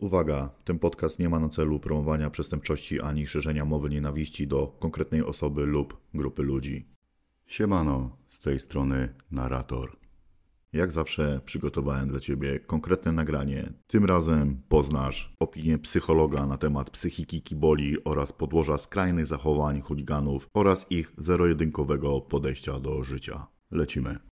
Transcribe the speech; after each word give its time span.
Uwaga, 0.00 0.50
ten 0.64 0.78
podcast 0.78 1.18
nie 1.18 1.28
ma 1.28 1.40
na 1.40 1.48
celu 1.48 1.80
promowania 1.80 2.30
przestępczości 2.30 3.00
ani 3.00 3.26
szerzenia 3.26 3.64
mowy 3.64 3.90
nienawiści 3.90 4.46
do 4.46 4.76
konkretnej 4.78 5.22
osoby 5.22 5.66
lub 5.66 5.96
grupy 6.14 6.42
ludzi. 6.42 6.86
Siemano, 7.46 8.16
z 8.28 8.40
tej 8.40 8.60
strony 8.60 9.14
narrator. 9.30 9.96
Jak 10.72 10.92
zawsze 10.92 11.40
przygotowałem 11.44 12.08
dla 12.08 12.20
Ciebie 12.20 12.60
konkretne 12.60 13.12
nagranie. 13.12 13.72
Tym 13.86 14.04
razem 14.04 14.62
poznasz 14.68 15.36
opinię 15.38 15.78
psychologa 15.78 16.46
na 16.46 16.58
temat 16.58 16.90
psychiki 16.90 17.42
kiboli 17.42 18.04
oraz 18.04 18.32
podłoża 18.32 18.78
skrajnych 18.78 19.26
zachowań 19.26 19.80
chuliganów 19.80 20.48
oraz 20.54 20.86
ich 20.90 21.12
zero-jedynkowego 21.18 22.20
podejścia 22.20 22.80
do 22.80 23.04
życia. 23.04 23.46
Lecimy. 23.70 24.29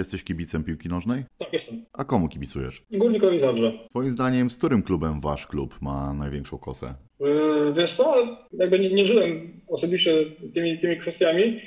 Jesteś 0.00 0.24
kibicem 0.24 0.64
piłki 0.64 0.88
nożnej? 0.88 1.24
Tak, 1.38 1.52
jestem. 1.52 1.84
A 1.92 2.04
komu 2.04 2.28
kibicujesz? 2.28 2.82
Górnikowi 2.90 3.38
Zabrze. 3.38 3.72
Twoim 3.90 4.10
zdaniem, 4.10 4.50
z 4.50 4.56
którym 4.56 4.82
klubem 4.82 5.20
wasz 5.20 5.46
klub 5.46 5.74
ma 5.80 6.14
największą 6.14 6.58
kosę? 6.58 6.94
Yy, 7.20 7.72
wiesz 7.76 7.96
co, 7.96 8.14
jakby 8.52 8.78
nie, 8.78 8.94
nie 8.94 9.04
żyłem 9.04 9.60
osobiście 9.68 10.10
tymi, 10.54 10.78
tymi 10.78 10.96
kwestiami, 10.96 11.60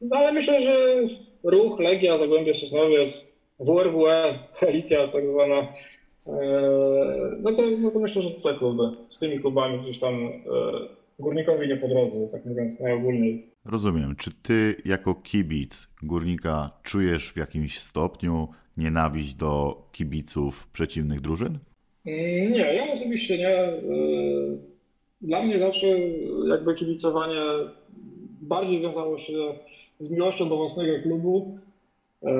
no 0.00 0.16
ale 0.16 0.32
myślę, 0.32 0.62
że 0.62 0.96
Ruch, 1.44 1.78
Legia, 1.80 2.18
Zagłębie 2.18 2.54
Sosnowiec, 2.54 3.24
WRWE, 3.60 4.38
Alicja 4.68 5.08
tak 5.08 5.24
zwana, 5.26 5.56
yy, 6.26 6.32
no, 7.42 7.52
to, 7.52 7.62
no 7.78 7.90
to 7.90 7.98
myślę, 7.98 8.22
że 8.22 8.30
te 8.30 8.54
kluby, 8.54 8.82
z 9.10 9.18
tymi 9.18 9.40
klubami 9.40 9.82
gdzieś 9.82 9.98
tam 9.98 10.14
yy, 10.20 10.88
Górnikowi 11.18 11.68
nie 11.68 11.76
po 11.76 11.88
drodze, 11.88 12.28
tak 12.32 12.44
mówiąc 12.44 12.80
najogólniej. 12.80 13.55
Rozumiem. 13.68 14.16
Czy 14.16 14.30
ty 14.42 14.74
jako 14.84 15.14
kibic 15.14 15.88
górnika 16.02 16.70
czujesz 16.82 17.32
w 17.32 17.36
jakimś 17.36 17.78
stopniu 17.78 18.48
nienawiść 18.76 19.34
do 19.34 19.82
kibiców 19.92 20.68
przeciwnych 20.72 21.20
drużyn? 21.20 21.58
Mm, 22.06 22.52
Nie, 22.52 22.74
ja 22.74 22.92
osobiście 22.92 23.38
nie. 23.38 23.72
Yy, 23.94 24.58
Dla 25.20 25.42
mnie 25.42 25.60
zawsze 25.60 25.86
jakby 26.48 26.74
kibicowanie 26.74 27.40
bardziej 28.42 28.80
wiązało 28.80 29.18
się 29.18 29.32
z 30.00 30.10
miłością 30.10 30.48
do 30.48 30.56
własnego 30.56 31.02
klubu 31.02 31.58
yy, 32.22 32.30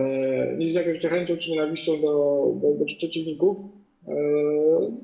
niż 0.59 0.73
z 0.73 0.75
jakąś 0.75 1.03
chęcią 1.03 1.37
czy 1.37 1.51
nienawiścią 1.51 2.01
do, 2.01 2.47
do, 2.63 2.75
do 2.79 2.85
przeciwników. 2.85 3.59
Yy, 4.09 4.15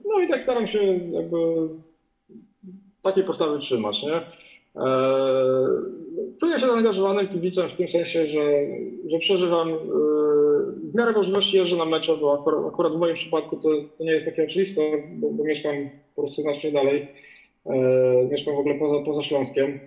No 0.08 0.20
i 0.22 0.28
tak 0.28 0.42
staram 0.42 0.66
się 0.66 0.82
jakby 1.12 1.36
takiej 3.02 3.24
postawy 3.24 3.58
trzymać, 3.58 4.02
nie? 4.02 4.20
Czuję 6.40 6.58
się 6.58 6.66
zaangażowanym 6.66 7.28
kibicem 7.28 7.68
w 7.68 7.74
tym 7.74 7.88
sensie, 7.88 8.26
że, 8.26 8.66
że 9.06 9.18
przeżywam 9.18 9.68
yy, 9.68 9.76
w 10.90 10.94
miarę 10.94 11.12
możliwości 11.12 11.56
jeżdżę 11.56 11.76
na 11.76 11.84
mecze, 11.84 12.16
bo 12.16 12.34
akurat, 12.34 12.66
akurat 12.66 12.92
w 12.92 12.98
moim 12.98 13.14
przypadku 13.14 13.56
to, 13.56 13.68
to 13.98 14.04
nie 14.04 14.12
jest 14.12 14.26
takie 14.26 14.44
oczywiste, 14.44 14.80
bo, 15.08 15.30
bo 15.30 15.44
mieszkam 15.44 15.90
po 16.16 16.22
prostu 16.22 16.42
znacznie 16.42 16.72
dalej. 16.72 17.06
Yy, 17.66 18.28
mieszkam 18.30 18.54
w 18.54 18.58
ogóle 18.58 18.74
poza, 18.74 19.00
poza 19.04 19.22
Śląskiem. 19.22 19.80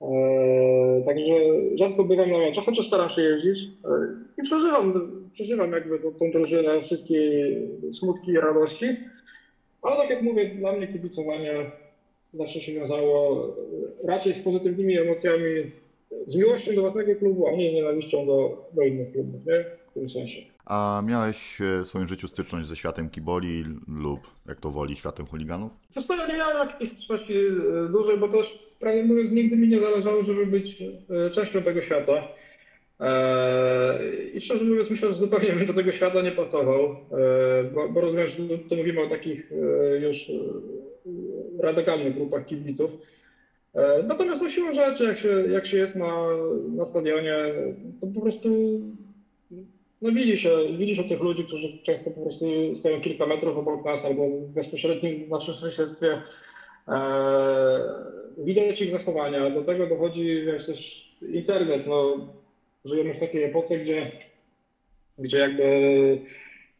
Yy, 0.00 1.04
także 1.04 1.34
rzadko 1.74 2.04
bywam 2.04 2.30
na 2.30 2.38
meczach, 2.38 2.64
chociaż 2.64 2.86
staram 2.86 3.10
się 3.10 3.22
jeździć 3.22 3.62
yy, 3.62 3.70
i 4.38 4.42
przeżywam, 4.42 4.92
przeżywam 5.32 5.72
jakby 5.72 5.98
tą, 5.98 6.12
tą 6.12 6.30
drużynę, 6.30 6.80
wszystkie 6.80 7.20
smutki 7.92 8.30
i 8.30 8.40
radości. 8.40 8.96
Ale 9.82 9.96
tak 9.96 10.10
jak 10.10 10.22
mówię, 10.22 10.46
dla 10.46 10.72
mnie 10.72 10.88
kibicowanie 10.88 11.70
zawsze 12.34 12.60
się 12.60 12.72
wiązało 12.72 13.46
raczej 14.04 14.34
z 14.34 14.44
pozytywnymi 14.44 14.98
emocjami, 14.98 15.70
z 16.26 16.36
miłością 16.36 16.74
do 16.74 16.80
własnego 16.80 17.14
klubu, 17.16 17.48
a 17.48 17.52
nie 17.52 17.70
z 17.70 17.74
nienawiścią 17.74 18.26
do, 18.26 18.68
do 18.72 18.82
innych 18.82 19.12
klubów, 19.12 19.46
nie? 19.46 19.64
W 19.90 19.94
tym 19.94 20.10
sensie. 20.10 20.42
A 20.66 21.02
miałeś 21.06 21.60
e, 21.60 21.82
w 21.84 21.88
swoim 21.88 22.08
życiu 22.08 22.28
styczność 22.28 22.68
ze 22.68 22.76
światem 22.76 23.10
kiboli 23.10 23.64
lub, 23.88 24.20
jak 24.48 24.60
to 24.60 24.70
woli, 24.70 24.96
światem 24.96 25.26
chuliganów? 25.26 25.72
Ja 26.10 26.26
nie 26.26 26.34
miałem 26.34 26.68
jakiejś 26.68 26.92
styczności 26.92 27.34
e, 27.36 27.88
dużej, 27.92 28.18
bo 28.18 28.28
też, 28.28 28.58
prawdę 28.80 29.04
mówiąc, 29.04 29.32
nigdy 29.32 29.56
mi 29.56 29.68
nie 29.68 29.80
zależało, 29.80 30.22
żeby 30.22 30.46
być 30.46 30.82
e, 30.82 31.30
częścią 31.30 31.62
tego 31.62 31.80
świata. 31.80 32.28
I 34.34 34.40
szczerze 34.40 34.64
mówiąc, 34.64 34.90
myślę, 34.90 35.08
że 35.08 35.14
zupełnie 35.14 35.52
bym 35.52 35.66
do 35.66 35.74
tego 35.74 35.92
świata 35.92 36.22
nie 36.22 36.32
pasował, 36.32 36.96
bo, 37.74 37.88
bo 37.88 38.00
rozumiem, 38.00 38.26
że 38.26 38.36
tu 38.68 38.76
mówimy 38.76 39.02
o 39.02 39.06
takich 39.06 39.52
już 40.00 40.30
radykalnych 41.58 42.14
grupach 42.14 42.46
kibiców. 42.46 42.90
Eee, 43.76 44.04
Natomiast 44.04 44.42
no 44.42 44.48
siłą 44.48 44.72
rzeczy, 44.72 45.04
jak 45.04 45.18
się, 45.18 45.28
jak 45.28 45.66
się 45.66 45.76
jest 45.76 45.96
na, 45.96 46.28
na 46.76 46.86
stadionie, 46.86 47.34
to 48.00 48.06
po 48.14 48.20
prostu 48.20 48.48
no 50.02 50.12
widzi 50.12 50.36
się, 50.36 50.50
widzi 50.78 50.96
się 50.96 51.04
tych 51.04 51.20
ludzi, 51.20 51.44
którzy 51.44 51.78
często 51.82 52.10
po 52.10 52.22
prostu 52.22 52.74
stoją 52.74 53.00
kilka 53.00 53.26
metrów 53.26 53.56
obok 53.56 53.84
nas 53.84 54.04
albo 54.04 54.28
w 54.28 54.52
bezpośrednim 54.52 55.28
naszym 55.28 55.54
sąsiedztwie. 55.54 56.18
Eee, 56.88 57.80
widać 58.38 58.82
ich 58.82 58.90
zachowania. 58.90 59.50
Do 59.50 59.62
tego 59.62 59.86
dochodzi 59.86 60.42
wiesz, 60.46 60.66
też 60.66 61.08
internet. 61.22 61.86
No, 61.86 62.26
żyjemy 62.84 63.14
w 63.14 63.20
takiej 63.20 63.44
epoce, 63.44 63.78
gdzie, 63.78 64.12
gdzie 65.18 65.38
jakby 65.38 65.62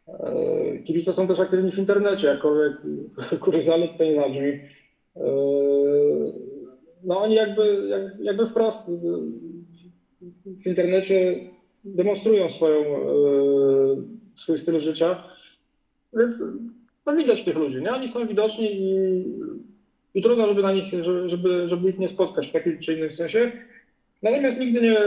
e, 0.07 0.79
kibice 0.83 1.13
są 1.13 1.27
też 1.27 1.39
aktywni 1.39 1.71
w 1.71 1.77
internecie, 1.77 2.27
jakkolwiek 2.27 2.73
kuriozalnie 3.43 3.89
to 3.97 4.03
nie 4.03 4.15
zabrzmi. 4.15 4.49
E, 5.15 5.21
no 7.03 7.17
oni 7.17 7.35
jakby, 7.35 7.87
jak, 7.87 8.19
jakby 8.19 8.47
wprost 8.47 8.91
w 10.45 10.65
internecie 10.65 11.39
demonstrują 11.85 12.49
swoją, 12.49 12.81
e, 12.81 13.07
swój 14.35 14.57
styl 14.57 14.79
życia, 14.79 15.23
więc 16.13 16.43
no 17.05 17.15
widać 17.15 17.43
tych 17.43 17.55
ludzi, 17.55 17.81
nie? 17.81 17.91
Oni 17.91 18.09
są 18.09 18.27
widoczni 18.27 18.69
i, 18.71 19.23
i 20.13 20.21
trudno, 20.21 20.47
żeby 20.47 20.61
na 20.61 20.73
nich, 20.73 20.85
żeby, 21.25 21.69
żeby 21.69 21.89
ich 21.89 21.99
nie 21.99 22.09
spotkać 22.09 22.47
w 22.47 22.51
takim 22.51 22.79
czy 22.79 22.93
innym 22.93 23.11
sensie. 23.11 23.51
Natomiast 24.23 24.59
nigdy 24.59 24.81
nie, 24.81 24.99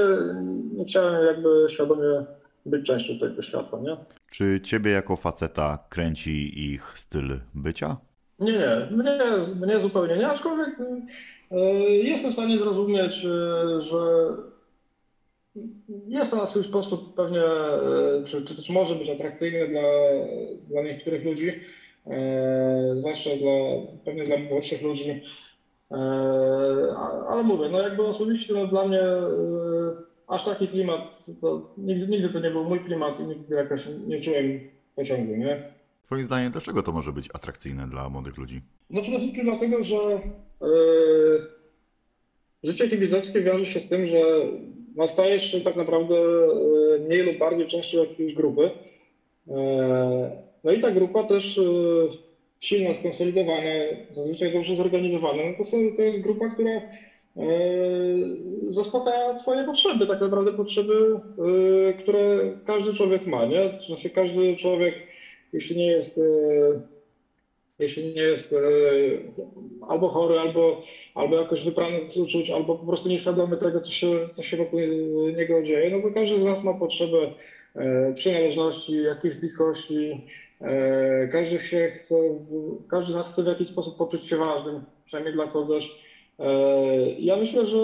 nie 0.72 0.84
chciałem 0.84 1.26
jakby 1.26 1.66
świadomie 1.68 2.24
być 2.66 2.86
częścią 2.86 3.18
tego 3.18 3.42
świata, 3.42 3.78
nie? 3.82 3.96
Czy 4.30 4.60
ciebie 4.60 4.90
jako 4.90 5.16
faceta 5.16 5.78
kręci 5.88 6.64
ich 6.72 6.98
styl 6.98 7.38
bycia? 7.54 7.96
Nie, 8.40 8.52
nie, 8.52 8.86
mnie, 8.90 9.18
mnie 9.54 9.80
zupełnie 9.80 10.16
nie, 10.16 10.28
aczkolwiek 10.28 10.76
e, 11.50 11.56
jestem 11.90 12.30
w 12.30 12.34
stanie 12.34 12.58
zrozumieć, 12.58 13.24
e, 13.24 13.82
że 13.82 13.98
jest 16.08 16.30
to 16.30 16.36
na 16.36 16.46
swój 16.46 16.64
sposób 16.64 17.14
pewnie, 17.14 17.40
czy, 18.26 18.42
czy 18.44 18.56
też 18.56 18.68
może 18.70 18.94
być 18.96 19.08
atrakcyjne 19.08 19.66
dla, 19.68 19.82
dla 20.68 20.82
niektórych 20.82 21.24
ludzi, 21.24 21.52
zwłaszcza 22.98 23.30
dla, 23.36 23.50
pewnie 24.04 24.24
dla 24.24 24.36
młodszych 24.36 24.82
ludzi. 24.82 25.20
Ale 27.28 27.42
mówię, 27.44 27.68
no 27.68 27.80
jakby 27.80 28.02
osobiście 28.02 28.52
no 28.52 28.66
dla 28.66 28.84
mnie 28.84 29.00
aż 30.26 30.44
taki 30.44 30.68
klimat, 30.68 31.18
to 31.40 31.62
nigdy, 31.76 32.06
nigdy 32.06 32.30
to 32.30 32.40
nie 32.40 32.50
był 32.50 32.64
mój 32.64 32.80
klimat 32.80 33.20
i 33.20 33.24
nigdy 33.26 33.54
jakoś 33.54 33.86
nie 34.06 34.20
czułem 34.20 34.60
pociągu, 34.94 35.36
nie? 35.36 35.79
Twoim 36.10 36.24
zdaniem, 36.24 36.52
dlaczego 36.52 36.82
to 36.82 36.92
może 36.92 37.12
być 37.12 37.28
atrakcyjne 37.34 37.86
dla 37.88 38.08
młodych 38.08 38.36
ludzi? 38.36 38.60
No 38.90 39.02
przede 39.02 39.18
wszystkim 39.18 39.44
dlatego, 39.44 39.82
że 39.84 39.96
e, 39.96 40.20
życie 42.64 42.88
kibicowskie 42.88 43.40
wiąże 43.40 43.66
się 43.66 43.80
z 43.80 43.88
tym, 43.88 44.06
że 44.06 44.22
no 44.96 45.06
stajesz 45.06 45.52
się 45.52 45.60
tak 45.60 45.76
naprawdę 45.76 46.14
e, 46.14 46.98
mniej 46.98 47.22
lub 47.22 47.38
bardziej 47.38 47.66
częścią 47.66 47.98
jakiejś 47.98 48.34
grupy. 48.34 48.70
E, 49.48 50.42
no 50.64 50.72
i 50.72 50.80
ta 50.80 50.90
grupa 50.90 51.24
też 51.24 51.60
silna, 52.60 52.94
skonsolidowana, 52.94 53.70
zazwyczaj 54.10 54.52
dobrze 54.52 54.76
zorganizowana, 54.76 55.42
no 55.50 55.58
to, 55.58 55.64
są, 55.64 55.76
to 55.96 56.02
jest 56.02 56.20
grupa, 56.20 56.48
która 56.48 56.80
zaspokaja 58.70 59.34
Twoje 59.34 59.64
potrzeby, 59.64 60.06
tak 60.06 60.20
naprawdę 60.20 60.52
potrzeby, 60.52 61.20
które 62.02 62.52
każdy 62.66 62.94
człowiek 62.94 63.26
ma, 63.26 63.46
nie? 63.46 63.78
Sensie 63.86 64.10
każdy 64.10 64.56
człowiek, 64.56 64.94
jeśli 65.52 65.76
nie 65.76 65.86
jest 65.86 66.18
e, 66.18 66.22
jeśli 67.78 68.14
nie 68.14 68.22
jest 68.22 68.52
e, 68.52 68.58
albo 69.88 70.08
chory, 70.08 70.38
albo, 70.38 70.82
albo 71.14 71.36
jakoś 71.36 71.64
wyprany 71.64 72.10
z 72.10 72.16
uczuć, 72.16 72.50
albo 72.50 72.76
po 72.76 72.86
prostu 72.86 73.08
nieświadomy 73.08 73.56
tego, 73.56 73.80
co 73.80 73.90
się, 73.90 74.28
co 74.34 74.42
się 74.42 74.56
wokół 74.56 74.80
niego 75.36 75.62
dzieje, 75.62 75.90
no 75.90 76.00
bo 76.00 76.10
każdy 76.14 76.42
z 76.42 76.44
nas 76.44 76.64
ma 76.64 76.74
potrzebę 76.74 77.30
e, 77.76 78.12
przynależności, 78.14 79.02
jakiejś 79.02 79.34
bliskości, 79.34 80.26
każdy 81.32 81.60
się 81.60 81.92
chce, 81.98 82.14
każdy 82.90 83.12
z 83.12 83.14
nas 83.14 83.32
chce 83.32 83.42
w 83.42 83.46
jakiś 83.46 83.68
sposób 83.68 83.96
poczuć 83.96 84.24
się 84.24 84.36
ważnym, 84.36 84.80
przynajmniej 85.04 85.34
dla 85.34 85.46
kogoś. 85.46 85.96
Ja 87.18 87.36
myślę, 87.36 87.66
że 87.66 87.78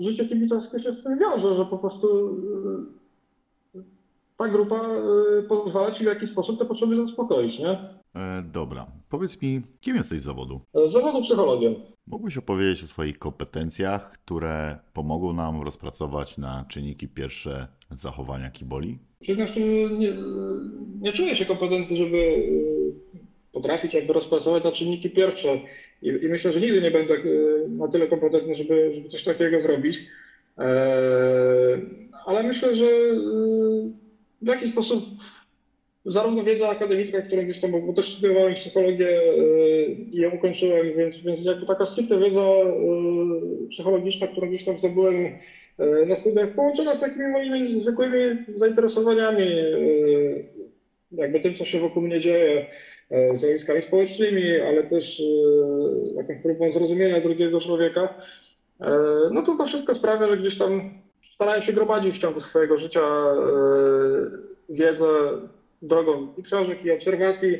życie 0.00 0.24
kibicowskie 0.24 0.78
się 0.78 0.92
z 0.92 1.02
tym 1.02 1.18
wiąże, 1.18 1.54
że 1.54 1.64
po 1.64 1.78
prostu 1.78 2.36
ta 4.36 4.48
grupa 4.48 4.76
e, 4.76 5.42
pozwala 5.42 5.90
ci 5.90 6.04
w 6.04 6.06
jakiś 6.06 6.30
sposób 6.30 6.58
te 6.58 6.64
potrzeby 6.64 6.96
zaspokoić, 6.96 7.58
nie? 7.58 7.70
E, 8.14 8.42
dobra, 8.52 8.86
powiedz 9.08 9.42
mi, 9.42 9.62
kim 9.80 9.96
jesteś 9.96 10.20
z 10.20 10.24
zawodu? 10.24 10.60
Z 10.88 10.92
zawodu 10.92 11.22
psychologiem. 11.22 11.74
Mógłbyś 12.06 12.36
opowiedzieć 12.36 12.84
o 12.84 12.86
swoich 12.86 13.18
kompetencjach, 13.18 14.12
które 14.12 14.78
pomogą 14.92 15.32
nam 15.32 15.62
rozpracować 15.62 16.38
na 16.38 16.64
czynniki 16.68 17.08
pierwsze 17.08 17.68
zachowania 17.90 18.50
kiboli? 18.50 18.98
Przyznam 19.20 19.48
szczerze, 19.48 19.66
nie, 19.66 20.14
nie 21.00 21.12
czuję 21.12 21.36
się 21.36 21.44
kompetentny, 21.44 21.96
żeby 21.96 22.16
y, 22.16 22.94
potrafić 23.52 23.94
jakby 23.94 24.12
rozpracować 24.12 24.64
na 24.64 24.72
czynniki 24.72 25.10
pierwsze 25.10 25.60
i, 26.02 26.08
i 26.08 26.28
myślę, 26.28 26.52
że 26.52 26.60
nigdy 26.60 26.82
nie 26.82 26.90
będę 26.90 27.14
y, 27.14 27.66
na 27.68 27.88
tyle 27.88 28.06
kompetentny, 28.06 28.54
żeby, 28.54 28.92
żeby 28.94 29.08
coś 29.08 29.24
takiego 29.24 29.60
zrobić. 29.60 29.98
E, 30.58 30.64
ale 32.26 32.42
myślę, 32.42 32.74
że 32.74 32.86
y, 32.86 34.03
w 34.44 34.46
jakiś 34.46 34.72
sposób 34.72 35.04
zarówno 36.04 36.42
wiedza 36.42 36.68
akademicka, 36.68 37.22
którą 37.22 37.42
gdzieś 37.42 37.60
tam, 37.60 37.86
bo 37.86 37.92
też 37.92 38.12
studiowałem 38.12 38.54
psychologię 38.54 39.20
i 40.12 40.16
ją 40.16 40.30
ukończyłem, 40.30 40.96
więc, 40.96 41.22
więc 41.22 41.44
jakby 41.44 41.66
taka 41.66 41.86
stricte 41.86 42.18
wiedza 42.18 42.48
psychologiczna, 43.70 44.26
którą 44.26 44.48
gdzieś 44.48 44.64
tam 44.64 44.78
zdobyłem 44.78 45.16
E, 45.78 46.06
na 46.06 46.16
studiach 46.16 46.54
połączona 46.54 46.94
z 46.94 47.00
takimi 47.00 47.28
moimi 47.28 47.80
zwykłymi 47.80 48.44
zainteresowaniami, 48.56 49.42
e, 49.42 49.78
jakby 51.12 51.40
tym, 51.40 51.54
co 51.54 51.64
się 51.64 51.80
wokół 51.80 52.02
mnie 52.02 52.20
dzieje, 52.20 52.66
e, 53.10 53.36
zjawiskami 53.36 53.82
społecznymi, 53.82 54.60
ale 54.60 54.84
też 54.84 55.22
jakąś 56.16 56.42
próbą 56.42 56.72
zrozumienia 56.72 57.20
drugiego 57.20 57.60
człowieka, 57.60 58.14
no 59.30 59.42
to 59.42 59.56
to 59.56 59.66
wszystko 59.66 59.94
sprawia, 59.94 60.28
że 60.28 60.36
gdzieś 60.36 60.58
tam 60.58 60.90
starałem 61.34 61.62
się 61.62 61.72
gromadzić 61.72 62.14
w 62.14 62.18
ciągu 62.18 62.40
swojego 62.40 62.76
życia 62.76 63.00
wiedzę 64.68 65.06
drogą 65.82 66.34
i 66.36 66.42
książek, 66.42 66.84
i 66.84 66.90
obserwacji 66.90 67.58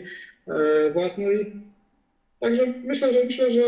własnej. 0.93 1.53
Także 2.41 2.67
myślę, 2.85 3.13
że 3.13 3.25
myślę, 3.25 3.53
że 3.53 3.63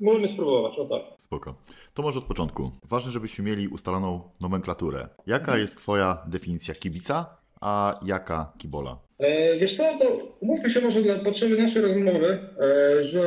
możemy 0.00 0.28
spróbować, 0.28 0.78
o 0.78 0.84
tak. 0.84 1.02
Spoko. 1.18 1.54
To 1.94 2.02
może 2.02 2.18
od 2.18 2.24
początku. 2.24 2.70
Ważne, 2.88 3.12
żebyśmy 3.12 3.44
mieli 3.44 3.68
ustaloną 3.68 4.20
nomenklaturę. 4.40 5.08
Jaka 5.26 5.58
jest 5.58 5.76
Twoja 5.76 6.18
definicja 6.26 6.74
kibica, 6.74 7.36
a 7.60 8.00
jaka 8.06 8.52
kibola? 8.58 8.98
E, 9.18 9.58
wiesz 9.58 9.76
co, 9.76 9.98
to 9.98 10.18
umówmy 10.40 10.70
się 10.70 10.80
może 10.80 11.02
dla 11.02 11.14
potrzeby 11.18 11.62
naszej 11.62 11.82
rozmowy, 11.82 12.38
e, 12.60 13.04
że 13.04 13.22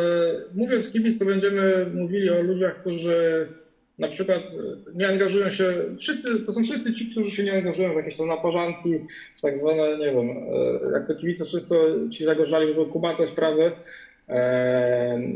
mówiąc 0.55 0.91
kibic, 0.91 1.19
to 1.19 1.25
będziemy 1.25 1.91
mówili 1.93 2.29
o 2.29 2.41
ludziach, 2.41 2.81
którzy 2.81 3.47
na 3.99 4.07
przykład 4.07 4.43
nie 4.95 5.07
angażują 5.07 5.51
się, 5.51 5.73
wszyscy, 5.99 6.39
to 6.45 6.53
są 6.53 6.63
wszyscy 6.63 6.93
ci, 6.93 7.11
którzy 7.11 7.31
się 7.31 7.43
nie 7.43 7.53
angażują 7.53 7.93
w 7.93 7.95
jakieś 7.95 8.15
tam 8.15 8.27
naporzanki, 8.27 8.93
tak 9.41 9.57
zwane, 9.57 9.97
nie 9.97 10.05
wiem, 10.05 10.29
e, 10.29 10.91
jak 10.93 11.07
to 11.07 11.15
kibice 11.15 11.45
często 11.45 11.75
ci 12.11 12.25
zagorzali, 12.25 12.73
były 12.73 12.85
kubate 12.85 13.27
sprawy, 13.27 13.71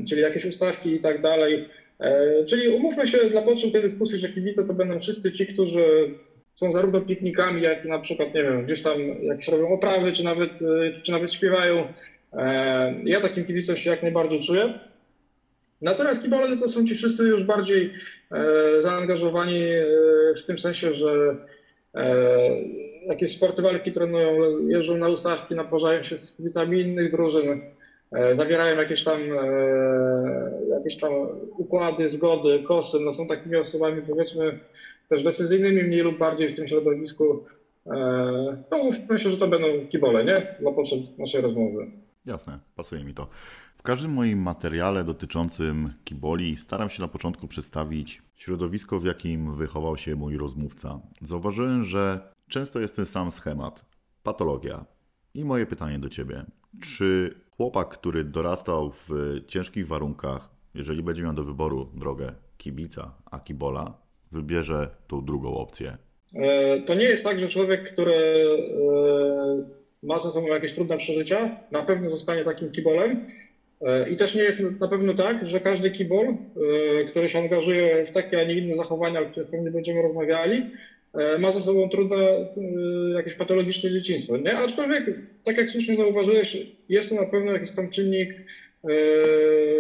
czyli 0.10 0.22
jakieś 0.22 0.46
ustawki 0.46 0.90
i 0.90 1.00
tak 1.00 1.22
dalej. 1.22 1.66
E, 2.00 2.46
czyli 2.46 2.68
umówmy 2.68 3.08
się 3.08 3.30
dla 3.30 3.42
potrzeb 3.42 3.72
tej 3.72 3.82
dyskusji, 3.82 4.20
że 4.20 4.30
kibice 4.30 4.64
to 4.64 4.74
będą 4.74 5.00
wszyscy 5.00 5.32
ci, 5.32 5.48
którzy 5.48 6.16
są 6.56 6.72
zarówno 6.72 7.02
piknikami, 7.02 7.62
jak 7.62 7.86
i 7.86 7.88
na 7.88 8.00
przykład, 8.00 8.34
nie 8.34 8.44
wiem, 8.44 8.66
gdzieś 8.66 8.82
tam 8.82 9.24
jakieś 9.24 9.48
robią 9.48 9.70
oprawy, 9.70 10.14
czy 10.14 10.24
nawet, 10.24 10.60
e, 10.62 11.02
czy 11.02 11.12
nawet 11.12 11.34
śpiewają. 11.34 11.88
E, 12.34 12.94
ja 13.04 13.22
takim 13.22 13.46
kibicem 13.46 13.78
się 13.78 13.90
jak 13.90 14.02
najbardziej 14.02 14.42
czuję. 14.42 14.74
Natomiast 15.82 16.22
kibole 16.22 16.58
to 16.58 16.70
są 16.70 16.86
ci 16.88 16.96
wszyscy 16.96 17.24
już 17.24 17.44
bardziej 17.44 17.94
zaangażowani 18.82 19.62
w 20.38 20.46
tym 20.46 20.60
sensie, 20.60 20.94
że 20.94 21.36
jakieś 23.08 23.36
sporty 23.36 23.62
walki 23.62 23.92
trenują, 23.92 24.60
jeżdżą 24.68 24.98
na 24.98 25.08
ustawki, 25.08 25.56
naparzają 25.56 26.04
się 26.04 26.18
z 26.18 26.36
kibicami 26.36 26.82
innych 26.82 27.12
drużyn. 27.12 27.62
E, 28.12 28.36
zawierają 28.36 28.78
jakieś 28.78 29.04
tam, 29.04 29.22
e, 29.22 30.52
jakieś 30.70 30.98
tam 30.98 31.12
układy, 31.58 32.10
zgody, 32.10 32.64
kosy, 32.68 33.00
no 33.00 33.14
są 33.14 33.28
takimi 33.28 33.56
osobami 33.56 34.02
powiedzmy 34.02 34.60
też 35.10 35.24
decyzyjnymi 35.24 35.84
mniej 35.84 36.02
lub 36.02 36.18
bardziej 36.18 36.50
w 36.50 36.56
tym 36.56 36.68
środowisku. 36.68 37.46
E, 37.86 37.94
no 38.72 38.78
myślę, 39.10 39.32
że 39.32 39.38
to 39.38 39.48
będą 39.48 39.88
kibole, 39.90 40.26
nie? 40.26 40.56
Dla 40.60 40.72
potrzeb 40.72 41.00
naszej 41.18 41.42
rozmowy. 41.42 41.92
Jasne, 42.26 42.60
pasuje 42.76 43.04
mi 43.04 43.14
to. 43.14 43.28
W 43.80 43.84
każdym 43.84 44.14
moim 44.14 44.42
materiale 44.42 45.04
dotyczącym 45.04 45.94
kiboli 46.04 46.58
staram 46.58 46.90
się 46.90 47.02
na 47.02 47.08
początku 47.08 47.48
przedstawić 47.48 48.22
środowisko, 48.36 49.00
w 49.00 49.06
jakim 49.06 49.56
wychował 49.56 49.98
się 49.98 50.16
mój 50.16 50.38
rozmówca. 50.38 51.00
Zauważyłem, 51.22 51.84
że 51.84 52.20
często 52.50 52.80
jest 52.80 52.96
ten 52.96 53.06
sam 53.06 53.32
schemat. 53.32 53.86
Patologia. 54.24 54.86
I 55.34 55.46
moje 55.46 55.66
pytanie 55.66 56.00
do 56.00 56.10
Ciebie. 56.10 56.46
Czy 56.82 57.36
chłopak, 57.58 57.90
który 57.90 58.24
dorastał 58.24 58.92
w 58.92 59.10
ciężkich 59.48 59.88
warunkach, 59.88 60.50
jeżeli 60.74 61.04
będzie 61.04 61.24
miał 61.24 61.34
do 61.34 61.44
wyboru 61.44 61.90
drogę 61.94 62.32
kibica, 62.58 63.14
a 63.32 63.40
kibola, 63.40 63.94
wybierze 64.32 64.90
tą 65.08 65.26
drugą 65.26 65.58
opcję? 65.58 65.98
E, 66.36 66.82
to 66.82 66.94
nie 66.94 67.06
jest 67.06 67.24
tak, 67.24 67.40
że 67.40 67.48
człowiek, 67.48 67.94
który 67.94 68.14
e, 70.04 70.08
ma 70.08 70.20
ze 70.20 70.32
sobą 70.32 70.48
jakieś 70.48 70.74
trudne 70.74 70.98
przeżycia, 70.98 71.60
na 71.72 71.84
pewno 71.84 72.10
zostanie 72.10 72.44
takim 72.44 72.72
kibolem. 72.72 73.26
E, 73.82 74.10
I 74.10 74.16
też 74.16 74.36
nie 74.36 74.42
jest 74.42 74.60
na 74.80 74.88
pewno 74.88 75.14
tak, 75.14 75.48
że 75.48 75.60
każdy 75.60 75.92
kibol, 75.92 76.36
który 77.12 77.30
się 77.30 77.40
angażuje 77.40 78.06
w 78.06 78.12
takie, 78.12 78.40
a 78.40 78.44
nie 78.44 78.58
inne 78.58 78.76
zachowania, 78.76 79.22
o 79.22 79.26
których 79.26 79.50
pewnie 79.50 79.72
będziemy 79.72 80.02
rozmawiali, 80.02 80.64
E, 81.14 81.38
ma 81.38 81.52
ze 81.52 81.62
sobą 81.62 81.90
trudne 81.90 82.16
e, 82.18 82.48
jakieś 83.14 83.36
patologiczne 83.36 83.92
dzieciństwo. 83.92 84.38
Nie? 84.38 84.58
Aczkolwiek, 84.58 85.06
tak 85.44 85.58
jak 85.58 85.70
słusznie 85.70 85.96
zauważyłeś, 85.96 86.58
jest 86.90 87.10
to 87.10 87.16
na 87.16 87.26
pewno 87.26 87.52
jakiś 87.52 87.72
tam 87.72 87.90
czynnik, 87.90 88.34
e, 88.34 88.88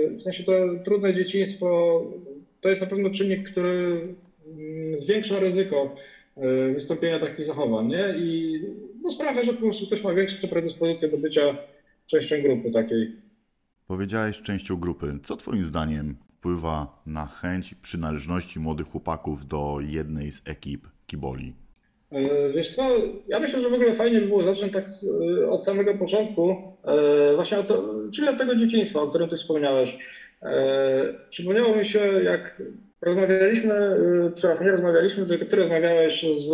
w 0.10 0.22
sensie 0.22 0.44
to 0.44 0.51
trudne 0.86 1.13
dzieciństwo, 1.13 2.01
to 2.62 2.69
jest 2.69 2.81
na 2.81 2.88
pewno 2.88 3.10
czynnik, 3.10 3.50
który 3.51 3.69
mm, 4.48 5.01
zwiększa 5.01 5.40
ryzyko 5.40 5.96
wystąpienia 6.74 7.19
takich 7.19 7.46
zachowań, 7.46 7.88
nie? 7.88 8.13
I 8.18 8.60
no, 9.04 9.12
sprawia, 9.12 9.44
że 9.44 9.54
po 9.54 9.60
prostu 9.60 9.88
ktoś 9.88 10.04
ma 10.04 10.13
większe 10.13 10.48
predyspozycje 10.48 11.07
do 11.07 11.18
bycia 11.18 11.56
częścią 12.07 12.42
grupy 12.42 12.72
takiej. 12.72 13.28
Powiedziałeś 13.89 14.41
częścią 14.41 14.80
grupy. 14.80 15.13
Co 15.24 15.38
Twoim 15.38 15.63
zdaniem 15.63 16.15
wpływa 16.38 17.01
na 17.06 17.25
chęć 17.25 17.75
przynależności 17.75 18.59
młodych 18.59 18.88
chłopaków 18.88 19.47
do 19.47 19.77
jednej 19.81 20.31
z 20.31 20.47
ekip 20.47 20.81
kiboli? 21.07 21.53
E, 22.12 22.50
wiesz 22.53 22.75
co, 22.75 22.89
ja 23.27 23.39
myślę, 23.39 23.62
że 23.62 23.69
w 23.69 23.74
ogóle 23.74 23.95
fajnie 23.95 24.21
by 24.21 24.27
było 24.27 24.44
zacząć 24.44 24.74
tak 24.74 24.86
e, 25.41 25.50
od 25.50 25.63
samego 25.63 25.94
początku, 25.94 26.56
e, 26.83 27.36
właśnie 27.36 27.59
od, 27.59 27.68
czyli 28.15 28.27
od 28.27 28.38
tego 28.38 28.56
dzieciństwa, 28.56 29.01
o 29.01 29.07
którym 29.07 29.30
ty 29.30 29.38
wspomniałeś. 29.38 29.97
Przypomniało 31.30 31.75
mi 31.75 31.86
się, 31.86 32.00
jak 32.24 32.62
rozmawialiśmy, 33.01 33.74
przepraszam, 34.36 34.65
nie 34.65 34.72
rozmawialiśmy, 34.72 35.25
tylko 35.25 35.46
ty 35.46 35.55
rozmawiałeś 35.55 36.25
z, 36.39 36.48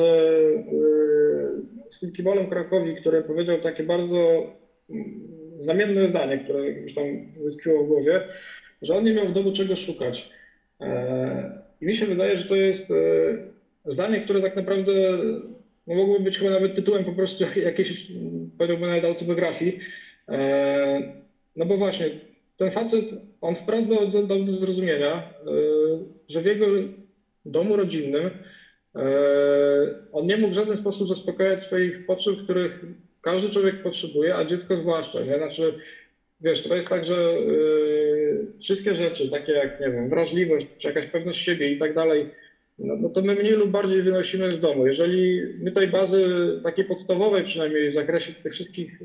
z 1.90 2.00
tym 2.00 2.12
kibolem 2.12 2.50
Krakowi, 2.50 2.96
który 2.96 3.24
powiedział 3.24 3.62
takie 3.62 3.84
bardzo 3.84 4.44
znamienne 5.60 6.10
zdanie, 6.10 6.38
które 6.38 6.70
już 6.70 6.94
tam 6.94 7.06
wytkwiło 7.44 7.84
w 7.84 7.88
głowie, 7.88 8.22
że 8.82 8.96
on 8.96 9.04
nie 9.04 9.14
miał 9.14 9.28
w 9.28 9.34
domu 9.34 9.54
czego 9.54 9.76
szukać. 9.76 10.30
I 11.82 11.86
mi 11.86 11.96
się 11.96 12.06
wydaje, 12.06 12.38
że 12.38 12.46
to 12.46 12.56
jest 12.56 12.94
zdanie, 13.86 14.22
które 14.22 14.42
tak 14.42 14.56
naprawdę 14.56 14.92
no, 15.88 15.96
mogłoby 15.96 16.24
być 16.24 16.38
chyba 16.38 16.52
nawet 16.52 16.76
tytułem 16.76 17.06
po 17.06 17.12
prostu 17.12 17.44
jakiejś, 17.56 18.12
powiedziałbym 18.58 18.90
nawet 18.90 19.06
autobiografii. 19.06 19.80
E, 20.30 21.14
no 21.56 21.66
bo 21.66 21.78
właśnie, 21.78 22.10
ten 22.58 22.72
facet, 22.72 23.06
on 23.42 23.56
wprost 23.56 23.88
dał, 23.88 24.28
dał 24.28 24.44
do 24.44 24.52
zrozumienia, 24.52 25.16
e, 25.16 25.24
że 26.30 26.42
w 26.42 26.46
jego 26.46 26.66
domu 27.46 27.76
rodzinnym 27.76 28.30
e, 28.96 29.02
on 30.12 30.28
nie 30.28 30.38
mógł 30.38 30.52
w 30.52 30.56
żaden 30.56 30.78
sposób 30.78 31.08
zaspokajać 31.08 31.62
swoich 31.62 32.06
potrzeb, 32.06 32.36
których 32.44 32.86
każdy 33.26 33.50
człowiek 33.50 33.84
potrzebuje, 33.84 34.36
a 34.36 34.46
dziecko 34.46 34.76
zwłaszcza. 34.76 35.22
Nie? 35.22 35.38
Znaczy, 35.38 35.74
wiesz, 36.42 36.64
to 36.64 36.76
jest 36.76 36.88
tak, 36.88 37.06
że 37.06 37.38
wszystkie 38.62 38.96
rzeczy, 38.96 39.30
takie 39.30 39.52
jak, 39.52 39.80
nie 39.80 39.92
wiem, 39.92 40.10
wrażliwość, 40.10 40.68
czy 40.78 40.88
jakaś 40.88 41.06
pewność 41.06 41.42
siebie 41.42 41.72
i 41.72 41.78
tak 41.78 41.94
dalej, 41.94 42.26
no, 42.80 42.96
no 42.96 43.10
to 43.10 43.22
my 43.22 43.36
mniej 43.36 43.52
lub 43.52 43.70
bardziej 43.70 44.02
wynosimy 44.02 44.52
z 44.52 44.60
domu. 44.60 44.88
Jeżeli 44.88 45.42
my 45.60 45.72
tej 45.72 45.88
bazy 45.88 46.26
takiej 46.64 46.86
podstawowej 46.86 47.44
przynajmniej 47.44 47.92
w 47.92 47.94
zakresie 47.94 48.34
tych 48.34 48.54
wszystkich 48.54 49.00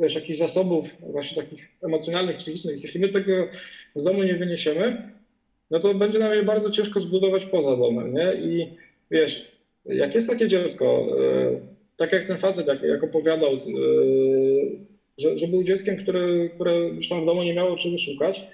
wiesz, 0.00 0.14
jakichś 0.14 0.38
zasobów 0.38 0.88
właśnie 1.00 1.42
takich 1.42 1.68
emocjonalnych, 1.84 2.36
psychicznych, 2.36 2.82
jeśli 2.82 3.00
my 3.00 3.08
tego 3.08 3.48
z 3.94 4.04
domu 4.04 4.22
nie 4.22 4.34
wyniesiemy, 4.34 5.12
no 5.70 5.78
to 5.78 5.94
będzie 5.94 6.18
nam 6.18 6.34
je 6.34 6.42
bardzo 6.42 6.70
ciężko 6.70 7.00
zbudować 7.00 7.46
poza 7.46 7.76
domem, 7.76 8.14
nie? 8.14 8.34
I 8.34 8.68
wiesz, 9.10 9.52
jak 9.84 10.14
jest 10.14 10.28
takie 10.28 10.48
dziecko, 10.48 11.06
e, 11.20 11.71
tak 11.96 12.12
jak 12.12 12.26
ten 12.26 12.38
facet, 12.38 12.66
jak, 12.66 12.82
jak 12.82 13.04
opowiadał, 13.04 13.52
e, 13.52 13.58
że, 15.18 15.38
że 15.38 15.46
był 15.46 15.62
dzieckiem, 15.62 15.96
które, 15.96 16.48
które 16.48 16.90
w 17.22 17.26
domu 17.26 17.42
nie 17.42 17.54
miało 17.54 17.76
czego 17.76 17.98
szukać, 17.98 18.44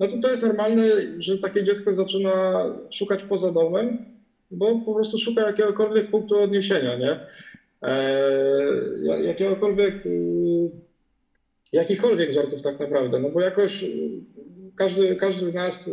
no 0.00 0.08
to 0.08 0.18
to 0.18 0.30
jest 0.30 0.42
normalne, 0.42 0.82
że 1.18 1.38
takie 1.38 1.64
dziecko 1.64 1.94
zaczyna 1.94 2.64
szukać 2.92 3.24
poza 3.24 3.50
domem, 3.50 3.98
bo 4.50 4.76
po 4.76 4.94
prostu 4.94 5.18
szuka 5.18 5.46
jakiegokolwiek 5.46 6.10
punktu 6.10 6.38
odniesienia, 6.38 6.96
nie? 6.96 7.16
E, 7.82 9.22
jakiegokolwiek 9.22 10.06
y, 10.06 10.70
jakichkolwiek 11.72 12.32
żartów 12.32 12.62
tak 12.62 12.80
naprawdę, 12.80 13.18
no 13.18 13.30
bo 13.30 13.40
jakoś 13.40 13.84
każdy, 14.76 15.16
każdy 15.16 15.50
z 15.50 15.54
nas 15.54 15.90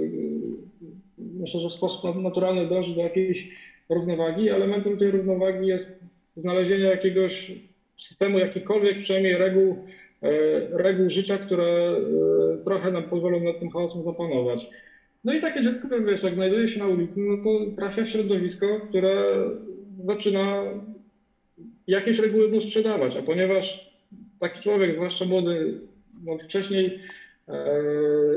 myślę, 1.17 1.60
że 1.60 1.70
w 1.70 1.74
sposób 1.74 2.15
naturalny 2.15 2.67
dąży 2.67 2.96
do 2.96 3.01
jakiejś 3.01 3.50
równowagi. 3.89 4.50
Elementem 4.50 4.98
tej 4.98 5.12
równowagi 5.12 5.67
jest 5.67 6.02
znalezienie 6.36 6.84
jakiegoś 6.84 7.52
systemu, 8.00 8.40
jakichkolwiek 8.40 9.00
przynajmniej 9.00 9.38
reguł, 9.38 9.86
e, 10.22 10.30
reguł 10.78 11.10
życia, 11.10 11.38
które 11.38 11.66
e, 11.66 12.63
trochę 12.63 12.92
nam 12.92 13.04
pozwolą 13.04 13.40
nad 13.40 13.60
tym 13.60 13.70
chaosem 13.70 14.04
zapanować. 14.04 14.70
No 15.24 15.34
i 15.34 15.40
takie 15.40 15.62
dziecko, 15.62 15.88
wiesz, 16.02 16.24
jak 16.24 16.34
znajduje 16.34 16.68
się 16.68 16.80
na 16.80 16.88
ulicy, 16.88 17.20
no 17.20 17.38
to 17.38 17.75
trafia 17.75 18.04
w 18.04 18.10
środowisko, 18.10 18.80
które 18.90 19.36
zaczyna 20.04 20.63
jakieś 21.88 22.20
reguły 22.20 22.48
mu 22.48 22.62
sprzedawać, 22.62 23.18
a 23.18 23.22
ponieważ 23.22 23.92
taki 24.40 24.60
człowiek, 24.60 24.94
zwłaszcza 24.94 25.25
młody, 25.25 25.80
no 26.24 26.38
wcześniej 26.38 27.00
e, 27.48 27.54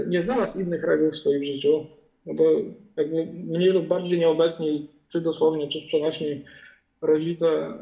nie 0.06 0.22
znalazł 0.22 0.60
innych 0.60 0.82
reguł 0.82 1.10
w 1.10 1.16
swoim 1.16 1.44
życiu, 1.44 1.86
no 2.26 2.34
bo 2.34 2.44
jakby 2.96 3.24
mniej 3.24 3.68
lub 3.68 3.86
bardziej 3.86 4.18
nieobecni, 4.18 4.86
czy 5.12 5.20
dosłownie, 5.20 5.68
czy 5.68 5.80
w 5.80 5.84
przenośni 5.84 6.40
rodzice 7.02 7.46
e, 7.46 7.76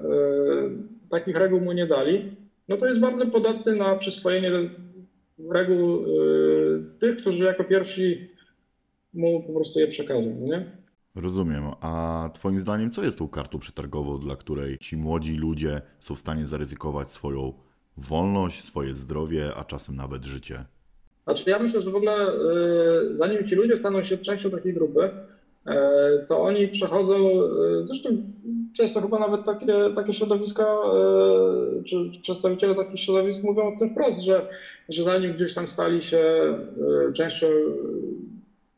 takich 1.11 1.37
reguł 1.37 1.61
mu 1.61 1.73
nie 1.73 1.87
dali, 1.87 2.37
no 2.69 2.77
to 2.77 2.87
jest 2.87 3.01
bardzo 3.01 3.27
podatny 3.27 3.77
na 3.77 3.97
przyswojenie 3.97 4.53
reguł 5.51 5.99
e, 5.99 6.07
tych, 6.99 7.17
którzy 7.17 7.45
jako 7.45 7.65
pierwsi 7.65 8.31
mu 9.15 9.43
po 9.43 9.53
prostu 9.53 9.79
je 9.81 9.89
przekażą, 9.89 10.37
nie? 10.41 10.85
Rozumiem. 11.15 11.65
A 11.81 12.31
Twoim 12.35 12.61
zdaniem, 12.61 12.91
co 12.91 13.05
jest 13.05 13.19
tą 13.19 13.29
kartą 13.29 13.59
przetargową, 13.59 14.19
dla 14.19 14.37
której 14.37 14.79
ci 14.79 14.97
młodzi 14.97 15.37
ludzie 15.37 15.83
są 15.99 16.15
w 16.15 16.19
stanie 16.19 16.47
zaryzykować 16.47 17.11
swoją 17.11 17.53
wolność, 17.97 18.65
swoje 18.65 18.95
zdrowie, 18.95 19.55
a 19.57 19.65
czasem 19.65 19.97
nawet 19.97 20.25
życie? 20.25 20.65
Znaczy, 21.25 21.51
ja 21.51 21.59
myślę, 21.59 21.83
że 21.83 21.91
w 21.91 21.97
ogóle 21.97 22.29
y, 23.13 23.17
zanim 23.17 23.47
ci 23.47 23.55
ludzie 23.55 23.77
staną 23.77 24.03
się 24.03 24.19
częścią 24.19 24.51
takiej 24.51 24.75
grupy, 24.75 25.11
to 26.29 26.43
oni 26.43 26.69
przechodzą, 26.69 27.43
y, 27.43 27.87
zresztą 27.87 28.11
często 28.77 29.01
chyba 29.01 29.19
nawet 29.19 29.45
takie, 29.45 29.67
takie 29.97 30.15
środowiska, 30.15 30.83
czy 31.89 31.97
przedstawiciele 32.23 32.75
takich 32.75 33.01
środowisk 33.01 33.43
mówią 33.43 33.67
o 33.67 33.79
tym 33.79 33.91
wprost, 33.91 34.21
że, 34.21 34.47
że 34.89 35.03
zanim 35.03 35.35
gdzieś 35.35 35.55
tam 35.55 35.69
stali 35.69 36.03
się 36.03 36.55
częścią 37.17 37.47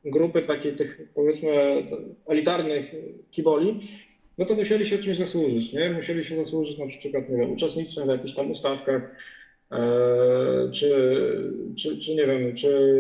grupy 0.05 0.43
takiej 0.43 0.75
tych 0.75 1.00
powiedzmy 1.14 1.85
elitarnych 2.26 2.93
kiboli, 3.31 3.88
no 4.38 4.45
to 4.45 4.55
musieli 4.55 4.87
się 4.87 4.99
czymś 4.99 5.16
zasłużyć, 5.16 5.73
nie? 5.73 5.90
Musieli 5.90 6.25
się 6.25 6.37
zasłużyć 6.37 6.78
na 6.78 6.87
przykład, 6.87 7.28
nie 7.28 7.37
wiem, 7.37 7.50
uczestnictwem 7.50 8.07
w 8.07 8.11
jakichś 8.11 8.35
tam 8.35 8.50
ustawkach, 8.50 9.02
E, 9.02 9.36
czy, 10.73 10.90
czy, 11.78 11.99
czy 11.99 12.14
nie 12.14 12.26
wiem, 12.26 12.54
czy 12.54 12.96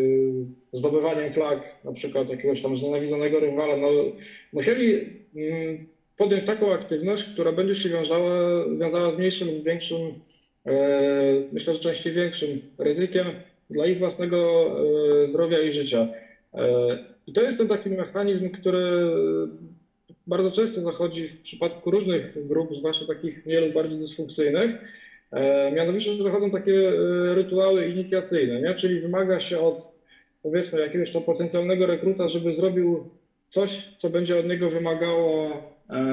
zdobywaniem 0.72 1.32
flag 1.32 1.60
na 1.84 1.92
przykład 1.92 2.28
jakiegoś 2.28 2.62
tam 2.62 2.76
znienawidzonego 2.76 3.40
rywala, 3.40 3.76
no 3.76 3.88
musieli 4.52 4.94
mm, 5.36 5.86
podjąć 6.16 6.44
taką 6.44 6.72
aktywność, 6.72 7.24
która 7.24 7.52
będzie 7.52 7.74
się 7.74 7.88
wiązała, 7.88 8.64
wiązała 8.78 9.10
z 9.10 9.18
mniejszym 9.18 9.48
lub 9.48 9.64
większym, 9.64 9.98
e, 10.66 10.72
myślę, 11.52 11.74
że 11.74 11.80
częściej 11.80 12.12
większym 12.12 12.60
ryzykiem 12.78 13.26
dla 13.70 13.86
ich 13.86 13.98
własnego 13.98 14.66
e, 15.24 15.28
zdrowia 15.28 15.60
i 15.60 15.72
życia. 15.72 16.08
I 17.26 17.32
to 17.32 17.42
jest 17.42 17.58
ten 17.58 17.68
taki 17.68 17.90
mechanizm, 17.90 18.50
który 18.50 18.80
bardzo 20.26 20.50
często 20.50 20.82
zachodzi 20.82 21.28
w 21.28 21.42
przypadku 21.42 21.90
różnych 21.90 22.46
grup, 22.46 22.76
zwłaszcza 22.76 23.06
takich 23.06 23.46
mniej 23.46 23.60
lub 23.60 23.72
bardziej 23.72 23.98
dysfunkcyjnych, 23.98 24.70
E, 24.70 25.05
mianowicie 25.72 26.22
zachodzą 26.22 26.50
takie 26.50 26.88
e, 26.88 27.34
rytuały 27.34 27.88
inicjacyjne, 27.88 28.60
nie? 28.60 28.74
czyli 28.74 29.00
wymaga 29.00 29.40
się 29.40 29.60
od 29.60 29.96
powiedzmy 30.42 30.80
jakiegoś 30.80 31.12
to 31.12 31.20
potencjalnego 31.20 31.86
rekruta, 31.86 32.28
żeby 32.28 32.54
zrobił 32.54 33.10
coś, 33.48 33.88
co 33.98 34.10
będzie 34.10 34.38
od 34.38 34.46
niego 34.46 34.70
wymagało 34.70 35.52
e, 35.90 36.04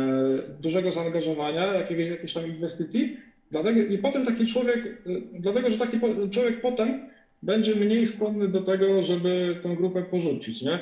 dużego 0.60 0.92
zaangażowania, 0.92 1.74
jakiegoś, 1.74 2.08
jakiejś 2.08 2.34
tam 2.34 2.48
inwestycji. 2.48 3.18
Dlatego, 3.52 3.80
I 3.80 3.98
potem 3.98 4.26
taki 4.26 4.48
człowiek, 4.48 5.04
dlatego 5.34 5.70
że 5.70 5.78
taki 5.78 6.00
człowiek 6.32 6.62
potem 6.62 7.10
będzie 7.44 7.76
mniej 7.76 8.08
skłonny 8.08 8.48
do 8.48 8.62
tego, 8.62 9.04
żeby 9.04 9.58
tę 9.64 9.76
grupę 9.76 10.04
porzucić. 10.04 10.62
Nie? 10.62 10.80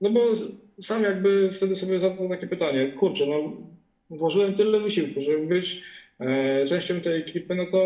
No 0.00 0.10
bo 0.10 0.20
sam 0.82 1.02
jakby 1.02 1.50
wtedy 1.52 1.76
sobie 1.76 2.00
zadał 2.00 2.28
takie 2.28 2.46
pytanie, 2.46 2.92
kurczę, 2.92 3.26
no 3.26 3.56
włożyłem 4.10 4.54
tyle 4.54 4.80
wysiłku, 4.80 5.20
żeby 5.20 5.46
być 5.46 5.82
E, 5.82 5.99
częścią 6.68 7.00
tej 7.00 7.20
ekipy, 7.20 7.54
no 7.54 7.66
to, 7.66 7.84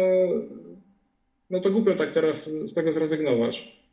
no 1.51 1.61
to 1.61 1.71
głupio 1.71 1.95
tak 1.95 2.13
teraz 2.13 2.51
z 2.67 2.75
tego 2.75 2.93
zrezygnować. 2.93 3.85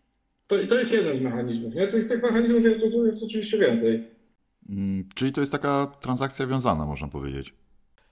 To, 0.47 0.55
to 0.69 0.79
jest 0.79 0.91
jeden 0.91 1.17
z 1.17 1.21
mechanizmów. 1.21 1.75
Nie? 1.75 1.87
Tych, 1.87 2.07
tych 2.07 2.23
mechanizmów 2.23 2.63
jest, 2.63 2.79
jest 3.05 3.23
oczywiście 3.23 3.57
więcej. 3.57 4.03
Mm, 4.69 5.09
czyli 5.15 5.31
to 5.31 5.41
jest 5.41 5.51
taka 5.51 5.91
transakcja 6.01 6.47
wiązana, 6.47 6.85
można 6.85 7.07
powiedzieć. 7.07 7.53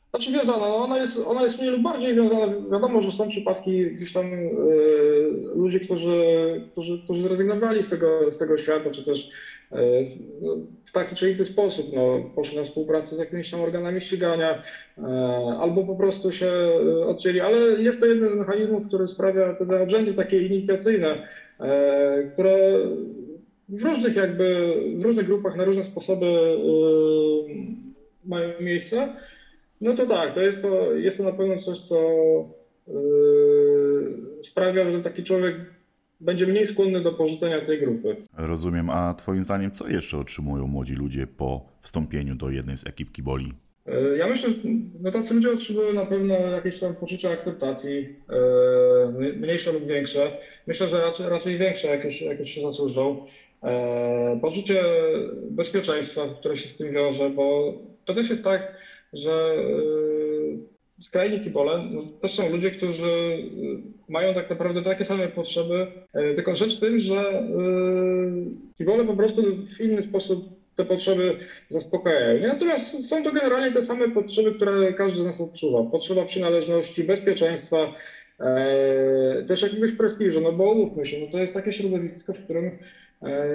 Znaczy 0.09 0.31
wiązana, 0.31 0.67
no 0.67 0.75
ona 0.75 0.98
jest, 0.98 1.19
ona 1.27 1.43
jest 1.43 1.59
mniej 1.59 1.69
lub 1.69 1.81
bardziej 1.81 2.15
wiązana. 2.15 2.53
Wiadomo, 2.71 3.01
że 3.01 3.12
są 3.12 3.29
przypadki 3.29 3.86
gdzieś 3.86 4.13
tam 4.13 4.31
yy, 4.31 5.51
ludzi, 5.55 5.79
którzy, 5.79 6.21
którzy, 6.71 7.01
którzy 7.03 7.21
zrezygnowali 7.21 7.83
z 7.83 7.89
tego, 7.89 8.31
z 8.31 8.38
tego 8.38 8.57
świata, 8.57 8.91
czy 8.91 9.05
też 9.05 9.31
E, 9.31 9.59
w 10.86 10.92
taki 10.94 11.16
czy 11.16 11.32
inny 11.32 11.46
sposób. 11.46 11.88
No, 11.94 12.20
poszli 12.36 12.58
na 12.58 12.64
współpracę 12.64 13.16
z 13.16 13.20
jakimiś 13.20 13.50
tam 13.50 13.62
organami 13.62 14.02
ścigania, 14.02 14.62
e, 14.98 15.02
albo 15.60 15.84
po 15.84 15.96
prostu 15.96 16.32
się 16.32 16.48
e, 16.48 17.06
odcięli, 17.08 17.40
ale 17.40 17.58
jest 17.82 18.00
to 18.00 18.06
jeden 18.06 18.30
z 18.30 18.38
mechanizmów, 18.38 18.88
który 18.88 19.08
sprawia 19.08 19.54
te 19.54 19.66
narzędzie 19.66 20.14
takie 20.14 20.42
inicjacyjne, 20.42 21.20
które 22.34 22.80
w 23.70 23.84
różnych 23.84 24.16
jakby, 24.16 24.76
w 24.98 25.02
różnych 25.02 25.26
grupach 25.26 25.56
na 25.56 25.64
różne 25.64 25.84
sposoby 25.84 26.26
mają 28.26 28.50
miejsce. 28.60 29.10
No 29.82 29.94
to 29.94 30.06
tak, 30.06 30.34
to 30.34 30.42
jest 30.42 30.62
to, 30.62 30.94
jest 30.94 31.18
to 31.18 31.24
na 31.24 31.32
pewno 31.32 31.58
coś, 31.58 31.80
co 31.80 31.98
sprawia, 34.44 34.92
że 34.92 35.02
taki 35.02 35.24
człowiek 35.24 35.56
będzie 36.22 36.48
mniej 36.48 36.68
skłonny 36.68 37.02
do 37.02 37.12
porzucenia 37.12 37.66
tej 37.66 37.80
grupy. 37.80 38.16
Rozumiem. 38.38 38.90
A 38.90 39.14
Twoim 39.14 39.44
zdaniem, 39.44 39.72
co 39.72 39.88
jeszcze 39.88 40.18
otrzymują 40.18 40.68
młodzi 40.68 40.96
ludzie 40.96 41.28
po 41.28 41.66
wstąpieniu 41.82 42.36
do 42.36 42.50
jednej 42.50 42.78
z 42.78 42.88
ekip 42.88 43.12
Kiboli? 43.12 43.54
E, 43.86 44.18
ja 44.18 44.28
myślę, 44.28 44.50
że 44.50 44.56
no 45.02 45.12
tacy 45.12 45.34
ludzie 45.34 45.52
otrzymują 45.52 45.94
na 45.94 46.06
pewno 46.06 46.34
jakieś 46.34 46.80
tam 46.80 46.96
poczucie 46.96 47.32
akceptacji, 47.32 48.16
e, 48.30 49.34
mniejsze 49.38 49.72
lub 49.72 49.88
większe. 49.88 50.38
Myślę, 50.68 50.88
że 50.88 51.02
raczej, 51.02 51.30
raczej 51.30 51.58
większe, 51.58 51.88
jakieś, 51.88 52.22
jakieś 52.22 52.54
się 52.54 52.62
zasłużą. 52.62 53.26
E, 53.64 54.40
poczucie 54.42 54.84
bezpieczeństwa, 55.52 56.22
które 56.40 56.58
się 56.58 56.70
z 56.70 56.78
tym 56.78 56.94
wiąże, 56.94 57.30
bo 57.30 57.74
to 58.06 58.14
też 58.14 58.30
jest 58.30 58.44
tak, 58.44 58.74
że 59.14 59.56
skrajni 61.02 61.40
kibole 61.40 61.84
no, 61.92 62.02
też 62.22 62.36
są 62.36 62.50
ludzie, 62.50 62.72
którzy 62.72 63.38
mają 64.10 64.34
tak 64.34 64.50
naprawdę 64.50 64.82
takie 64.82 65.06
same 65.06 65.28
potrzeby, 65.28 65.88
e, 66.13 66.34
tylko 66.34 66.56
rzecz 66.56 66.78
w 66.78 66.80
tym, 66.80 67.00
że 67.00 67.42
y, 67.42 68.75
kibole 68.78 69.06
po 69.06 69.13
prostu 69.13 69.44
w 69.78 69.82
inny 69.82 70.01
sposób 70.01 70.60
te 70.75 70.86
potrzeby 70.86 71.38
zaspokajają. 71.70 72.48
Natomiast 72.48 73.08
są 73.08 73.24
to 73.24 73.32
generalnie 73.32 73.72
te 73.72 73.84
same 73.84 74.08
potrzeby, 74.10 74.54
które 74.54 74.94
każdy 74.94 75.20
z 75.20 75.25
nas 75.25 75.42
odczuwa. 75.42 75.84
Potrzeba 75.84 76.25
przynależności, 76.25 77.04
bezpieczeństwa, 77.04 77.94
e, 78.39 79.44
też 79.48 79.62
jakiegoś 79.62 79.92
prestiżu, 79.92 80.42
no 80.42 80.51
bo 80.51 80.72
umówmy 80.72 81.06
się, 81.06 81.20
no 81.20 81.28
to 81.28 81.38
jest 81.38 81.54
takie 81.54 81.74
środowisko, 81.74 82.34
w 82.34 82.44
którym 82.44 82.66
e, 83.24 83.46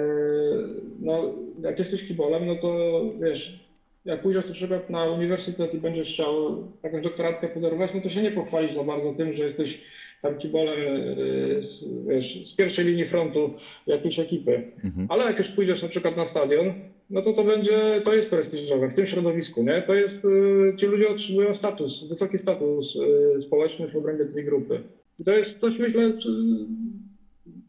no, 0.99 1.33
jak 1.61 1.79
jesteś 1.79 2.07
kibolem, 2.07 2.45
no 2.47 2.55
to 2.55 3.01
wiesz, 3.21 3.65
jak 4.05 4.21
pójdziesz 4.21 4.47
na 4.47 4.53
przykład 4.53 4.89
na 4.89 5.05
uniwersytet 5.05 5.73
i 5.73 5.77
będziesz 5.77 6.13
chciał 6.13 6.63
jakąś 6.83 7.03
doktoratkę 7.03 7.47
podarować, 7.47 7.91
no 7.93 8.01
to 8.01 8.09
się 8.09 8.21
nie 8.21 8.31
pochwalisz 8.31 8.73
za 8.73 8.83
bardzo 8.83 9.13
tym, 9.13 9.33
że 9.33 9.43
jesteś 9.43 9.81
tam 10.25 10.37
kibolem 10.37 10.79
e, 10.79 11.63
z, 11.63 11.85
wiesz, 12.07 12.49
z 12.49 12.55
pierwszej 12.55 12.85
linii 12.85 13.05
frontu 13.05 13.53
jakiejś 13.87 14.19
ekipy. 14.19 14.71
Mhm. 14.83 15.07
Ale 15.09 15.25
jak 15.25 15.39
już 15.39 15.47
pójdziesz 15.47 15.81
na 15.83 15.89
przykład 15.89 16.17
na 16.17 16.25
stadion, 16.25 16.73
no 17.09 17.21
to 17.21 17.33
to 17.33 17.43
będzie, 17.43 18.01
to 18.05 18.13
jest 18.13 18.29
prestiżowe 18.29 18.89
w 18.89 18.93
tym 18.93 19.07
środowisku, 19.07 19.63
nie? 19.63 19.83
To 19.87 19.93
jest, 19.93 20.25
e, 20.25 20.77
ci 20.77 20.85
ludzie 20.85 21.09
otrzymują 21.09 21.55
status, 21.55 22.07
wysoki 22.09 22.39
status 22.39 22.97
e, 23.37 23.41
społeczny 23.41 23.87
w 23.87 23.95
obrębie 23.95 24.25
tej 24.25 24.45
grupy. 24.45 24.83
I 25.19 25.23
to 25.23 25.31
jest 25.31 25.59
coś, 25.59 25.79
myślę, 25.79 26.13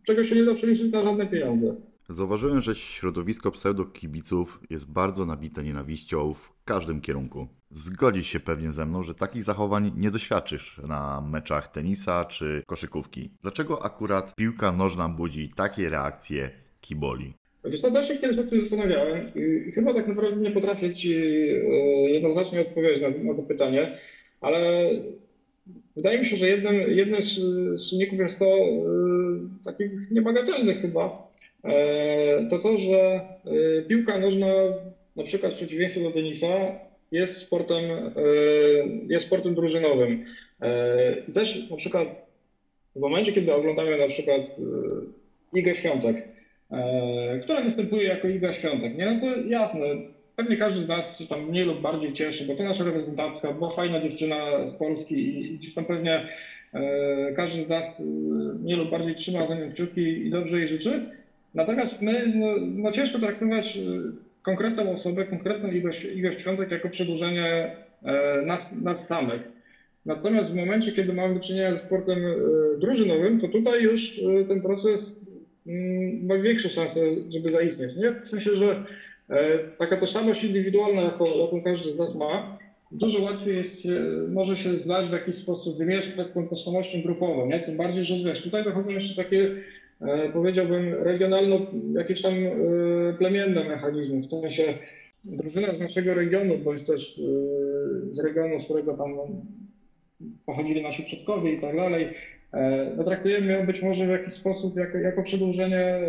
czego 0.07 0.25
się 0.25 0.35
nie 0.35 0.45
da 0.45 0.55
przeliczyć 0.55 0.93
na 0.93 1.03
żadne 1.03 1.27
pieniądze. 1.27 1.75
Zauważyłem, 2.09 2.61
że 2.61 2.75
środowisko 2.75 3.51
pseudo-kibiców 3.51 4.61
jest 4.71 4.93
bardzo 4.93 5.27
nabite 5.27 5.63
nienawiścią 5.63 6.35
w 6.35 6.53
każdym 6.65 7.01
kierunku. 7.01 7.47
Zgodzisz 7.71 8.27
się 8.27 8.41
pewnie 8.41 8.73
ze 8.73 8.87
mną, 8.87 9.03
że 9.03 9.15
takich 9.15 9.45
zachowań 9.45 9.93
nie 9.97 10.11
doświadczysz 10.11 10.81
na 10.89 11.21
meczach 11.21 11.69
tenisa 11.69 12.25
czy 12.25 12.63
koszykówki. 12.67 13.31
Dlaczego 13.43 13.85
akurat 13.85 14.35
piłka 14.35 14.73
nożna 14.73 15.09
budzi 15.09 15.51
takie 15.57 15.89
reakcje 15.91 16.51
kiboli? 16.81 17.35
Wiesz 17.65 17.81
co, 17.81 17.91
też 17.91 18.09
się 18.09 18.17
kiedyś 18.17 18.37
tym 18.37 18.61
zastanawiałem 18.61 19.31
i 19.35 19.73
chyba 19.73 19.95
tak 19.95 20.09
naprawdę 20.09 20.41
nie 20.41 20.51
potrafię 20.51 20.95
Ci 20.95 21.15
e, 21.15 22.11
jednoznacznie 22.11 22.61
odpowiedzieć 22.61 23.03
na, 23.03 23.33
na 23.33 23.35
to 23.35 23.43
pytanie, 23.43 23.99
ale 24.41 24.91
wydaje 25.97 26.19
mi 26.19 26.27
się, 26.27 26.37
że 26.37 26.49
jednym, 26.49 26.75
jednym 26.75 27.23
z, 27.23 27.91
czynników 27.91 28.19
jest 28.19 28.39
to 28.39 28.57
takich 29.65 30.11
niebagatelnych 30.11 30.81
chyba, 30.81 31.27
to 32.51 32.59
to, 32.59 32.79
że 32.79 33.21
piłka 33.89 34.19
nożna 34.19 34.47
na 35.17 35.25
przykład 35.25 35.53
w 35.53 35.57
przeciwieństwie 35.57 36.03
do 36.03 36.11
tenisa 36.11 36.47
jest 37.13 37.37
sportem, 37.37 37.83
jest 39.09 39.27
sportem 39.27 39.55
drużynowym. 39.55 40.25
I 41.29 41.33
też 41.33 41.71
na 41.71 41.77
przykład 41.77 42.27
w 42.97 43.01
momencie, 43.01 43.33
kiedy 43.33 43.55
oglądamy 43.55 43.99
na 43.99 44.09
przykład 44.09 44.43
Igę 45.53 45.75
Świątek, 45.75 46.29
która 47.43 47.63
występuje 47.63 48.05
jako 48.05 48.29
Iga 48.29 48.53
Świątek, 48.53 48.95
nie? 48.95 49.07
No 49.07 49.21
to 49.21 49.41
jasne, 49.41 49.87
pewnie 50.37 50.57
każdy 50.57 50.85
z 50.85 50.89
nas 50.89 51.19
się 51.19 51.27
tam 51.27 51.49
mniej 51.49 51.65
lub 51.65 51.81
bardziej 51.81 52.13
cieszy, 52.13 52.45
bo 52.45 52.55
to 52.55 52.65
nasza 52.65 52.85
reprezentantka, 52.85 53.53
bo 53.53 53.71
fajna 53.71 54.01
dziewczyna 54.01 54.69
z 54.69 54.75
Polski 54.75 55.15
i 55.15 55.59
gdzieś 55.59 55.75
tam 55.75 55.85
pewnie 55.85 56.29
e, 56.73 57.33
każdy 57.37 57.65
z 57.65 57.69
nas 57.69 58.01
e, 58.01 58.05
mniej 58.63 58.77
lub 58.77 58.91
bardziej 58.91 59.15
trzyma 59.15 59.47
za 59.47 59.55
nią 59.55 59.73
kciuki 59.73 60.01
i 60.01 60.31
dobrze 60.31 60.59
jej 60.59 60.69
życzy. 60.69 61.11
Natomiast 61.55 62.03
my, 62.03 62.33
no, 62.35 62.47
no 62.61 62.93
ciężko 62.93 63.19
traktować 63.19 63.77
e, 63.77 63.81
konkretną 64.47 64.93
osobę, 64.93 65.25
konkretną 65.25 65.71
ilość, 65.71 66.05
ilość 66.05 66.41
świątek 66.41 66.71
jako 66.71 66.89
przedłużenie 66.89 67.71
nas, 68.43 68.73
nas 68.73 69.07
samych. 69.07 69.41
Natomiast 70.07 70.51
w 70.51 70.55
momencie, 70.55 70.93
kiedy 70.93 71.13
mamy 71.13 71.35
do 71.35 71.41
czynienia 71.41 71.75
ze 71.75 71.79
sportem 71.79 72.19
drużynowym, 72.79 73.41
to 73.41 73.49
tutaj 73.49 73.83
już 73.83 74.21
ten 74.49 74.63
proces 74.63 75.17
mm, 75.67 76.27
ma 76.27 76.39
większe 76.39 76.71
szanse, 76.71 77.01
żeby 77.33 77.51
zaistnieć. 77.51 77.97
Nie? 77.97 78.13
W 78.25 78.29
sensie, 78.29 78.57
że 78.57 78.85
E, 79.31 79.59
taka 79.79 79.97
tożsamość 79.97 80.45
indywidualna, 80.45 81.03
jaką, 81.03 81.25
każdy 81.65 81.93
z 81.93 81.97
nas 81.97 82.15
ma, 82.15 82.59
dużo 82.93 83.23
łatwiej 83.23 83.57
jest, 83.57 83.83
może 84.29 84.57
się 84.57 84.81
zdać 84.81 85.09
w 85.09 85.13
jakiś 85.13 85.37
sposób, 85.37 85.79
wymieszać 85.79 86.29
z 86.29 86.33
tą 86.33 86.49
tożsamością 86.49 87.03
grupową, 87.03 87.47
nie? 87.47 87.61
Tym 87.61 87.77
bardziej, 87.77 88.05
że 88.05 88.15
wiesz, 88.25 88.43
tutaj 88.43 88.65
dochodzą 88.65 88.91
jeszcze 88.91 89.23
takie, 89.23 89.43
e, 89.43 89.51
powiedziałbym, 90.33 90.95
regionalno, 90.95 91.67
jakieś 91.99 92.23
tam 92.23 92.35
e, 92.35 92.49
plemienne 93.19 93.65
mechanizmy, 93.65 94.21
w 94.21 94.27
sensie 94.27 94.75
drużyna 95.25 95.73
z 95.73 95.81
naszego 95.81 96.15
regionu, 96.15 96.59
bądź 96.59 96.87
też 96.87 97.21
z 98.11 98.25
regionu, 98.25 98.61
z 98.61 98.65
którego 98.65 98.95
tam 98.95 99.15
pochodzili 100.47 100.83
nasi 100.83 101.03
przodkowie 101.03 101.53
i 101.53 101.61
tak 101.61 101.77
dalej, 101.77 102.09
no 102.97 103.05
traktujemy 103.05 103.53
ją 103.53 103.67
być 103.67 103.83
może 103.83 104.07
w 104.07 104.11
jakiś 104.11 104.35
sposób 104.35 104.77
jako, 104.77 104.99
jako 104.99 105.23
przedłużenie 105.23 106.01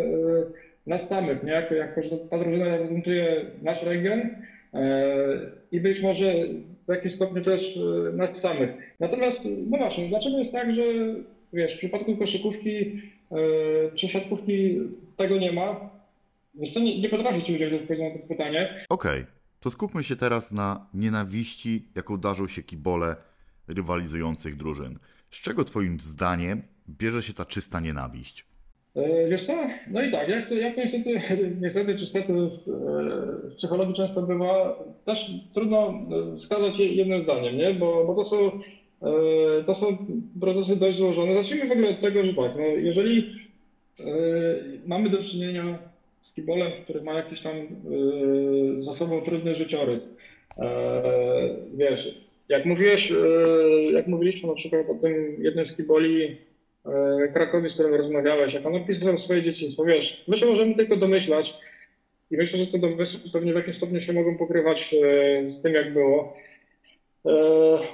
nas 0.88 1.08
samych, 1.08 1.42
nie? 1.42 1.52
Jako, 1.52 1.74
jako, 1.74 2.02
że 2.02 2.18
ta 2.30 2.38
drużyna 2.38 2.68
reprezentuje 2.68 3.44
nasz 3.62 3.82
region 3.82 4.20
e, 4.74 5.50
i 5.72 5.80
być 5.80 6.02
może 6.02 6.32
w 6.88 6.92
jakimś 6.92 7.14
stopniu 7.14 7.42
też 7.42 7.76
e, 7.76 8.16
nas 8.16 8.40
samych. 8.40 8.70
Natomiast, 9.00 9.44
no 9.44 9.78
właśnie, 9.78 10.08
dlaczego 10.08 10.38
jest 10.38 10.52
tak, 10.52 10.74
że 10.74 10.82
wiesz, 11.52 11.74
w 11.74 11.78
przypadku 11.78 12.16
koszykówki 12.16 12.78
e, 12.78 12.92
czy 13.94 14.08
siatkówki 14.08 14.78
tego 15.16 15.38
nie 15.38 15.52
ma? 15.52 15.90
Wiesz 16.54 16.72
co, 16.72 16.80
nie, 16.80 17.00
nie 17.00 17.08
potrafię 17.08 17.42
Ci 17.42 17.54
udzielić 17.54 17.80
odpowiedzi 17.82 18.04
na 18.04 18.10
to 18.10 18.28
pytanie. 18.28 18.78
Okej, 18.88 19.20
okay. 19.20 19.32
to 19.60 19.70
skupmy 19.70 20.04
się 20.04 20.16
teraz 20.16 20.52
na 20.52 20.86
nienawiści, 20.94 21.88
jaką 21.94 22.16
darzą 22.16 22.48
się 22.48 22.62
kibole 22.62 23.16
rywalizujących 23.68 24.56
drużyn. 24.56 24.98
Z 25.30 25.40
czego 25.40 25.64
Twoim 25.64 26.00
zdaniem 26.00 26.62
bierze 26.88 27.22
się 27.22 27.34
ta 27.34 27.44
czysta 27.44 27.80
nienawiść? 27.80 28.46
E, 28.94 29.28
wiesz 29.28 29.46
co? 29.46 29.52
No 29.90 30.02
i 30.02 30.10
tak, 30.10 30.28
jak 30.28 30.48
to, 30.48 30.54
jak 30.54 30.74
to 30.74 30.80
niestety, 30.80 31.20
niestety 31.62 31.98
czy 31.98 32.06
stety 32.06 32.32
w 32.32 33.54
psychologii 33.56 33.94
często 33.94 34.22
bywa, 34.22 34.78
też 35.04 35.30
trudno 35.54 35.94
e, 36.34 36.38
wskazać 36.38 36.78
jednym 36.78 37.22
zdaniem, 37.22 37.56
nie? 37.56 37.74
Bo, 37.74 38.04
bo 38.04 38.14
to, 38.14 38.24
są, 38.24 38.36
e, 38.36 38.50
to 39.66 39.74
są 39.74 39.96
procesy 40.40 40.76
dość 40.76 40.96
złożone. 40.96 41.34
Zacznijmy 41.34 41.68
w 41.68 41.72
ogóle 41.72 41.88
od 41.88 42.00
tego, 42.00 42.24
że 42.24 42.34
tak, 42.34 42.56
no 42.56 42.62
jeżeli 42.62 43.30
mamy 44.86 45.10
do 45.10 45.22
czynienia 45.22 45.78
z 46.22 46.34
kibolem, 46.34 46.72
który 46.84 47.02
ma 47.02 47.12
jakiś 47.12 47.40
tam 47.40 47.54
za 48.80 48.92
sobą 48.92 49.20
trudny 49.20 49.54
życiorys, 49.54 50.14
wiesz, 51.74 52.14
jak 52.48 52.64
mówiłeś, 52.64 53.12
jak 53.92 54.06
mówiliśmy 54.06 54.48
na 54.48 54.54
przykład 54.54 54.90
o 54.90 54.94
tym 54.94 55.36
jednym 55.38 55.66
z 55.66 55.76
kiboli, 55.76 56.36
E, 56.88 57.28
Krakowi, 57.28 57.70
z 57.70 57.74
którym 57.74 57.94
rozmawiałeś, 57.94 58.54
jak 58.54 58.66
on 58.66 58.74
opisywał 58.74 59.18
swoje 59.18 59.42
dzieciństwo, 59.42 59.84
wiesz, 59.84 60.24
my 60.28 60.36
się 60.36 60.46
możemy 60.46 60.74
tylko 60.74 60.96
domyślać 60.96 61.54
i 62.30 62.36
myślę, 62.36 62.58
że 62.58 62.66
te 62.66 62.78
domysły 62.78 63.20
pewnie 63.32 63.52
w 63.52 63.56
jakimś 63.56 63.76
stopniu 63.76 64.00
się 64.00 64.12
mogą 64.12 64.38
pokrywać 64.38 64.94
e, 64.94 65.50
z 65.50 65.62
tym, 65.62 65.74
jak 65.74 65.92
było. 65.92 66.36
E, 67.26 67.30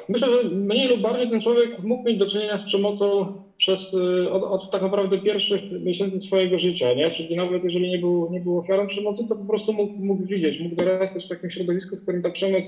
myślę, 0.09 0.29
że 0.31 0.49
mniej 0.49 0.89
lub 0.89 1.01
bardziej 1.01 1.31
ten 1.31 1.41
człowiek 1.41 1.79
mógł 1.83 2.09
mieć 2.09 2.19
do 2.19 2.27
czynienia 2.27 2.59
z 2.59 2.65
przemocą 2.65 3.33
przez, 3.59 3.95
od, 4.31 4.43
od 4.43 4.71
tak 4.71 4.83
naprawdę 4.83 5.19
pierwszych 5.19 5.61
miesięcy 5.71 6.21
swojego 6.21 6.59
życia, 6.59 6.95
nie? 6.95 7.11
Czyli 7.11 7.37
nawet 7.37 7.65
jeżeli 7.65 7.91
nie 7.91 7.99
był, 7.99 8.31
nie 8.31 8.41
był 8.41 8.59
ofiarą 8.59 8.87
przemocy, 8.87 9.29
to 9.29 9.37
po 9.37 9.45
prostu 9.45 9.73
mógł, 9.73 10.05
mógł 10.05 10.27
widzieć, 10.27 10.61
mógł 10.61 10.77
dorastać 10.77 11.25
w 11.25 11.29
takim 11.29 11.51
środowisku, 11.51 11.97
w 11.97 12.03
którym 12.03 12.23
ta 12.23 12.31
przemoc 12.31 12.65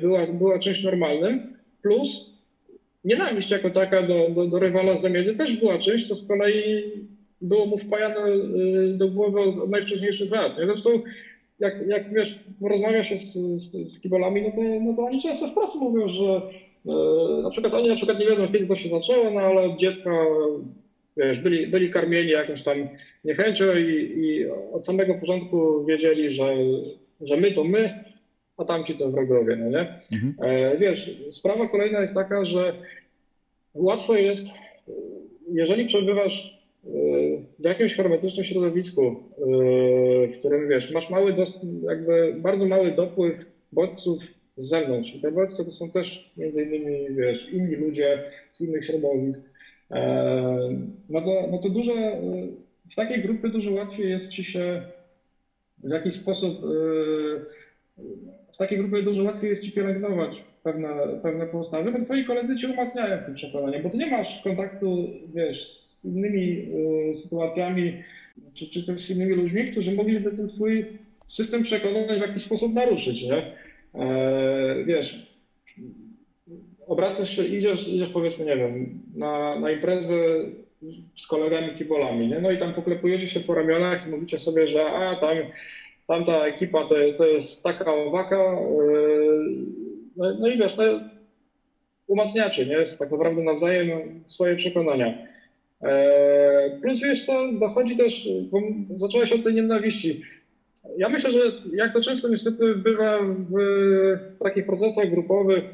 była, 0.00 0.26
była 0.26 0.58
czymś 0.58 0.82
normalnym. 0.82 1.54
Plus 1.82 2.38
nienawiść 3.04 3.50
jako 3.50 3.70
taka 3.70 4.02
do, 4.02 4.28
do, 4.30 4.46
do 4.46 4.58
rywala 4.58 4.98
zamiedzy 4.98 5.34
też 5.34 5.56
była 5.56 5.78
czymś, 5.78 6.08
co 6.08 6.14
z 6.14 6.26
kolei 6.26 6.82
było 7.40 7.66
mu 7.66 7.78
wpajane 7.78 8.20
do 8.92 9.08
głowy 9.08 9.40
od 9.40 9.70
najwcześniejszych 9.70 10.30
lat. 10.30 10.58
Nie? 10.58 10.66
Zresztą 10.66 10.90
jak, 11.60 11.86
jak 11.86 12.14
wiesz, 12.14 12.38
rozmawia 12.60 13.04
się 13.04 13.18
z, 13.18 13.32
z, 13.32 13.92
z 13.92 14.00
kibolami, 14.00 14.42
no 14.42 14.50
to, 14.50 14.62
no 14.80 14.94
to 14.96 15.02
oni 15.02 15.22
często 15.22 15.50
wprost 15.50 15.74
mówią, 15.74 16.08
że 16.08 16.42
e, 16.86 17.42
na 17.42 17.50
przykład 17.50 17.74
oni 17.74 17.88
na 17.88 17.96
przykład 17.96 18.18
nie 18.18 18.26
wiedzą, 18.26 18.52
kiedy 18.52 18.66
to 18.66 18.76
się 18.76 18.88
zaczęło, 18.88 19.30
no 19.30 19.40
ale 19.40 19.60
od 19.60 19.78
dziecka 19.78 20.10
wiesz, 21.16 21.40
byli, 21.40 21.66
byli 21.66 21.90
karmieni 21.90 22.30
jakąś 22.30 22.62
tam 22.62 22.88
niechęcią 23.24 23.76
i, 23.76 24.12
i 24.16 24.46
od 24.72 24.86
samego 24.86 25.14
początku 25.14 25.84
wiedzieli, 25.84 26.30
że, 26.30 26.56
że 27.20 27.36
my 27.36 27.52
to 27.52 27.64
my, 27.64 28.04
a 28.56 28.64
tamci 28.64 28.94
to 28.94 29.10
wrogowie, 29.10 29.56
no 29.56 29.70
nie? 29.70 30.00
Mhm. 30.12 30.34
E, 30.40 30.76
wiesz, 30.76 31.10
sprawa 31.30 31.68
kolejna 31.68 32.00
jest 32.00 32.14
taka, 32.14 32.44
że 32.44 32.72
łatwo 33.74 34.14
jest, 34.14 34.46
jeżeli 35.52 35.86
przebywasz 35.86 36.58
e, 36.84 37.17
w 37.58 37.64
jakimś 37.64 37.94
hermetycznym 37.94 38.44
środowisku, 38.44 39.02
e, 39.06 40.28
w 40.28 40.38
którym 40.38 40.68
wiesz, 40.68 40.90
masz 40.90 41.10
mały 41.10 41.34
jakby 41.82 42.34
bardzo 42.38 42.66
mały 42.66 42.92
dopływ 42.92 43.36
bodźców 43.72 44.22
z 44.56 44.68
zewnątrz. 44.68 45.14
I 45.14 45.20
te 45.20 45.30
bodźce 45.30 45.64
to 45.64 45.72
są 45.72 45.90
też 45.90 46.32
między 46.36 46.62
innymi, 46.62 47.14
wiesz, 47.14 47.52
inni 47.52 47.76
ludzie 47.76 48.22
z 48.52 48.60
innych 48.60 48.84
środowisk. 48.84 49.50
No 51.08 51.20
to, 51.20 51.48
no 51.50 51.58
to 51.58 51.68
dużo, 51.68 51.92
w 52.90 52.94
takiej 52.94 53.22
grupie 53.22 53.48
dużo 53.48 53.72
łatwiej 53.72 54.10
jest 54.10 54.28
ci 54.28 54.44
się 54.44 54.82
w 55.84 55.90
jakiś 55.90 56.14
sposób 56.14 56.56
w 58.52 58.56
takiej 58.58 58.78
grupie 58.78 59.02
dużo 59.02 59.22
łatwiej 59.22 59.50
jest 59.50 59.62
ci 59.62 59.72
pielęgnować 59.72 60.44
pewne, 60.62 60.88
pewne 61.22 61.46
postawy, 61.46 61.92
bo 61.92 62.04
twoi 62.04 62.24
koledzy 62.24 62.56
cię 62.56 62.68
umacniają 62.68 63.22
w 63.22 63.24
tym 63.24 63.34
przekonaniu, 63.34 63.82
bo 63.82 63.90
ty 63.90 63.96
nie 63.96 64.10
masz 64.10 64.42
kontaktu, 64.42 65.08
wiesz, 65.34 65.87
z 66.00 66.04
innymi 66.04 66.68
y, 67.12 67.14
sytuacjami, 67.14 68.02
czy, 68.54 68.70
czy 68.70 68.86
też 68.86 69.06
z 69.06 69.10
innymi 69.10 69.34
ludźmi, 69.34 69.70
którzy 69.70 69.92
mogliby 69.92 70.30
ten 70.30 70.48
twój 70.48 70.86
system 71.28 71.62
przekonań 71.62 72.18
w 72.18 72.28
jakiś 72.28 72.44
sposób 72.44 72.74
naruszyć, 72.74 73.22
nie? 73.22 73.52
E, 73.94 74.84
wiesz, 74.84 75.32
obracasz 76.86 77.36
się, 77.36 77.44
idziesz, 77.44 77.88
idziesz 77.88 78.08
powiedzmy, 78.08 78.44
nie 78.44 78.56
wiem, 78.56 79.00
na, 79.14 79.60
na 79.60 79.70
imprezę 79.70 80.14
z 81.16 81.26
kolegami 81.26 81.74
kibolami, 81.74 82.28
nie? 82.28 82.40
No 82.40 82.50
i 82.50 82.58
tam 82.58 82.74
poklepujecie 82.74 83.28
się 83.28 83.40
po 83.40 83.54
ramionach 83.54 84.06
i 84.06 84.10
mówicie 84.10 84.38
sobie, 84.38 84.66
że 84.66 84.86
a 84.86 85.16
tam 85.16 85.36
tamta 86.06 86.46
ekipa 86.46 86.84
to, 86.84 86.94
to 87.16 87.26
jest 87.26 87.62
taka 87.62 87.94
owaka, 87.94 88.36
yy, 88.36 89.56
no, 90.16 90.36
no 90.40 90.48
i 90.48 90.58
wiesz, 90.58 90.76
no, 90.76 90.84
umacniacie, 92.06 92.66
nie? 92.66 92.84
Tak 92.98 93.10
naprawdę 93.10 93.42
nawzajem 93.42 93.88
swoje 94.26 94.56
przekonania. 94.56 95.18
Yy, 95.82 95.88
plus 96.82 97.00
wiesz 97.02 97.26
co, 97.26 97.52
dochodzi 97.52 97.96
też, 97.96 98.28
bo 98.50 98.58
zaczęłaś 98.96 99.32
od 99.32 99.42
tej 99.42 99.54
nienawiści. 99.54 100.20
Ja 100.96 101.08
myślę, 101.08 101.32
że 101.32 101.38
jak 101.72 101.92
to 101.92 102.00
często 102.00 102.28
niestety 102.28 102.74
bywa 102.74 103.24
w 104.38 104.38
takich 104.38 104.66
procesach 104.66 105.10
grupowych, 105.10 105.64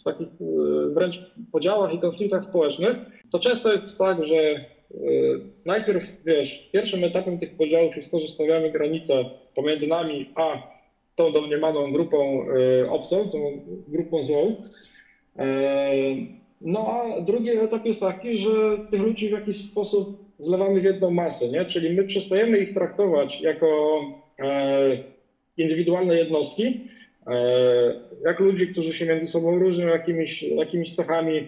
w 0.00 0.04
takich 0.04 0.28
yy, 0.40 0.90
wręcz 0.94 1.20
podziałach 1.52 1.94
i 1.94 1.98
konfliktach 1.98 2.44
społecznych, 2.44 2.96
to 3.30 3.38
często 3.38 3.72
jest 3.72 3.98
tak, 3.98 4.24
że 4.24 4.60
Y, 4.90 5.40
najpierw, 5.64 6.04
wiesz, 6.24 6.68
pierwszym 6.72 7.04
etapem 7.04 7.38
tych 7.38 7.56
podziałów 7.56 7.96
jest 7.96 8.10
to, 8.10 8.20
że 8.20 8.28
stawiamy 8.28 8.70
granicę 8.70 9.24
pomiędzy 9.54 9.86
nami 9.86 10.30
a 10.34 10.58
tą 11.16 11.32
domniemaną 11.32 11.92
grupą 11.92 12.46
obcą, 12.88 13.28
tą 13.28 13.60
grupą 13.88 14.22
złą. 14.22 14.54
No 16.60 16.86
a 16.88 17.20
drugi 17.20 17.50
etap 17.50 17.86
jest 17.86 18.00
taki, 18.00 18.38
że 18.38 18.78
tych 18.90 19.00
ludzi 19.00 19.28
w 19.28 19.32
jakiś 19.32 19.56
sposób 19.70 20.18
zlewamy 20.38 20.80
w 20.80 20.84
jedną 20.84 21.10
masę, 21.10 21.48
nie? 21.48 21.64
Czyli 21.64 21.96
my 21.96 22.04
przestajemy 22.04 22.58
ich 22.58 22.74
traktować 22.74 23.40
jako 23.40 24.00
indywidualne 25.56 26.18
jednostki, 26.18 26.80
jak 28.24 28.40
ludzi, 28.40 28.68
którzy 28.68 28.94
się 28.94 29.06
między 29.06 29.28
sobą 29.28 29.58
różnią 29.58 29.86
jakimiś, 29.86 30.42
jakimiś 30.42 30.94
cechami, 30.94 31.46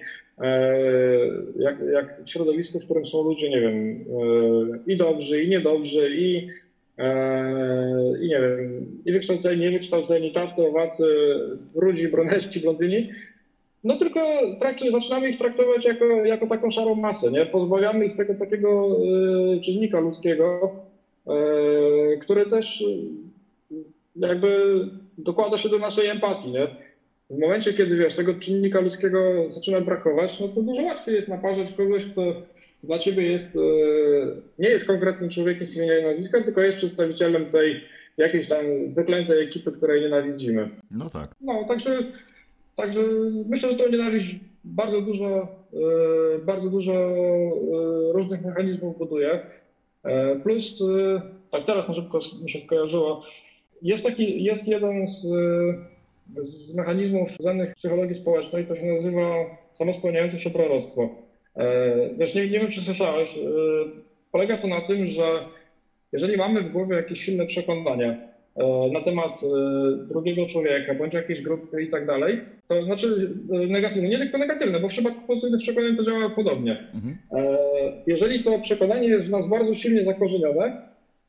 jak, 1.59 1.77
jak 1.93 2.15
środowisko, 2.27 2.79
w 2.79 2.85
którym 2.85 3.07
są 3.07 3.23
ludzie, 3.23 3.51
nie 3.51 3.61
wiem, 3.61 4.05
i 4.87 4.97
dobrzy, 4.97 5.43
i 5.43 5.49
niedobrzy, 5.49 6.11
i 6.17 6.47
Eee, 6.99 8.25
i 8.25 8.29
nie 8.29 8.41
wiem, 8.41 8.87
i 9.05 9.13
wykształceni, 9.13 9.61
niewykształceni, 9.61 10.33
tacy, 10.33 10.63
owacy, 10.63 11.05
rudzi, 11.75 12.09
brunetki, 12.09 12.61
blondyni, 12.61 13.09
no 13.87 13.97
tylko 13.97 14.21
trakcie, 14.61 14.91
zaczynamy 14.91 15.31
ich 15.31 15.39
traktować 15.39 15.85
jako, 15.85 16.05
jako 16.05 16.47
taką 16.47 16.71
szarą 16.71 16.95
masę, 16.95 17.31
nie? 17.31 17.47
Pozbawiamy 17.47 18.07
ich 18.07 18.17
tego 18.17 18.35
takiego 18.35 18.97
y, 19.57 19.61
czynnika 19.61 20.01
ludzkiego, 20.01 20.73
y, 22.15 22.19
który 22.19 22.47
też 22.47 22.81
y, 22.81 23.77
jakby 24.17 24.79
dokłada 25.19 25.59
się 25.59 25.69
do 25.69 25.79
naszej 25.79 26.07
empatii, 26.07 26.51
nie? 26.51 26.69
W 27.31 27.39
momencie, 27.39 27.73
kiedy 27.75 27.97
wiesz, 27.97 28.17
tego 28.17 28.35
czynnika 28.35 28.81
ludzkiego 28.81 29.19
zaczyna 29.49 29.81
brakować, 29.81 30.41
no 30.41 30.49
to 30.49 30.63
dużo 30.63 30.83
łatwiej 30.83 31.15
jest 31.15 31.29
naparzać 31.29 31.73
kogoś, 31.73 32.05
kto 32.05 32.23
dla 32.85 32.99
ciebie 32.99 33.33
jest, 33.33 33.57
e, 33.57 33.61
nie 34.59 34.69
jest 34.69 34.87
konkretnym 34.87 35.31
człowiekiem 35.31 35.67
z 35.67 35.77
imienia 35.77 35.99
i 35.99 36.05
nazwiska, 36.05 36.43
tylko 36.43 36.61
jest 36.61 36.77
przedstawicielem 36.77 37.47
tej 37.47 37.81
jakiejś 38.17 38.49
tam 38.49 38.65
wyklętej 38.95 39.45
ekipy, 39.45 39.73
której 39.73 40.03
nienawidzimy. 40.03 40.69
No 40.91 41.11
tak. 41.11 41.31
No, 41.41 41.65
także, 41.69 41.91
także 42.77 43.01
myślę, 43.49 43.71
że 43.71 43.77
to 43.79 43.89
nienawiść 43.89 44.37
bardzo 44.65 45.01
dużo, 45.01 45.49
e, 45.75 46.39
bardzo 46.39 46.71
dużo 46.71 46.93
e, 46.93 47.17
różnych 48.13 48.45
mechanizmów 48.45 48.99
buduje. 48.99 49.41
Plus, 50.43 50.83
tak 51.51 51.65
teraz 51.65 51.89
na 51.89 51.95
szybko 51.95 52.19
mi 52.43 52.51
się 52.51 52.61
skojarzyło, 52.61 53.23
jest 53.83 54.05
taki, 54.05 54.45
jest 54.45 54.69
jeden 54.69 55.09
z, 55.09 55.21
z 56.43 56.75
mechanizmów 56.75 57.29
znanych 57.41 57.75
psychologii 57.75 58.15
społecznej, 58.15 58.67
to 58.67 58.77
się 58.77 58.87
nazywa 58.87 59.45
samospełniające 59.73 60.41
się 60.41 60.51
proroctwo. 60.51 61.09
E, 61.57 62.15
wiesz, 62.19 62.35
nie, 62.35 62.51
nie 62.51 62.61
wiem, 62.61 62.71
czy 62.71 62.81
słyszałeś, 62.81 63.39
e, 63.39 63.41
polega 64.33 64.59
to 64.59 64.67
na 64.67 64.81
tym, 64.81 65.07
że 65.07 65.23
jeżeli 66.13 66.37
mamy 66.37 66.63
w 66.63 66.73
głowie 66.73 66.97
jakieś 66.97 67.21
silne 67.21 67.47
przekonania 67.47 68.09
e, 68.09 68.26
na 68.93 69.01
temat 69.01 69.41
drugiego 70.09 70.47
człowieka, 70.47 70.95
bądź 70.95 71.15
jakiejś 71.15 71.43
grupy 71.43 71.83
i 71.83 71.91
tak 71.91 72.07
dalej, 72.07 72.41
to 72.69 72.83
znaczy 72.83 73.31
negatywne, 73.49 74.09
nie 74.09 74.19
tylko 74.19 74.39
negatywne, 74.39 74.81
bo 74.81 74.89
w 74.89 74.93
przypadku 74.93 75.27
pozytywnych 75.27 75.61
przekonań 75.61 75.97
to 75.97 76.05
działa 76.05 76.31
podobnie. 76.31 76.87
Mhm. 76.95 77.17
Jeżeli 78.07 78.45
to 78.45 78.59
przekonanie 78.59 79.09
jest 79.09 79.27
w 79.27 79.31
nas 79.31 79.49
bardzo 79.49 79.75
silnie 79.75 80.05
zakorzenione, 80.05 80.83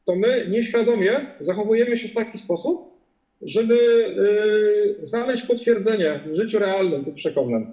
to 0.05 0.15
my 0.15 0.45
nieświadomie 0.49 1.11
zachowujemy 1.39 1.97
się 1.97 2.07
w 2.07 2.13
taki 2.13 2.37
sposób, 2.37 2.97
żeby 3.41 3.77
znaleźć 5.03 5.45
potwierdzenie 5.45 6.19
w 6.31 6.35
życiu 6.35 6.59
realnym 6.59 7.05
tych 7.05 7.13
przekonań. 7.13 7.65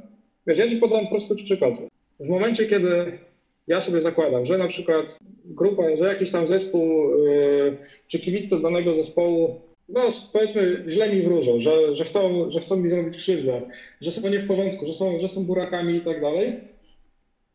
Wiesz, 0.47 0.59
ja 0.59 0.69
Ci 0.69 0.77
podam 0.77 1.07
prosty 1.07 1.35
przykład. 1.35 1.75
W 2.21 2.29
momencie, 2.29 2.67
kiedy 2.67 2.88
ja 3.66 3.81
sobie 3.81 4.03
zakładam, 4.03 4.46
że 4.46 4.59
na 4.59 4.68
przykład 4.68 5.18
grupa, 5.44 5.83
że 5.96 6.05
jakiś 6.05 6.31
tam 6.31 6.46
zespół 6.46 7.18
yy, 7.24 7.77
czy 8.09 8.18
kibice 8.18 8.61
danego 8.61 8.96
zespołu, 8.96 9.61
no 9.88 10.00
powiedzmy, 10.33 10.85
źle 10.88 11.14
mi 11.14 11.22
wróżą, 11.22 11.61
że, 11.61 11.96
że, 11.96 12.05
chcą, 12.05 12.50
że 12.50 12.61
chcą 12.61 12.77
mi 12.77 12.88
zrobić 12.88 13.16
krzywdę, 13.16 13.62
że 14.00 14.11
są 14.11 14.31
nie 14.31 14.38
w 14.38 14.46
porządku, 14.46 14.87
że 14.87 14.92
są, 14.92 15.20
że 15.20 15.29
są 15.29 15.46
burakami 15.46 15.96
i 15.96 16.00
tak 16.00 16.20
dalej. 16.20 16.53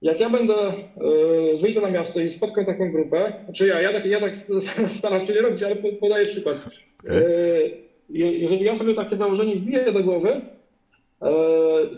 Jak 0.02 0.19
ja 0.19 0.30
będę, 0.30 0.54
yy, 0.54 1.58
wyjdę 1.62 1.82
na 1.82 1.91
miasto 1.91 2.19
i 2.19 2.30
spotkam 2.30 2.65
taką 2.65 2.91
grupę, 2.91 3.34
czy 3.54 3.67
ja, 3.67 3.82
ja 3.82 3.93
tak, 3.93 4.06
ja 4.06 4.19
tak 4.19 4.34
staram 5.00 5.26
się 5.26 5.34
nie 5.34 5.41
robić, 5.41 5.63
ale 5.63 5.76
podaję 5.76 6.26
przykład. 6.26 6.58
Yy, 7.04 7.89
jeżeli 8.10 8.65
ja 8.65 8.78
sobie 8.78 8.95
takie 8.95 9.15
założenie 9.15 9.56
wbiję 9.56 9.91
do 9.91 10.04
głowy, 10.04 10.41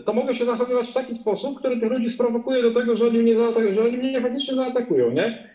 to 0.04 0.12
mogę 0.12 0.34
się 0.34 0.44
zachowywać 0.44 0.90
w 0.90 0.94
taki 0.94 1.14
sposób, 1.14 1.58
który 1.58 1.80
tych 1.80 1.90
ludzi 1.90 2.10
sprowokuje 2.10 2.62
do 2.62 2.70
tego, 2.70 2.96
że 2.96 3.06
oni 3.06 3.18
mnie, 3.18 3.34
że 3.74 3.82
oni 3.82 3.96
mnie 3.96 4.20
faktycznie 4.20 4.54
zaatakują, 4.54 5.10
nie? 5.10 5.52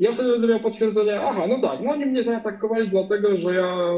Ja 0.00 0.12
wtedy 0.12 0.30
będę 0.30 0.46
miał 0.46 0.60
potwierdzenie, 0.60 1.20
aha, 1.20 1.46
no 1.48 1.58
tak, 1.58 1.80
no 1.80 1.92
oni 1.92 2.06
mnie 2.06 2.22
zaatakowali 2.22 2.88
dlatego, 2.88 3.36
że 3.36 3.54
ja, 3.54 3.92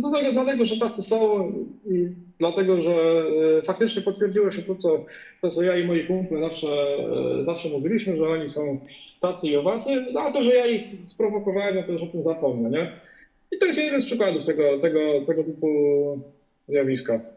dlatego, 0.00 0.32
dlatego 0.32 0.64
że 0.64 0.76
tacy 0.76 1.02
są 1.02 1.48
i 1.86 2.08
dlatego, 2.38 2.82
że 2.82 3.24
e, 3.58 3.62
faktycznie 3.62 4.02
potwierdziło 4.02 4.50
się 4.50 4.62
to, 4.62 4.74
co, 4.74 5.04
to, 5.40 5.50
co 5.50 5.62
ja 5.62 5.76
i 5.76 5.86
moi 5.86 6.06
kumple 6.06 6.40
zawsze, 6.40 6.68
e, 6.68 7.44
zawsze 7.44 7.68
mówiliśmy, 7.68 8.16
że 8.16 8.28
oni 8.28 8.48
są 8.48 8.78
tacy 9.20 9.46
i 9.48 9.56
owacy, 9.56 10.04
no, 10.12 10.20
a 10.20 10.32
to, 10.32 10.42
że 10.42 10.54
ja 10.54 10.66
ich 10.66 10.82
sprowokowałem, 11.06 11.76
no 11.76 11.82
to 11.82 12.04
o 12.04 12.06
tym 12.06 12.22
zapomnę, 12.22 12.70
nie? 12.70 12.92
I 13.52 13.58
to 13.58 13.66
jest 13.66 13.78
jeden 13.78 14.00
z 14.00 14.06
przykładów 14.06 14.44
tego, 14.44 14.78
tego, 14.78 15.00
tego 15.26 15.44
typu 15.44 15.68
zjawiska. 16.68 17.31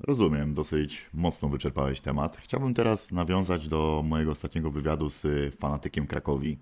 Rozumiem, 0.00 0.54
dosyć 0.54 1.06
mocno 1.14 1.48
wyczerpałeś 1.48 2.00
temat. 2.00 2.36
Chciałbym 2.36 2.74
teraz 2.74 3.12
nawiązać 3.12 3.68
do 3.68 4.02
mojego 4.06 4.30
ostatniego 4.32 4.70
wywiadu 4.70 5.08
z 5.10 5.26
fanatykiem 5.54 6.06
Krakowi. 6.06 6.58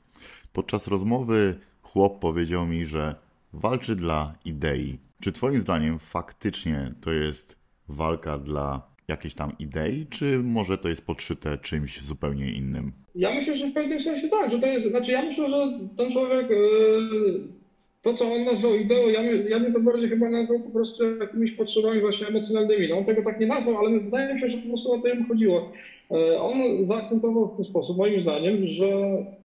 Podczas 0.53 0.88
rozmowy 0.88 1.59
chłop 1.83 2.18
powiedział 2.20 2.66
mi, 2.66 2.87
że 2.87 3.14
walczy 3.53 3.96
dla 3.96 4.35
idei. 4.44 4.98
Czy 5.20 5.33
Twoim 5.33 5.61
zdaniem 5.61 5.98
faktycznie 5.98 6.92
to 7.01 7.12
jest 7.12 7.57
walka 7.88 8.38
dla 8.38 8.83
jakiejś 9.09 9.35
tam 9.35 9.53
idei, 9.59 10.07
czy 10.07 10.38
może 10.38 10.79
to 10.79 10.88
jest 10.88 11.07
podszyte 11.07 11.59
czymś 11.59 12.03
zupełnie 12.03 12.53
innym? 12.53 12.92
Ja 13.14 13.35
myślę, 13.35 13.57
że 13.57 13.66
w 13.68 13.72
pewnym 13.72 14.01
sensie 14.01 14.29
tak, 14.29 14.51
że 14.51 14.59
to 14.59 14.66
jest, 14.66 14.88
znaczy 14.88 15.12
ja 15.12 15.22
myślę, 15.22 15.51
że 15.51 15.79
ten 15.96 16.12
człowiek 16.12 16.51
yy, 16.51 17.58
to, 18.02 18.14
co 18.14 18.32
on 18.32 18.44
nazwał 18.44 18.74
ideą, 18.74 19.08
ja, 19.08 19.22
ja 19.32 19.61
bym 19.61 19.72
to 19.72 19.80
bardziej 19.80 20.08
chyba 20.08 20.30
nazwał 20.30 20.61
po 20.61 20.70
prostu 20.70 21.16
jakimiś 21.16 21.52
potrzebami 21.52 22.00
właśnie 22.00 22.26
emocjonalnymi. 22.26 22.88
No 22.88 22.98
on 22.98 23.04
tego 23.04 23.22
tak 23.22 23.40
nie 23.40 23.46
nazwał, 23.46 23.78
ale 23.78 24.00
wydaje 24.00 24.34
mi 24.34 24.40
się, 24.40 24.48
że 24.48 24.58
po 24.58 24.68
prostu 24.68 24.92
o 24.92 24.98
to 24.98 25.08
jemu 25.08 25.24
chodziło. 25.28 25.72
E, 26.11 26.40
on 26.40 26.87
zaakcentował 26.87 27.48
w 27.48 27.56
ten 27.56 27.64
sposób, 27.64 27.96
moim 27.96 28.20
zdaniem, 28.20 28.66
że, 28.66 28.90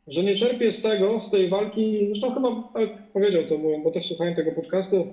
że 0.07 0.23
nie 0.23 0.35
czerpie 0.35 0.71
z 0.71 0.81
tego, 0.81 1.19
z 1.19 1.31
tej 1.31 1.49
walki, 1.49 2.05
zresztą 2.07 2.33
chyba 2.33 2.63
powiedział 3.13 3.43
to, 3.43 3.57
bo, 3.83 3.91
też 3.91 4.07
słuchałem 4.07 4.35
tego 4.35 4.51
podcastu, 4.51 5.07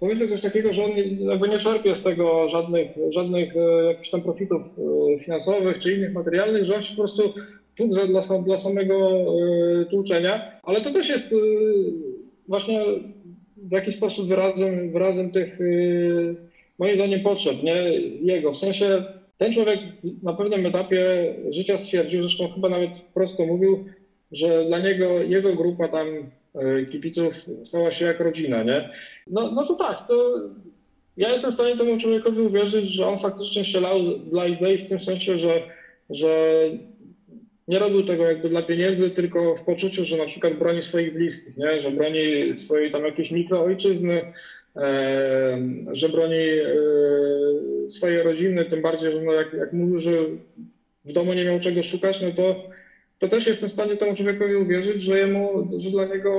powiedział 0.00 0.28
coś 0.28 0.40
takiego, 0.40 0.72
że 0.72 0.84
on 0.84 0.90
jakby 1.18 1.48
nie 1.48 1.58
czerpie 1.58 1.96
z 1.96 2.02
tego 2.02 2.48
żadnych, 2.48 2.88
żadnych 3.10 3.56
e, 3.56 3.84
jakichś 3.84 4.10
tam 4.10 4.22
profitów 4.22 4.62
e, 4.62 5.18
finansowych 5.18 5.78
czy 5.78 5.92
innych 5.92 6.12
materialnych, 6.12 6.64
że 6.64 6.76
on 6.76 6.82
się 6.82 6.96
po 6.96 7.02
prostu 7.02 7.22
tłucze 7.76 8.06
dla, 8.06 8.22
dla 8.38 8.58
samego 8.58 9.10
tłuczenia, 9.90 10.60
ale 10.62 10.80
to 10.80 10.92
też 10.92 11.08
jest 11.08 11.34
właśnie 12.50 12.80
w 13.56 13.72
jakiś 13.72 13.96
sposób 13.96 14.28
wyrazem, 14.28 14.92
wyrazem 14.92 15.30
tych, 15.30 15.60
y, 15.60 16.36
moim 16.78 16.94
zdaniem, 16.94 17.20
potrzeb, 17.20 17.62
nie 17.62 17.92
jego. 18.20 18.52
W 18.52 18.56
sensie 18.56 19.04
ten 19.36 19.52
człowiek 19.52 19.80
na 20.22 20.34
pewnym 20.34 20.66
etapie 20.66 21.34
życia 21.50 21.78
stwierdził, 21.78 22.20
zresztą 22.20 22.48
chyba 22.48 22.68
nawet 22.68 22.90
prosto 23.14 23.44
mówił, 23.44 23.84
że 24.32 24.64
dla 24.64 24.78
niego 24.78 25.22
jego 25.22 25.54
grupa 25.54 25.88
tam 25.88 26.08
y, 26.08 26.86
kibiców 26.90 27.34
stała 27.64 27.90
się 27.90 28.04
jak 28.04 28.20
rodzina, 28.20 28.62
nie? 28.62 28.82
No, 29.26 29.50
no 29.50 29.64
to 29.64 29.74
tak, 29.74 30.06
to 30.06 30.32
ja 31.16 31.30
jestem 31.32 31.50
w 31.50 31.54
stanie 31.54 31.76
temu 31.76 31.98
człowiekowi 31.98 32.40
uwierzyć, 32.40 32.94
że 32.94 33.06
on 33.06 33.18
faktycznie 33.18 33.64
strzelał 33.64 33.98
dla 34.18 34.46
idei 34.46 34.78
w 34.78 34.88
tym 34.88 34.98
sensie, 34.98 35.38
że, 35.38 35.62
że 36.10 36.62
nie 37.70 37.78
robił 37.78 38.02
tego 38.02 38.24
jakby 38.24 38.48
dla 38.48 38.62
pieniędzy, 38.62 39.10
tylko 39.10 39.56
w 39.56 39.64
poczuciu, 39.64 40.04
że 40.04 40.16
na 40.16 40.26
przykład 40.26 40.58
broni 40.58 40.82
swoich 40.82 41.14
bliskich, 41.14 41.56
nie? 41.56 41.80
że 41.80 41.90
broni 41.90 42.58
swojej 42.58 42.90
tam 42.90 43.04
jakiejś 43.04 43.30
mikroojczyzny, 43.30 44.32
e, 44.76 45.58
że 45.92 46.08
broni 46.08 46.34
e, 46.36 47.90
swojej 47.90 48.22
rodziny, 48.22 48.64
tym 48.64 48.82
bardziej, 48.82 49.12
że 49.12 49.22
no 49.22 49.32
jak, 49.32 49.52
jak 49.52 49.72
mówił, 49.72 50.00
że 50.00 50.12
w 51.04 51.12
domu 51.12 51.34
nie 51.34 51.44
miał 51.44 51.60
czego 51.60 51.82
szukać, 51.82 52.20
no 52.22 52.32
to, 52.32 52.70
to 53.18 53.28
też 53.28 53.46
jestem 53.46 53.68
w 53.68 53.72
stanie 53.72 53.96
temu 53.96 54.16
człowiekowi 54.16 54.56
uwierzyć, 54.56 55.02
że 55.02 55.18
jemu, 55.18 55.70
że 55.78 55.90
dla 55.90 56.04
niego 56.04 56.32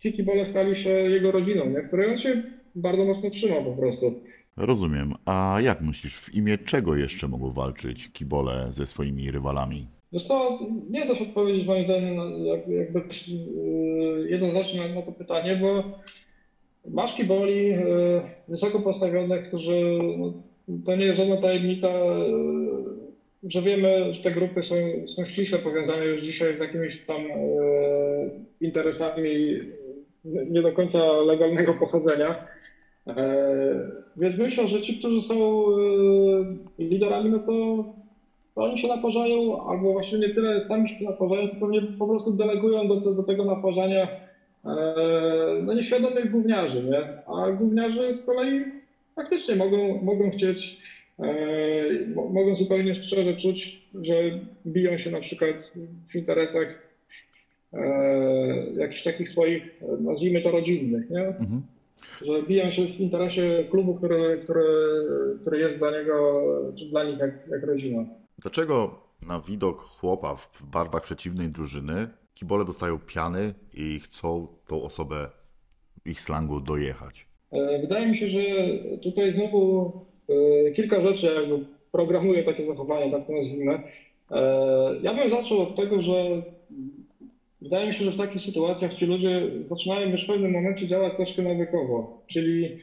ci 0.00 0.12
kibole 0.12 0.46
stali 0.46 0.76
się 0.76 0.90
jego 0.90 1.32
rodziną, 1.32 1.70
nie? 1.70 1.80
której 1.80 2.10
on 2.10 2.16
się 2.16 2.42
bardzo 2.74 3.04
mocno 3.04 3.30
trzymał 3.30 3.64
po 3.64 3.72
prostu. 3.72 4.20
Rozumiem. 4.56 5.14
A 5.24 5.58
jak 5.62 5.80
myślisz, 5.80 6.16
w 6.16 6.34
imię 6.34 6.58
czego 6.58 6.96
jeszcze 6.96 7.28
mogą 7.28 7.52
walczyć 7.52 8.12
kibole 8.12 8.66
ze 8.70 8.86
swoimi 8.86 9.30
rywalami? 9.30 9.95
Wiesz 10.16 10.26
co, 10.26 10.58
nie 10.90 11.06
da 11.06 11.14
się 11.14 11.24
odpowiedzieć 11.24 11.66
moim 11.66 11.84
zdaniem 11.84 12.16
jakby 12.68 13.02
yy, 13.28 14.30
jednoznacznie 14.30 14.94
na 14.94 15.02
to 15.02 15.12
pytanie, 15.12 15.56
bo 15.56 15.82
masz 16.90 17.14
kiboli 17.14 17.68
yy, 17.68 18.22
wysoko 18.48 18.80
postawionych, 18.80 19.48
którzy, 19.48 19.98
no, 20.18 20.32
to 20.86 20.96
nie 20.96 21.04
jest 21.04 21.16
żadna 21.16 21.36
tajemnica, 21.36 21.88
yy, 21.88 23.50
że 23.50 23.62
wiemy, 23.62 24.14
że 24.14 24.20
te 24.20 24.30
grupy 24.32 24.62
są, 24.62 24.74
są 25.06 25.24
ściśle 25.24 25.58
powiązane 25.58 26.06
już 26.06 26.22
dzisiaj 26.22 26.56
z 26.56 26.60
jakimiś 26.60 27.04
tam 27.06 27.22
interesami 28.60 29.58
nie 30.24 30.62
do 30.62 30.72
końca 30.72 31.20
legalnego 31.20 31.74
pochodzenia. 31.74 32.36
Więc 34.16 34.38
myślę, 34.38 34.68
że 34.68 34.80
ci, 34.80 34.98
którzy 34.98 35.20
są 35.22 35.66
liderami, 36.78 37.30
no 37.30 37.38
to 37.38 37.84
to 38.56 38.62
oni 38.62 38.78
się 38.78 38.88
naparzają, 38.88 39.68
albo 39.68 39.92
właśnie 39.92 40.18
nie 40.18 40.28
tyle 40.28 40.60
sami 40.60 40.88
się 40.88 41.04
naparzają, 41.04 41.48
co 41.48 41.56
pewnie 41.56 41.82
po 41.82 42.06
prostu 42.06 42.32
delegują 42.32 42.88
do, 42.88 42.96
do 42.96 43.22
tego 43.22 43.44
naparzania 43.44 44.08
e, 44.64 44.74
no 45.62 45.74
nieświadomych 45.74 46.30
gówniarzy, 46.30 46.82
nie? 46.84 46.98
A 47.26 47.50
gówniarzy 47.52 48.14
z 48.14 48.24
kolei 48.24 48.60
faktycznie 49.16 49.56
mogą, 49.56 50.02
mogą 50.02 50.30
chcieć, 50.30 50.78
e, 51.18 51.26
mogą 52.32 52.56
zupełnie 52.56 52.94
szczerze 52.94 53.36
czuć, 53.36 53.82
że 54.02 54.14
biją 54.66 54.98
się 54.98 55.10
na 55.10 55.20
przykład 55.20 55.72
w 56.08 56.16
interesach 56.16 56.68
e, 57.72 57.80
jakichś 58.76 59.02
takich 59.02 59.28
swoich, 59.28 59.80
nazwijmy 60.00 60.42
to 60.42 60.50
rodzinnych, 60.50 61.10
nie? 61.10 61.26
Mhm. 61.26 61.62
Że 62.22 62.42
biją 62.42 62.70
się 62.70 62.86
w 62.86 63.00
interesie 63.00 63.64
klubu, 63.70 63.94
który, 63.94 64.40
który, 64.44 64.64
który 65.40 65.58
jest 65.58 65.78
dla 65.78 65.90
niego, 65.90 66.44
czy 66.78 66.86
dla 66.86 67.04
nich 67.04 67.18
jak, 67.18 67.48
jak 67.50 67.62
rodzina. 67.62 68.04
Dlaczego 68.38 69.02
na 69.22 69.40
widok 69.40 69.82
chłopa 69.82 70.36
w 70.36 70.62
barwach 70.62 71.02
przeciwnej 71.02 71.48
drużyny 71.48 72.08
kibole 72.34 72.64
dostają 72.64 72.98
piany 72.98 73.54
i 73.74 74.00
chcą 74.00 74.46
tą 74.66 74.82
osobę 74.82 75.30
ich 76.04 76.20
slangu 76.20 76.60
dojechać? 76.60 77.26
E, 77.52 77.78
wydaje 77.78 78.06
mi 78.06 78.16
się, 78.16 78.28
że 78.28 78.40
tutaj 79.02 79.32
znowu 79.32 79.92
e, 80.28 80.70
kilka 80.70 81.00
rzeczy 81.00 81.26
jakby 81.26 81.66
programuje 81.92 82.42
takie 82.42 82.66
zachowanie, 82.66 83.10
tak 83.10 83.26
to 83.26 83.32
nazwijmy. 83.32 83.82
E, 84.30 84.40
ja 85.02 85.14
bym 85.14 85.30
zaczął 85.30 85.60
od 85.62 85.76
tego, 85.76 86.02
że 86.02 86.42
wydaje 87.60 87.86
mi 87.86 87.94
się, 87.94 88.04
że 88.04 88.12
w 88.12 88.16
takich 88.16 88.42
sytuacjach 88.42 88.94
ci 88.94 89.06
ludzie 89.06 89.50
zaczynają 89.64 90.10
już 90.10 90.24
w 90.24 90.28
pewnym 90.28 90.52
momencie 90.52 90.86
działać 90.86 91.16
troszkę 91.16 91.42
nawykowo. 91.42 92.22
Czyli 92.26 92.78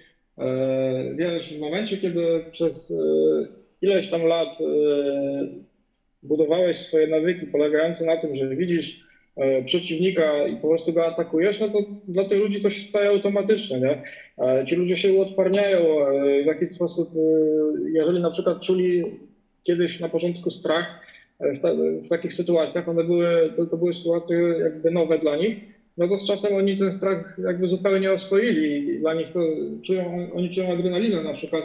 wiesz, 1.16 1.58
w 1.58 1.60
momencie, 1.60 1.98
kiedy 1.98 2.46
przez 2.52 2.94
ileś 3.84 4.10
tam 4.10 4.24
lat 4.24 4.58
budowałeś 6.24 6.78
swoje 6.78 7.08
nawyki 7.08 7.46
polegające 7.46 8.06
na 8.06 8.18
tym, 8.18 8.36
że 8.36 8.56
widzisz 8.56 9.04
E, 9.36 9.64
przeciwnika 9.64 10.48
i 10.48 10.56
po 10.56 10.68
prostu 10.68 10.94
go 10.94 11.06
atakujesz, 11.06 11.60
no 11.60 11.70
to 11.70 11.80
dla 12.08 12.26
tych 12.26 12.40
ludzi 12.40 12.62
to 12.62 12.70
się 12.70 12.90
staje 12.90 13.10
automatyczne, 13.10 13.80
nie? 13.80 14.02
E, 14.46 14.66
ci 14.66 14.76
ludzie 14.76 14.98
się 14.98 15.14
uodparniają 15.14 16.08
e, 16.08 16.44
w 16.44 16.46
jakiś 16.46 16.70
sposób, 16.70 17.10
jeżeli 17.94 18.22
na 18.22 18.32
przykład 18.32 18.62
czuli 18.62 19.04
kiedyś 19.64 20.00
na 20.00 20.10
początku 20.10 20.50
strach 20.50 21.00
w, 21.40 21.60
ta, 21.60 21.74
w 22.06 22.10
takich 22.10 22.34
sytuacjach, 22.34 22.90
one 22.90 23.04
były, 23.04 23.54
to, 23.58 23.66
to, 23.66 23.78
były 23.78 23.94
sytuacje 23.94 24.38
jakby 24.38 24.92
nowe 24.92 25.20
dla 25.20 25.36
nich, 25.36 25.58
no 25.98 26.08
to 26.08 26.18
z 26.18 26.28
czasem 26.28 26.56
oni 26.56 26.78
ten 26.78 26.94
strach 26.94 27.38
jakby 27.46 27.68
zupełnie 27.68 28.12
oswoili. 28.12 29.00
Dla 29.00 29.14
nich 29.14 29.32
to 29.34 29.40
czują, 29.84 30.30
oni 30.36 30.50
czują 30.50 30.74
adrenalinę 30.74 31.24
na 31.24 31.34
przykład, 31.34 31.64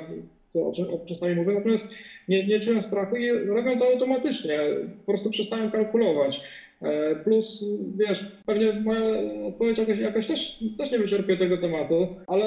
to 0.53 0.67
o 0.67 0.73
czym 0.73 0.87
czasami 1.09 1.35
mówię, 1.35 1.55
natomiast 1.55 1.85
nie, 2.29 2.47
nie 2.47 2.61
czują 2.61 2.83
strachu 2.83 3.17
i 3.17 3.31
robią 3.31 3.79
to 3.79 3.87
automatycznie, 3.87 4.61
po 5.07 5.13
prostu 5.13 5.31
przestają 5.31 5.71
kalkulować. 5.71 6.41
E, 6.83 7.17
plus, 7.25 7.65
wiesz, 7.97 8.25
pewnie 8.47 8.73
moja 8.73 9.03
odpowiedź 9.47 9.79
jakaś, 9.79 9.99
jakaś 9.99 10.27
też, 10.27 10.59
też 10.79 10.91
nie 10.91 10.99
wyczerpie 10.99 11.37
tego 11.37 11.59
tematu, 11.59 12.09
ale, 12.27 12.45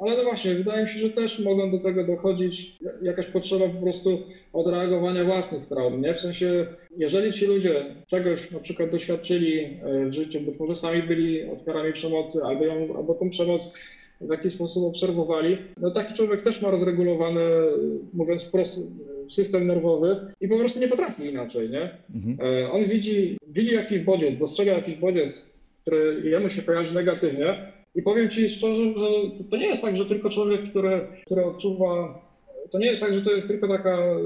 ale 0.00 0.16
no 0.16 0.22
właśnie, 0.22 0.54
wydaje 0.54 0.82
mi 0.82 0.88
się, 0.88 0.98
że 0.98 1.10
też 1.10 1.38
mogą 1.38 1.70
do 1.70 1.78
tego 1.78 2.04
dochodzić 2.04 2.76
jakaś 3.02 3.26
potrzeba 3.26 3.68
po 3.68 3.80
prostu 3.80 4.26
odreagowania 4.52 5.24
własnych 5.24 5.66
traum, 5.66 6.00
nie? 6.00 6.14
W 6.14 6.18
sensie, 6.18 6.66
jeżeli 6.96 7.32
ci 7.32 7.46
ludzie 7.46 7.94
czegoś 8.06 8.50
na 8.50 8.60
przykład 8.60 8.90
doświadczyli 8.90 9.60
e, 9.82 10.06
w 10.06 10.12
życiu, 10.12 10.40
być 10.40 10.58
może 10.58 10.74
sami 10.74 11.02
byli 11.02 11.44
ofiarami 11.44 11.92
przemocy, 11.92 12.38
albo, 12.44 12.64
ją, 12.64 12.96
albo 12.96 13.14
tą 13.14 13.30
przemoc 13.30 13.72
w 14.20 14.30
jakiś 14.30 14.54
sposób 14.54 14.84
obserwowali, 14.84 15.58
no 15.80 15.90
taki 15.90 16.14
człowiek 16.14 16.42
też 16.42 16.62
ma 16.62 16.70
rozregulowany, 16.70 17.40
mówiąc 18.12 18.44
wprost, 18.44 18.86
system 19.30 19.66
nerwowy 19.66 20.16
i 20.40 20.48
po 20.48 20.58
prostu 20.58 20.80
nie 20.80 20.88
potrafi 20.88 21.26
inaczej, 21.26 21.70
nie? 21.70 21.90
Mhm. 22.14 22.36
E, 22.40 22.70
on 22.70 22.84
widzi, 22.84 23.38
widzi 23.48 23.74
jakiś 23.74 23.98
bodziec, 23.98 24.38
dostrzega 24.38 24.72
jakiś 24.72 24.94
bodziec, 24.94 25.50
który 25.82 26.22
jemu 26.24 26.50
się 26.50 26.62
kojarzy 26.62 26.94
negatywnie 26.94 27.72
i 27.94 28.02
powiem 28.02 28.30
Ci 28.30 28.48
szczerze, 28.48 28.84
że 28.84 29.06
to 29.50 29.56
nie 29.56 29.66
jest 29.66 29.82
tak, 29.82 29.96
że 29.96 30.06
tylko 30.06 30.30
człowiek, 30.30 30.70
który, 30.70 31.06
który 31.26 31.44
odczuwa, 31.44 32.22
to 32.70 32.78
nie 32.78 32.86
jest 32.86 33.00
tak, 33.00 33.14
że 33.14 33.22
to 33.22 33.32
jest 33.32 33.48
tylko 33.48 33.68
taka 33.68 33.98
e, 33.98 34.16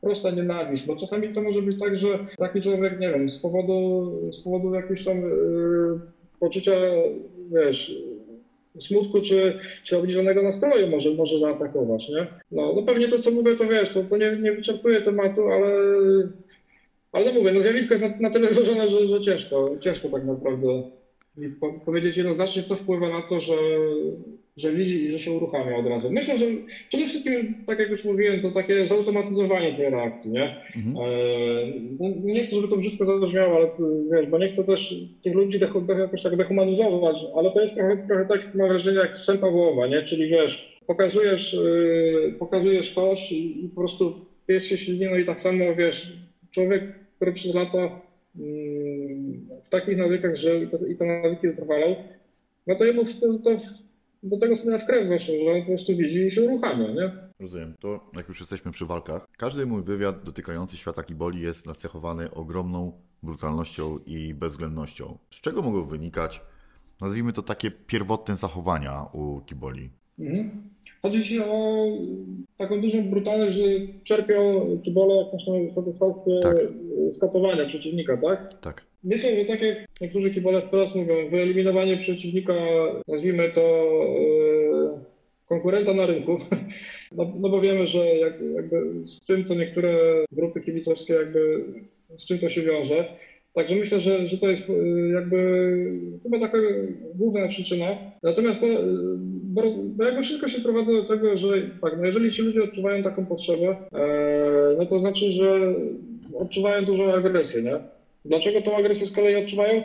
prosta 0.00 0.30
nienawiść, 0.30 0.86
bo 0.86 0.96
czasami 0.96 1.34
to 1.34 1.42
może 1.42 1.62
być 1.62 1.80
tak, 1.80 1.98
że 1.98 2.26
taki 2.38 2.60
człowiek, 2.60 3.00
nie 3.00 3.10
wiem, 3.10 3.30
z 3.30 3.38
powodu, 3.38 4.12
z 4.32 4.40
powodu 4.40 4.74
jakiegoś 4.74 5.04
tam 5.04 5.20
yy, 5.20 6.00
poczucia, 6.40 6.72
wiesz, 7.52 7.96
smutku 8.80 9.20
czy, 9.20 9.58
czy 9.84 9.96
obniżonego 9.96 10.42
nastroju 10.42 10.88
może, 10.88 11.10
może 11.10 11.38
zaatakować, 11.38 12.08
nie? 12.08 12.26
No, 12.52 12.72
no 12.76 12.82
pewnie 12.82 13.08
to, 13.08 13.18
co 13.18 13.30
mówię, 13.30 13.56
to 13.56 13.68
wiesz, 13.68 13.92
to, 13.94 14.04
to 14.04 14.16
nie, 14.16 14.36
nie 14.36 14.52
wyczerpuje 14.52 15.00
tematu, 15.00 15.42
ale, 15.48 15.68
ale 17.12 17.24
no 17.24 17.32
mówię, 17.32 17.52
no 17.52 17.60
zjawisko 17.60 17.94
jest 17.94 18.04
na, 18.04 18.16
na 18.20 18.30
tyle 18.30 18.54
złożone, 18.54 18.90
że, 18.90 19.08
że 19.08 19.20
ciężko, 19.20 19.70
ciężko 19.80 20.08
tak 20.08 20.24
naprawdę 20.24 20.82
powiedzieć 21.84 22.16
jednoznacznie, 22.16 22.62
co 22.62 22.76
wpływa 22.76 23.08
na 23.08 23.22
to, 23.22 23.40
że, 23.40 23.56
że 24.58 24.72
widzi 24.72 25.04
i 25.04 25.10
że 25.10 25.18
się 25.18 25.32
uruchamia 25.32 25.76
od 25.76 25.86
razu. 25.86 26.10
Myślę, 26.10 26.38
że 26.38 26.46
przede 26.88 27.06
wszystkim, 27.06 27.54
tak 27.66 27.78
jak 27.78 27.90
już 27.90 28.04
mówiłem, 28.04 28.40
to 28.40 28.50
takie 28.50 28.86
zautomatyzowanie 28.86 29.72
tej 29.72 29.90
reakcji, 29.90 30.30
nie? 30.30 30.56
Mhm. 30.76 30.96
E, 30.96 31.10
no, 32.00 32.08
nie 32.22 32.44
chcę, 32.44 32.56
żeby 32.56 32.68
to 32.68 32.76
brzydko 32.76 33.20
zabrzmiało, 33.20 33.56
ale 33.56 33.68
wiesz, 34.12 34.26
bo 34.26 34.38
nie 34.38 34.48
chcę 34.48 34.64
też 34.64 34.94
tych 35.22 35.34
ludzi 35.34 35.58
jakoś 35.98 36.22
tak 36.22 36.36
dehumanizować, 36.36 37.16
ale 37.36 37.50
to 37.50 37.60
jest 37.60 37.74
trochę, 37.74 37.96
trochę 38.06 38.26
tak, 38.26 38.54
mam 38.54 38.68
wrażenie, 38.68 38.98
jak 38.98 39.16
strzępa 39.16 39.46
Pawłowa, 39.46 39.86
nie? 39.86 40.02
Czyli 40.02 40.28
wiesz, 40.28 40.80
pokazujesz, 40.86 41.52
yy, 41.52 42.34
pokazujesz 42.38 42.90
kość 42.90 43.32
i, 43.32 43.64
i 43.64 43.68
po 43.68 43.80
prostu 43.80 44.14
pies 44.46 44.64
się 44.64 44.78
ślini, 44.78 45.06
no 45.10 45.16
i 45.16 45.24
tak 45.24 45.40
samo, 45.40 45.74
wiesz, 45.74 46.12
człowiek, 46.50 46.82
który 47.16 47.32
przez 47.32 47.54
lata 47.54 48.00
yy, 48.34 48.48
w 49.62 49.68
takich 49.68 49.96
nawykach 49.96 50.36
żył 50.36 50.62
i, 50.62 50.68
to, 50.68 50.86
i 50.86 50.96
te 50.96 51.04
nawyki 51.04 51.48
utrwalał, 51.48 51.96
no 52.66 52.74
to 52.74 52.84
jemu 52.84 53.04
to, 53.04 53.38
to 53.44 53.56
do 54.22 54.38
tego 54.38 54.56
syna 54.56 54.78
w 54.78 54.86
krew 54.86 55.08
weszło, 55.08 55.34
że 55.34 55.60
po 55.60 55.66
prostu 55.66 55.96
widzi 55.96 56.26
i 56.26 56.30
się 56.30 56.42
uruchamia, 56.42 56.88
nie? 56.88 57.12
Rozumiem. 57.40 57.74
To 57.80 58.10
jak 58.16 58.28
już 58.28 58.40
jesteśmy 58.40 58.72
przy 58.72 58.86
walkach, 58.86 59.28
każdy 59.36 59.66
mój 59.66 59.82
wywiad 59.82 60.24
dotykający 60.24 60.76
świata 60.76 61.02
kiboli 61.02 61.40
jest 61.42 61.66
nacechowany 61.66 62.30
ogromną 62.30 62.92
brutalnością 63.22 63.98
i 64.06 64.34
bezwzględnością. 64.34 65.18
Z 65.30 65.40
czego 65.40 65.62
mogą 65.62 65.84
wynikać, 65.84 66.40
nazwijmy 67.00 67.32
to 67.32 67.42
takie 67.42 67.70
pierwotne 67.70 68.36
zachowania 68.36 69.06
u 69.12 69.40
kiboli? 69.40 69.90
Mhm. 70.18 70.50
Chodzi 71.02 71.24
ci 71.24 71.40
o 71.40 71.84
taką 72.58 72.80
dużą 72.80 73.10
brutalność, 73.10 73.56
że 73.56 73.62
czerpią 74.04 74.66
kibole 74.82 75.14
jakąś 75.16 75.72
satysfakcję 75.72 76.40
tak. 76.42 76.56
skatowania 77.10 77.66
przeciwnika, 77.66 78.16
tak? 78.16 78.60
Tak. 78.60 78.87
Myślę, 79.08 79.36
że 79.36 79.44
tak 79.44 79.62
jak 79.62 79.78
niektórzy 80.00 80.30
kibole 80.30 80.62
wprost 80.62 80.94
mówią, 80.94 81.30
wyeliminowanie 81.30 81.96
przeciwnika, 81.96 82.54
nazwijmy 83.08 83.50
to 83.54 83.94
yy, 84.70 84.98
konkurenta 85.46 85.94
na 85.94 86.06
rynku, 86.06 86.38
no, 87.16 87.32
no, 87.40 87.48
bo 87.48 87.60
wiemy, 87.60 87.86
że 87.86 88.06
jak, 88.06 88.34
jakby 88.54 89.06
z 89.06 89.24
czym 89.24 89.44
co 89.44 89.54
niektóre 89.54 90.24
grupy 90.32 90.60
kibicowskie 90.60 91.14
jakby 91.14 91.64
z 92.18 92.26
czym 92.26 92.38
to 92.38 92.48
się 92.48 92.62
wiąże. 92.62 93.04
Także 93.54 93.76
myślę, 93.76 94.00
że, 94.00 94.28
że 94.28 94.38
to 94.38 94.50
jest 94.50 94.68
yy, 94.68 95.10
jakby 95.14 95.38
chyba 96.22 96.40
taka 96.40 96.58
główna 97.14 97.48
przyczyna. 97.48 97.86
Natomiast 98.22 98.60
to, 98.60 98.66
yy, 98.66 98.78
bo, 99.44 99.62
bo 99.76 100.04
jakby 100.04 100.22
wszystko 100.22 100.48
się 100.48 100.60
sprowadza 100.60 100.92
do 100.92 101.04
tego, 101.04 101.38
że 101.38 101.48
tak, 101.82 101.98
no 101.98 102.06
jeżeli 102.06 102.32
ci 102.32 102.42
ludzie 102.42 102.62
odczuwają 102.62 103.02
taką 103.02 103.26
potrzebę, 103.26 103.76
no 104.78 104.86
to 104.86 104.98
znaczy, 104.98 105.32
że 105.32 105.74
odczuwają 106.34 106.84
dużą 106.84 107.12
agresję, 107.12 107.62
nie? 107.62 107.97
Dlaczego 108.28 108.62
tą 108.62 108.76
agresję 108.76 109.06
z 109.06 109.12
kolei 109.12 109.36
odczuwają? 109.36 109.82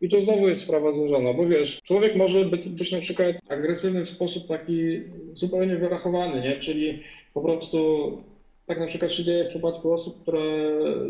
I 0.00 0.08
to 0.08 0.20
znowu 0.20 0.48
jest 0.48 0.60
sprawa 0.60 0.92
złożona, 0.92 1.32
bo 1.32 1.46
wiesz, 1.46 1.82
człowiek 1.82 2.16
może 2.16 2.44
być, 2.44 2.68
być 2.68 2.92
na 2.92 3.00
przykład 3.00 3.36
agresywny 3.48 4.04
w 4.04 4.08
sposób 4.08 4.48
taki 4.48 5.00
zupełnie 5.34 5.76
wyrachowany, 5.76 6.40
nie? 6.40 6.60
Czyli 6.60 7.02
po 7.34 7.40
prostu 7.40 7.78
tak 8.66 8.80
na 8.80 8.86
przykład 8.86 9.12
się 9.12 9.24
dzieje 9.24 9.44
w 9.44 9.48
przypadku 9.48 9.92
osób, 9.92 10.22
które 10.22 10.42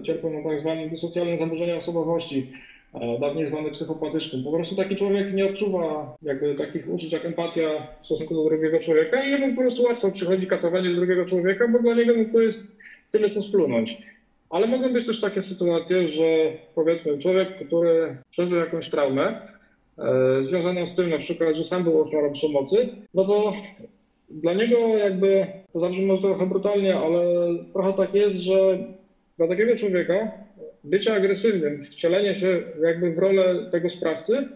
cierpią 0.03 0.31
na 0.31 0.51
tak 0.51 0.61
zwanym 0.61 0.91
dysocjalnym 0.91 1.39
zaburzeniu 1.39 1.77
osobowości, 1.77 2.47
e, 2.95 3.19
dawniej 3.19 3.47
zwany 3.47 3.71
psychopatycznym. 3.71 4.45
Po 4.45 4.53
prostu 4.53 4.77
taki 4.77 4.97
człowiek 4.97 5.35
nie 5.35 5.47
odczuwa 5.47 6.17
jakby 6.23 6.55
takich 6.55 6.89
uczuć 6.89 7.13
jak 7.13 7.25
empatia 7.25 7.87
w 8.03 8.07
stosunku 8.07 8.35
do 8.35 8.45
drugiego 8.45 8.81
człowieka 8.81 9.25
i 9.25 9.31
jemu 9.31 9.55
po 9.55 9.61
prostu 9.61 9.83
łatwo 9.83 10.11
przychodzi 10.11 10.47
katowanie 10.47 10.95
drugiego 10.95 11.27
człowieka, 11.27 11.69
bo 11.69 11.79
dla 11.79 11.95
niego 11.95 12.13
no, 12.17 12.25
to 12.33 12.41
jest 12.41 12.77
tyle 13.11 13.31
co 13.31 13.43
splunąć. 13.43 14.12
Ale 14.53 14.67
mogą 14.67 14.93
być 14.93 15.07
też 15.07 15.21
takie 15.21 15.43
sytuacje, 15.43 16.09
że 16.09 16.53
powiedzmy 16.75 17.19
człowiek, 17.19 17.57
który 17.67 18.17
przeżył 18.31 18.59
jakąś 18.59 18.91
traumę, 18.91 19.49
e, 19.99 20.43
związaną 20.43 20.87
z 20.87 20.97
tym 20.97 21.11
na 21.11 21.19
przykład, 21.19 21.57
że 21.57 21.65
sam 21.65 21.85
był 21.85 22.01
ofiarą 22.01 22.33
przemocy, 22.33 22.89
no 23.15 23.25
to 23.25 23.53
dla 24.31 24.55
niego 24.55 24.77
jakby, 24.97 25.47
to 25.73 25.81
zabrzmi 25.81 26.07
może 26.07 26.23
trochę 26.23 26.47
brutalnie, 26.47 26.97
ale 26.97 27.23
trochę 27.73 27.93
tak 27.93 28.15
jest, 28.15 28.37
że 28.37 28.79
dla 29.39 29.49
takiego 29.49 29.77
człowieka 29.77 30.31
bycie 30.85 31.15
agresywnym, 31.15 31.85
wcielenie 31.85 32.41
się 32.41 32.63
jakby 32.83 33.15
w 33.15 33.19
rolę 33.19 33.71
tego 33.71 33.89
sprawcy, 33.89 34.49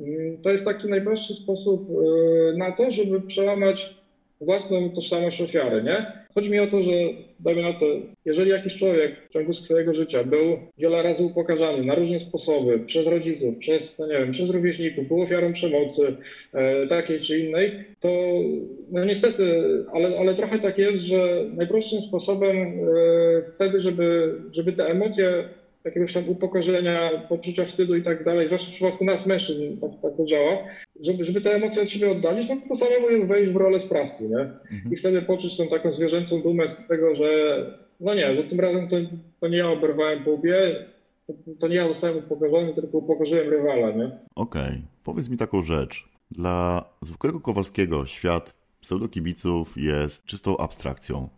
mm, 0.00 0.38
to 0.42 0.50
jest 0.50 0.64
taki 0.64 0.88
najprostszy 0.88 1.34
sposób 1.34 1.88
e, 1.90 2.56
na 2.56 2.72
to, 2.72 2.90
żeby 2.90 3.20
przełamać 3.20 3.99
własną 4.40 4.90
tożsamość 4.90 5.40
ofiary, 5.40 5.82
nie? 5.82 6.12
Chodzi 6.34 6.50
mi 6.50 6.60
o 6.60 6.66
to, 6.66 6.82
że 6.82 6.92
dajmy 7.40 7.62
na 7.62 7.72
to, 7.72 7.86
jeżeli 8.24 8.50
jakiś 8.50 8.76
człowiek 8.76 9.16
w 9.28 9.32
ciągu 9.32 9.54
swojego 9.54 9.94
życia 9.94 10.24
był 10.24 10.58
wiele 10.78 11.02
razy 11.02 11.24
upokarzany 11.24 11.84
na 11.84 11.94
różne 11.94 12.18
sposoby, 12.18 12.78
przez 12.86 13.06
rodziców, 13.06 13.58
przez, 13.58 13.98
no 13.98 14.06
nie 14.06 14.18
wiem, 14.18 14.32
przez 14.32 14.50
rówieśników, 14.50 15.08
był 15.08 15.22
ofiarą 15.22 15.52
przemocy 15.52 16.16
e, 16.52 16.86
takiej 16.86 17.20
czy 17.20 17.38
innej, 17.38 17.84
to 18.00 18.08
no 18.90 19.04
niestety, 19.04 19.44
ale, 19.92 20.18
ale 20.18 20.34
trochę 20.34 20.58
tak 20.58 20.78
jest, 20.78 21.02
że 21.02 21.44
najprostszym 21.56 22.00
sposobem 22.00 22.56
e, 22.56 23.42
wtedy, 23.54 23.80
żeby, 23.80 24.34
żeby 24.52 24.72
te 24.72 24.86
emocje 24.86 25.44
jakiegoś 25.84 26.12
tam 26.12 26.28
upokorzenia, 26.28 27.10
poczucia 27.28 27.64
wstydu 27.64 27.96
i 27.96 28.02
tak 28.02 28.24
dalej, 28.24 28.46
zwłaszcza 28.46 28.70
w 28.70 28.74
przypadku 28.74 29.04
nas 29.04 29.26
mężczyzn 29.26 29.80
tak, 29.80 29.90
tak 30.02 30.16
to 30.16 30.24
działa, 30.24 30.58
żeby, 31.00 31.24
żeby 31.24 31.40
te 31.40 31.54
emocje 31.54 31.82
od 31.82 31.88
siebie 31.88 32.10
oddalić, 32.10 32.48
no 32.48 32.56
to 32.68 32.76
samemu 32.76 33.26
wejść 33.26 33.52
w 33.52 33.56
rolę 33.56 33.80
sprawcy, 33.80 34.28
nie? 34.28 34.40
Mhm. 34.40 34.92
I 34.92 34.96
wtedy 34.96 35.22
poczuć 35.22 35.56
tą 35.56 35.68
taką 35.68 35.92
zwierzęcą 35.92 36.42
dumę 36.42 36.68
z 36.68 36.86
tego, 36.86 37.14
że 37.14 37.30
no 38.00 38.14
nie, 38.14 38.34
że 38.34 38.44
tym 38.44 38.60
razem 38.60 38.88
to, 38.88 38.96
to 39.40 39.48
nie 39.48 39.58
ja 39.58 39.70
oberwałem 39.70 40.24
po 40.24 40.30
łbie, 40.30 40.86
to, 41.26 41.32
to 41.60 41.68
nie 41.68 41.76
ja 41.76 41.88
zostałem 41.88 42.18
upokorzony, 42.18 42.74
tylko 42.74 42.98
upokorzyłem 42.98 43.48
rywala, 43.48 43.90
nie? 43.90 44.06
Okej, 44.34 44.62
okay. 44.62 44.82
powiedz 45.04 45.28
mi 45.28 45.36
taką 45.36 45.62
rzecz. 45.62 46.08
Dla 46.30 46.84
zwykłego 47.02 47.40
Kowalskiego 47.40 48.06
świat 48.06 48.54
pseudokibiców 48.80 49.76
jest 49.76 50.24
czystą 50.24 50.56
abstrakcją, 50.56 51.28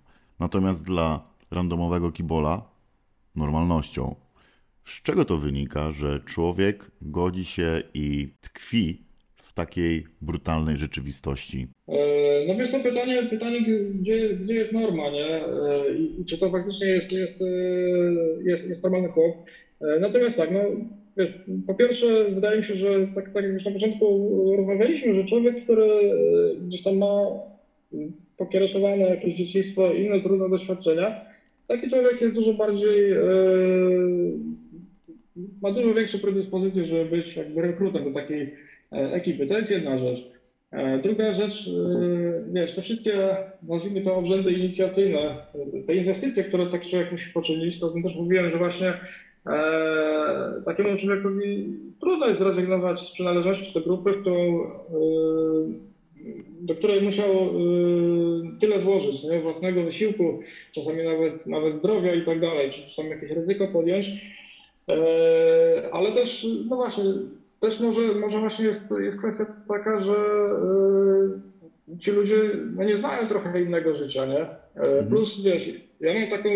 natomiast 0.40 0.84
dla 0.84 1.20
randomowego 1.50 2.12
kibola 2.12 2.62
normalnością. 3.36 4.14
Z 4.84 5.02
czego 5.02 5.24
to 5.24 5.36
wynika, 5.36 5.92
że 5.92 6.20
człowiek 6.26 6.90
godzi 7.02 7.44
się 7.44 7.82
i 7.94 8.28
tkwi 8.40 9.02
w 9.52 9.54
takiej 9.54 10.04
brutalnej 10.20 10.76
rzeczywistości? 10.76 11.66
E, 11.88 12.46
no 12.46 12.54
wiesz 12.54 12.70
co, 12.70 12.80
pytanie, 12.80 13.22
pytanie 13.30 13.62
gdzie, 13.94 14.34
gdzie 14.34 14.54
jest 14.54 14.72
norma, 14.72 15.10
nie? 15.10 15.26
E, 15.26 15.94
I 16.20 16.24
czy 16.24 16.38
to 16.38 16.50
faktycznie 16.50 16.86
jest, 16.86 17.12
jest, 17.12 17.42
e, 17.42 17.46
jest, 18.44 18.68
jest 18.68 18.82
normalny 18.82 19.08
chłop? 19.08 19.36
Natomiast 20.00 20.36
tak, 20.36 20.50
no 20.50 20.60
wiesz, 21.16 21.30
po 21.66 21.74
pierwsze 21.74 22.24
wydaje 22.30 22.58
mi 22.58 22.64
się, 22.64 22.76
że 22.76 23.06
tak, 23.14 23.32
tak 23.32 23.44
jak 23.44 23.52
już 23.52 23.64
na 23.64 23.70
początku 23.70 24.30
rozmawialiśmy, 24.56 25.14
że 25.14 25.24
człowiek, 25.24 25.64
który 25.64 25.88
gdzieś 26.66 26.82
tam 26.82 26.96
ma 26.96 27.24
pokiereszowane 28.36 29.04
jakieś 29.04 29.34
dzieciństwo 29.34 29.92
i 29.92 30.04
inne 30.04 30.20
trudne 30.20 30.50
doświadczenia, 30.50 31.20
taki 31.68 31.90
człowiek 31.90 32.20
jest 32.20 32.34
dużo 32.34 32.54
bardziej 32.54 33.14
ma 35.62 35.70
dużo 35.70 35.94
większe 35.94 36.18
predyspozycje, 36.18 36.84
żeby 36.84 37.04
być 37.04 37.36
jakby 37.36 37.62
rekrutem 37.62 38.04
do 38.04 38.20
takiej 38.20 38.54
e, 38.92 39.12
ekipy. 39.12 39.46
To 39.46 39.58
jest 39.58 39.70
jedna 39.70 39.98
rzecz. 39.98 40.32
E, 40.72 40.98
druga 40.98 41.34
rzecz, 41.34 41.68
e, 41.68 42.44
wiesz, 42.52 42.74
te 42.74 42.82
wszystkie, 42.82 43.36
nazwijmy 43.62 44.00
to 44.00 44.16
obrzędy 44.16 44.52
inicjacyjne, 44.52 45.36
te 45.86 45.94
inwestycje, 45.94 46.44
które 46.44 46.66
taki 46.66 46.90
człowiek 46.90 47.12
musi 47.12 47.32
poczynić, 47.32 47.80
to 47.80 47.90
też 48.02 48.14
mówiłem, 48.14 48.50
że 48.50 48.58
właśnie 48.58 48.94
e, 49.46 50.62
takiemu 50.64 50.96
człowiekowi 50.96 51.76
trudno 52.00 52.26
jest 52.26 52.38
zrezygnować 52.38 53.00
z 53.00 53.12
przynależności 53.12 53.72
do 53.72 53.80
grupy, 53.80 54.14
którą, 54.20 54.70
do 56.60 56.74
której 56.74 57.02
musiał 57.02 57.28
tyle 58.60 58.78
włożyć, 58.78 59.22
nie? 59.22 59.40
własnego 59.40 59.82
wysiłku, 59.82 60.40
czasami 60.72 61.04
nawet, 61.04 61.46
nawet 61.46 61.76
zdrowia 61.76 62.14
i 62.14 62.24
tak 62.24 62.40
dalej, 62.40 62.70
czy 62.70 62.96
tam 62.96 63.06
jakieś 63.06 63.30
ryzyko 63.30 63.68
podjąć 63.68 64.10
ale 65.92 66.12
też, 66.12 66.46
no 66.70 66.76
właśnie, 66.76 67.04
też 67.60 67.80
może, 67.80 68.00
może 68.00 68.40
właśnie 68.40 68.64
jest, 68.64 68.82
jest 69.00 69.18
kwestia 69.18 69.46
taka, 69.68 70.00
że 70.00 70.14
e, 70.14 71.98
ci 71.98 72.10
ludzie 72.10 72.50
no 72.76 72.84
nie 72.84 72.96
znają 72.96 73.28
trochę 73.28 73.62
innego 73.62 73.94
życia, 73.94 74.26
nie? 74.26 74.40
E, 74.40 74.48
mhm. 74.76 75.06
Plus, 75.06 75.42
wiesz, 75.44 75.70
ja 76.00 76.20
mam 76.20 76.30
taką, 76.30 76.48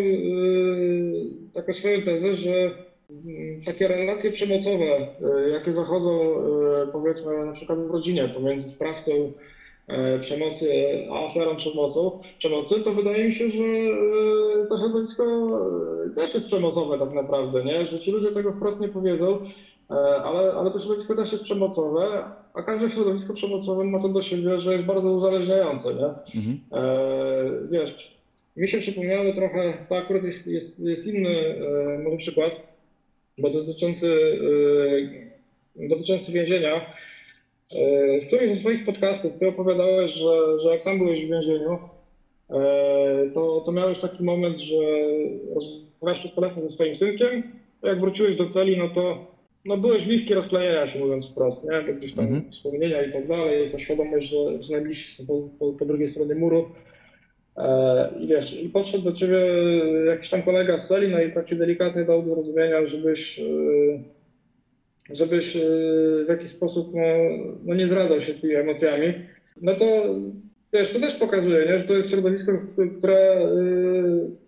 taką 1.55 1.73
swoją 1.73 2.03
tezę, 2.03 2.35
że 2.35 2.51
mm, 2.51 3.61
takie 3.67 3.89
relacje 3.89 4.31
przemocowe, 4.31 5.07
jakie 5.53 5.73
zachodzą 5.73 6.35
powiedzmy 6.93 7.47
na 7.47 7.53
przykład 7.53 7.79
w 7.79 7.91
rodzinie 7.91 8.29
pomiędzy 8.29 8.71
sprawcą 8.71 9.13
E, 9.13 9.56
przemocy, 10.21 10.69
a 11.13 11.25
ofiarą 11.25 11.57
przemocą, 11.57 12.21
przemocy, 12.39 12.81
to 12.81 12.93
wydaje 12.93 13.25
mi 13.25 13.33
się, 13.33 13.51
że 13.51 13.65
e, 13.65 14.67
to 14.69 14.79
środowisko 14.79 15.25
e, 16.07 16.15
też 16.15 16.35
jest 16.35 16.47
przemocowe 16.47 16.99
tak 16.99 17.13
naprawdę, 17.13 17.65
nie? 17.65 17.87
że 17.87 18.01
ci 18.01 18.11
ludzie 18.11 18.33
tego 18.33 18.53
wprost 18.53 18.81
nie 18.81 18.89
powiedzą, 18.89 19.39
ale, 20.25 20.53
ale 20.53 20.71
to 20.71 20.81
środowisko 20.81 21.15
też 21.15 21.33
jest 21.33 21.45
przemocowe, 21.45 22.25
a 22.55 22.63
każde 22.63 22.91
środowisko 22.91 23.35
przemocowe 23.35 23.85
ma 23.85 24.03
to 24.03 24.09
do 24.09 24.23
siebie, 24.23 24.61
że 24.61 24.73
jest 24.73 24.85
bardzo 24.85 25.13
uzależniające. 25.13 25.95
Nie? 25.95 26.07
Mhm. 26.41 26.61
E, 26.73 27.69
wiesz, 27.71 28.17
mi 28.57 28.69
się 28.69 28.79
przypomniało 28.79 29.33
trochę, 29.33 29.87
to 29.89 29.97
akurat 29.97 30.25
jest, 30.25 30.47
jest, 30.47 30.79
jest 30.81 31.07
inny 31.07 31.39
e, 31.39 31.99
może 31.99 32.17
przykład, 32.17 32.61
bo 33.39 33.51
dotyczący, 33.51 34.39
e, 35.79 35.89
dotyczący 35.89 36.33
więzienia, 36.33 36.81
E, 36.81 37.16
w 38.23 38.27
którymś 38.27 38.53
ze 38.53 38.59
swoich 38.59 38.85
podcastów 38.85 39.33
ty 39.39 39.49
opowiadałeś, 39.49 40.13
że, 40.13 40.61
że 40.63 40.69
jak 40.69 40.83
sam 40.83 40.99
byłeś 40.99 41.27
w 41.27 41.31
więzieniu, 41.31 41.79
e, 42.51 43.31
to, 43.35 43.63
to 43.67 43.73
miałeś 43.73 43.99
taki 43.99 44.25
moment, 44.25 44.59
że 44.59 44.77
rozmawiałeś 45.55 46.19
przez 46.19 46.35
telefon 46.35 46.63
ze 46.63 46.71
swoim 46.71 46.97
synkiem, 46.97 47.43
jak 47.83 48.01
wróciłeś 48.01 48.37
do 48.37 48.47
celi, 48.47 48.79
no 48.79 48.89
to 48.89 49.37
no 49.65 49.77
byłeś 49.77 50.07
bliski 50.07 50.35
rozklejenia 50.35 50.87
się, 50.87 50.99
mówiąc 50.99 51.31
wprost, 51.31 51.65
nie? 51.65 51.95
Gdzieś 51.95 52.15
tam 52.15 52.25
mhm. 52.25 52.51
wspomnienia 52.51 53.03
i 53.03 53.13
tak 53.13 53.29
dalej, 53.29 53.71
ta 53.71 53.79
świadomość, 53.79 54.29
że, 54.29 54.63
że 54.63 54.73
najbliżsi 54.73 55.17
są 55.17 55.27
po, 55.27 55.49
po, 55.59 55.73
po 55.73 55.85
drugiej 55.85 56.09
stronie 56.09 56.35
muru. 56.35 56.69
E, 57.57 58.11
I 58.21 58.27
wiesz, 58.27 58.63
i 58.63 58.69
podszedł 58.69 59.05
do 59.05 59.13
ciebie 59.13 59.39
jakiś 60.07 60.31
tam 60.31 60.43
kolega 60.43 60.79
z 60.79 60.89
celi, 60.89 61.09
no 61.09 61.23
i 61.23 61.33
tak 61.33 61.49
ci 61.49 61.57
delikatnie 61.57 62.05
dał 62.05 62.23
do 62.23 62.35
zrozumienia, 62.35 62.87
żebyś 62.87 63.41
żebyś 65.11 65.57
e, 65.57 65.61
w 66.25 66.29
jakiś 66.29 66.51
sposób 66.51 66.95
no, 66.95 67.03
no 67.65 67.75
nie 67.75 67.87
zradzał 67.87 68.21
się 68.21 68.35
z 68.35 68.41
tymi 68.41 68.55
emocjami, 68.55 69.15
no 69.63 69.75
to 69.75 70.15
wiesz, 70.73 70.93
to 70.93 71.01
też 71.01 71.15
pokazuje, 71.15 71.67
nie, 71.67 71.79
że 71.79 71.85
to 71.85 71.97
jest 71.97 72.11
środowisko, 72.11 72.53
które 72.99 73.17
e, 73.17 74.47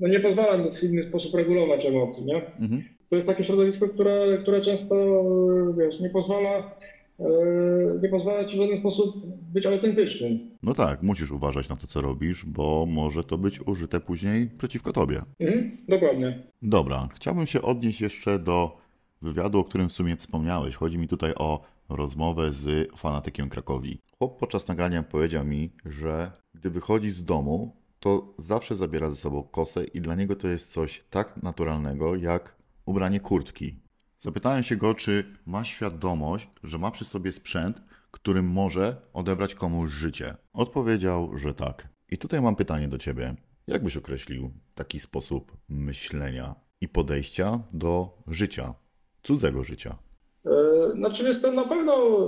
no 0.00 0.08
nie 0.08 0.20
pozwala 0.20 0.70
w 0.70 0.82
inny 0.82 1.02
sposób 1.02 1.34
regulować 1.34 1.86
emocji, 1.86 2.24
nie? 2.26 2.36
Mhm. 2.60 2.82
To 3.08 3.16
jest 3.16 3.28
takie 3.28 3.44
środowisko, 3.44 3.88
które, 3.88 4.38
które 4.42 4.60
często, 4.60 5.24
wiesz, 5.78 6.00
nie 6.00 6.10
pozwala, 6.10 6.76
nie 8.02 8.08
pozwala 8.08 8.44
ci 8.44 8.56
w 8.56 8.60
żaden 8.60 8.78
sposób 8.78 9.26
być 9.52 9.66
autentycznym. 9.66 10.38
No 10.62 10.74
tak, 10.74 11.02
musisz 11.02 11.30
uważać 11.30 11.68
na 11.68 11.76
to, 11.76 11.86
co 11.86 12.00
robisz, 12.00 12.44
bo 12.44 12.86
może 12.88 13.24
to 13.24 13.38
być 13.38 13.60
użyte 13.66 14.00
później 14.00 14.50
przeciwko 14.58 14.92
tobie. 14.92 15.22
Mhm, 15.40 15.76
dokładnie. 15.88 16.38
Dobra, 16.62 17.08
chciałbym 17.14 17.46
się 17.46 17.62
odnieść 17.62 18.00
jeszcze 18.00 18.38
do 18.38 18.79
wywiadu, 19.22 19.58
o 19.58 19.64
którym 19.64 19.88
w 19.88 19.92
sumie 19.92 20.16
wspomniałeś. 20.16 20.74
Chodzi 20.74 20.98
mi 20.98 21.08
tutaj 21.08 21.34
o 21.34 21.60
rozmowę 21.88 22.52
z 22.52 22.92
fanatykiem 22.96 23.48
Krakowi. 23.48 24.00
Chłop 24.18 24.38
podczas 24.38 24.68
nagrania 24.68 25.02
powiedział 25.02 25.44
mi, 25.44 25.70
że 25.84 26.32
gdy 26.54 26.70
wychodzi 26.70 27.10
z 27.10 27.24
domu, 27.24 27.76
to 28.00 28.34
zawsze 28.38 28.76
zabiera 28.76 29.10
ze 29.10 29.16
sobą 29.16 29.42
kosę 29.42 29.84
i 29.84 30.00
dla 30.00 30.14
niego 30.14 30.36
to 30.36 30.48
jest 30.48 30.72
coś 30.72 31.04
tak 31.10 31.42
naturalnego 31.42 32.16
jak 32.16 32.56
ubranie 32.86 33.20
kurtki. 33.20 33.80
Zapytałem 34.18 34.62
się 34.62 34.76
go, 34.76 34.94
czy 34.94 35.36
ma 35.46 35.64
świadomość, 35.64 36.48
że 36.62 36.78
ma 36.78 36.90
przy 36.90 37.04
sobie 37.04 37.32
sprzęt, 37.32 37.82
którym 38.10 38.52
może 38.52 38.96
odebrać 39.12 39.54
komuś 39.54 39.90
życie. 39.90 40.36
Odpowiedział, 40.52 41.38
że 41.38 41.54
tak. 41.54 41.88
I 42.08 42.18
tutaj 42.18 42.40
mam 42.40 42.56
pytanie 42.56 42.88
do 42.88 42.98
ciebie. 42.98 43.34
Jak 43.66 43.84
byś 43.84 43.96
określił 43.96 44.52
taki 44.74 45.00
sposób 45.00 45.56
myślenia 45.68 46.54
i 46.80 46.88
podejścia 46.88 47.62
do 47.72 48.22
życia? 48.26 48.74
Cudzego 49.22 49.64
życia? 49.64 49.98
E, 50.46 50.50
znaczy 50.94 51.24
jest 51.24 51.42
to 51.42 51.52
na 51.52 51.64
pewno, 51.64 52.26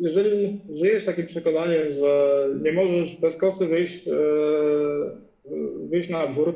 jeżeli 0.00 0.60
żyjesz 0.74 1.04
takim 1.04 1.26
przekonaniem, 1.26 1.92
że 1.92 2.46
nie 2.62 2.72
możesz 2.72 3.20
bez 3.20 3.36
kosy 3.36 3.66
wyjść, 3.66 4.08
e, 4.08 4.12
wyjść 5.90 6.08
na 6.08 6.26
dwór 6.26 6.54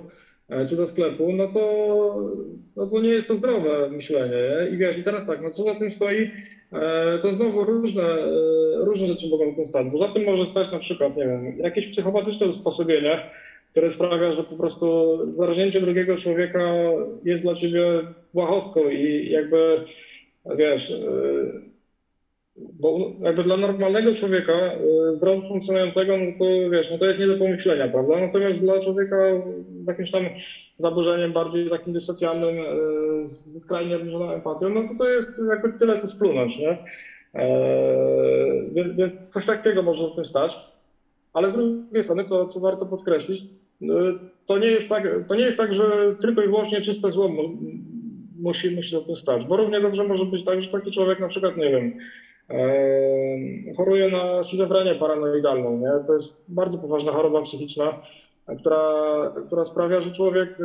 e, 0.49 0.67
czy 0.67 0.77
do 0.77 0.87
sklepu, 0.87 1.33
no 1.33 1.49
to, 1.49 2.33
no 2.77 2.87
to 2.87 3.01
nie 3.01 3.09
jest 3.09 3.29
to 3.29 3.37
zdrowe 3.37 3.91
myślenie. 3.91 4.69
I 4.73 4.77
wiesz, 4.77 4.99
i 4.99 5.05
teraz 5.05 5.27
tak, 5.27 5.43
no 5.43 5.51
co 5.51 5.63
za 5.63 5.75
tym 5.75 5.91
stoi, 5.91 6.31
to 7.23 7.33
znowu 7.33 7.65
różne, 7.65 8.03
różne 8.77 9.07
rzeczy 9.07 9.29
mogą 9.29 9.51
za 9.51 9.57
tym 9.57 9.67
stać. 9.67 9.87
Bo 9.87 9.99
za 9.99 10.09
tym 10.09 10.25
może 10.25 10.47
stać 10.47 10.73
na 10.73 10.79
przykład, 10.79 11.17
nie 11.17 11.25
wiem, 11.25 11.59
jakieś 11.59 11.87
psychopatyczne 11.87 12.47
usposobienie, 12.47 13.31
które 13.75 13.91
sprawia, 13.91 14.33
że 14.33 14.45
po 14.45 14.57
prostu 14.57 15.19
zarożnięcie 15.37 15.81
drugiego 15.81 16.17
człowieka 16.17 16.75
jest 17.25 17.43
dla 17.43 17.55
ciebie 17.55 17.85
błahostką 18.35 18.91
i 18.91 19.31
jakby, 19.31 19.85
wiesz, 20.59 20.91
y, 20.91 21.63
bo 22.57 22.99
jakby 23.21 23.45
dla 23.45 23.57
normalnego 23.57 24.15
człowieka, 24.15 24.75
y, 25.13 25.17
zdrowo 25.17 25.49
funkcjonującego, 25.49 26.19
no 26.19 26.33
to 26.39 26.71
wiesz, 26.71 26.91
no 26.91 26.99
to 26.99 27.07
jest 27.07 27.21
nie 27.21 27.27
do 27.27 27.37
pomyślenia, 27.39 27.89
prawda? 27.89 28.21
Natomiast 28.21 28.61
dla 28.61 28.81
człowieka 28.81 29.17
z 29.85 29.87
jakimś 29.89 30.11
tam 30.11 30.25
zaburzeniem 30.79 31.33
bardziej 31.33 31.71
takim 31.71 31.93
dysocjalnym, 31.93 32.57
y, 33.25 33.27
z 33.29 33.63
skrajnie 33.63 33.97
obniżoną 33.97 34.31
empatią, 34.33 34.71
no 34.71 34.83
to 34.89 34.95
to 34.99 35.11
jest 35.11 35.41
jakby 35.51 35.79
tyle 35.79 36.01
co 36.01 36.09
splunąć, 36.09 36.59
nie? 36.59 36.79
Więc, 38.75 38.97
więc 38.97 39.15
coś 39.31 39.47
takiego 39.47 39.83
może 39.83 40.09
w 40.09 40.15
tym 40.15 40.25
stać. 40.27 40.59
ale 41.33 41.51
z 41.51 41.55
drugiej 41.55 42.05
strony, 42.05 42.25
co, 42.25 42.49
co 42.49 42.61
warto 42.61 42.87
podkreślić, 42.87 43.45
to 44.47 44.59
nie, 44.59 44.67
jest 44.67 44.89
tak, 44.89 45.09
to 45.29 45.35
nie 45.35 45.45
jest 45.45 45.57
tak, 45.57 45.75
że 45.75 46.17
tylko 46.21 46.43
i 46.43 46.47
wyłącznie 46.47 46.83
czyste 46.83 47.11
zło 47.11 47.31
musi, 48.39 48.71
musi 48.71 48.91
za 48.91 49.01
tym 49.01 49.17
stać, 49.17 49.45
bo 49.45 49.57
równie 49.57 49.81
dobrze 49.81 50.05
może 50.05 50.25
być 50.25 50.45
tak, 50.45 50.63
że 50.63 50.71
taki 50.71 50.93
człowiek 50.93 51.21
na 51.21 51.29
przykład, 51.29 51.57
nie 51.57 51.71
wiem, 51.71 51.93
choruje 53.77 54.09
na 54.09 54.45
schizofrenię 54.45 54.95
paranoidalną, 54.95 55.79
nie? 55.79 56.07
To 56.07 56.15
jest 56.15 56.45
bardzo 56.49 56.79
poważna 56.79 57.13
choroba 57.13 57.43
psychiczna, 57.43 58.03
która, 58.59 58.83
która 59.47 59.67
sprawia, 59.67 60.01
że 60.01 60.13
człowiek 60.13 60.59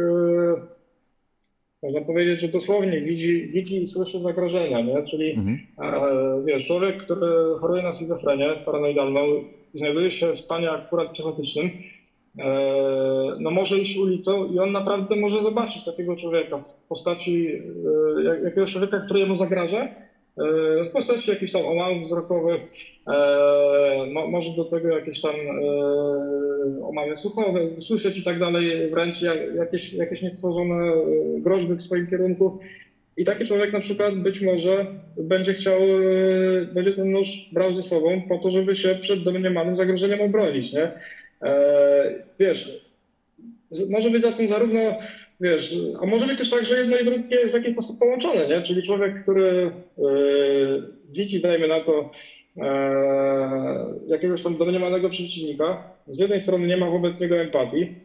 można 1.84 2.02
powiedzieć, 2.02 2.42
że 2.42 2.48
dosłownie 2.48 3.02
widzi, 3.02 3.48
widzi 3.48 3.84
i 3.84 3.88
słyszy 3.88 4.20
zagrożenia, 4.20 4.82
nie? 4.82 5.04
Czyli 5.04 5.32
mhm. 5.32 5.58
e, 5.82 6.44
wiesz, 6.46 6.66
człowiek, 6.68 7.04
który 7.04 7.28
choruje 7.60 7.84
na 7.84 7.94
schizofrenię 7.94 8.56
paranoidalną 8.66 9.26
i 9.74 9.80
znajduje 9.80 10.12
się 10.12 10.34
w 10.34 10.40
stanie 10.40 10.72
akurat 10.72 11.12
psychotycznym, 11.12 11.70
no 13.40 13.52
może 13.52 13.80
iść 13.80 13.98
ulicą 13.98 14.46
i 14.46 14.60
on 14.60 14.72
naprawdę 14.72 15.16
może 15.16 15.44
zobaczyć 15.44 15.86
takiego 15.86 16.16
człowieka 16.16 16.58
w 16.58 16.88
postaci 16.88 17.48
e, 18.28 18.44
jakiegoś 18.44 18.72
człowieka, 18.72 19.00
który 19.00 19.26
mu 19.26 19.36
zagraża, 19.36 19.88
E, 20.40 20.84
w 20.84 20.92
postaci 20.92 21.32
jakichś 21.32 21.52
tam 21.52 21.66
omałów 21.66 22.04
wzrokowych, 22.04 22.62
e, 23.08 24.06
może 24.30 24.52
do 24.56 24.66
tego 24.66 24.88
jakieś 24.88 25.22
tam 25.22 25.36
e, 25.36 26.86
omały 26.86 27.18
słuchowe, 27.18 27.60
słyszeć 27.82 28.18
i 28.18 28.24
tak 28.24 28.40
dalej, 28.40 28.90
wręcz 28.92 29.22
jakieś, 29.56 29.94
jakieś 29.94 30.22
niestworzone 30.22 30.94
groźby 31.38 31.76
w 31.76 31.82
swoim 31.82 32.08
kierunku. 32.08 32.60
I 33.18 33.26
taki 33.26 33.46
człowiek 33.46 33.74
na 33.74 33.80
przykład 33.80 34.16
być 34.16 34.42
może 34.42 34.86
będzie 35.18 35.54
chciał, 35.54 35.82
będzie 36.74 36.94
ten 36.94 37.12
nóż 37.12 37.50
brał 37.52 37.74
ze 37.74 37.84
sobą 37.84 38.22
po 38.30 38.38
to, 38.38 38.52
żeby 38.52 38.76
się 38.76 38.96
przed 39.02 39.24
domniemanym 39.24 39.76
zagrożeniem 39.76 40.22
obronić, 40.22 40.74
nie? 40.74 40.92
Wiesz, 42.40 42.82
może 43.90 44.10
być 44.10 44.22
za 44.22 44.32
tym 44.32 44.48
zarówno 44.48 44.80
wiesz, 45.42 45.76
a 46.02 46.06
może 46.06 46.28
być 46.28 46.38
też 46.38 46.50
tak, 46.50 46.66
że 46.66 46.80
jedno 46.80 46.98
i 46.98 47.06
drugie 47.06 47.36
jest 47.36 47.52
w 47.52 47.54
jakiś 47.54 47.74
sposób 47.74 48.00
połączone, 48.00 48.48
nie? 48.48 48.62
Czyli 48.62 48.84
człowiek, 48.84 49.24
który 49.24 49.72
widzi, 51.12 51.42
dajmy 51.42 51.68
na 51.68 51.80
to, 51.80 52.12
e, 52.58 53.86
jakiegoś 54.08 54.44
tam 54.44 54.58
domniemanego 54.58 55.10
przeciwnika, 55.10 55.84
z 56.08 56.20
jednej 56.20 56.42
strony 56.42 56.68
nie 56.68 56.78
ma 56.78 56.90
wobec 56.90 57.20
niego 57.20 57.38
empatii, 57.38 57.96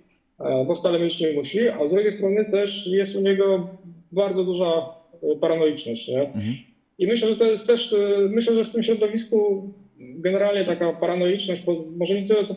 e, 0.41 0.65
bo 0.67 0.75
wcale 0.75 0.99
mieć 0.99 1.21
nie 1.21 1.33
musi, 1.33 1.69
a 1.69 1.89
z 1.89 1.91
drugiej 1.91 2.13
strony 2.13 2.45
też 2.45 2.87
jest 2.87 3.17
u 3.17 3.21
niego 3.21 3.69
bardzo 4.13 4.45
duża 4.45 4.95
e, 5.23 5.37
paranoiczność, 5.41 6.09
nie? 6.09 6.21
Mhm. 6.21 6.55
I 6.99 7.07
myślę, 7.07 7.29
że 7.29 7.37
to 7.37 7.45
jest 7.45 7.67
też, 7.67 7.93
e, 7.93 8.29
myślę, 8.29 8.55
że 8.55 8.65
w 8.65 8.73
tym 8.73 8.83
środowisku 8.83 9.69
generalnie 9.99 10.65
taka 10.65 10.93
paranoiczność, 10.93 11.63
może 11.97 12.15
nie 12.15 12.29
tyle 12.29 12.47
co 12.47 12.55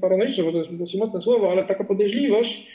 paranoiczność, 0.00 0.42
bo 0.42 0.52
to 0.52 0.58
jest 0.58 0.76
dosyć 0.76 0.96
mocne 0.96 1.22
słowo, 1.22 1.50
ale 1.50 1.64
taka 1.64 1.84
podejrzliwość, 1.84 2.66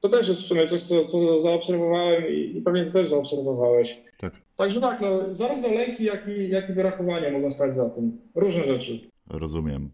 to 0.00 0.08
też 0.08 0.28
jest 0.28 0.40
w 0.40 0.46
sumie 0.46 0.68
coś, 0.68 0.82
co, 0.82 1.04
co 1.04 1.42
zaobserwowałem 1.42 2.28
i, 2.28 2.58
i 2.58 2.62
pewnie 2.62 2.84
też 2.86 3.10
zaobserwowałeś. 3.10 4.00
Tak. 4.18 4.32
Także 4.56 4.80
tak, 4.80 5.00
no, 5.00 5.34
zarówno 5.34 5.68
lęki, 5.68 6.04
jak 6.04 6.28
i, 6.28 6.48
jak 6.48 6.70
i 6.70 6.72
wyrachowanie 6.72 7.30
mogą 7.30 7.50
stać 7.50 7.74
za 7.74 7.90
tym. 7.90 8.18
Różne 8.34 8.64
rzeczy. 8.64 9.00
Rozumiem. 9.30 9.90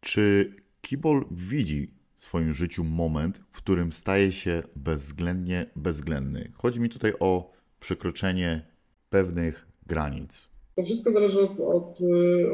Czy 0.00 0.52
Kibol 0.80 1.24
widzi 1.30 1.90
w 2.16 2.22
swoim 2.22 2.52
życiu 2.52 2.84
moment, 2.84 3.40
w 3.52 3.56
którym 3.56 3.92
staje 3.92 4.32
się 4.32 4.62
bezwzględnie 4.76 5.66
bezwzględny? 5.76 6.52
Chodzi 6.54 6.80
mi 6.80 6.88
tutaj 6.88 7.12
o 7.20 7.52
przekroczenie 7.80 8.62
pewnych 9.10 9.66
granic. 9.86 10.49
To 10.80 10.84
wszystko 10.84 11.12
zależy 11.12 11.40
od, 11.40 11.60
od, 11.60 11.98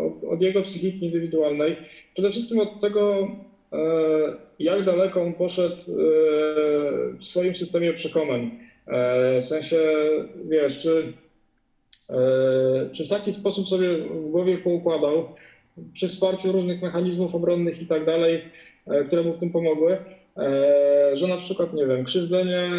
od, 0.06 0.24
od 0.24 0.40
jego 0.40 0.62
psychiki 0.62 1.06
indywidualnej. 1.06 1.76
Przede 2.14 2.30
wszystkim 2.30 2.58
od 2.58 2.80
tego, 2.80 3.28
E, 3.72 3.78
jak 4.58 4.84
daleko 4.84 5.22
on 5.22 5.34
poszedł 5.34 5.76
e, 5.76 5.94
w 7.18 7.24
swoim 7.24 7.54
systemie 7.54 7.92
przekonań. 7.92 8.50
E, 8.86 9.40
w 9.42 9.44
sensie, 9.44 9.78
wiesz, 10.48 10.78
czy, 10.78 11.12
czy 12.92 13.04
w 13.04 13.08
taki 13.08 13.32
sposób 13.32 13.68
sobie 13.68 13.96
w 13.98 14.30
głowie 14.30 14.58
poukładał, 14.58 15.34
przy 15.92 16.08
wsparciu 16.08 16.52
różnych 16.52 16.82
mechanizmów 16.82 17.34
obronnych 17.34 17.82
i 17.82 17.86
tak 17.86 18.04
dalej, 18.04 18.42
które 19.06 19.22
mu 19.22 19.32
w 19.32 19.38
tym 19.38 19.50
pomogły, 19.50 19.96
że 21.12 21.28
na 21.28 21.36
przykład, 21.36 21.74
nie 21.74 21.86
wiem, 21.86 22.04
krzywdzenie 22.04 22.70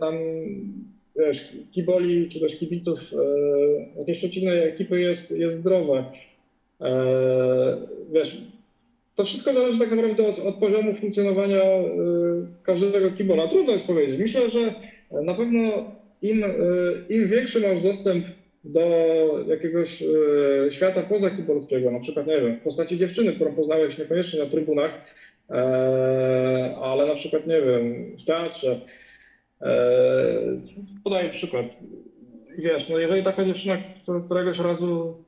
tam, 0.00 0.14
wiesz, 1.18 1.52
kiboli 1.72 2.28
czy 2.28 2.40
też 2.40 2.58
kibiców 2.58 2.98
jakiejś 3.98 4.18
przeciwnej 4.18 4.68
ekipy 4.68 5.00
jest, 5.00 5.30
jest 5.30 5.58
zdrowe. 5.58 6.04
Wiesz, 8.12 8.40
to 9.16 9.24
wszystko 9.24 9.52
zależy 9.52 9.78
tak 9.78 9.90
naprawdę 9.90 10.26
od, 10.26 10.38
od 10.38 10.54
poziomu 10.54 10.94
funkcjonowania 10.94 11.78
y, 11.78 11.86
każdego 12.62 13.10
kibola. 13.10 13.48
Trudno 13.48 13.72
jest 13.72 13.86
powiedzieć. 13.86 14.18
Myślę, 14.18 14.50
że 14.50 14.74
na 15.22 15.34
pewno 15.34 15.92
im, 16.22 16.44
y, 16.44 16.48
im 17.08 17.28
większy 17.28 17.60
masz 17.60 17.80
dostęp 17.80 18.26
do 18.64 18.80
jakiegoś 19.46 20.02
y, 20.02 20.68
świata 20.70 21.02
poza 21.02 21.30
kibolskiego, 21.30 21.90
na 21.90 22.00
przykład, 22.00 22.26
nie 22.26 22.40
wiem, 22.40 22.56
w 22.56 22.62
postaci 22.62 22.98
dziewczyny, 22.98 23.32
którą 23.32 23.54
poznałeś 23.54 23.98
niekoniecznie 23.98 24.40
na 24.40 24.46
trybunach, 24.46 24.90
e, 25.50 25.54
ale 26.82 27.06
na 27.06 27.14
przykład, 27.14 27.46
nie 27.46 27.62
wiem, 27.62 28.16
w 28.18 28.24
teatrze. 28.24 28.80
E, 29.62 29.76
podaję 31.04 31.30
przykład. 31.30 31.66
Wiesz, 32.58 32.88
no 32.88 32.98
jeżeli 32.98 33.22
taka 33.22 33.44
dziewczyna 33.44 33.76
któregoś 34.26 34.58
razu 34.58 35.24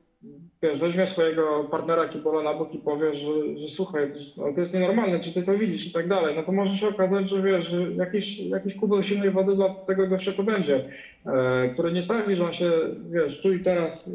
wiesz, 0.61 0.79
weźmie 0.79 1.07
swojego 1.07 1.67
partnera 1.71 2.07
kibola 2.07 2.43
na 2.43 2.53
bok 2.53 2.73
i 2.73 2.79
powie, 2.79 3.15
że, 3.15 3.57
że 3.57 3.67
słuchaj, 3.67 4.07
to, 4.35 4.53
to 4.53 4.61
jest 4.61 4.73
nienormalne, 4.73 5.19
czy 5.19 5.33
ty 5.33 5.43
to 5.43 5.57
widzisz 5.57 5.87
i 5.87 5.91
tak 5.91 6.07
dalej, 6.07 6.35
no 6.35 6.43
to 6.43 6.51
może 6.51 6.77
się 6.77 6.87
okazać, 6.87 7.29
że 7.29 7.41
wiesz, 7.41 7.65
że 7.65 7.91
jakiś, 7.91 8.39
jakiś 8.39 8.75
kubel 8.75 9.03
silnej 9.03 9.31
wody 9.31 9.55
dla 9.55 9.69
tego 9.69 10.07
gościa 10.07 10.33
to 10.33 10.43
będzie, 10.43 10.85
e, 11.25 11.69
który 11.73 11.91
nie 11.91 12.01
sprawi, 12.01 12.35
że 12.35 12.45
on 12.45 12.53
się, 12.53 12.71
wiesz, 13.11 13.41
tu 13.41 13.53
i 13.53 13.63
teraz 13.63 14.07
e, 14.07 14.11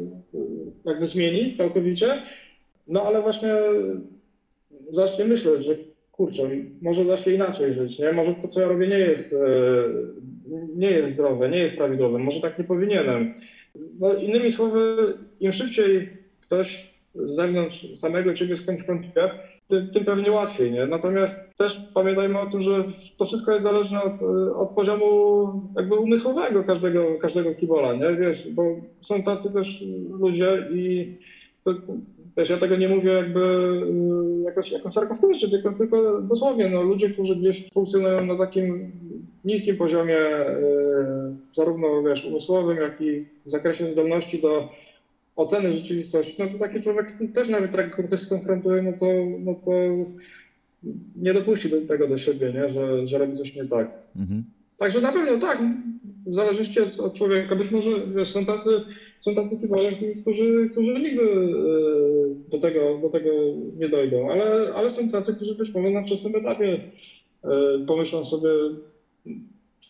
jakby 0.85 1.07
zmieni 1.07 1.55
całkowicie, 1.57 2.21
no 2.87 3.03
ale 3.03 3.21
właśnie 3.21 3.53
zacznie 4.91 5.25
myśleć, 5.25 5.63
że 5.63 5.75
kurczę, 6.17 6.43
może 6.81 7.05
da 7.05 7.17
się 7.17 7.31
inaczej 7.31 7.73
żyć, 7.73 7.99
nie? 7.99 8.11
Może 8.11 8.33
to, 8.33 8.47
co 8.47 8.61
ja 8.61 8.67
robię, 8.67 8.87
nie 8.87 8.99
jest, 8.99 9.33
e, 9.33 9.37
nie 10.75 10.91
jest 10.91 11.13
zdrowe, 11.13 11.49
nie 11.49 11.57
jest 11.57 11.77
prawidłowe, 11.77 12.19
może 12.19 12.41
tak 12.41 12.59
nie 12.59 12.63
powinienem. 12.63 13.33
No, 13.99 14.13
innymi 14.13 14.51
słowy, 14.51 15.13
im 15.39 15.51
szybciej 15.51 16.09
ktoś 16.41 16.93
z 17.15 17.35
zewnątrz 17.35 17.99
samego 17.99 18.33
ciebie 18.33 18.57
skonfrontuje, 18.57 19.29
tym, 19.67 19.89
tym 19.89 20.05
pewnie 20.05 20.31
łatwiej, 20.31 20.71
nie? 20.71 20.85
Natomiast 20.85 21.57
też 21.57 21.81
pamiętajmy 21.93 22.39
o 22.39 22.49
tym, 22.49 22.63
że 22.63 22.83
to 23.17 23.25
wszystko 23.25 23.51
jest 23.51 23.63
zależne 23.63 24.03
od, 24.03 24.21
od 24.55 24.69
poziomu 24.69 25.47
jakby 25.75 25.95
umysłowego 25.95 26.63
każdego, 26.63 27.19
każdego 27.21 27.55
kibola, 27.55 27.93
nie? 27.93 28.15
Wiesz, 28.15 28.51
bo 28.51 28.63
są 29.01 29.23
tacy 29.23 29.53
też 29.53 29.83
ludzie 30.19 30.67
i 30.73 31.13
to, 31.63 31.73
wiesz, 32.37 32.49
ja 32.49 32.57
tego 32.57 32.75
nie 32.75 32.89
mówię 32.89 33.11
jakby 33.11 33.39
y, 33.39 34.43
jakoś, 34.45 34.71
jakoś 34.71 34.93
sarkastycznie, 34.93 35.49
tylko, 35.49 35.71
tylko 35.71 36.21
dosłownie, 36.21 36.69
no, 36.69 36.81
ludzie, 36.81 37.09
którzy 37.09 37.35
gdzieś 37.35 37.69
funkcjonują 37.73 38.25
na 38.25 38.37
takim 38.37 38.91
niskim 39.45 39.77
poziomie 39.77 40.13
yy, 40.13 41.35
zarówno, 41.55 42.03
wiesz, 42.03 42.25
umysłowym, 42.25 42.77
jak 42.77 43.01
i 43.01 43.25
w 43.45 43.49
zakresie 43.49 43.91
zdolności 43.91 44.41
do 44.41 44.69
oceny 45.35 45.71
rzeczywistości, 45.71 46.35
no 46.39 46.47
to 46.47 46.59
taki 46.59 46.81
człowiek 46.81 47.13
też 47.33 47.49
nawet 47.49 47.73
jak 47.73 48.07
ktoś 48.07 48.21
skonfrontuje, 48.21 48.81
no 48.81 48.91
to, 48.99 49.05
no 49.39 49.55
to 49.65 49.71
nie 51.15 51.33
dopuści 51.33 51.69
do 51.69 51.81
tego 51.81 52.07
do 52.07 52.17
siebie, 52.17 52.53
nie? 52.53 52.69
Że, 52.69 53.07
że 53.07 53.17
robi 53.17 53.37
coś 53.37 53.55
nie 53.55 53.65
tak. 53.65 53.91
Mhm. 54.15 54.43
Także 54.77 55.01
na 55.01 55.11
pewno 55.11 55.47
tak, 55.47 55.59
w 56.25 56.33
zależności 56.33 56.79
od, 56.79 56.99
od 56.99 57.13
człowieka. 57.13 57.55
Być 57.55 57.71
może 57.71 57.89
wiesz, 58.15 58.31
są 58.31 58.45
tacy, 58.45 58.69
są 59.25 59.35
tacy 59.35 59.59
typowie, 59.59 59.91
którzy, 60.21 60.69
którzy 60.71 60.99
nigdy 60.99 61.23
e, 61.23 62.49
do 62.49 62.59
tego, 62.59 62.99
do 63.01 63.09
tego 63.09 63.29
nie 63.77 63.89
dojdą, 63.89 64.31
ale, 64.31 64.73
ale 64.75 64.91
są 64.91 65.09
tacy, 65.09 65.35
którzy 65.35 65.55
być 65.55 65.73
może 65.73 65.89
na 65.89 66.03
wczesnym 66.03 66.35
etapie 66.35 66.79
e, 67.43 67.49
pomyślą 67.87 68.25
sobie, 68.25 68.49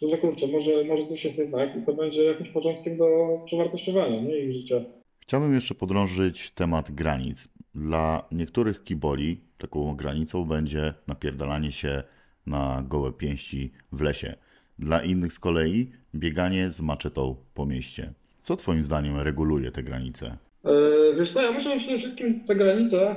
że 0.02 0.18
kurczę, 0.18 0.48
może, 0.48 0.84
może 0.84 1.06
coś 1.06 1.26
jest 1.26 1.38
jednak 1.38 1.78
i 1.78 1.86
to 1.86 1.94
będzie 1.94 2.24
jakimś 2.24 2.50
początkiem 2.50 2.98
do 2.98 3.40
przewartościowania 3.46 4.22
nie, 4.22 4.40
ich 4.40 4.54
życia. 4.54 4.76
Chciałbym 5.20 5.54
jeszcze 5.54 5.76
podrążyć 5.76 6.52
temat 6.52 6.92
granic. 6.92 7.48
Dla 7.76 8.28
niektórych 8.32 8.84
kiboli 8.84 9.38
taką 9.58 9.96
granicą 9.96 10.46
będzie 10.46 10.94
napierdalanie 11.08 11.72
się 11.72 12.04
na 12.48 12.84
gołe 12.90 13.14
pięści 13.14 13.72
w 13.92 14.02
lesie. 14.02 14.36
Dla 14.80 15.04
innych 15.04 15.34
z 15.34 15.40
kolei 15.40 15.92
bieganie 16.16 16.70
z 16.70 16.82
maczetą 16.82 17.36
po 17.54 17.66
mieście. 17.66 18.14
Co 18.46 18.56
Twoim 18.56 18.84
zdaniem 18.84 19.20
reguluje 19.20 19.72
te 19.72 19.84
granice? 19.84 20.38
E, 20.66 20.70
wiesz 21.18 21.34
co, 21.34 21.42
ja 21.42 21.52
myślę, 21.52 21.74
że 21.74 21.80
przede 21.80 22.00
wszystkim 22.00 22.46
te 22.48 22.56
granice 22.56 23.16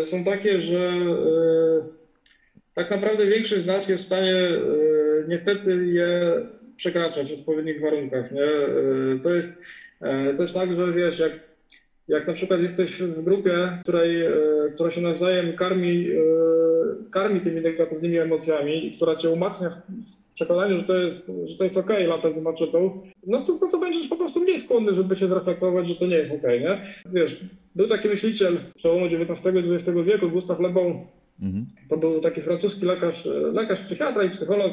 e, 0.00 0.04
są 0.04 0.24
takie, 0.24 0.60
że 0.60 0.78
e, 0.78 1.02
tak 2.74 2.90
naprawdę 2.90 3.26
większość 3.26 3.62
z 3.62 3.66
nas 3.66 3.88
jest 3.88 4.02
w 4.02 4.06
stanie 4.06 4.60
niestety 5.28 5.86
je 5.86 6.32
przekraczać 6.76 7.30
w 7.30 7.38
odpowiednich 7.38 7.80
warunkach. 7.80 8.32
Nie? 8.32 8.48
To 9.22 9.34
jest 9.34 9.62
też 10.38 10.52
tak, 10.52 10.74
że 10.74 10.92
wiesz, 10.92 11.18
jak 11.18 11.32
jak 12.08 12.26
na 12.26 12.32
przykład 12.32 12.60
jesteś 12.60 13.02
w 13.02 13.24
grupie, 13.24 13.78
której, 13.82 14.24
która 14.74 14.90
się 14.90 15.00
nawzajem 15.00 15.56
karmi, 15.56 16.08
karmi 17.10 17.40
tymi 17.40 17.60
negatywnymi 17.60 18.18
emocjami 18.18 18.86
i 18.86 18.96
która 18.96 19.16
cię 19.16 19.30
umacnia 19.30 19.70
w 19.70 20.21
przekonaniu, 20.44 20.78
że 20.78 20.84
to 20.84 20.96
jest, 20.96 21.32
że 21.46 21.56
to 21.58 21.64
jest 21.64 21.76
okej, 21.76 21.96
okay, 21.96 22.16
latać 22.16 22.34
z 22.34 22.42
maczetą, 22.42 23.00
no 23.26 23.44
to, 23.44 23.52
to, 23.52 23.68
to 23.68 23.78
będziesz 23.78 24.08
po 24.08 24.16
prostu 24.16 24.40
mniej 24.40 24.60
skłonny, 24.60 24.94
żeby 24.94 25.16
się 25.16 25.28
zreflektować, 25.28 25.88
że 25.88 25.96
to 25.96 26.06
nie 26.06 26.16
jest 26.16 26.32
okej, 26.32 26.64
okay, 26.64 26.76
nie? 26.76 26.82
Wiesz, 27.20 27.44
był 27.74 27.88
taki 27.88 28.08
myśliciel 28.08 28.58
przełomu 28.74 29.06
XIX 29.06 29.54
i 29.54 29.74
XX 29.74 29.98
wieku, 30.04 30.30
Gustav 30.30 30.60
Le 30.60 30.70
Bon, 30.70 31.06
mhm. 31.42 31.66
to 31.88 31.96
był 31.96 32.20
taki 32.20 32.40
francuski 32.40 32.84
lekarz, 32.86 33.28
lekarz 33.52 33.80
psychiatra 33.80 34.24
i 34.24 34.30
psycholog, 34.30 34.72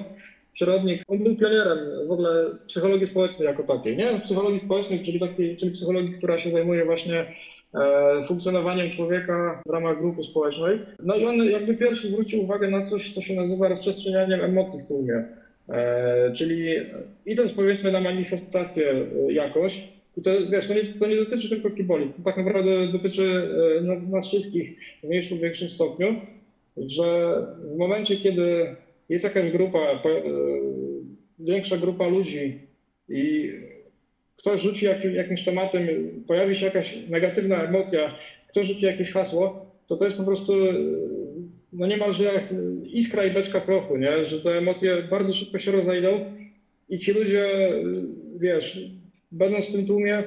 przyrodnik. 0.53 1.01
On 1.07 1.17
był 1.17 1.35
pionierem 1.35 1.77
w 2.07 2.11
ogóle 2.11 2.45
psychologii 2.67 3.07
społecznej 3.07 3.45
jako 3.45 3.63
takiej, 3.63 3.97
nie? 3.97 4.19
Psychologii 4.19 4.59
społecznej, 4.59 5.03
czyli 5.03 5.19
takiej, 5.19 5.57
czyli 5.57 5.71
psychologii, 5.71 6.13
która 6.13 6.37
się 6.37 6.49
zajmuje 6.51 6.85
właśnie 6.85 7.25
e, 7.73 8.23
funkcjonowaniem 8.27 8.91
człowieka 8.91 9.61
w 9.65 9.69
ramach 9.69 9.99
grupy 9.99 10.23
społecznej. 10.23 10.79
No 11.03 11.15
i 11.15 11.25
on 11.25 11.35
jakby 11.35 11.75
pierwszy 11.75 12.07
zwrócił 12.07 12.43
uwagę 12.43 12.69
na 12.69 12.85
coś, 12.85 13.13
co 13.13 13.21
się 13.21 13.35
nazywa 13.35 13.67
rozprzestrzenianiem 13.67 14.41
emocji 14.41 14.79
w 14.79 14.87
tłumie. 14.87 15.23
E, 15.71 16.31
czyli 16.31 16.75
idąc 17.25 17.53
powiedzmy 17.53 17.91
na 17.91 18.01
manifestację 18.01 18.91
e, 18.91 19.33
jakoś, 19.33 19.87
to, 20.23 20.31
wiesz, 20.51 20.67
to 20.67 20.73
nie, 20.73 20.93
to 20.93 21.07
nie 21.07 21.15
dotyczy 21.15 21.49
tylko 21.49 21.69
kiboli, 21.71 22.09
to 22.09 22.23
tak 22.23 22.37
naprawdę 22.37 22.91
dotyczy 22.91 23.49
e, 23.77 23.81
nas, 23.81 23.99
nas 24.07 24.27
wszystkich 24.27 24.79
w 25.03 25.07
mniejszym 25.07 25.37
lub 25.37 25.43
większym 25.43 25.69
stopniu, 25.69 26.15
że 26.77 27.37
w 27.73 27.77
momencie, 27.77 28.17
kiedy 28.17 28.75
jest 29.09 29.23
jakaś 29.23 29.51
grupa, 29.51 30.01
większa 31.39 31.77
grupa 31.77 32.07
ludzi 32.07 32.59
i 33.09 33.51
ktoś 34.37 34.61
rzuci 34.61 34.85
jakim, 34.85 35.15
jakimś 35.15 35.43
tematem, 35.43 35.87
pojawi 36.27 36.55
się 36.55 36.65
jakaś 36.65 37.07
negatywna 37.09 37.63
emocja, 37.63 38.13
ktoś 38.47 38.67
rzuci 38.67 38.85
jakieś 38.85 39.11
hasło, 39.11 39.65
to 39.87 39.95
to 39.95 40.05
jest 40.05 40.17
po 40.17 40.23
prostu 40.23 40.53
no 41.73 41.87
niemalże 41.87 42.23
jak 42.23 42.43
iskra 42.85 43.25
i 43.25 43.31
beczka 43.31 43.61
prochu, 43.61 43.97
nie? 43.97 44.25
że 44.25 44.41
te 44.41 44.49
emocje 44.49 45.03
bardzo 45.09 45.33
szybko 45.33 45.59
się 45.59 45.71
rozejdą 45.71 46.33
i 46.89 46.99
ci 46.99 47.11
ludzie, 47.11 47.49
wiesz, 48.39 48.79
będąc 49.31 49.69
w 49.69 49.71
tym 49.71 49.85
tłumie, 49.87 50.23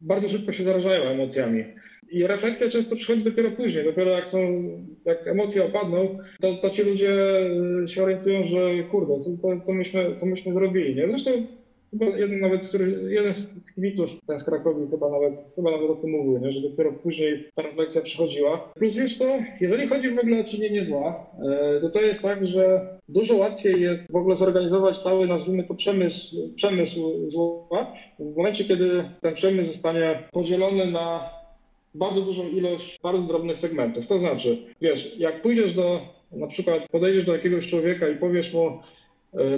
bardzo 0.00 0.28
szybko 0.28 0.52
się 0.52 0.64
zarażają 0.64 1.02
emocjami. 1.02 1.64
I 2.10 2.26
refleksja 2.26 2.68
często 2.68 2.96
przychodzi 2.96 3.24
dopiero 3.24 3.50
później, 3.50 3.84
dopiero 3.84 4.10
jak 4.10 4.28
są, 4.28 4.38
jak 5.04 5.26
emocje 5.26 5.64
opadną, 5.64 6.18
to, 6.40 6.54
to 6.54 6.70
ci 6.70 6.82
ludzie 6.82 7.40
y, 7.84 7.88
się 7.88 8.02
orientują, 8.02 8.46
że 8.46 8.82
kurde, 8.90 9.16
co, 9.18 9.60
co, 9.60 9.72
myśmy, 9.72 10.16
co 10.16 10.26
myśmy 10.26 10.54
zrobili, 10.54 10.94
nie? 10.94 11.08
Zresztą 11.08 11.30
chyba 11.90 12.06
jeden 12.06 12.40
nawet 12.40 12.64
z, 12.64 12.72
jeden 13.08 13.34
z 13.34 13.74
kibiców, 13.74 14.10
ten 14.26 14.38
z 14.38 14.44
Krakowi 14.44 14.90
chyba 14.90 15.10
nawet, 15.10 15.32
chyba 15.56 15.70
nawet 15.70 15.90
o 15.90 15.94
tym 15.94 16.10
mówił, 16.10 16.38
nie? 16.38 16.52
że 16.52 16.60
dopiero 16.60 16.92
później 16.92 17.48
ta 17.54 17.62
refleksja 17.62 18.00
przychodziła. 18.00 18.72
Plus 18.74 18.96
wiesz 18.96 19.18
co, 19.18 19.38
jeżeli 19.60 19.88
chodzi 19.88 20.10
w 20.10 20.18
ogóle 20.18 20.40
o 20.40 20.44
czynienie 20.44 20.84
zła, 20.84 21.26
e, 21.76 21.80
to 21.80 21.90
to 21.90 22.00
jest 22.00 22.22
tak, 22.22 22.46
że 22.46 22.88
dużo 23.08 23.36
łatwiej 23.36 23.80
jest 23.80 24.12
w 24.12 24.16
ogóle 24.16 24.36
zorganizować 24.36 24.98
cały, 24.98 25.26
nazwijmy 25.26 25.64
to 25.64 25.74
przemysł, 25.74 26.36
przemysł 26.56 27.30
zła, 27.30 27.92
w 28.18 28.36
momencie, 28.36 28.64
kiedy 28.64 29.04
ten 29.20 29.34
przemysł 29.34 29.72
zostanie 29.72 30.28
podzielony 30.32 30.86
na 30.86 31.30
bardzo 31.94 32.20
dużą 32.20 32.48
ilość 32.48 32.98
bardzo 33.02 33.22
drobnych 33.22 33.58
segmentów. 33.58 34.06
To 34.06 34.18
znaczy, 34.18 34.58
wiesz, 34.80 35.18
jak 35.18 35.42
pójdziesz 35.42 35.74
do, 35.74 36.00
na 36.32 36.46
przykład 36.46 36.88
podejdziesz 36.88 37.24
do 37.24 37.32
jakiegoś 37.32 37.70
człowieka 37.70 38.08
i 38.08 38.16
powiesz 38.16 38.54
mu, 38.54 38.78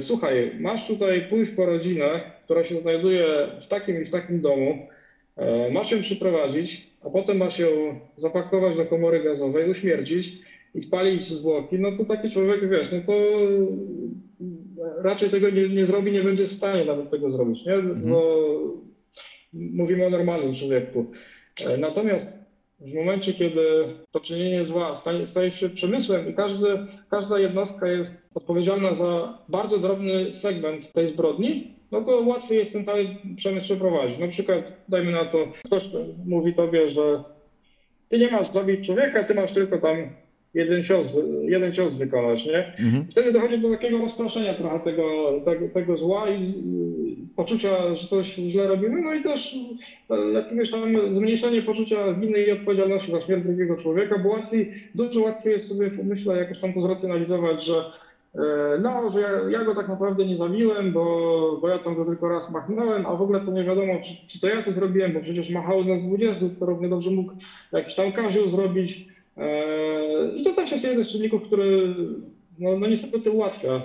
słuchaj, 0.01 0.53
masz 0.61 0.87
tutaj 0.87 1.23
pójść 1.31 1.53
po 1.53 1.67
rodzinę, 1.67 2.21
która 2.45 2.65
się 2.65 2.77
znajduje 2.77 3.27
w 3.63 3.69
takim 3.69 4.03
i 4.03 4.05
w 4.05 4.11
takim 4.11 4.41
domu, 4.41 4.89
e, 5.37 5.71
masz 5.71 5.93
ją 5.93 6.01
przyprowadzić, 6.01 6.89
a 7.05 7.11
potem 7.11 7.37
masz 7.37 7.59
ją 7.59 7.69
zapakować 8.17 8.77
do 8.77 8.85
komory 8.85 9.23
gazowej, 9.23 9.71
uśmiercić 9.71 10.33
i 10.75 10.83
spalić 10.83 11.29
zwłoki, 11.29 11.79
no 11.79 11.93
to 11.97 12.05
taki 12.05 12.31
człowiek, 12.31 12.71
wiesz, 12.71 12.93
no 12.93 12.99
to 13.07 13.13
raczej 15.03 15.31
tego 15.31 15.51
nie, 15.51 15.69
nie 15.69 15.87
zrobi, 15.87 16.13
nie 16.13 16.23
będzie 16.23 16.47
w 16.47 16.53
stanie 16.53 16.85
nawet 16.85 17.11
tego 17.11 17.31
zrobić, 17.31 17.67
nie? 17.67 17.75
Mhm. 17.75 18.11
No, 18.11 18.23
mówimy 19.53 20.07
o 20.07 20.11
normalnym 20.11 20.55
człowieku. 20.55 21.07
E, 21.67 21.77
natomiast 21.77 22.38
w 22.81 22.95
momencie, 22.95 23.35
kiedy 23.35 23.85
to 24.11 24.21
czynienie 24.21 24.65
zła 24.65 24.95
staje, 24.97 25.27
staje 25.27 25.51
się 25.51 25.69
przemysłem 25.69 26.29
i 26.29 26.35
każdy, 26.35 26.87
każda 27.11 27.39
jednostka 27.39 27.89
jest 27.89 28.31
odpowiedzialna 28.35 28.95
za 28.95 29.39
bardzo 29.49 29.79
drobny 29.79 30.35
segment 30.35 30.93
tej 30.93 31.09
zbrodni, 31.09 31.75
no 31.93 32.01
to 32.01 32.21
łatwiej 32.27 32.59
jest 32.59 32.73
ten 32.73 32.85
cały 32.85 33.09
przemysł 33.37 33.67
przeprowadzić. 33.67 34.19
Na 34.19 34.29
przykład, 34.29 34.73
dajmy 34.89 35.13
na 35.13 35.25
to, 35.25 35.39
ktoś 35.65 35.85
mówi 36.27 36.55
tobie, 36.55 36.89
że 36.89 37.25
ty 38.09 38.19
nie 38.19 38.31
masz 38.31 38.53
zabić 38.53 38.87
człowieka, 38.87 39.25
ty 39.25 39.35
masz 39.35 39.53
tylko 39.53 39.79
tam 39.79 39.97
jeden 40.59 40.85
cios, 40.85 41.17
jeden 41.43 41.73
cios 41.73 41.99
wykonać, 41.99 42.47
nie? 42.47 42.67
Mhm. 42.79 43.05
Wtedy 43.11 43.33
dochodzi 43.33 43.59
do 43.59 43.71
takiego 43.71 43.99
rozproszenia 43.99 44.55
trochę 44.55 44.81
tego, 44.81 45.33
tego, 45.45 45.69
tego 45.69 45.97
zła 45.97 46.31
i 46.31 46.55
poczucia, 47.37 47.95
że 47.95 48.09
coś 48.09 48.27
źle 48.27 48.67
robimy, 48.67 49.03
no 49.03 49.15
i 49.15 49.23
też 49.23 49.57
e, 50.11 50.33
jakiegoś 50.33 50.71
tam 50.71 51.15
zmniejszenie 51.15 51.63
poczucia 51.63 52.13
winy 52.13 52.43
i 52.43 52.51
odpowiedzialności 52.51 53.13
za 53.13 53.21
śmierć 53.21 53.45
drugiego 53.45 53.77
człowieka, 53.77 54.19
bo 54.19 54.29
łatwiej, 54.29 54.71
dużo 54.95 55.21
łatwiej 55.21 55.53
jest 55.53 55.69
sobie 55.69 55.91
w 55.91 55.99
umyśle 55.99 56.37
jakoś 56.37 56.61
tam 56.61 56.73
to 56.73 56.81
zracjonalizować, 56.81 57.65
że 57.65 57.85
e, 58.35 58.79
no, 58.83 59.11
że 59.11 59.21
ja, 59.21 59.31
ja, 59.51 59.65
go 59.65 59.75
tak 59.75 59.89
naprawdę 59.89 60.27
nie 60.27 60.37
zabiłem, 60.37 60.93
bo, 60.93 61.59
bo 61.61 61.69
ja 61.69 61.79
tam 61.79 61.95
go 61.95 62.05
tylko 62.05 62.29
raz 62.29 62.51
machnąłem, 62.51 63.07
a 63.07 63.15
w 63.15 63.23
ogóle 63.23 63.41
to 63.41 63.53
nie 63.53 63.65
wiadomo, 63.65 63.93
czy, 64.05 64.29
czy 64.29 64.41
to 64.41 64.49
ja 64.49 64.63
to 64.63 64.73
zrobiłem, 64.73 65.13
bo 65.13 65.21
przecież 65.21 65.51
machało 65.51 65.85
nas 65.85 66.03
20, 66.03 66.47
to 66.61 66.67
równie 66.67 66.89
dobrze 66.89 67.11
mógł 67.11 67.33
jakiś 67.73 67.95
tam 67.95 68.13
Kaziu 68.13 68.49
zrobić. 68.49 69.18
E, 69.39 70.37
I 70.37 70.43
to 70.45 70.55
też 70.55 70.71
jest 70.71 70.85
jeden 70.85 71.05
z 71.05 71.09
czynników, 71.09 71.43
który 71.43 71.95
no, 72.59 72.79
no 72.79 72.87
niestety 72.87 73.31
ułatwia 73.31 73.83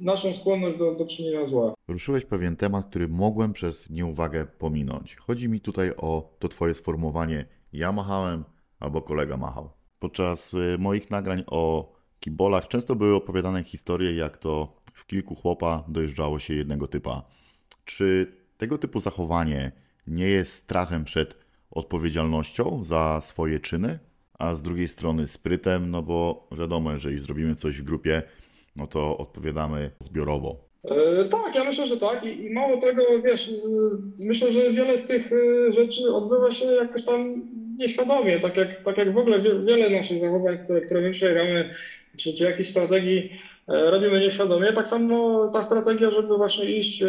naszą 0.00 0.34
skłonność 0.34 0.78
do, 0.78 0.94
do 0.94 1.06
czynienia 1.06 1.46
zła. 1.46 1.74
Ruszyłeś 1.88 2.24
pewien 2.24 2.56
temat, 2.56 2.86
który 2.86 3.08
mogłem 3.08 3.52
przez 3.52 3.90
nieuwagę 3.90 4.46
pominąć. 4.58 5.16
Chodzi 5.16 5.48
mi 5.48 5.60
tutaj 5.60 5.90
o 5.96 6.36
to 6.38 6.48
Twoje 6.48 6.74
sformułowanie 6.74 7.46
ja 7.72 7.92
machałem 7.92 8.44
albo 8.80 9.02
kolega 9.02 9.36
machał. 9.36 9.70
Podczas 9.98 10.54
y, 10.54 10.76
moich 10.78 11.10
nagrań 11.10 11.44
o 11.46 11.92
kibolach 12.20 12.68
często 12.68 12.96
były 12.96 13.14
opowiadane 13.14 13.64
historie, 13.64 14.14
jak 14.14 14.38
to 14.38 14.76
w 14.94 15.06
kilku 15.06 15.34
chłopa 15.34 15.84
dojeżdżało 15.88 16.38
się 16.38 16.54
jednego 16.54 16.86
typa. 16.86 17.22
Czy 17.84 18.32
tego 18.56 18.78
typu 18.78 19.00
zachowanie 19.00 19.72
nie 20.06 20.28
jest 20.28 20.52
strachem 20.52 21.04
przed 21.04 21.36
odpowiedzialnością 21.70 22.84
za 22.84 23.20
swoje 23.20 23.60
czyny? 23.60 23.98
A 24.38 24.54
z 24.54 24.62
drugiej 24.62 24.88
strony 24.88 25.26
sprytem, 25.26 25.90
no 25.90 26.02
bo 26.02 26.48
wiadomo, 26.58 26.92
jeżeli 26.92 27.18
zrobimy 27.18 27.56
coś 27.56 27.80
w 27.80 27.84
grupie, 27.84 28.22
no 28.76 28.86
to 28.86 29.18
odpowiadamy 29.18 29.90
zbiorowo. 30.00 30.56
E, 30.84 31.24
tak, 31.24 31.54
ja 31.54 31.64
myślę, 31.64 31.86
że 31.86 31.96
tak 31.96 32.24
I, 32.24 32.44
i 32.46 32.50
mało 32.50 32.80
tego, 32.80 33.02
wiesz, 33.24 33.48
e, 33.48 33.52
myślę, 34.18 34.52
że 34.52 34.72
wiele 34.72 34.98
z 34.98 35.06
tych 35.06 35.32
e, 35.32 35.72
rzeczy 35.72 36.14
odbywa 36.14 36.50
się 36.50 36.64
jakoś 36.64 37.04
tam 37.04 37.42
nieświadomie, 37.78 38.40
tak 38.40 38.56
jak, 38.56 38.82
tak 38.84 38.98
jak 38.98 39.14
w 39.14 39.18
ogóle 39.18 39.40
wiele 39.40 39.90
naszych 39.90 40.20
zachowań, 40.20 40.58
które, 40.64 40.80
które 40.80 41.00
my 41.00 41.10
przejramy, 41.10 41.74
czy, 42.16 42.34
czy 42.34 42.64
strategii 42.64 43.30
robimy 43.68 44.20
nieświadomie. 44.20 44.72
Tak 44.72 44.88
samo 44.88 45.48
ta 45.52 45.62
strategia, 45.62 46.10
żeby 46.10 46.36
właśnie 46.36 46.70
iść, 46.78 47.02
e, 47.02 47.06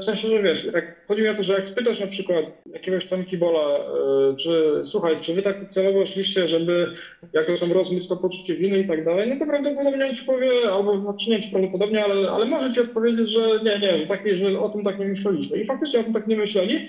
w 0.00 0.04
sensie, 0.04 0.28
że 0.28 0.42
wiesz, 0.42 0.64
jak, 0.64 1.06
chodzi 1.08 1.22
mi 1.22 1.28
o 1.28 1.34
to, 1.34 1.42
że 1.42 1.52
jak 1.52 1.68
spytasz 1.68 2.00
na 2.00 2.06
przykład 2.06 2.44
jakiegoś 2.72 3.04
tam 3.04 3.24
kibola, 3.24 3.78
e, 3.78 4.34
czy 4.36 4.82
słuchaj, 4.84 5.20
czy 5.20 5.34
wy 5.34 5.42
tak 5.42 5.68
celowo 5.68 6.06
szliście, 6.06 6.48
żeby 6.48 6.92
jakoś 7.32 7.60
tam 7.60 7.72
rozmyć 7.72 8.08
to 8.08 8.16
poczucie 8.16 8.54
winy 8.54 8.78
i 8.78 8.84
tak 8.84 9.04
dalej, 9.04 9.28
no 9.28 9.36
to 9.36 9.46
prawdopodobnie 9.46 10.06
on 10.06 10.14
ci 10.14 10.24
powie, 10.24 10.50
albo 10.70 10.98
znaczy 10.98 11.30
nie, 11.30 11.40
czy 11.40 11.50
prawdopodobnie, 11.50 12.04
ale, 12.04 12.30
ale 12.30 12.46
może 12.46 12.72
ci 12.72 12.80
odpowiedzieć, 12.80 13.30
że 13.30 13.60
nie, 13.62 13.78
nie, 13.78 13.98
że, 13.98 14.06
tak, 14.06 14.20
że 14.36 14.58
o 14.58 14.68
tym 14.68 14.84
tak 14.84 14.98
nie 14.98 15.06
myśleliśmy. 15.06 15.58
I 15.58 15.64
faktycznie 15.64 16.00
o 16.00 16.04
tym 16.04 16.12
tak 16.12 16.26
nie 16.26 16.36
myśleli. 16.36 16.86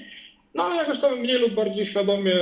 No 0.58 0.76
jakoś 0.76 1.00
tam 1.00 1.20
mniej 1.20 1.40
lub 1.40 1.54
bardziej 1.54 1.86
świadomie 1.86 2.36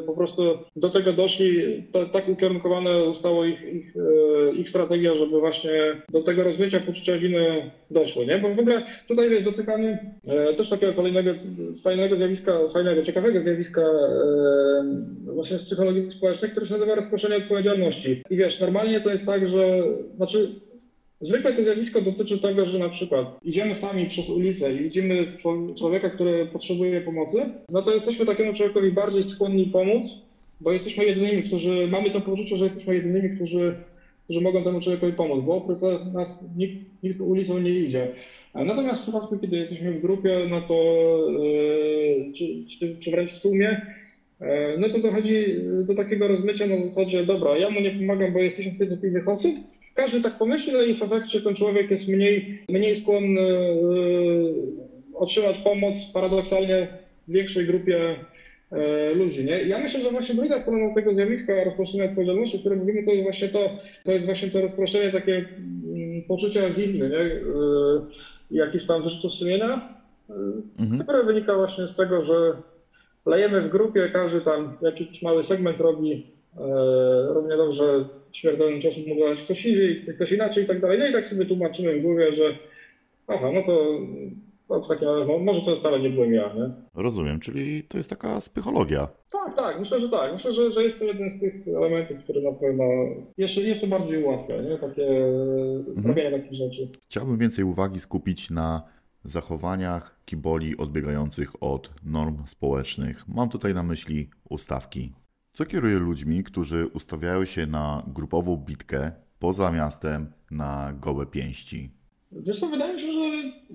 y, 0.00 0.06
po 0.06 0.12
prostu 0.12 0.42
do 0.76 0.90
tego 0.90 1.12
doszli, 1.12 1.82
tak 2.12 2.28
ukierunkowane 2.28 3.04
zostało 3.04 3.44
ich, 3.44 3.62
ich, 3.62 3.96
y, 3.96 4.52
ich 4.54 4.70
strategia, 4.70 5.14
żeby 5.14 5.40
właśnie 5.40 6.02
do 6.08 6.22
tego 6.22 6.44
rozmycia 6.44 6.80
poczucia 6.80 7.18
winy 7.18 7.70
doszło, 7.90 8.24
nie? 8.24 8.38
Bo 8.38 8.54
w 8.54 8.60
ogóle 8.60 8.82
tutaj 9.08 9.30
jest 9.30 9.44
dotykany 9.44 9.98
y, 10.52 10.54
też 10.54 10.68
takiego 10.68 10.92
kolejnego 10.92 11.30
fajnego 11.84 12.16
zjawiska, 12.16 12.52
fajnego, 12.72 13.02
ciekawego 13.02 13.42
zjawiska 13.42 13.82
właśnie 15.24 15.58
z 15.58 15.64
psychologii 15.64 16.10
społecznej, 16.10 16.50
które 16.50 16.66
się 16.66 16.72
nazywa 16.72 16.94
rozproszenie 16.94 17.36
odpowiedzialności. 17.36 18.22
I 18.30 18.36
wiesz, 18.36 18.60
normalnie 18.60 19.00
to 19.00 19.10
jest 19.10 19.26
tak, 19.26 19.48
że, 19.48 19.82
znaczy 20.16 20.48
Zwykle 21.22 21.52
to 21.52 21.62
zjawisko 21.62 22.00
dotyczy 22.00 22.38
tego, 22.38 22.66
że 22.66 22.78
na 22.78 22.88
przykład 22.88 23.38
idziemy 23.42 23.74
sami 23.74 24.06
przez 24.06 24.30
ulicę 24.30 24.74
i 24.74 24.78
widzimy 24.78 25.26
człowieka, 25.78 26.10
który 26.10 26.46
potrzebuje 26.46 27.00
pomocy, 27.00 27.38
no 27.68 27.82
to 27.82 27.94
jesteśmy 27.94 28.26
takiemu 28.26 28.54
człowiekowi 28.54 28.92
bardziej 28.92 29.28
skłonni 29.28 29.66
pomóc, 29.66 30.06
bo 30.60 30.72
jesteśmy 30.72 31.04
jedynymi, 31.04 31.42
którzy 31.42 31.88
mamy 31.90 32.10
to 32.10 32.20
poczucie, 32.20 32.56
że 32.56 32.64
jesteśmy 32.64 32.94
jedynymi, 32.94 33.36
którzy, 33.36 33.74
którzy 34.24 34.40
mogą 34.40 34.64
temu 34.64 34.80
człowiekowi 34.80 35.12
pomóc, 35.12 35.44
bo 35.44 35.56
oprócz 35.56 35.80
nas 36.12 36.44
nikt, 36.56 37.02
nikt 37.02 37.20
ulicą 37.20 37.58
nie 37.58 37.80
idzie. 37.80 38.08
Natomiast 38.54 39.00
w 39.00 39.02
przypadku, 39.02 39.38
kiedy 39.38 39.56
jesteśmy 39.56 39.92
w 39.92 40.02
grupie, 40.02 40.38
no 40.50 40.60
to 40.60 40.74
yy, 41.30 42.32
czy, 42.32 42.44
czy, 42.78 42.96
czy 43.00 43.10
wręcz 43.10 43.32
w 43.32 43.40
tłumie, 43.40 43.80
e, 44.40 44.76
no 44.78 44.88
to 44.88 44.98
dochodzi 44.98 45.44
do 45.86 45.94
takiego 45.94 46.28
rozmycia 46.28 46.66
na 46.66 46.84
zasadzie, 46.84 47.26
dobra, 47.26 47.58
ja 47.58 47.70
mu 47.70 47.80
nie 47.80 47.90
pomagam, 47.90 48.32
bo 48.32 48.38
jest 48.38 48.56
1500 48.56 49.04
innych 49.04 49.28
osób, 49.28 49.54
każdy 49.94 50.20
tak 50.20 50.38
pomyśli, 50.38 50.72
no 50.72 50.82
i 50.82 50.94
w 50.94 51.02
efekcie 51.02 51.40
ten 51.40 51.54
człowiek 51.54 51.90
jest 51.90 52.08
mniej, 52.08 52.64
mniej 52.68 52.96
skłonny 52.96 53.40
e, 53.40 53.74
otrzymać 55.14 55.58
pomoc 55.58 55.94
paradoksalnie 56.14 56.88
większej 57.28 57.66
grupie 57.66 58.16
e, 58.72 59.14
ludzi. 59.14 59.44
Nie? 59.44 59.62
Ja 59.62 59.78
myślę, 59.78 60.00
że 60.00 60.10
właśnie 60.10 60.34
druga 60.34 60.60
strona 60.60 60.94
tego 60.94 61.14
zjawiska 61.14 61.64
rozproszenia 61.64 62.04
odpowiedzialności, 62.04 62.56
o 62.56 62.60
którym 62.60 62.78
mówimy, 62.78 63.02
to 63.02 63.10
jest 63.10 63.22
właśnie 63.22 63.48
to, 63.48 63.70
to 64.04 64.12
jest 64.12 64.26
właśnie 64.26 64.50
to 64.50 64.60
rozproszenie 64.60 65.12
takie 65.12 65.36
mm, 65.36 66.22
poczucia 66.28 66.70
winy, 66.70 67.08
nie? 67.08 67.18
E, 67.18 67.40
jakiś 68.50 68.86
tam 68.86 69.02
wyrzutów 69.02 69.32
sumienia, 69.32 69.98
mhm. 70.78 71.02
które 71.02 71.24
wynika 71.24 71.56
właśnie 71.56 71.88
z 71.88 71.96
tego, 71.96 72.22
że 72.22 72.34
lejemy 73.26 73.60
w 73.60 73.68
grupie, 73.68 74.10
każdy 74.12 74.40
tam 74.40 74.76
jakiś 74.82 75.22
mały 75.22 75.42
segment 75.42 75.80
robi 75.80 76.26
równie 77.28 77.56
dobrze 77.56 78.04
śmiertelnym 78.32 78.80
czasu 78.80 79.00
mógł 79.08 79.20
dać 79.20 79.42
ktoś 79.42 79.66
indziej, 79.66 80.06
ktoś 80.14 80.32
inaczej 80.32 80.64
i 80.64 80.66
tak 80.66 80.80
dalej. 80.80 80.98
No 80.98 81.06
i 81.06 81.12
tak 81.12 81.26
sobie 81.26 81.46
tłumaczymy 81.46 81.98
w 81.98 82.02
głowie, 82.02 82.34
że 82.34 82.58
aha, 83.26 83.50
no 83.54 83.62
to 83.62 84.00
no, 84.72 84.80
takie, 84.80 85.06
może 85.40 85.62
to 85.62 85.76
wcale 85.76 86.00
nie 86.00 86.10
byłem 86.10 86.34
ja, 86.34 86.54
nie? 86.54 86.70
Rozumiem, 86.94 87.40
czyli 87.40 87.82
to 87.82 87.98
jest 87.98 88.10
taka 88.10 88.38
psychologia. 88.38 89.08
Tak, 89.32 89.56
tak, 89.56 89.80
myślę, 89.80 90.00
że 90.00 90.08
tak. 90.08 90.32
Myślę, 90.32 90.52
że, 90.52 90.72
że 90.72 90.84
jest 90.84 90.98
to 90.98 91.04
jeden 91.04 91.30
z 91.30 91.40
tych 91.40 91.68
elementów, 91.68 92.18
który 92.24 92.42
na 92.42 92.52
pewno 92.52 92.84
jeszcze, 93.38 93.60
jeszcze 93.60 93.86
bardziej 93.86 94.24
ułatwia, 94.24 94.62
nie? 94.62 94.78
Takie 94.78 95.06
mhm. 95.88 96.06
robienie 96.06 96.30
takich 96.30 96.54
rzeczy. 96.54 96.88
Chciałbym 97.04 97.38
więcej 97.38 97.64
uwagi 97.64 98.00
skupić 98.00 98.50
na 98.50 98.82
zachowaniach 99.24 100.20
kiboli 100.24 100.76
odbiegających 100.76 101.62
od 101.62 101.90
norm 102.04 102.46
społecznych. 102.46 103.28
Mam 103.28 103.48
tutaj 103.48 103.74
na 103.74 103.82
myśli 103.82 104.30
ustawki. 104.48 105.12
Co 105.52 105.64
kieruje 105.66 105.98
ludźmi, 105.98 106.44
którzy 106.44 106.86
ustawiają 106.86 107.44
się 107.44 107.66
na 107.66 108.02
grupową 108.06 108.56
bitkę 108.56 109.12
poza 109.38 109.72
miastem 109.72 110.32
na 110.50 110.92
gołe 111.00 111.26
pięści? 111.26 111.90
Wiesz 112.32 112.60
co, 112.60 112.68
wydaje 112.68 112.94
mi 112.94 113.00
się, 113.00 113.12
że 113.12 113.20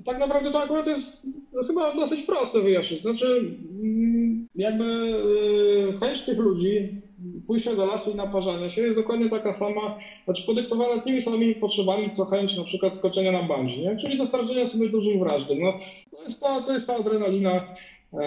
tak 0.05 0.19
naprawdę 0.19 0.51
to 0.51 0.63
akurat 0.63 0.87
jest 0.87 1.27
chyba 1.67 1.95
dosyć 1.95 2.25
proste 2.25 2.61
wyjaśnić. 2.61 3.01
Znaczy, 3.01 3.57
mm, 3.83 4.47
jakby 4.55 4.83
y, 4.83 5.97
chęć 5.99 6.25
tych 6.25 6.37
ludzi 6.37 7.01
pójścia 7.47 7.75
do 7.75 7.85
lasu 7.85 8.11
i 8.11 8.15
naparzania 8.15 8.69
się 8.69 8.81
jest 8.81 8.95
dokładnie 8.95 9.29
taka 9.29 9.53
sama, 9.53 9.97
znaczy 10.25 10.43
podyktowana 10.45 11.01
tymi 11.01 11.21
samymi 11.21 11.55
potrzebami, 11.55 12.11
co 12.11 12.25
chęć 12.25 12.57
na 12.57 12.63
przykład 12.63 12.95
skoczenia 12.95 13.31
na 13.31 13.43
bungee, 13.43 13.81
nie? 13.81 13.97
czyli 13.97 14.17
dostarczenia 14.17 14.67
sobie 14.67 14.89
dużych 14.89 15.19
wrażeń. 15.19 15.59
No, 15.59 15.77
to, 16.11 16.23
jest 16.23 16.41
ta, 16.41 16.61
to 16.61 16.73
jest 16.73 16.87
ta 16.87 16.95
adrenalina, 16.95 17.75
e, 18.13 18.21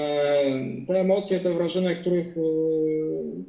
te 0.87 1.01
emocje, 1.01 1.41
te 1.41 1.55
wrażenia, 1.55 1.95
których, 1.95 2.37
e, 2.37 2.41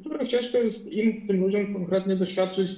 których 0.00 0.28
ciężko 0.28 0.58
jest 0.58 0.92
im, 0.92 1.26
tym 1.26 1.40
ludziom 1.40 1.72
konkretnie 1.72 2.16
doświadczyć 2.16 2.70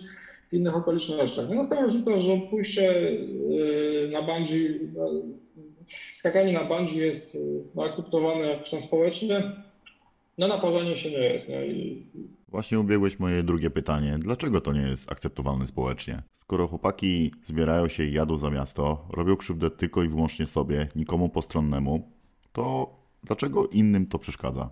w 0.51 0.55
innych 0.55 0.77
okolicznościach. 0.77 1.47
No, 1.55 1.65
z 1.65 1.69
tą 1.69 1.83
różnicą, 1.83 2.23
że 2.23 2.37
pójście 2.51 3.09
e, 4.05 4.09
na 4.09 4.23
bungee, 4.23 4.81
skakanie 6.19 6.53
na 6.53 6.65
bungee 6.65 6.99
jest 6.99 7.39
akceptowane 7.79 8.59
tam 8.71 8.83
społecznie, 8.83 9.53
no 10.39 10.49
naparzanie 10.49 10.97
się 10.97 11.11
nie 11.11 11.19
jest. 11.19 11.49
Nie? 11.49 11.67
I, 11.67 12.07
Właśnie 12.55 12.81
ubiegłeś 12.81 13.19
moje 13.19 13.43
drugie 13.43 13.71
pytanie. 13.71 14.19
Dlaczego 14.19 14.61
to 14.61 14.73
nie 14.73 14.81
jest 14.81 15.13
akceptowalne 15.13 15.67
społecznie? 15.67 16.23
Skoro 16.35 16.67
chłopaki 16.67 17.31
zbierają 17.45 17.89
się 17.89 18.05
i 18.05 18.13
jadą 18.13 18.39
za 18.39 18.51
miasto, 18.51 19.09
robią 19.13 19.37
krzywdę 19.37 19.71
tylko 19.71 20.03
i 20.03 20.09
wyłącznie 20.09 20.47
sobie, 20.47 20.89
nikomu 20.97 21.29
postronnemu, 21.29 22.11
to 22.53 22.97
dlaczego 23.25 23.67
innym 23.67 24.07
to 24.07 24.19
przeszkadza? 24.19 24.71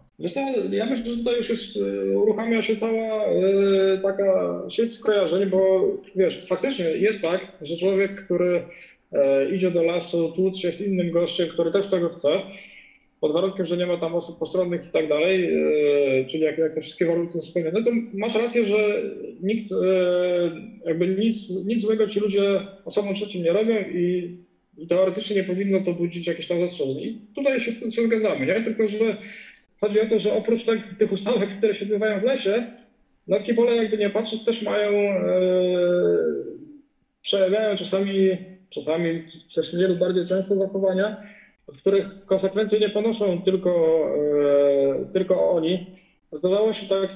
Ja 0.70 0.86
myślę, 0.86 1.06
że 1.06 1.16
tutaj 1.16 1.36
już 1.36 1.48
jest, 1.48 1.76
e, 1.76 2.18
uruchamia 2.18 2.62
się 2.62 2.76
cała 2.76 3.28
y, 3.28 4.00
taka 4.02 4.62
sieć 4.68 4.94
skojarzeń, 4.94 5.50
bo 5.50 5.80
wiesz, 6.16 6.46
faktycznie 6.48 6.84
jest 6.84 7.22
tak, 7.22 7.52
że 7.60 7.76
człowiek, 7.76 8.24
który 8.24 8.56
y, 9.12 9.56
idzie 9.56 9.70
do 9.70 9.82
lasu 9.82 10.32
tłuc 10.32 10.56
się 10.56 10.72
z 10.72 10.80
innym 10.80 11.10
gościem, 11.10 11.48
który 11.48 11.72
też 11.72 11.90
tego 11.90 12.08
chce, 12.08 12.42
pod 13.22 13.32
warunkiem, 13.32 13.66
że 13.66 13.76
nie 13.76 13.86
ma 13.86 13.96
tam 13.96 14.14
osób 14.14 14.38
postronnych 14.38 14.88
i 14.88 14.92
tak 14.92 15.08
dalej, 15.08 15.54
e, 16.20 16.24
czyli 16.24 16.42
jak, 16.42 16.58
jak 16.58 16.74
te 16.74 16.80
wszystkie 16.80 17.06
warunki 17.06 17.32
są 17.32 17.42
spełnione, 17.42 17.82
to 17.82 17.90
masz 18.14 18.34
rację, 18.34 18.66
że 18.66 19.02
nikt, 19.40 19.72
e, 19.72 19.76
jakby 20.84 21.08
nic, 21.08 21.50
nic 21.50 21.80
złego 21.82 22.08
ci 22.08 22.20
ludzie 22.20 22.60
osobom 22.84 23.14
trzecim 23.14 23.42
nie 23.42 23.52
robią 23.52 23.74
i, 23.80 24.36
i 24.78 24.86
teoretycznie 24.86 25.36
nie 25.36 25.44
powinno 25.44 25.80
to 25.80 25.92
budzić 25.92 26.26
jakieś 26.26 26.46
tam 26.48 26.60
zastrzeżeń. 26.60 26.98
I 26.98 27.18
tutaj 27.34 27.60
się, 27.60 27.72
się 27.90 28.02
zgadzamy, 28.02 28.46
nie? 28.46 28.64
Tylko, 28.64 28.88
że 28.88 29.16
chodzi 29.80 30.00
o 30.00 30.06
to, 30.06 30.18
że 30.18 30.32
oprócz 30.32 30.64
tych, 30.64 30.96
tych 30.98 31.12
ustawek, 31.12 31.48
które 31.58 31.74
się 31.74 31.84
odbywają 31.84 32.20
w 32.20 32.24
lesie, 32.24 32.66
no 33.26 33.40
kibole 33.40 33.76
jakby 33.76 33.98
nie 33.98 34.10
patrzeć 34.10 34.44
też 34.44 34.62
mają, 34.62 34.90
e, 34.90 35.38
przejawiają 37.22 37.76
czasami, 37.76 38.38
czasami 38.70 39.22
też 39.54 39.72
mniej 39.72 39.88
lub 39.88 39.98
bardziej 39.98 40.26
często 40.26 40.56
zachowania, 40.56 41.16
w 41.72 41.80
których 41.80 42.26
konsekwencje 42.26 42.80
nie 42.80 42.88
ponoszą 42.88 43.42
tylko, 43.42 44.04
e, 44.40 45.12
tylko 45.12 45.50
oni. 45.50 45.86
Zdarzało 46.32 46.72
się 46.72 46.86
tak 46.86 47.10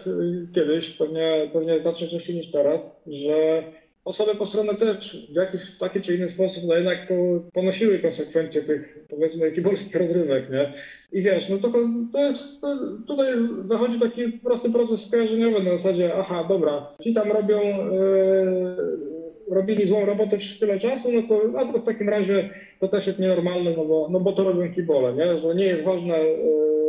kiedyś, 0.55 0.91
pewnie, 0.91 1.51
pewnie 1.53 1.81
znacznie 1.81 2.09
częściej 2.09 2.37
niż 2.37 2.51
teraz, 2.51 3.01
że 3.07 3.63
osoby 4.07 4.35
postronne 4.35 4.75
też 4.75 5.27
w 5.33 5.37
jakiś 5.37 5.79
taki 5.79 6.01
czy 6.01 6.17
inny 6.17 6.29
sposób 6.29 6.65
no 6.67 6.75
jednak 6.75 7.13
ponosiły 7.53 7.99
konsekwencje 7.99 8.63
tych, 8.63 9.07
powiedzmy, 9.09 9.53
kibolskich 9.53 9.95
rozrywek, 9.95 10.51
nie? 10.51 10.73
I 11.13 11.23
wiesz, 11.23 11.49
no 11.49 11.59
to, 11.59 11.73
to 12.13 12.29
jest, 12.29 12.61
to, 12.61 12.77
tutaj 13.07 13.29
zachodzi 13.65 14.01
taki 14.01 14.29
prosty 14.29 14.71
proces 14.71 15.07
skojarzeniowy 15.07 15.63
na 15.63 15.77
zasadzie, 15.77 16.15
aha, 16.15 16.47
dobra, 16.49 16.93
ci 17.03 17.15
tam 17.15 17.33
robią 17.33 17.59
yy, 17.59 19.16
robili 19.51 19.87
złą 19.87 20.07
robotę 20.07 20.39
przez 20.39 20.59
tyle 20.59 20.81
czasu, 20.81 21.13
no 21.13 21.23
to, 21.29 21.49
no 21.53 21.73
to 21.73 21.79
w 21.79 21.85
takim 21.85 22.09
razie 22.09 22.51
to 22.81 22.89
też 22.89 23.07
jest 23.07 23.19
nienormalne, 23.19 23.71
no 23.77 23.85
bo, 23.85 24.09
no 24.11 24.21
bo 24.21 24.33
to 24.33 24.45
robią 24.45 24.73
kibole, 24.73 25.15
nie? 25.15 25.41
że 25.41 25.55
nie 25.55 25.65
jest 25.65 25.83
ważne 25.83 26.15
e, 26.15 26.37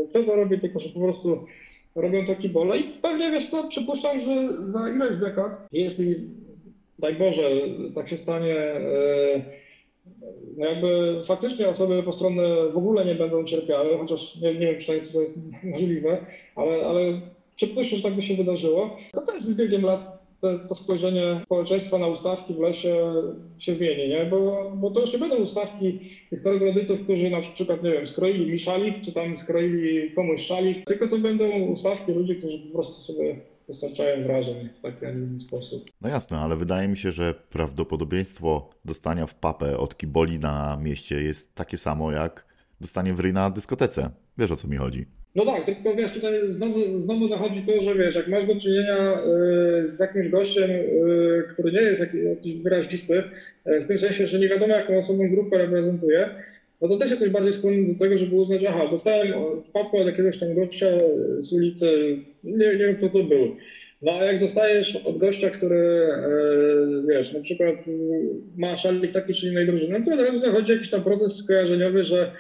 kto 0.10 0.24
to 0.24 0.36
robi, 0.36 0.60
tylko 0.60 0.80
że 0.80 0.90
po 0.90 1.00
prostu 1.00 1.46
robią 1.96 2.26
to 2.26 2.36
kibole 2.36 2.78
i 2.78 2.84
pewnie 2.84 3.32
wiesz 3.32 3.50
co, 3.50 3.68
przypuszczam, 3.68 4.22
że 4.22 4.50
za 4.72 4.90
ileś 4.90 5.18
dekad, 5.18 5.68
jeśli 5.72 6.16
daj 7.00 7.16
Boże 7.16 7.50
tak 7.96 8.10
się 8.10 8.18
stanie, 8.18 8.56
e, 8.56 9.42
no 10.58 10.66
jakby 10.66 11.22
faktycznie 11.28 11.70
osoby 11.70 12.04
postronne 12.04 12.70
w 12.74 12.78
ogóle 12.78 13.06
nie 13.06 13.16
będą 13.16 13.44
cierpiały, 13.44 13.98
chociaż 13.98 14.36
nie, 14.42 14.54
nie 14.54 14.68
wiem, 14.68 14.80
czy 14.80 15.02
to 15.14 15.22
jest 15.22 15.40
możliwe, 15.64 16.18
ale, 16.56 16.86
ale 16.86 17.02
przypuszczam, 17.56 17.98
że 17.98 18.04
tak 18.04 18.14
by 18.14 18.22
się 18.22 18.36
wydarzyło, 18.36 18.98
to 19.14 19.22
też 19.22 19.42
z 19.42 19.56
biegiem 19.56 19.82
lat 19.82 20.17
to, 20.42 20.76
spojrzenie 20.76 21.42
społeczeństwa 21.46 21.98
na 21.98 22.08
ustawki 22.08 22.54
w 22.54 22.60
lesie 22.60 23.14
się 23.58 23.76
zmieni, 23.76 24.10
nie? 24.10 24.26
Bo, 24.26 24.72
bo 24.76 24.92
to 24.92 25.02
już 25.02 25.14
nie 25.14 25.20
będą 25.20 25.36
ustawki 25.36 26.00
tych 26.30 26.42
trogloditów, 26.42 27.00
którzy 27.04 27.30
na 27.30 27.42
przykład, 27.42 27.84
nie 27.84 27.92
wiem, 27.92 28.08
skroili 28.08 28.52
mi 28.52 28.60
szalik, 28.60 29.02
czy 29.02 29.14
tam 29.14 29.38
skroili 29.38 30.12
komuś 30.12 30.42
szalik, 30.42 30.86
tylko 30.86 31.08
to 31.08 31.18
będą 31.18 31.60
ustawki 31.60 32.12
ludzi, 32.12 32.36
którzy 32.36 32.60
po 32.60 32.74
prostu 32.74 33.14
sobie 33.14 33.36
dostarczają 33.68 34.24
wrażeń 34.24 34.70
w 34.80 34.82
taki, 34.82 35.06
a 35.06 35.12
nie 35.12 35.24
inny 35.24 35.40
sposób. 35.40 35.92
No 36.02 36.10
jasne, 36.10 36.40
ale 36.40 36.56
wydaje 36.56 36.88
mi 36.88 36.98
się, 36.98 37.12
że 37.12 37.34
prawdopodobieństwo 37.34 38.70
dostania 38.86 39.28
w 39.28 39.36
papę 39.36 39.78
od 39.78 39.98
kiboli 39.98 40.40
na 40.40 40.78
mieście 40.82 41.22
jest 41.22 41.56
takie 41.56 41.78
samo 41.78 42.12
jak 42.12 42.48
dostanie 42.82 43.14
w 43.14 43.20
ryj 43.20 43.34
na 43.34 43.50
dyskotece. 43.50 44.10
Wiesz 44.38 44.52
o 44.52 44.56
co 44.56 44.68
mi 44.68 44.78
chodzi. 44.78 45.17
No 45.38 45.46
tak, 45.46 45.66
tylko 45.66 45.96
wiesz, 45.96 46.12
tutaj 46.12 46.34
znowu, 46.50 47.04
znowu 47.04 47.28
zachodzi 47.28 47.64
to, 47.64 47.82
że 47.82 47.96
wiesz, 47.96 48.16
jak 48.16 48.28
masz 48.28 48.46
do 48.46 48.56
czynienia 48.56 49.20
y, 49.84 49.88
z 49.88 50.00
jakimś 50.00 50.30
gościem, 50.30 50.72
y, 50.72 51.44
który 51.54 51.72
nie 51.72 51.82
jest 51.82 52.02
jakiś 52.02 52.54
wyrazisty, 52.54 53.24
y, 53.68 53.80
w 53.82 53.86
tym 53.86 54.00
sensie, 54.00 54.28
że 54.28 54.40
nie 54.40 54.50
wiadomo 54.50 54.74
jaką 54.76 54.98
osobą 54.98 55.30
grupę 55.30 55.58
reprezentuje, 55.58 56.30
no 56.82 56.88
to 56.88 56.98
też 56.98 57.10
jesteś 57.10 57.30
bardziej 57.30 57.54
skłonny 57.54 57.94
do 57.94 58.00
tego, 58.00 58.18
żeby 58.18 58.36
uznać, 58.36 58.62
aha, 58.68 58.88
dostałem 58.92 59.28
w 59.62 59.72
papę 59.72 59.98
od 59.98 60.08
jakiegoś 60.08 60.40
tam 60.40 60.54
gościa 60.54 60.88
z 61.40 61.54
ulicy, 61.54 61.86
nie, 62.44 62.68
nie 62.68 62.78
wiem 62.78 62.96
kto 62.96 63.10
to 63.10 63.24
był. 63.24 63.56
No 64.02 64.12
a 64.12 64.24
jak 64.24 64.40
dostajesz 64.40 64.96
od 64.96 65.18
gościa, 65.18 65.50
który, 65.50 66.08
wiesz, 67.10 67.34
na 67.34 67.42
przykład 67.42 67.76
ma 68.58 68.78
szalik 68.78 69.12
taki 69.14 69.34
czy 69.34 69.48
innej 69.48 69.66
drużyny, 69.66 70.00
no 70.00 70.06
to 70.06 70.14
od 70.14 70.20
razu 70.20 70.40
zachodzi 70.40 70.72
jakiś 70.72 70.90
tam 70.90 71.04
proces 71.04 71.36
skojarzeniowy, 71.38 72.04
że 72.04 72.32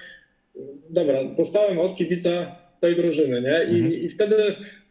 dobra, 0.90 1.24
dostałem 1.38 1.80
od 1.80 1.96
kibica 1.96 2.67
tej 2.82 2.96
drużyny, 2.96 3.42
nie? 3.42 3.64
I, 3.64 3.80
mhm. 3.80 3.94
I 3.94 4.10
wtedy 4.10 4.36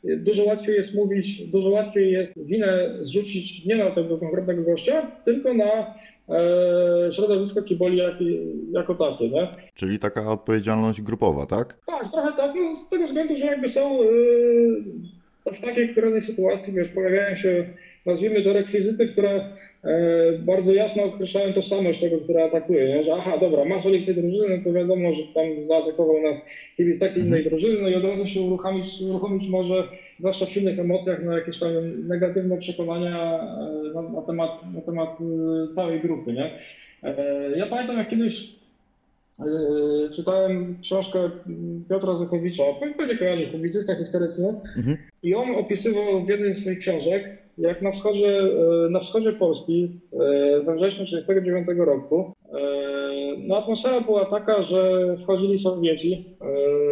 dużo 0.05 0.45
łatwiej 0.45 0.75
jest 0.75 0.95
mówić, 0.95 1.47
dużo 1.47 1.69
łatwiej 1.69 2.13
jest 2.13 2.47
winę 2.47 2.95
zrzucić 3.01 3.65
nie 3.65 3.77
na 3.77 3.91
tego 3.91 4.19
konkretnego 4.19 4.63
gościa, 4.63 5.11
tylko 5.25 5.55
na 5.55 5.95
e, 6.29 7.13
środowisko 7.13 7.63
kiboli 7.63 7.97
jak, 7.97 8.15
jako 8.73 8.95
takie, 8.95 9.29
nie? 9.29 9.49
Czyli 9.75 9.99
taka 9.99 10.31
odpowiedzialność 10.31 11.03
grupowa, 11.03 11.47
tak? 11.47 11.79
Tak, 11.87 12.11
trochę 12.13 12.33
tak, 12.37 12.53
no, 12.57 12.77
z 12.77 12.89
tego 12.89 13.07
względu, 13.07 13.37
że 13.37 13.47
jakby 13.47 13.69
są, 13.69 13.99
to 15.45 15.53
w 15.53 15.61
takiej 15.61 15.89
której 15.89 16.21
sytuacji, 16.21 16.73
wiesz, 16.73 16.89
pojawiają 16.89 17.37
się, 17.37 17.67
nazwijmy 18.07 18.43
to 18.43 18.53
rekwizyty, 18.53 19.09
które 19.09 19.45
bardzo 20.39 20.73
jasno 20.73 21.05
określają 21.05 21.53
tożsamość 21.53 22.01
tego, 22.01 22.19
który 22.19 22.43
atakuje, 22.43 22.87
nie? 22.89 23.03
że 23.05 23.15
aha, 23.15 23.39
dobra, 23.41 23.65
masz 23.65 23.87
olik 23.87 24.07
tej 24.07 24.15
drużyny, 24.15 24.61
to 24.65 24.73
wiadomo, 24.73 25.13
że 25.13 25.23
tam 25.35 25.45
zaatakował 25.69 26.23
nas 26.23 26.47
kibic 26.77 27.01
takiej 27.01 27.23
innej 27.23 27.45
drużyny, 27.45 27.83
no 27.83 27.89
i 27.89 27.95
od 27.95 28.05
razu 28.05 28.27
się 28.27 28.41
uruchomić, 28.41 29.01
uruchomić 29.01 29.49
może, 29.49 29.89
zwłaszcza 30.19 30.47
w 30.47 30.51
silnych 30.51 30.79
emocjach, 30.79 31.23
na 31.25 31.35
jakieś 31.39 31.59
tam 31.59 31.71
negatywne 32.09 32.59
przekonania 32.59 33.41
e, 33.41 33.95
na, 33.95 34.03
na 34.03 34.23
temat, 34.23 34.51
na 34.75 34.81
temat 34.81 35.11
e, 35.21 35.75
całej 35.75 36.01
grupy, 36.01 36.33
nie? 36.33 36.51
E, 37.03 37.59
Ja 37.59 37.67
pamiętam, 37.67 37.97
jak 37.99 38.09
kiedyś 38.09 38.51
e, 39.41 39.45
czytałem 40.15 40.77
książkę 40.83 41.31
Piotra 41.89 42.15
Zukowicza, 42.17 42.63
pewnie 42.99 43.17
kojarzy, 43.19 43.47
publicysta 43.47 43.95
historyczny, 43.95 44.55
Mhm. 44.77 44.97
i 45.23 45.35
on 45.35 45.51
opisywał 45.57 46.25
w 46.25 46.29
jednej 46.29 46.55
z 46.55 46.61
swoich 46.61 46.79
książek, 46.79 47.46
jak 47.59 47.83
na 47.83 47.93
wschodzie, 47.93 48.39
e, 48.39 48.91
na 48.91 49.01
wschodzie 49.01 49.33
Polski 49.33 49.91
e, 50.13 50.19
we 50.61 50.75
wrześniu 50.75 51.05
1939 51.05 51.67
roku, 51.79 52.33
e, 52.53 52.59
no 53.39 53.57
atmosfera 53.57 54.01
była 54.01 54.25
taka, 54.25 54.63
że 54.63 55.17
wchodzili 55.23 55.59
Sowieci 55.59 56.25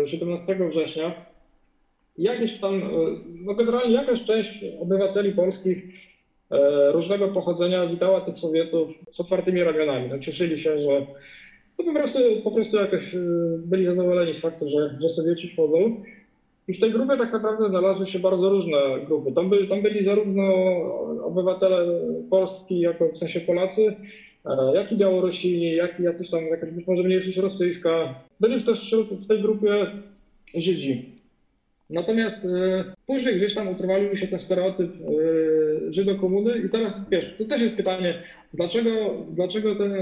e, 0.03 0.09
17 0.09 0.57
września. 0.71 1.15
Jakieś 2.19 2.59
tam, 2.59 2.83
no 3.45 3.55
generalnie 3.55 3.95
jakaś 3.95 4.25
część 4.25 4.65
obywateli 4.81 5.33
polskich 5.33 5.85
różnego 6.93 7.29
pochodzenia 7.29 7.87
witała 7.87 8.21
tych 8.21 8.39
Sowietów 8.39 8.91
z 9.13 9.21
otwartymi 9.21 9.65
ramionami. 9.65 10.09
No, 10.09 10.19
cieszyli 10.19 10.59
się, 10.59 10.79
że 10.79 11.07
no, 11.79 11.85
po, 11.85 11.93
prostu, 11.95 12.19
po 12.45 12.51
prostu 12.51 12.77
jakoś 12.77 13.17
byli 13.59 13.87
zadowoleni 13.87 14.35
z 14.35 14.41
faktu, 14.41 14.71
że, 14.71 14.97
że 15.01 15.09
Sowieci 15.09 15.49
wchodzą. 15.49 16.03
I 16.69 16.75
w 16.75 16.81
tej 16.81 16.91
grupie 16.91 17.17
tak 17.17 17.33
naprawdę 17.33 17.69
znalazły 17.69 18.07
się 18.07 18.19
bardzo 18.19 18.49
różne 18.49 18.79
grupy. 19.07 19.33
Tam, 19.33 19.51
byli, 19.51 19.69
tam 19.69 19.83
byli 19.83 20.05
zarówno 20.05 20.45
obywatele 21.25 22.01
Polski, 22.31 22.81
jako 22.81 23.09
w 23.09 23.19
sensie 23.19 23.41
Polacy, 23.41 23.97
e, 24.47 24.75
jak 24.75 24.93
i 24.93 24.97
Białorusini, 24.97 25.75
jak 25.75 26.01
i 26.01 26.03
jacyś 26.03 26.31
tam, 26.31 26.45
jakaś 26.45 26.71
być 26.71 26.87
może 26.87 27.03
mniejszość 27.03 27.37
rosyjska. 27.37 28.15
Byli 28.41 28.63
też 28.63 28.81
wśród, 28.81 29.09
w 29.09 29.27
tej 29.27 29.43
grupie 29.43 29.87
Żydzi. 30.55 31.15
Natomiast 31.91 32.45
e, 32.45 32.85
później 33.07 33.37
gdzieś 33.37 33.55
tam 33.55 33.69
utrwalił 33.69 34.17
się 34.17 34.27
ten 34.27 34.39
stereotyp 34.39 34.91
e, 34.91 35.93
Żydokomuny 35.93 36.59
i 36.59 36.69
teraz 36.69 37.11
wiesz, 37.11 37.35
to 37.39 37.45
też 37.45 37.63
jest 37.63 37.77
pytanie, 37.77 38.23
dlaczego, 38.55 38.91
dlaczego 39.31 39.77
ten 39.77 39.93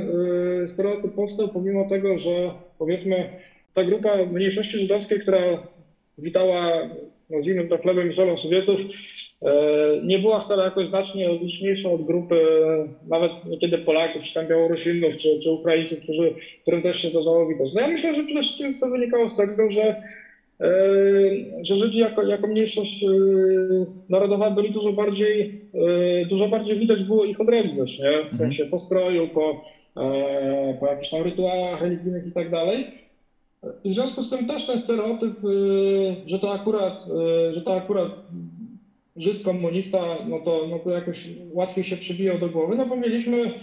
stereotyp 0.69 1.15
powstał, 1.15 1.49
pomimo 1.49 1.89
tego, 1.89 2.19
że 2.19 2.51
powiedzmy 2.79 3.31
ta 3.75 3.85
grupa 3.85 4.17
mniejszości 4.17 4.79
żydowskiej, 4.79 5.21
która 5.21 5.67
witała, 6.23 6.89
nazwijmy 7.31 7.69
to 7.69 7.79
chlebem 7.79 8.11
i 8.11 8.13
solą 8.13 8.37
Sowietów, 8.37 8.81
e, 9.43 9.53
nie 10.05 10.19
była 10.19 10.41
wcale 10.41 10.65
jakoś 10.65 10.89
znacznie 10.89 11.39
liczniejsza 11.39 11.91
od 11.91 12.07
grupy 12.07 12.37
nawet 13.09 13.33
niekiedy 13.45 13.79
Polaków, 13.79 14.23
czy 14.23 14.35
tam 14.35 14.47
Białorusinów, 14.47 15.17
czy, 15.17 15.41
czy 15.43 15.51
Ukraińców, 15.51 15.99
którzy, 16.01 16.35
którym 16.63 16.83
też 16.83 17.03
się 17.03 17.09
zdarzało 17.09 17.47
witać. 17.47 17.69
No 17.75 17.81
ja 17.81 17.89
myślę, 17.89 18.15
że 18.15 18.25
przede 18.25 18.43
wszystkim 18.43 18.79
to 18.79 18.89
wynikało 18.89 19.29
z 19.29 19.37
tego, 19.37 19.71
że 19.71 19.83
e, 20.61 20.71
że 21.63 21.77
Żydzi 21.77 21.99
jako, 21.99 22.27
jako 22.27 22.47
mniejszość 22.47 23.05
e, 23.05 23.09
narodowa 24.09 24.51
byli 24.51 24.71
dużo 24.71 24.93
bardziej, 24.93 25.63
dużo 26.29 26.49
bardziej 26.49 26.79
widać 26.79 27.05
było 27.05 27.25
ich 27.25 27.41
odrębność, 27.41 27.99
nie? 27.99 28.25
w 28.33 28.37
sensie 28.37 28.67
po 28.67 28.79
stroju, 28.79 29.29
po, 29.29 29.65
po 30.81 30.87
jakichś 30.87 31.11
tam 31.11 31.23
rytuałach 31.23 31.83
religijnych 31.83 32.27
i 32.27 32.33
tak 32.33 32.51
dalej. 32.51 33.02
I 33.85 33.91
w 33.91 33.95
związku 33.95 34.23
z 34.23 34.31
tym 34.31 34.47
też 34.47 34.67
ten 34.67 34.79
stereotyp, 34.81 35.45
y, 35.45 36.17
że 36.27 36.39
to 36.39 36.55
akurat, 36.55 37.05
y, 37.51 37.55
że 37.55 37.63
to 37.63 37.77
akurat 37.77 38.13
Żyd 39.17 39.43
komunista, 39.43 40.01
no 40.29 40.39
to, 40.41 40.67
no 40.71 40.79
to 40.79 40.91
jakoś 40.91 41.29
łatwiej 41.51 41.85
się 41.85 41.97
przybijał 41.97 42.39
do 42.39 42.49
głowy, 42.49 42.77
no 42.77 42.87
bo 42.87 42.97
mieliśmy 42.97 43.55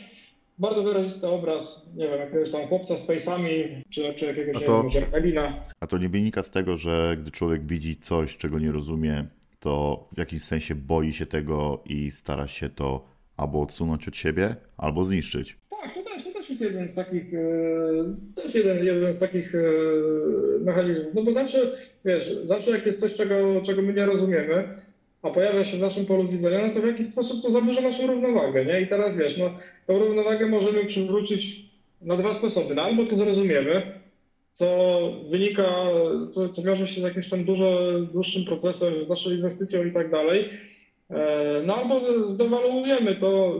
bardzo 0.59 0.83
wyrazisty 0.83 1.27
obraz, 1.27 1.81
nie 1.95 2.07
wiem, 2.07 2.19
jakiegoś 2.19 2.51
tam 2.51 2.67
chłopca 2.67 2.97
z 2.97 3.01
pejsami, 3.01 3.51
czy, 3.89 4.13
czy 4.13 4.25
jakiegoś, 4.25 4.55
A 4.55 4.65
to- 4.65 4.89
zierkalina. 4.89 5.53
A 5.79 5.87
to 5.87 5.97
nie 5.97 6.09
wynika 6.09 6.43
z 6.43 6.51
tego, 6.51 6.77
że 6.77 7.17
gdy 7.21 7.31
człowiek 7.31 7.65
widzi 7.65 7.95
coś, 7.95 8.37
czego 8.37 8.59
nie 8.59 8.71
rozumie, 8.71 9.25
to 9.59 10.03
w 10.15 10.17
jakimś 10.17 10.41
sensie 10.43 10.75
boi 10.75 11.13
się 11.13 11.25
tego 11.25 11.83
i 11.85 12.11
stara 12.11 12.47
się 12.47 12.69
to 12.69 13.05
albo 13.37 13.61
odsunąć 13.61 14.07
od 14.07 14.15
siebie, 14.15 14.55
albo 14.77 15.05
zniszczyć. 15.05 15.57
Tak, 15.69 15.93
to 15.93 16.03
też, 16.03 16.23
to 16.23 16.33
też 16.33 16.48
jest 16.59 16.73
jeden 16.73 16.89
z 16.89 16.95
takich, 16.95 17.33
e, 17.33 17.39
też 18.35 18.55
jeden, 18.55 18.85
jeden 18.85 19.13
z 19.13 19.19
takich 19.19 19.55
e, 19.55 19.59
mechanizmów. 20.59 21.13
No 21.13 21.23
bo 21.23 21.33
zawsze, 21.33 21.71
wiesz, 22.05 22.31
zawsze 22.45 22.71
jak 22.71 22.85
jest 22.85 22.99
coś, 22.99 23.13
czego, 23.13 23.61
czego 23.65 23.81
my 23.81 23.93
nie 23.93 24.05
rozumiemy, 24.05 24.63
a 25.21 25.29
pojawia 25.29 25.65
się 25.65 25.77
w 25.77 25.81
naszym 25.81 26.05
polu 26.05 26.27
widzenia, 26.27 26.67
no 26.67 26.73
to 26.73 26.81
w 26.81 26.85
jakiś 26.87 27.07
sposób 27.07 27.41
to 27.43 27.51
zaburza 27.51 27.81
naszą 27.81 28.07
równowagę, 28.07 28.65
nie? 28.65 28.81
I 28.81 28.87
teraz 28.87 29.17
wiesz, 29.17 29.37
no 29.37 29.49
tą 29.87 29.99
równowagę 29.99 30.47
możemy 30.47 30.85
przywrócić 30.85 31.65
na 32.01 32.17
dwa 32.17 32.33
sposoby. 32.33 32.75
No, 32.75 32.81
albo 32.81 33.05
to 33.05 33.15
zrozumiemy, 33.15 33.81
co 34.53 34.99
wynika, 35.29 35.67
co, 36.31 36.49
co 36.49 36.61
wiąże 36.61 36.87
się 36.87 37.01
z 37.01 37.03
jakimś 37.03 37.29
tam 37.29 37.43
dużo 37.45 37.99
dłuższym 38.13 38.45
procesem, 38.45 39.05
z 39.05 39.09
naszą 39.09 39.31
inwestycją 39.31 39.85
i 39.85 39.91
tak 39.91 40.11
dalej. 40.11 40.49
E, 41.09 41.61
No 41.65 41.75
albo 41.75 42.01
zdewaluujemy 42.33 43.15
to 43.15 43.59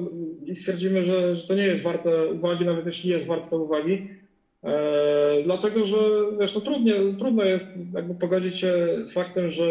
i 0.49 0.55
stwierdzimy, 0.55 1.05
że, 1.05 1.35
że 1.35 1.47
to 1.47 1.55
nie 1.55 1.63
jest 1.63 1.83
warte 1.83 2.27
uwagi, 2.27 2.65
nawet 2.65 2.85
jeśli 2.85 3.09
jest 3.09 3.25
warte 3.25 3.57
uwagi. 3.57 4.07
E, 4.63 5.43
dlatego, 5.43 5.87
że 5.87 5.97
wiesz, 6.39 6.55
no 6.55 6.61
trudnie, 6.61 6.93
trudno 7.19 7.43
jest 7.43 7.67
jakby 7.93 8.15
pogodzić 8.15 8.57
się 8.57 8.73
z 9.05 9.13
faktem, 9.13 9.51
że 9.51 9.65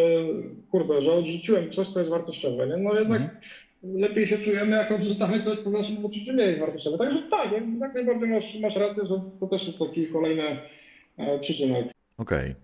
kurde, 0.71 1.03
że 1.03 1.13
odrzuciłem 1.13 1.71
coś, 1.71 1.89
co 1.89 1.99
jest 1.99 2.11
wartościowe. 2.11 2.67
Nie? 2.67 2.77
No 2.77 2.95
jednak 2.95 3.41
lepiej 3.83 4.27
się 4.27 4.39
czujemy, 4.39 4.77
jak 4.77 4.93
odrzucamy 4.93 5.43
coś, 5.43 5.59
co 5.59 5.71
w 5.71 5.73
naszym 5.73 5.97
poczuciu 5.97 6.33
nie 6.33 6.43
jest 6.43 6.61
wartościowe. 6.61 6.99
Także 6.99 7.23
tak, 7.31 7.53
jak 7.81 7.95
najbardziej 7.95 8.29
masz, 8.29 8.61
masz 8.61 8.77
rację, 8.77 9.07
że 9.07 9.21
to 9.41 9.47
też 9.47 9.67
jest 9.67 9.79
taki 9.79 10.07
kolejny 10.07 10.59
e, 11.17 11.39
przyczynek. 11.39 11.87
Okej. 12.19 12.55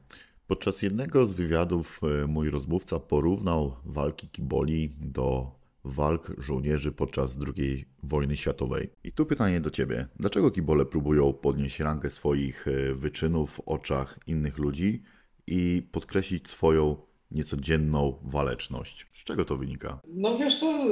Podczas 0.47 0.83
jednego 0.83 1.27
z 1.27 1.35
wywiadów 1.35 2.01
e, 2.03 2.27
mój 2.27 2.51
rozmówca 2.51 3.01
porównał 3.01 3.73
walki 3.85 4.29
kiboli 4.29 4.91
do 5.01 5.47
walk 5.85 6.33
żołnierzy 6.39 6.93
podczas 6.93 7.39
II 7.57 7.85
wojny 8.03 8.37
światowej. 8.37 8.91
I 9.05 9.13
tu 9.13 9.27
pytanie 9.27 9.61
do 9.61 9.71
Ciebie. 9.71 10.07
Dlaczego 10.17 10.51
kibole 10.51 10.87
próbują 10.87 11.33
podnieść 11.33 11.81
rangę 11.81 12.11
swoich 12.11 12.69
e, 12.69 12.95
wyczynów 12.95 13.51
w 13.51 13.61
oczach 13.61 14.19
innych 14.27 14.59
ludzi 14.59 15.03
i 15.47 15.83
podkreślić 15.93 16.49
swoją 16.49 16.97
niecodzienną 17.31 18.19
waleczność? 18.23 19.07
Z 19.15 19.25
czego 19.25 19.45
to 19.45 19.57
wynika? 19.57 20.01
No 20.09 20.39
wiesz 20.39 20.61
co, 20.61 20.87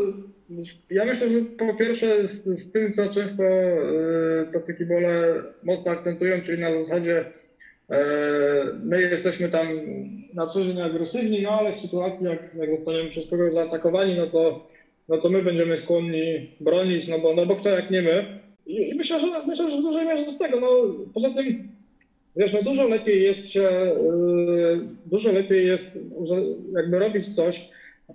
ja 0.90 1.05
myślę, 1.05 1.30
że 1.30 1.40
po 1.40 1.74
pierwsze 1.74 2.28
z, 2.28 2.45
z 2.45 2.72
tym, 2.72 2.93
co 2.93 3.09
często 3.09 3.43
e, 3.43 4.53
tacy 4.53 4.74
kibole 4.74 5.43
mocno 5.62 5.93
akcentują, 5.93 6.43
czyli 6.43 6.62
na 6.62 6.82
zasadzie 6.82 7.24
e, 7.90 8.05
my 8.84 9.03
jesteśmy 9.03 9.49
tam 9.49 9.66
na 10.34 10.47
co 10.47 10.64
dzień 10.64 10.80
agresywni, 10.80 11.43
no 11.43 11.51
ale 11.51 11.72
w 11.72 11.80
sytuacji, 11.80 12.26
jak, 12.26 12.55
jak 12.55 12.70
zostaniemy 12.70 13.11
przez 13.11 13.30
kogoś 13.30 13.53
zaatakowani, 13.53 14.16
no 14.16 14.26
to, 14.26 14.72
no 15.09 15.18
to 15.18 15.28
my 15.28 15.42
będziemy 15.42 15.78
skłonni 15.78 16.50
bronić, 16.61 17.09
no 17.09 17.18
bo, 17.18 17.34
no 17.34 17.46
bo 17.46 17.57
kto 17.57 17.68
jak 17.68 17.90
nie 17.90 18.03
my. 18.03 18.40
I, 18.66 18.90
i 18.90 18.94
myślę, 18.94 19.20
że, 19.20 19.26
myślę, 19.46 19.70
że 19.70 19.76
w 19.76 19.82
dużej 19.82 20.07
mierze 20.07 20.30
z 20.30 20.38
tego, 20.38 20.61
no 20.61 20.68
poza 21.14 21.30
tym 21.30 21.68
Wiesz, 22.36 22.53
no 22.53 22.62
dużo 22.62 22.88
lepiej 22.88 23.22
jest 23.22 23.50
się, 23.50 23.61
yy, 23.61 24.80
dużo 25.07 25.32
lepiej 25.32 25.66
jest 25.66 25.98
jakby 26.74 26.98
robić 26.98 27.34
coś 27.34 27.68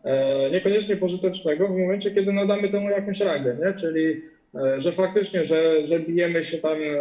e, 0.04 0.50
niekoniecznie 0.52 0.98
pożytecznego 0.98 1.68
w 1.68 1.78
momencie, 1.78 2.12
kiedy 2.12 2.34
nadamy 2.34 2.70
temu 2.70 2.90
jakąś 2.90 3.20
rangę, 3.20 3.58
nie? 3.60 3.74
Czyli 3.74 4.22
e, 4.56 4.82
że 4.82 4.92
faktycznie, 4.92 5.46
że, 5.46 5.88
że 5.88 6.00
bijemy 6.00 6.44
się 6.44 6.58
tam 6.58 6.78
e, 6.82 6.98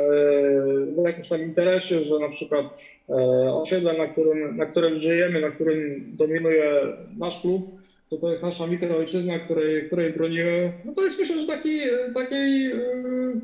w 0.86 1.04
jakimś 1.04 1.28
tam 1.28 1.42
interesie, 1.42 2.04
że 2.04 2.18
na 2.18 2.28
przykład 2.28 2.66
osiedle, 3.52 3.98
na 3.98 4.06
którym, 4.06 4.56
na 4.56 4.66
którym 4.66 4.98
żyjemy, 4.98 5.40
na 5.40 5.50
którym 5.50 6.04
dominuje 6.16 6.72
nasz 7.18 7.40
klub, 7.40 7.66
to 8.10 8.16
to 8.16 8.30
jest 8.30 8.42
nasza 8.42 8.66
mikroojczyzna, 8.66 9.38
której, 9.38 9.86
której 9.86 10.12
bronimy. 10.12 10.72
No 10.84 10.92
to 10.92 11.04
jest 11.04 11.18
myślę, 11.18 11.40
że 11.40 11.46
taki, 11.46 11.80
taki 12.14 12.34
yy, 12.34 13.40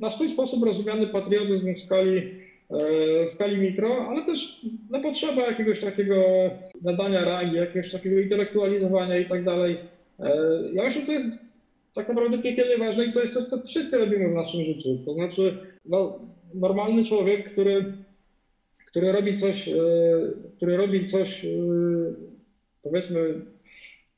na 0.00 0.10
swój 0.10 0.28
sposób 0.28 0.64
rozumiany 0.64 1.06
patriotyzm 1.06 1.74
w 1.74 1.80
skali, 1.80 2.18
e, 2.18 3.26
w 3.26 3.30
skali 3.30 3.56
mikro, 3.56 4.06
ale 4.08 4.24
też 4.24 4.60
no, 4.90 5.00
potrzeba 5.00 5.42
jakiegoś 5.46 5.80
takiego 5.80 6.16
nadania 6.82 7.24
rangi, 7.24 7.56
jakiegoś 7.56 7.92
takiego 7.92 8.20
intelektualizowania 8.20 9.18
i 9.18 9.28
tak 9.28 9.44
dalej. 9.44 9.76
E, 10.20 10.30
Ja 10.72 10.84
myślę, 10.84 11.00
że 11.00 11.06
to 11.06 11.12
jest 11.12 11.26
tak 11.94 12.08
naprawdę 12.08 12.38
piekielnie 12.38 12.78
ważne 12.78 13.04
i 13.04 13.12
to 13.12 13.20
jest 13.20 13.34
coś, 13.34 13.44
co 13.44 13.62
wszyscy 13.62 13.98
robimy 13.98 14.28
w 14.28 14.34
naszym 14.34 14.64
życiu. 14.64 14.98
To 15.04 15.14
znaczy, 15.14 15.58
no, 15.84 16.18
normalny 16.54 17.04
człowiek, 17.04 17.52
który, 17.52 17.84
który 18.86 19.12
robi 19.12 19.36
coś, 19.36 19.68
e, 19.68 19.72
który 20.56 20.76
robi 20.76 21.06
coś, 21.06 21.44
e, 21.44 21.48
powiedzmy, 22.82 23.34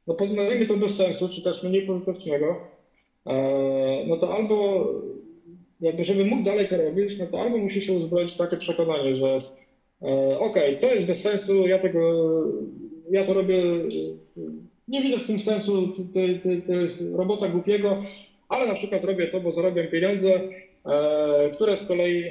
no 0.07 0.17
nazwijmy 0.35 0.67
to 0.67 0.77
bez 0.77 0.97
sensu, 0.97 1.29
czy 1.29 1.43
też 1.43 1.63
mniej 1.63 1.87
pożytecznego, 1.87 2.57
e, 3.27 4.05
no 4.07 4.17
to 4.17 4.35
albo 4.35 4.87
jakby 5.81 6.05
żeby 6.05 6.25
mógł 6.25 6.43
dalej 6.43 6.69
to 6.69 6.77
robić, 6.77 7.19
no 7.19 7.27
to 7.27 7.41
albo 7.41 7.59
musi 7.59 7.83
się 7.83 7.93
uzbroić 7.93 8.35
w 8.35 8.39
takie 8.39 8.57
przekonanie, 8.57 9.17
że 9.17 9.39
e, 10.03 10.39
okej, 10.39 10.79
to 10.79 10.87
jest 10.87 11.07
bez 11.07 11.23
sensu, 11.23 11.67
ja 11.67 11.79
tego 11.79 12.01
ja 13.11 13.25
to 13.25 13.35
robię, 13.35 13.63
nie 14.89 15.03
widzę 15.03 15.19
w 15.19 15.27
tym 15.27 15.39
sensu, 15.39 15.89
to, 15.89 16.03
to, 16.03 16.67
to 16.67 16.73
jest 16.73 17.03
robota 17.15 17.49
głupiego, 17.49 18.03
ale 18.49 18.67
na 18.67 18.75
przykład 18.75 19.05
robię 19.05 19.27
to, 19.27 19.41
bo 19.41 19.53
zarabiam 19.53 19.87
pieniądze, 19.87 20.41
e, 20.87 21.51
które 21.55 21.77
z 21.77 21.87
kolei 21.87 22.25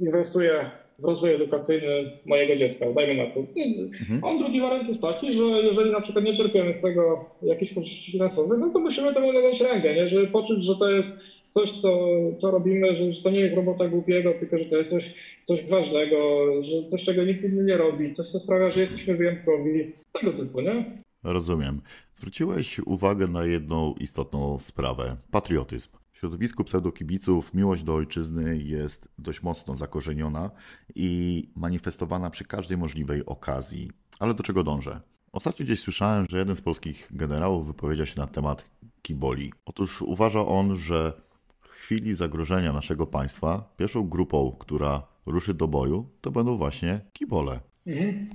inwestuję 0.00 0.70
rozwój 1.02 1.34
edukacyjny 1.34 2.10
mojego 2.26 2.56
dziecka, 2.56 2.92
dajmy 2.92 3.14
na 3.24 3.30
to. 3.30 3.40
Mhm. 3.40 4.24
A 4.24 4.38
drugi 4.38 4.60
wariant 4.60 4.88
jest 4.88 5.00
taki, 5.00 5.32
że 5.32 5.42
jeżeli 5.42 5.92
na 5.92 6.00
przykład 6.00 6.24
nie 6.24 6.36
czerpiemy 6.36 6.74
z 6.74 6.80
tego 6.80 7.24
jakichś 7.42 7.74
korzyści 7.74 8.12
finansowych, 8.12 8.58
no 8.58 8.70
to 8.70 8.78
musimy 8.78 9.14
temu 9.14 9.32
nadać 9.32 9.60
rękę, 9.60 9.94
nie? 9.94 10.08
żeby 10.08 10.26
poczuć, 10.26 10.64
że 10.64 10.76
to 10.76 10.90
jest 10.90 11.18
coś, 11.54 11.72
co, 11.80 11.98
co 12.38 12.50
robimy, 12.50 12.96
że, 12.96 13.12
że 13.12 13.22
to 13.22 13.30
nie 13.30 13.40
jest 13.40 13.56
robota 13.56 13.88
głupiego, 13.88 14.34
tylko 14.40 14.58
że 14.58 14.64
to 14.64 14.76
jest 14.76 14.90
coś, 14.90 15.14
coś 15.44 15.66
ważnego, 15.66 16.46
że 16.62 16.90
coś, 16.90 17.04
czego 17.04 17.24
nikt 17.24 17.44
inny 17.44 17.64
nie 17.64 17.76
robi, 17.76 18.14
coś, 18.14 18.28
co 18.28 18.40
sprawia, 18.40 18.70
że 18.70 18.80
jesteśmy 18.80 19.16
wyjątkowi, 19.16 19.92
tego 20.12 20.32
typu, 20.32 20.60
nie? 20.60 20.84
Rozumiem. 21.24 21.80
Zwróciłeś 22.14 22.78
uwagę 22.78 23.26
na 23.26 23.44
jedną 23.44 23.94
istotną 24.00 24.58
sprawę 24.58 25.16
patriotyzm. 25.30 26.05
W 26.16 26.18
środowisku 26.18 26.64
pseudokibiców 26.64 27.54
miłość 27.54 27.82
do 27.82 27.94
ojczyzny 27.94 28.58
jest 28.58 29.08
dość 29.18 29.42
mocno 29.42 29.76
zakorzeniona 29.76 30.50
i 30.94 31.42
manifestowana 31.56 32.30
przy 32.30 32.44
każdej 32.44 32.78
możliwej 32.78 33.26
okazji. 33.26 33.90
Ale 34.18 34.34
do 34.34 34.42
czego 34.42 34.64
dążę? 34.64 35.00
Ostatnio 35.32 35.64
gdzieś 35.64 35.80
słyszałem, 35.80 36.26
że 36.30 36.38
jeden 36.38 36.56
z 36.56 36.60
polskich 36.60 37.08
generałów 37.10 37.66
wypowiedział 37.66 38.06
się 38.06 38.20
na 38.20 38.26
temat 38.26 38.64
kiboli. 39.02 39.52
Otóż 39.64 40.02
uważa 40.02 40.46
on, 40.46 40.76
że 40.76 41.12
w 41.60 41.68
chwili 41.68 42.14
zagrożenia 42.14 42.72
naszego 42.72 43.06
państwa 43.06 43.74
pierwszą 43.76 44.08
grupą, 44.08 44.56
która 44.58 45.02
ruszy 45.26 45.54
do 45.54 45.68
boju, 45.68 46.08
to 46.20 46.30
będą 46.30 46.56
właśnie 46.56 47.00
kibole. 47.12 47.60
Mhm. 47.86 48.30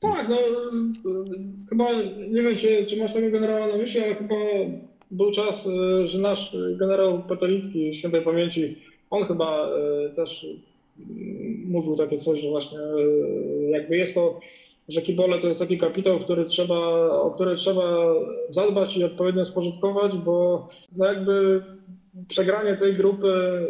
Tak, 0.00 0.28
no 0.28 0.36
chyba 1.68 1.92
nie 2.30 2.42
wiem, 2.42 2.54
czy, 2.54 2.86
czy 2.86 2.96
masz 2.96 3.12
tego 3.12 3.30
generała 3.30 3.66
na 3.66 3.76
myśli, 3.76 4.00
ale 4.00 4.14
chyba 4.14 4.34
był 5.12 5.30
czas, 5.30 5.66
e, 5.66 6.08
że 6.08 6.18
nasz 6.18 6.56
generał 6.78 7.22
Patolicki 7.22 7.94
świętej 7.94 8.22
pamięci, 8.22 8.76
on 9.10 9.24
chyba 9.24 9.68
e, 9.68 10.08
też 10.16 10.46
mówił 11.64 11.96
takie 11.96 12.18
coś, 12.18 12.40
że 12.40 12.48
właśnie 12.48 12.78
e, 12.78 13.70
jakby 13.70 13.96
jest 13.96 14.14
to, 14.14 14.40
że 14.88 15.02
kibole 15.02 15.38
to 15.38 15.48
jest 15.48 15.60
taki 15.60 15.78
kapitał, 15.78 16.20
który 16.20 16.44
trzeba, 16.44 17.10
o 17.10 17.30
który 17.30 17.56
trzeba 17.56 18.14
zadbać 18.50 18.96
i 18.96 19.04
odpowiednio 19.04 19.44
spożytkować, 19.44 20.12
bo 20.16 20.68
no 20.96 21.06
jakby 21.06 21.62
przegranie 22.28 22.76
tej 22.76 22.94
grupy, 22.94 23.66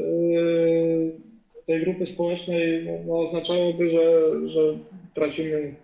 tej 1.66 1.80
grupy 1.80 2.06
społecznej 2.06 2.86
no, 2.86 2.92
no 3.06 3.20
oznaczałoby, 3.20 3.90
że, 3.90 4.30
że 4.48 4.60
tracimy 5.14 5.74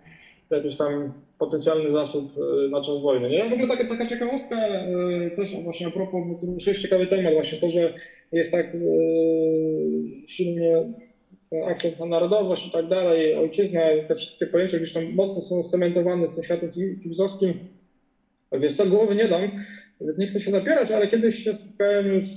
jakiś 0.50 0.76
tam 0.76 1.12
potencjalny 1.38 1.90
zasób 1.90 2.32
e, 2.36 2.68
na 2.68 2.82
czas 2.82 3.00
wojny. 3.00 3.28
Nie? 3.28 3.50
W 3.50 3.52
ogóle 3.52 3.68
taka, 3.68 3.84
taka 3.84 4.06
ciekawostka 4.06 4.56
e, 4.56 5.30
też 5.36 5.62
właśnie 5.62 5.86
a 5.86 5.90
propos, 5.90 6.20
to 6.64 6.70
jest 6.70 6.82
ciekawy 6.82 7.06
temat 7.06 7.34
właśnie 7.34 7.58
to, 7.58 7.70
że 7.70 7.94
jest 8.32 8.52
tak 8.52 8.66
e, 8.66 8.78
silnie 10.26 10.92
akcent 11.66 11.98
na 11.98 12.06
narodowość 12.06 12.66
i 12.66 12.70
tak 12.70 12.88
dalej, 12.88 13.34
ojczyzna, 13.34 13.80
te 14.08 14.14
wszystkie 14.14 14.46
pojęcia 14.46 14.78
gdzieś 14.78 14.92
tam 14.92 15.14
mocno 15.14 15.42
są 15.42 15.62
cementowane 15.62 16.28
z 16.28 16.34
tym 16.34 16.44
światem 16.44 16.70
cywilizowskim. 16.70 17.54
Więc 18.52 18.76
to 18.76 18.86
głowy 18.86 19.14
nie 19.14 19.28
dam, 19.28 19.50
więc 20.00 20.18
nie 20.18 20.26
chcę 20.26 20.40
się 20.40 20.50
zapierać, 20.50 20.90
ale 20.90 21.08
kiedyś 21.08 21.44
się 21.44 21.54
spotkałem 21.54 22.22
z 22.22 22.36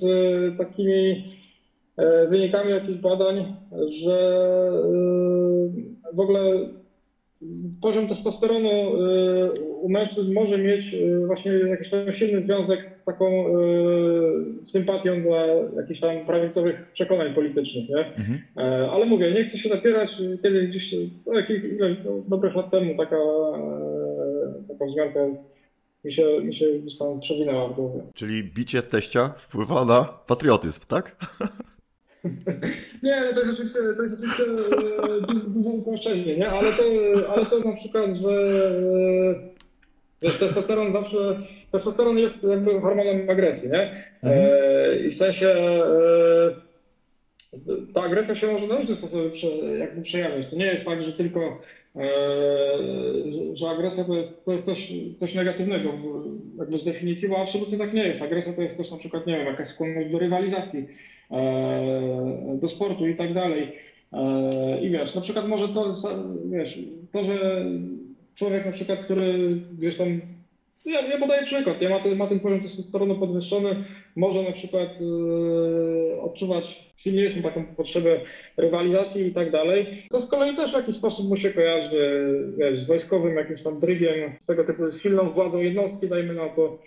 takimi 0.57 1.23
wynikami 2.29 2.71
jakichś 2.71 2.99
badań, 2.99 3.55
że 3.89 4.41
w 6.13 6.19
ogóle 6.19 6.69
poziom 7.81 8.07
testosteronu 8.07 8.69
y, 8.69 9.61
u 9.61 9.89
mężczyzn 9.89 10.33
może 10.33 10.57
mieć 10.57 10.93
y, 10.93 11.27
właśnie 11.27 11.51
jakiś 11.51 11.89
tam 11.89 12.11
silny 12.11 12.41
związek 12.41 12.89
z 12.89 13.05
taką 13.05 13.47
y, 13.47 14.67
sympatią 14.67 15.21
dla 15.21 15.45
jakichś 15.75 15.99
tam 15.99 16.25
prawicowych 16.25 16.91
przekonań 16.93 17.33
politycznych, 17.33 17.89
nie? 17.89 17.97
Mhm. 17.97 18.39
E, 18.57 18.91
ale 18.91 19.05
mówię, 19.05 19.31
nie 19.31 19.43
chcę 19.43 19.57
się 19.57 19.69
zapierać, 19.69 20.17
kiedy 20.43 20.67
gdzieś, 20.67 20.95
no, 21.25 21.33
ile, 21.49 21.95
no, 22.05 22.11
dobrych 22.27 22.55
lat 22.55 22.71
temu 22.71 22.97
taka, 22.97 23.15
e, 23.15 24.67
taka 24.67 24.85
wzmianka 24.85 25.19
mi 26.05 26.13
się, 26.13 26.41
mi 26.43 26.55
się 26.55 26.65
gdzieś 26.79 26.97
tam 26.97 27.19
przewinęła 27.19 27.67
w 27.69 27.75
głowie. 27.75 28.01
Czyli 28.13 28.43
bicie 28.43 28.81
teścia 28.81 29.33
wpływa 29.37 29.85
na 29.85 30.03
patriotyzm, 30.27 30.81
tak? 30.87 31.15
Nie, 33.03 33.21
no 33.21 33.33
to 33.33 33.39
jest 33.39 33.53
oczywiście, 33.53 33.79
to 33.97 34.03
jest 34.03 34.15
oczywiście 34.15 34.43
e, 34.43 35.49
duże 35.49 35.69
uproszczenie, 35.69 36.37
nie? 36.37 36.49
Ale 36.49 36.71
to, 36.71 36.83
ale 37.33 37.45
to 37.45 37.59
na 37.59 37.75
przykład, 37.75 38.15
że 38.15 38.31
Wiesz, 40.21 40.37
testosteron 40.39 40.93
zawsze, 40.93 41.39
testosteron 41.71 42.17
jest 42.17 42.43
jakby 42.43 42.81
hormonem 42.81 43.29
agresji, 43.29 43.69
nie? 43.69 43.81
Mhm. 43.81 44.01
E, 44.23 44.99
I 44.99 45.11
w 45.11 45.17
sensie 45.17 45.47
e, 45.47 46.51
ta 47.93 48.01
agresja 48.01 48.35
się 48.35 48.47
może 48.47 48.67
na 48.67 48.77
różne 48.77 48.95
sposoby 48.95 49.29
prze, 49.29 49.47
jakby 49.77 50.01
przejawiać. 50.01 50.49
To 50.49 50.55
nie 50.55 50.65
jest 50.65 50.85
tak, 50.85 51.03
że 51.03 51.13
tylko 51.13 51.59
e, 51.95 52.07
że 53.53 53.69
agresja 53.69 54.03
to 54.03 54.15
jest, 54.15 54.45
to 54.45 54.51
jest 54.51 54.65
coś, 54.65 54.93
coś 55.19 55.33
negatywnego 55.33 55.93
jakby 56.59 56.77
z 56.77 56.83
definicji, 56.83 57.29
bo 57.29 57.37
absolutnie 57.37 57.77
tak 57.77 57.93
nie 57.93 58.07
jest. 58.07 58.21
Agresja 58.21 58.53
to 58.53 58.61
jest 58.61 58.77
też 58.77 58.91
na 58.91 58.97
przykład, 58.97 59.27
nie 59.27 59.37
wiem, 59.37 59.45
jakaś 59.45 59.67
skłonność 59.67 60.11
do 60.11 60.19
rywalizacji 60.19 60.87
E, 60.87 61.10
do 62.61 62.67
sportu 62.67 63.07
i 63.07 63.15
tak 63.15 63.33
dalej. 63.33 63.71
E, 64.13 64.81
I 64.81 64.89
wiesz, 64.89 65.15
na 65.15 65.21
przykład 65.21 65.47
może 65.47 65.69
to, 65.69 65.95
wiesz, 66.45 66.79
to, 67.11 67.23
że 67.23 67.65
człowiek 68.35 68.65
na 68.65 68.71
przykład, 68.71 68.99
który 68.99 69.55
gdzieś 69.77 69.97
tam 69.97 70.21
ja, 70.85 71.01
ja 71.01 71.17
podaję 71.17 71.45
przykład, 71.45 71.81
ja 71.81 71.89
ma, 71.89 71.99
ten, 71.99 72.17
ma 72.17 72.27
ten 72.27 72.39
poziom 72.39 72.61
testosteronu 72.61 73.15
podwyższony, 73.15 73.83
może 74.15 74.43
na 74.43 74.51
przykład 74.51 74.89
yy, 75.01 76.21
odczuwać 76.21 76.93
silniejszą 76.97 77.41
taką 77.41 77.65
potrzebę 77.65 78.19
rywalizacji 78.57 79.27
i 79.27 79.31
tak 79.31 79.51
dalej. 79.51 80.03
To 80.09 80.21
z 80.21 80.29
kolei 80.29 80.55
też 80.55 80.71
w 80.71 80.75
jakiś 80.75 80.95
sposób 80.95 81.29
mu 81.29 81.37
się 81.37 81.49
kojarzy 81.49 82.23
wiesz, 82.57 82.77
z 82.77 82.87
wojskowym 82.87 83.35
jakimś 83.35 83.61
tam 83.61 83.79
drygiem, 83.79 84.31
z 84.39 84.45
tego 84.45 84.63
typu 84.63 84.91
silną 84.91 85.29
władzą 85.29 85.59
jednostki, 85.59 86.07
dajmy 86.07 86.33
na 86.33 86.49
to. 86.49 86.79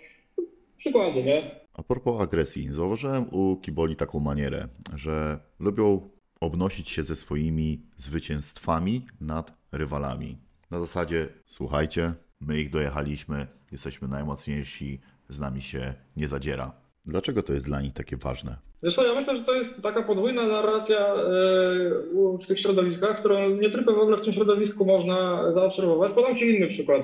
Przykłady, 0.77 1.23
nie? 1.23 1.64
A 1.77 1.83
propos 1.83 2.21
agresji, 2.21 2.73
zauważyłem 2.73 3.25
u 3.31 3.57
Kiboli 3.57 3.95
taką 3.95 4.19
manierę, 4.19 4.67
że 4.95 5.39
lubią 5.59 6.09
obnosić 6.41 6.89
się 6.89 7.03
ze 7.03 7.15
swoimi 7.15 7.81
zwycięstwami 7.97 9.05
nad 9.21 9.53
rywalami. 9.71 10.37
Na 10.71 10.79
zasadzie, 10.79 11.27
słuchajcie, 11.45 12.13
my 12.41 12.59
ich 12.59 12.69
dojechaliśmy, 12.69 13.47
jesteśmy 13.71 14.07
najmocniejsi, 14.07 14.99
z 15.29 15.39
nami 15.39 15.61
się 15.61 15.93
nie 16.17 16.27
zadziera. 16.27 16.71
Dlaczego 17.05 17.43
to 17.43 17.53
jest 17.53 17.65
dla 17.65 17.81
nich 17.81 17.93
takie 17.93 18.17
ważne? 18.17 18.57
Zresztą 18.81 19.03
ja 19.03 19.15
myślę, 19.15 19.37
że 19.37 19.43
to 19.43 19.53
jest 19.53 19.71
taka 19.83 20.03
podwójna 20.03 20.47
narracja 20.47 21.15
w 22.43 22.47
tych 22.47 22.59
środowiskach, 22.59 23.19
którą 23.19 23.49
nie 23.49 23.69
tylko 23.69 23.93
w 23.93 23.99
ogóle 23.99 24.17
w 24.17 24.21
tym 24.21 24.33
środowisku 24.33 24.85
można 24.85 25.51
zaobserwować. 25.53 26.13
Podam 26.13 26.35
Ci 26.35 26.55
inny 26.55 26.67
przykład. 26.67 27.01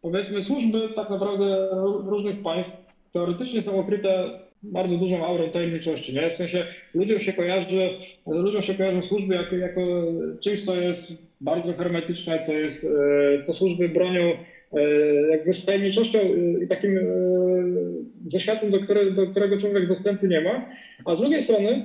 Powiedzmy, 0.00 0.42
służby 0.42 0.88
tak 0.88 1.10
naprawdę 1.10 1.68
różnych 2.06 2.42
państw 2.42 2.76
teoretycznie 3.12 3.62
są 3.62 3.80
okryte 3.80 4.30
bardzo 4.62 4.96
dużą 4.96 5.26
aurą 5.26 5.48
tajemniczości. 5.48 6.14
Nie? 6.14 6.30
W 6.30 6.36
sensie 6.36 6.66
ludziom 6.94 7.20
się 7.20 7.32
kojarzy, 7.32 7.90
ludziom 8.26 8.62
się 8.62 8.74
kojarzą 8.74 9.02
służby 9.02 9.34
jako, 9.34 9.56
jako 9.56 9.80
czymś, 10.40 10.64
co 10.64 10.76
jest 10.76 11.12
bardzo 11.40 11.72
hermetyczne, 11.72 12.42
co 12.46 12.52
jest, 12.52 12.84
e, 12.84 13.42
co 13.42 13.52
służby 13.52 13.88
bronią 13.88 14.22
e, 14.72 14.82
jakby 15.30 15.54
z 15.54 15.64
tajemniczością 15.64 16.18
i 16.64 16.66
takim 16.66 16.98
e, 16.98 17.02
ze 18.26 18.40
światem, 18.40 18.70
do, 18.70 18.80
które, 18.80 19.10
do 19.10 19.26
którego 19.26 19.58
człowiek 19.58 19.88
dostępu 19.88 20.26
nie 20.26 20.40
ma. 20.40 20.66
A 21.04 21.16
z 21.16 21.20
drugiej 21.20 21.42
strony 21.42 21.84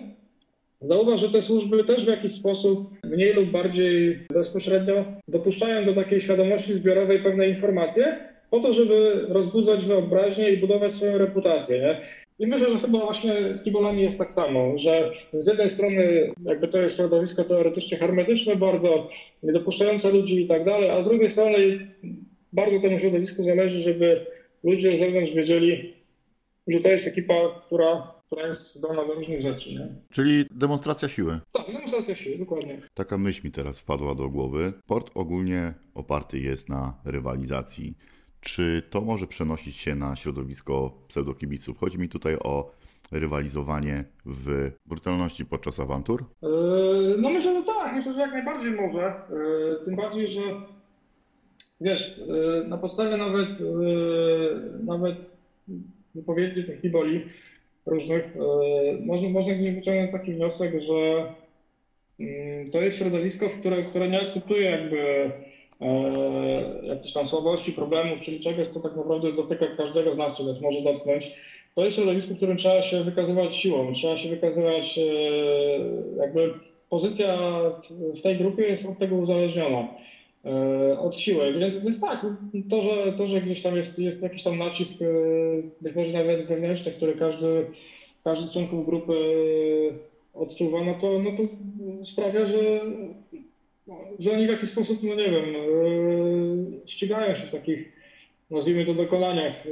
Zauważ, 0.82 1.19
że 1.19 1.30
te 1.30 1.41
służby 1.41 1.84
też 1.84 2.05
w 2.05 2.07
jakiś 2.07 2.36
sposób 2.36 2.89
mniej 3.03 3.34
lub 3.34 3.51
bardziej 3.51 4.19
bezpośrednio 4.34 5.05
dopuszczają 5.28 5.86
do 5.86 5.93
takiej 5.93 6.21
świadomości 6.21 6.73
zbiorowej 6.73 7.19
pewne 7.19 7.49
informacje, 7.49 8.17
po 8.50 8.60
to, 8.60 8.74
żeby 8.74 9.26
rozbudzać 9.30 9.86
wyobraźnię 9.86 10.52
i 10.52 10.58
budować 10.58 10.93
swoją 10.93 11.18
reputację. 11.18 11.80
Nie? 11.80 12.02
I 12.39 12.48
myślę, 12.48 12.72
że 12.74 12.80
chyba 12.80 13.00
właśnie 13.00 13.58
z 13.58 13.64
kibolami 13.64 14.02
jest 14.02 14.18
tak 14.18 14.32
samo, 14.32 14.78
że 14.78 15.12
z 15.34 15.48
jednej 15.48 15.70
strony 15.70 16.32
jakby 16.43 16.68
to 16.68 16.78
jest 16.78 16.95
środowisko 16.95 17.43
teoretycznie 17.43 17.98
hermetyczne, 17.98 18.56
bardzo 18.56 19.10
niedopuszczające 19.43 20.12
ludzi 20.12 20.41
i 20.41 20.48
tak 20.48 20.66
dalej, 20.66 20.89
a 20.89 21.04
z 21.04 21.08
drugiej 21.08 21.32
strony 21.32 21.88
bardzo 22.54 22.80
temu 22.80 23.00
środowisku 23.00 23.43
zależy, 23.43 23.82
żeby 23.82 24.26
ludzie 24.64 24.91
z 24.91 25.00
zewnątrz 25.00 25.34
wiedzieli, 25.34 25.93
że 26.68 26.80
to 26.80 26.89
jest 26.89 27.08
ekipa, 27.08 27.34
która, 27.66 28.14
która 28.26 28.48
jest 28.48 28.76
zdolna 28.76 29.06
do 29.06 29.14
różnych 29.14 29.41
rzeczy. 29.41 29.70
Nie? 29.70 29.88
Czyli 30.12 30.45
demonstracja 30.52 31.10
siły. 31.10 31.39
Tak, 31.52 31.68
demonstracja 31.68 32.16
siły, 32.16 32.38
dokładnie. 32.38 32.82
Taka 32.93 33.18
myśl 33.18 33.41
mi 33.43 33.52
teraz 33.52 33.80
wpadła 33.80 34.16
do 34.16 34.30
głowy. 34.30 34.74
Sport 34.84 35.12
ogólnie 35.16 35.74
oparty 35.95 36.39
jest 36.39 36.70
na 36.70 36.93
rywalizacji. 37.06 37.93
Czy 38.48 38.82
to 38.89 39.02
może 39.02 39.28
przenosić 39.28 39.76
się 39.76 39.95
na 39.95 40.16
środowisko 40.16 40.91
pseudokibiców? 41.08 41.80
Chodzi 41.80 42.00
mi 42.00 42.10
tutaj 42.10 42.36
o 42.43 42.72
rywalizowanie 43.12 44.04
w 44.26 44.72
brutalności 44.86 45.45
podczas 45.45 45.80
awantur? 45.80 46.26
Yy, 46.41 47.16
no 47.18 47.30
myślę, 47.30 47.60
że 47.60 47.66
tak, 47.66 47.95
myślę, 47.95 48.14
że 48.14 48.20
jak 48.20 48.32
najbardziej 48.32 48.72
może. 48.72 49.14
Yy, 49.30 49.86
tym 49.86 49.95
bardziej, 49.95 50.28
że 50.28 50.41
wiesz, 51.82 52.18
y, 52.18 52.68
na 52.68 52.78
podstawie 52.78 53.18
nawet, 53.18 53.50
nawet 54.84 55.16
wypowiedzi 56.16 56.64
tych 56.64 56.82
Hiboli 56.82 57.26
różnych, 57.86 58.26
można, 59.06 59.30
można 59.30 59.54
gdzieś 59.54 59.76
wyciągnąć 59.76 60.12
taki 60.12 60.34
wniosek, 60.34 60.82
że 60.82 61.34
mm, 62.20 62.72
to 62.72 62.82
jest 62.82 62.98
środowisko, 62.98 63.50
które, 63.50 63.84
które 63.84 64.10
nie 64.10 64.22
akceptuje 64.22 64.72
jakby 64.72 65.00
e, 65.00 65.32
jakichś 66.84 67.13
tam 67.13 67.28
słabości, 67.28 67.71
problemów, 67.71 68.21
czyli 68.21 68.39
czegoś, 68.39 68.67
co 68.67 68.80
tak 68.80 68.95
naprawdę 68.95 69.34
dotyka 69.34 69.65
każdego 69.78 70.13
z 70.13 70.17
nas, 70.17 70.38
czy 70.38 70.45
też 70.45 70.61
może 70.61 70.82
dotknąć. 70.82 71.32
To 71.75 71.86
jest 71.86 71.95
środowisko, 71.95 72.34
w 72.34 72.38
którym 72.38 72.57
trzeba 72.57 72.82
się 72.82 73.03
wykazywać 73.03 73.55
siłą, 73.55 73.93
trzeba 73.93 74.17
się 74.17 74.30
wykazywać, 74.30 74.97
e, 74.97 75.01
jakby 76.17 76.53
pozycja 76.89 77.61
w 78.17 78.21
tej 78.21 78.38
grupie 78.38 78.63
jest 78.63 78.86
od 78.86 78.97
tego 78.97 79.15
uzależniona. 79.15 79.88
E, 80.45 80.99
od 80.99 81.15
siły. 81.15 81.53
Więc, 81.53 81.84
więc 81.84 82.01
tak, 82.01 82.25
to 82.69 82.82
że, 82.82 83.13
to, 83.17 83.28
że 83.28 83.41
gdzieś 83.41 83.61
tam 83.61 83.75
jest, 83.75 83.99
jest 83.99 84.21
jakiś 84.21 84.43
tam 84.43 84.57
nacisk, 84.57 85.01
e, 85.01 85.05
być 85.82 85.95
może 85.95 86.11
nawet 86.11 86.47
wewnętrzny, 86.47 86.91
który 86.91 87.13
każdy, 87.13 87.65
każdy 88.23 88.47
z 88.47 88.53
członków 88.53 88.86
grupy 88.86 89.13
odczuwa, 90.34 90.84
no 90.84 90.93
to, 91.01 91.19
no 91.19 91.32
to 91.32 91.43
sprawia, 92.05 92.45
że, 92.45 92.82
że 94.19 94.31
oni 94.31 94.45
w 94.47 94.49
jakiś 94.49 94.69
sposób, 94.69 95.03
no 95.03 95.15
nie 95.15 95.31
wiem, 95.31 95.55
e, 95.55 96.88
ścigają 96.88 97.35
się 97.35 97.47
w 97.47 97.51
takich 97.51 97.97
nazwijmy 98.51 98.85
to 98.85 98.93
dokonaniach, 98.93 99.53
e, 99.65 99.69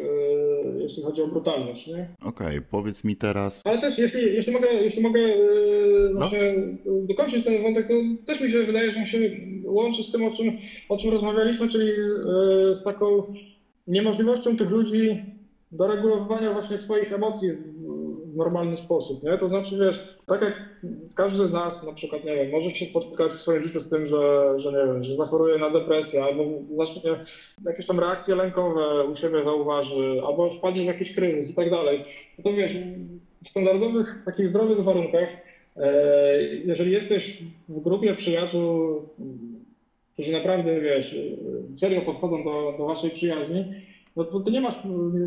jeśli 0.80 1.03
chodzi 1.03 1.22
o 1.22 1.28
brutalność. 1.28 1.88
Nie? 1.88 2.09
Okej, 2.22 2.47
okay, 2.47 2.61
powiedz 2.72 3.03
mi 3.03 3.16
teraz. 3.16 3.61
Ale 3.66 3.82
też, 3.82 3.97
jeśli, 3.97 4.22
jeśli 4.22 4.53
mogę, 4.53 4.68
jeśli 4.74 5.01
mogę 5.01 5.22
e, 5.22 5.38
no. 6.13 6.20
właśnie 6.20 6.55
dokończyć 6.86 7.45
ten 7.45 7.63
wątek, 7.63 7.88
to 7.88 7.93
też 8.26 8.41
mi 8.41 8.51
się 8.51 8.63
wydaje, 8.63 8.91
że 8.91 8.99
on 8.99 9.05
się 9.05 9.20
łączy 9.63 10.03
z 10.03 10.11
tym, 10.11 10.24
o 10.24 10.38
czym, 10.38 10.57
o 10.89 10.97
czym 10.97 11.11
rozmawialiśmy, 11.11 11.70
czyli 11.70 11.91
z 12.76 12.84
taką 12.84 13.34
niemożliwością 13.88 14.57
tych 14.57 14.70
ludzi 14.70 15.24
do 15.72 15.88
regulowania 15.88 16.53
właśnie 16.53 16.78
swoich 16.78 17.13
emocji 17.13 17.49
normalny 18.36 18.78
sposób, 18.78 19.24
nie? 19.24 19.38
To 19.38 19.50
znaczy, 19.50 19.78
wiesz, 19.78 20.16
tak 20.28 20.42
jak 20.42 20.70
każdy 21.16 21.48
z 21.48 21.52
nas 21.52 21.84
na 21.84 21.94
przykład, 21.94 22.24
nie 22.24 22.36
wiem, 22.36 22.50
może 22.50 22.70
się 22.70 22.86
spotykać 22.86 23.32
w 23.32 23.40
swoim 23.42 23.64
życiu 23.64 23.80
z 23.80 23.90
tym, 23.90 24.06
że, 24.06 24.54
że 24.60 24.72
nie 24.72 24.78
wiem, 24.78 25.04
że 25.04 25.16
zachoruje 25.16 25.58
na 25.58 25.70
depresję, 25.70 26.24
albo 26.24 26.44
zacznie 26.78 27.20
jakieś 27.66 27.86
tam 27.86 28.00
reakcje 28.00 28.36
lękowe 28.36 29.06
u 29.06 29.16
siebie 29.16 29.44
zauważy, 29.44 30.22
albo 30.26 30.50
wpadnie 30.50 30.84
w 30.84 30.88
jakiś 30.88 31.16
kryzys 31.16 31.50
i 31.50 31.54
tak 31.54 31.70
dalej. 31.70 32.04
No 32.38 32.44
to 32.44 32.54
wiesz, 32.54 32.78
w 33.44 33.50
standardowych, 33.50 34.22
takich 34.26 34.50
zdrowych 34.50 34.84
warunkach, 34.84 35.30
e, 35.78 36.44
jeżeli 36.44 36.92
jesteś 36.92 37.40
w 37.70 37.80
grupie 37.80 38.14
przyjaciół, 38.14 39.02
którzy 40.14 40.32
naprawdę, 40.32 40.82
wiesz, 40.82 41.16
serio 41.78 42.02
podchodzą 42.02 42.44
do, 42.44 42.76
do 42.78 42.86
waszej 42.86 43.12
przyjaźni, 43.12 43.66
no 44.16 44.26
to 44.26 44.39
ty 44.39 44.51
nie 44.51 44.61
masz, 44.61 44.82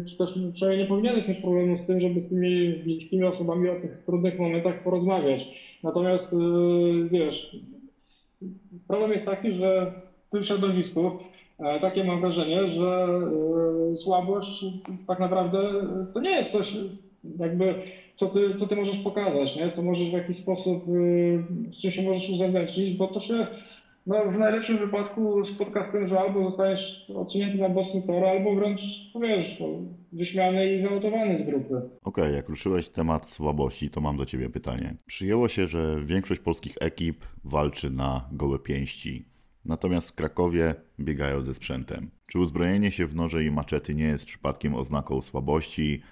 czy 0.09 0.17
też 0.17 0.39
przynajmniej 0.55 0.85
nie 0.85 0.89
powinieneś 0.89 1.29
mieć 1.29 1.39
problemu 1.41 1.77
z 1.77 1.87
tym, 1.87 2.01
żeby 2.01 2.21
z 2.21 2.29
tymi 2.29 2.73
bliskimi 2.77 3.25
osobami 3.25 3.69
o 3.69 3.77
tych 3.77 4.03
trudnych 4.07 4.39
momentach 4.39 4.83
porozmawiać. 4.83 5.49
Natomiast 5.83 6.33
yy, 6.33 7.09
wiesz, 7.11 7.57
problem 8.89 9.13
jest 9.13 9.25
taki, 9.25 9.53
że 9.53 9.93
w 10.29 10.31
tym 10.31 10.43
środowisku 10.43 11.19
e, 11.59 11.81
takie 11.81 12.05
mam 12.05 12.21
wrażenie, 12.21 12.69
że 12.69 13.09
yy, 13.91 13.97
słabość 13.97 14.65
tak 15.07 15.19
naprawdę 15.19 15.59
to 16.15 16.21
nie 16.21 16.31
jest 16.31 16.51
coś 16.51 16.77
jakby, 17.39 17.75
co 18.15 18.29
ty, 18.29 18.55
co 18.59 18.67
ty 18.67 18.77
możesz 18.77 18.99
pokazać, 18.99 19.57
nie? 19.57 19.71
co 19.71 19.83
możesz 19.83 20.11
w 20.11 20.13
jakiś 20.13 20.39
sposób, 20.39 20.85
z 21.73 21.81
czym 21.81 21.91
się 21.91 22.03
możesz 22.03 22.29
uzewnętrznić, 22.31 22.97
bo 22.97 23.09
to 23.09 23.21
się 23.21 23.47
no, 24.09 24.31
w 24.31 24.39
najlepszym 24.39 24.79
wypadku 24.79 25.45
spotka 25.45 25.85
z 25.85 25.93
tym, 25.93 26.09
że 26.09 26.21
albo 26.21 26.51
zostaniesz 26.51 27.11
odsunięty 27.15 27.59
na 27.59 27.69
boczny 27.69 28.03
tor, 28.03 28.25
albo 28.25 28.55
wręcz, 28.55 28.81
no 29.15 29.21
wiesz, 29.21 29.61
no, 29.61 29.67
wyśmiany 30.13 30.75
i 30.75 30.83
wyautowany 30.83 31.39
z 31.39 31.47
grupy. 31.47 31.77
Okej, 31.77 31.91
okay, 32.03 32.33
jak 32.33 32.49
ruszyłeś 32.49 32.89
temat 32.89 33.29
słabości, 33.29 33.91
to 33.91 34.01
mam 34.01 34.17
do 34.17 34.27
Ciebie 34.27 34.51
pytanie. 34.51 34.97
Przyjęło 35.07 35.49
się, 35.49 35.69
że 35.69 36.01
większość 36.05 36.41
polskich 36.41 36.77
ekip 36.81 37.25
walczy 37.45 37.91
na 37.91 38.29
gołe 38.33 38.59
pięści. 38.59 39.25
Natomiast 39.65 40.11
w 40.11 40.15
Krakowie 40.15 40.75
biegają 41.01 41.43
ze 41.43 41.55
sprzętem. 41.55 42.11
Czy 42.27 42.39
uzbrojenie 42.39 42.91
się 42.91 43.07
w 43.07 43.15
noże 43.15 43.45
i 43.45 43.51
maczety 43.51 43.95
nie 43.95 44.05
jest 44.05 44.27
przypadkiem 44.27 44.75
oznaką 44.75 45.23
słabości, 45.23 46.03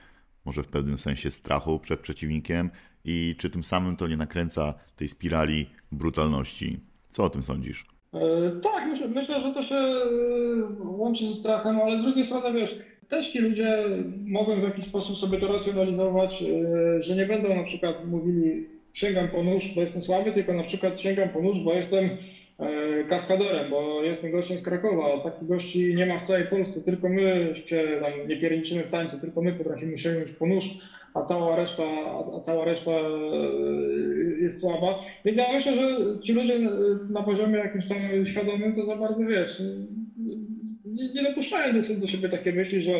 może 0.44 0.62
w 0.62 0.68
pewnym 0.68 0.98
sensie 0.98 1.30
strachu 1.30 1.78
przed 1.78 2.00
przeciwnikiem? 2.00 2.70
I 3.04 3.34
czy 3.38 3.50
tym 3.50 3.64
samym 3.64 3.96
to 3.96 4.08
nie 4.08 4.16
nakręca 4.16 4.74
tej 4.96 5.08
spirali 5.08 5.66
brutalności? 5.92 6.80
Co 7.16 7.24
o 7.24 7.30
tym 7.30 7.42
sądzisz? 7.42 7.86
E, 8.14 8.20
tak, 8.62 8.86
myślę, 8.88 9.08
myślę, 9.08 9.40
że 9.40 9.54
to 9.54 9.62
się 9.62 9.74
e, 9.74 10.00
łączy 10.84 11.26
ze 11.26 11.34
strachem, 11.34 11.80
ale 11.80 11.98
z 11.98 12.02
drugiej 12.02 12.24
strony 12.24 12.60
wiesz, 12.60 12.78
też 13.08 13.30
ci 13.30 13.38
ludzie 13.38 13.84
mogą 14.26 14.60
w 14.60 14.62
jakiś 14.62 14.84
sposób 14.84 15.16
sobie 15.16 15.38
to 15.38 15.52
racjonalizować, 15.52 16.42
e, 16.42 17.02
że 17.02 17.16
nie 17.16 17.26
będą 17.26 17.56
na 17.56 17.62
przykład 17.62 18.06
mówili 18.06 18.66
sięgam 18.92 19.28
po 19.28 19.42
nóż, 19.42 19.72
bo 19.74 19.80
jestem 19.80 20.02
słaby, 20.02 20.32
tylko 20.32 20.52
na 20.52 20.62
przykład 20.62 21.00
sięgam 21.00 21.28
po 21.28 21.42
nóż, 21.42 21.60
bo 21.60 21.74
jestem 21.74 22.08
kaskadorem, 23.08 23.70
bo 23.70 24.02
jestem 24.02 24.30
gościem 24.30 24.58
z 24.58 24.62
Krakowa, 24.62 25.18
takich 25.22 25.48
gości 25.48 25.94
nie 25.94 26.06
ma 26.06 26.18
w 26.18 26.26
całej 26.26 26.44
Polsce, 26.44 26.80
tylko 26.80 27.08
my 27.08 27.54
się 27.66 27.82
tam 28.02 28.28
nie 28.28 28.36
pierniczymy 28.36 28.84
w 28.84 28.90
tańcu, 28.90 29.20
tylko 29.20 29.42
my 29.42 29.52
potrafimy 29.52 29.98
sięgnąć 29.98 30.32
po 30.32 30.46
nóż, 30.46 30.64
a 31.14 31.22
cała 31.22 31.56
reszta, 31.56 31.84
a 32.36 32.40
cała 32.40 32.64
reszta 32.64 32.90
jest 34.40 34.60
słaba. 34.60 34.98
Więc 35.24 35.38
ja 35.38 35.52
myślę, 35.52 35.74
że 35.74 35.98
ci 36.24 36.32
ludzie 36.32 36.58
na 37.10 37.22
poziomie 37.22 37.58
jakimś 37.58 37.88
tam 37.88 37.98
świadomym 38.26 38.74
to 38.74 38.84
za 38.84 38.96
bardzo 38.96 39.20
wiesz, 39.24 39.62
nie, 40.84 41.12
nie 41.14 41.22
dopuszczają 41.22 41.74
do, 41.82 41.94
do 41.94 42.06
siebie 42.06 42.28
takie 42.28 42.52
myśli, 42.52 42.82
że 42.82 42.92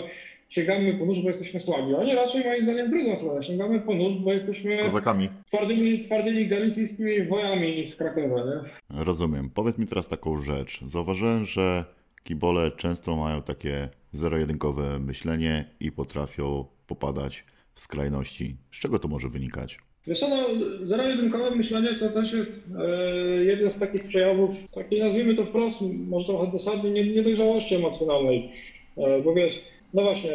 sięgamy 0.49 0.95
po 0.95 1.07
nóż, 1.07 1.21
bo 1.21 1.29
jesteśmy 1.29 1.61
słabi. 1.61 1.95
Oni 1.95 2.15
raczej 2.15 2.45
moim 2.45 2.65
zdaniem 2.65 2.91
drugą 2.91 3.17
stronę. 3.17 3.43
Sięgamy 3.43 3.81
po 3.81 3.95
nóż, 3.95 4.15
bo 4.25 4.33
jesteśmy 4.33 4.79
Kozakami. 4.79 5.29
twardymi, 5.47 6.05
twardymi 6.05 6.49
galicyjskimi 6.49 7.23
wojami 7.23 7.87
z 7.87 7.97
Krakowa. 7.97 8.37
Nie? 8.45 9.05
Rozumiem. 9.05 9.51
Powiedz 9.51 9.79
mi 9.79 9.87
teraz 9.87 10.09
taką 10.09 10.39
rzecz. 10.39 10.81
Zauważyłem, 10.85 11.47
że 11.47 11.85
kibole 12.25 12.71
często 12.71 13.17
mają 13.17 13.43
takie 13.43 13.89
zero-jedynkowe 14.13 14.99
myślenie 14.99 15.65
i 15.81 15.93
potrafią 15.93 16.65
popadać 16.87 17.45
w 17.75 17.81
skrajności. 17.81 18.57
Z 18.73 18.79
czego 18.79 18.99
to 18.99 19.09
może 19.09 19.29
wynikać? 19.29 19.79
Co, 20.15 20.29
no, 20.29 20.37
zero-jedynkowe 20.85 21.51
myślenie 21.51 21.95
to 21.95 22.09
też 22.09 22.33
jest 22.33 22.67
e, 22.79 23.45
jeden 23.45 23.71
z 23.71 23.79
takich 23.79 24.05
przejawów, 24.05 24.55
takiej 24.75 25.01
nazwijmy 25.01 25.35
to 25.35 25.45
wprost, 25.45 25.81
może 26.09 26.27
trochę 26.27 26.53
dosadnie, 26.53 26.91
niedojrzałości 26.91 27.75
emocjonalnej. 27.75 28.51
E, 28.97 29.23
bo 29.23 29.35
wiesz, 29.35 29.63
no 29.95 30.03
właśnie, 30.03 30.31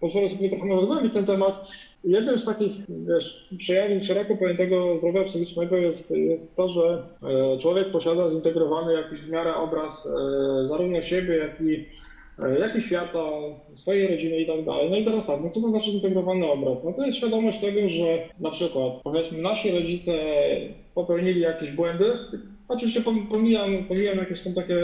pozwolę 0.00 0.28
sobie 0.28 0.48
trochę 0.48 0.68
rozgłębić 0.68 1.12
ten 1.12 1.26
temat. 1.26 1.66
Jednym 2.04 2.38
z 2.38 2.44
takich 2.44 2.72
wiesz, 2.88 3.48
przejawów 3.58 4.04
szeroko 4.04 4.36
pojętego 4.36 4.98
zdrowia 4.98 5.24
psychicznego 5.24 5.76
jest, 5.76 6.10
jest 6.10 6.56
to, 6.56 6.68
że 6.68 7.02
e, 7.22 7.58
człowiek 7.58 7.90
posiada 7.90 8.30
zintegrowany 8.30 8.92
jakiś 8.92 9.20
w 9.20 9.30
miarę 9.30 9.54
obraz 9.54 10.08
zarówno 10.64 11.02
siebie, 11.02 11.36
jak 11.36 11.60
i 11.60 11.84
E, 12.42 12.58
jak 12.58 12.76
i 12.76 12.80
świata, 12.80 13.24
swojej 13.74 14.08
rodziny 14.08 14.40
i 14.40 14.46
tak 14.46 14.64
dalej. 14.64 14.90
No 14.90 14.96
i 14.96 15.04
teraz 15.04 15.26
tak, 15.26 15.40
no 15.42 15.50
co 15.50 15.60
to 15.60 15.68
znaczy 15.68 15.90
zintegrowany 15.90 16.46
obraz? 16.46 16.84
No 16.84 16.92
to 16.92 17.06
jest 17.06 17.18
świadomość 17.18 17.60
tego, 17.60 17.88
że 17.88 18.28
na 18.40 18.50
przykład 18.50 19.02
powiedzmy 19.02 19.38
nasi 19.38 19.70
rodzice 19.70 20.12
popełnili 20.94 21.40
jakieś 21.40 21.70
błędy, 21.70 22.04
oczywiście 22.68 23.00
pomijam, 23.30 23.84
pomijam 23.84 24.18
jakieś 24.18 24.40
tam 24.40 24.54
takie 24.54 24.74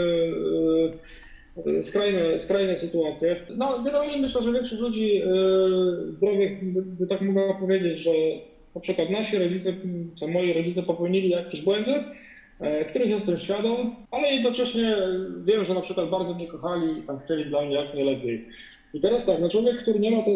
yy, 1.65 1.83
skrajne, 1.83 2.39
skrajne 2.39 2.77
sytuacje. 2.77 3.35
No 3.57 3.79
generalnie 3.83 4.17
myślę, 4.17 4.41
że 4.41 4.53
większość 4.53 4.81
ludzi 4.81 5.15
yy, 5.15 6.15
zdrowych 6.15 6.73
by, 6.73 6.81
by 6.81 7.07
tak 7.07 7.21
mogła 7.21 7.53
powiedzieć, 7.53 7.97
że 7.97 8.11
na 8.75 8.81
przykład 8.81 9.09
nasi 9.09 9.37
rodzice, 9.37 9.73
co 10.15 10.27
moi 10.27 10.53
rodzice 10.53 10.83
popełnili 10.83 11.29
jakieś 11.29 11.61
błędy, 11.61 12.03
których 12.89 13.09
jestem 13.09 13.37
świadom, 13.37 13.95
ale 14.11 14.31
jednocześnie 14.31 14.95
wiem, 15.45 15.65
że 15.65 15.73
na 15.73 15.81
przykład 15.81 16.09
bardzo 16.09 16.33
mnie 16.33 16.47
kochali 16.47 16.99
i 16.99 17.01
tam 17.03 17.19
chcieli 17.19 17.45
dla 17.45 17.61
mnie 17.61 17.75
jak 17.75 17.93
najlepiej. 17.93 18.45
I 18.95 18.99
teraz 18.99 19.25
tak, 19.25 19.41
no 19.41 19.49
człowiek, 19.49 19.77
który 19.77 19.99
nie 19.99 20.11
ma, 20.11 20.23
to, 20.23 20.31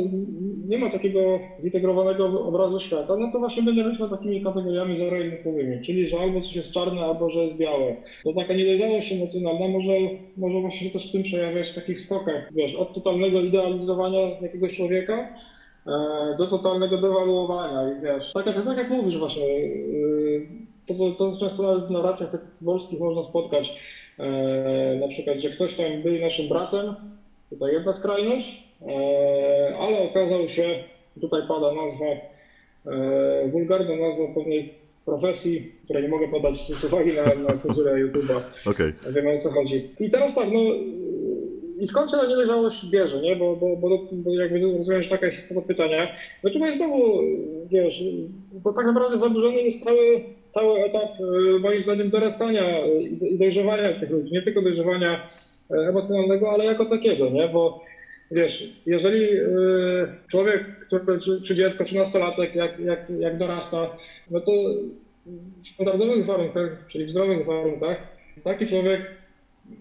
nie 0.67 0.77
ma 0.77 0.89
takiego 0.89 1.39
zintegrowanego 1.61 2.45
obrazu 2.45 2.79
świata, 2.79 3.15
no 3.17 3.31
to 3.31 3.39
właśnie 3.39 3.63
będzie 3.63 3.83
myślał 3.83 4.09
takimi 4.09 4.43
kategoriami 4.43 4.97
zero-jedynkowymi, 4.97 5.81
czyli 5.81 6.07
że 6.07 6.19
albo 6.19 6.41
coś 6.41 6.55
jest 6.55 6.71
czarne, 6.71 7.01
albo 7.01 7.29
że 7.29 7.39
jest 7.39 7.57
białe. 7.57 7.95
To 8.23 8.33
taka 8.33 8.53
niedojrzałość 8.53 9.11
emocjonalna 9.13 9.67
może, 9.67 9.91
może 10.37 10.61
właśnie 10.61 10.87
się 10.87 10.93
też 10.93 11.09
w 11.09 11.11
tym 11.11 11.23
przejawiać 11.23 11.69
w 11.69 11.75
takich 11.75 11.99
skokach, 11.99 12.53
wiesz, 12.53 12.75
od 12.75 12.93
totalnego 12.93 13.41
idealizowania 13.41 14.19
jakiegoś 14.41 14.77
człowieka 14.77 15.33
e, 15.87 16.35
do 16.37 16.47
totalnego 16.47 16.97
dewaluowania 16.97 17.97
i 17.97 18.01
wiesz, 18.01 18.33
tak 18.33 18.45
jak, 18.45 18.65
tak 18.65 18.77
jak 18.77 18.89
mówisz 18.89 19.17
właśnie, 19.17 19.45
yy, 19.59 20.68
to, 20.97 21.11
to 21.11 21.39
często 21.39 21.63
nawet 21.63 21.83
w 21.83 21.91
narracjach 21.91 22.31
tych 22.31 22.41
polskich 22.65 22.99
można 22.99 23.23
spotkać, 23.23 23.73
e, 24.19 24.97
na 25.01 25.07
przykład, 25.07 25.39
że 25.39 25.49
ktoś 25.49 25.75
tam 25.75 26.01
był 26.03 26.19
naszym 26.19 26.49
bratem, 26.49 26.95
tutaj 27.49 27.73
jedna 27.73 27.93
skrajność, 27.93 28.63
e, 28.81 29.77
ale 29.79 29.99
okazał 29.99 30.47
się, 30.47 30.83
tutaj 31.21 31.41
pada 31.47 31.71
nazwa, 31.73 32.05
e, 32.05 33.49
wulgarna 33.51 33.95
nazwa 33.95 34.23
pewnej 34.35 34.73
profesji, 35.05 35.71
której 35.83 36.03
nie 36.03 36.09
mogę 36.09 36.27
podać 36.27 36.67
z 36.67 36.83
uwagi 36.83 37.11
na, 37.13 37.51
na 37.51 37.59
cenzurę 37.59 37.91
YouTube'a. 37.91 38.41
Okay. 38.71 38.93
Wiemy 39.11 39.33
o 39.33 39.37
co 39.37 39.49
chodzi. 39.49 39.89
I 39.99 40.09
teraz 40.09 40.35
tak, 40.35 40.51
no 40.51 40.59
I 41.79 41.87
skąd 41.87 42.11
się 42.11 42.17
ta 42.17 42.25
niedojrzałość 42.25 42.85
bierze, 42.85 43.21
nie? 43.21 43.35
Bo, 43.35 43.55
bo, 43.55 43.77
bo, 43.77 43.99
bo 44.11 44.33
jakby 44.33 44.59
rozumiem, 44.59 45.03
że 45.03 45.09
taka 45.09 45.25
jest 45.25 45.37
istota 45.37 45.61
pytania. 45.61 46.07
No 46.43 46.49
tutaj 46.49 46.73
znowu, 46.73 47.21
wiesz, 47.71 48.03
bo 48.53 48.73
tak 48.73 48.85
naprawdę 48.85 49.17
zaburzony 49.17 49.61
jest 49.61 49.83
cały, 49.83 50.21
cały 50.49 50.79
etap, 50.79 51.09
e, 51.19 51.59
moim 51.59 51.81
zdaniem, 51.81 52.09
dorastania 52.09 52.79
i 53.21 53.37
dojrzewania 53.37 53.93
tych 53.93 54.09
ludzi. 54.09 54.31
Nie 54.31 54.41
tylko 54.41 54.61
dojrzewania 54.61 55.23
e, 55.71 55.75
emocjonalnego, 55.75 56.51
ale 56.51 56.63
jako 56.63 56.85
takiego, 56.85 57.29
nie? 57.29 57.47
Bo 57.47 57.77
wiesz, 58.31 58.63
jeżeli 58.85 59.37
e, 59.37 59.47
człowiek, 60.31 60.79
który, 60.79 61.19
czy, 61.19 61.41
czy 61.41 61.55
dziecko, 61.55 61.85
czy 61.85 61.95
nastolatek, 61.95 62.55
jak, 62.55 62.79
jak, 62.79 62.99
jak 63.19 63.37
dorasta, 63.37 63.95
no 64.31 64.41
to 64.41 64.51
w 65.63 65.67
standardowych 65.67 66.25
warunkach, 66.25 66.85
czyli 66.87 67.05
w 67.05 67.11
zdrowych 67.11 67.45
warunkach, 67.45 68.07
taki 68.43 68.65
człowiek 68.65 69.18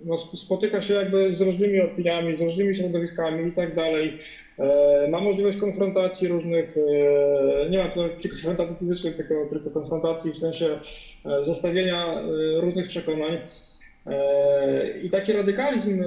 no, 0.04 0.16
spotyka 0.16 0.80
się 0.80 0.94
jakby 0.94 1.34
z 1.34 1.40
różnymi 1.40 1.80
opiniami, 1.80 2.36
z 2.36 2.40
różnymi 2.40 2.74
środowiskami 2.74 3.48
i 3.48 3.52
tak 3.52 3.74
dalej. 3.74 4.16
E, 4.58 5.08
ma 5.08 5.20
możliwość 5.20 5.58
konfrontacji 5.58 6.28
różnych, 6.28 6.76
e, 6.76 7.68
nie 7.68 7.78
ma 7.78 7.88
konfrontacji 8.30 8.76
fizycznej, 8.76 9.14
tylko, 9.14 9.46
tylko 9.50 9.70
konfrontacji 9.70 10.32
w 10.32 10.38
sensie 10.38 10.78
e, 11.24 11.44
zestawienia 11.44 12.22
różnych 12.60 12.86
przekonań. 12.88 13.38
I 15.02 15.10
taki 15.10 15.32
radykalizm 15.32 16.04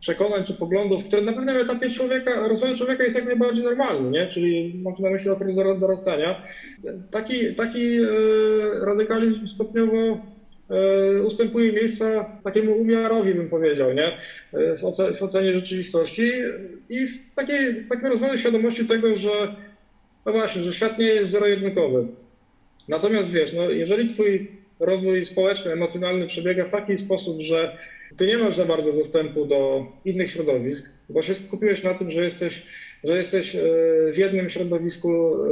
przekonań 0.00 0.44
czy 0.44 0.54
poglądów, 0.54 1.04
które 1.04 1.22
na 1.22 1.32
pewnym 1.32 1.56
etapie 1.56 1.90
człowieka, 1.90 2.48
rozwoju 2.48 2.74
człowieka 2.74 3.04
jest 3.04 3.16
jak 3.16 3.24
najbardziej 3.24 3.64
normalny, 3.64 4.10
nie? 4.10 4.26
czyli 4.26 4.72
mam 4.82 4.94
tu 4.94 5.02
na 5.02 5.10
myśli 5.10 5.30
okres 5.30 5.54
dorastania. 5.54 6.36
Taki, 7.10 7.54
taki 7.54 7.98
radykalizm 8.80 9.46
stopniowo 9.46 10.18
ustępuje 11.24 11.72
miejsca 11.72 12.24
takiemu 12.44 12.72
umiarowi, 12.72 13.34
bym 13.34 13.48
powiedział, 13.48 13.92
nie? 13.92 14.18
E, 14.52 14.76
w, 14.76 14.84
ocenie, 14.84 15.14
w 15.14 15.22
ocenie 15.22 15.52
rzeczywistości 15.52 16.32
i 16.88 17.06
w 17.06 17.34
takiej, 17.34 17.72
w 17.72 17.88
takim 17.88 18.06
rozwoju 18.06 18.38
świadomości 18.38 18.84
tego, 18.84 19.16
że 19.16 19.54
no 20.26 20.32
właśnie, 20.32 20.64
że 20.64 20.72
świat 20.72 20.98
nie 20.98 21.06
jest 21.06 21.30
zero-jedynkowy. 21.30 22.06
Natomiast 22.88 23.32
wiesz, 23.32 23.52
no, 23.52 23.70
jeżeli 23.70 24.08
twój 24.08 24.50
rozwój 24.80 25.26
społeczny, 25.26 25.72
emocjonalny 25.72 26.26
przebiega 26.26 26.64
w 26.64 26.70
taki 26.70 26.98
sposób, 26.98 27.40
że 27.40 27.76
ty 28.16 28.26
nie 28.26 28.38
masz 28.38 28.56
za 28.56 28.64
bardzo 28.64 28.92
dostępu 28.92 29.46
do 29.46 29.86
innych 30.04 30.30
środowisk, 30.30 30.92
bo 31.08 31.22
się 31.22 31.34
skupiłeś 31.34 31.82
na 31.82 31.94
tym, 31.94 32.10
że 32.10 32.24
jesteś 32.24 32.66
że 33.04 33.16
jesteś 33.16 33.56
e, 33.56 33.60
w 34.12 34.16
jednym 34.16 34.50
środowisku 34.50 35.34
e, 35.34 35.50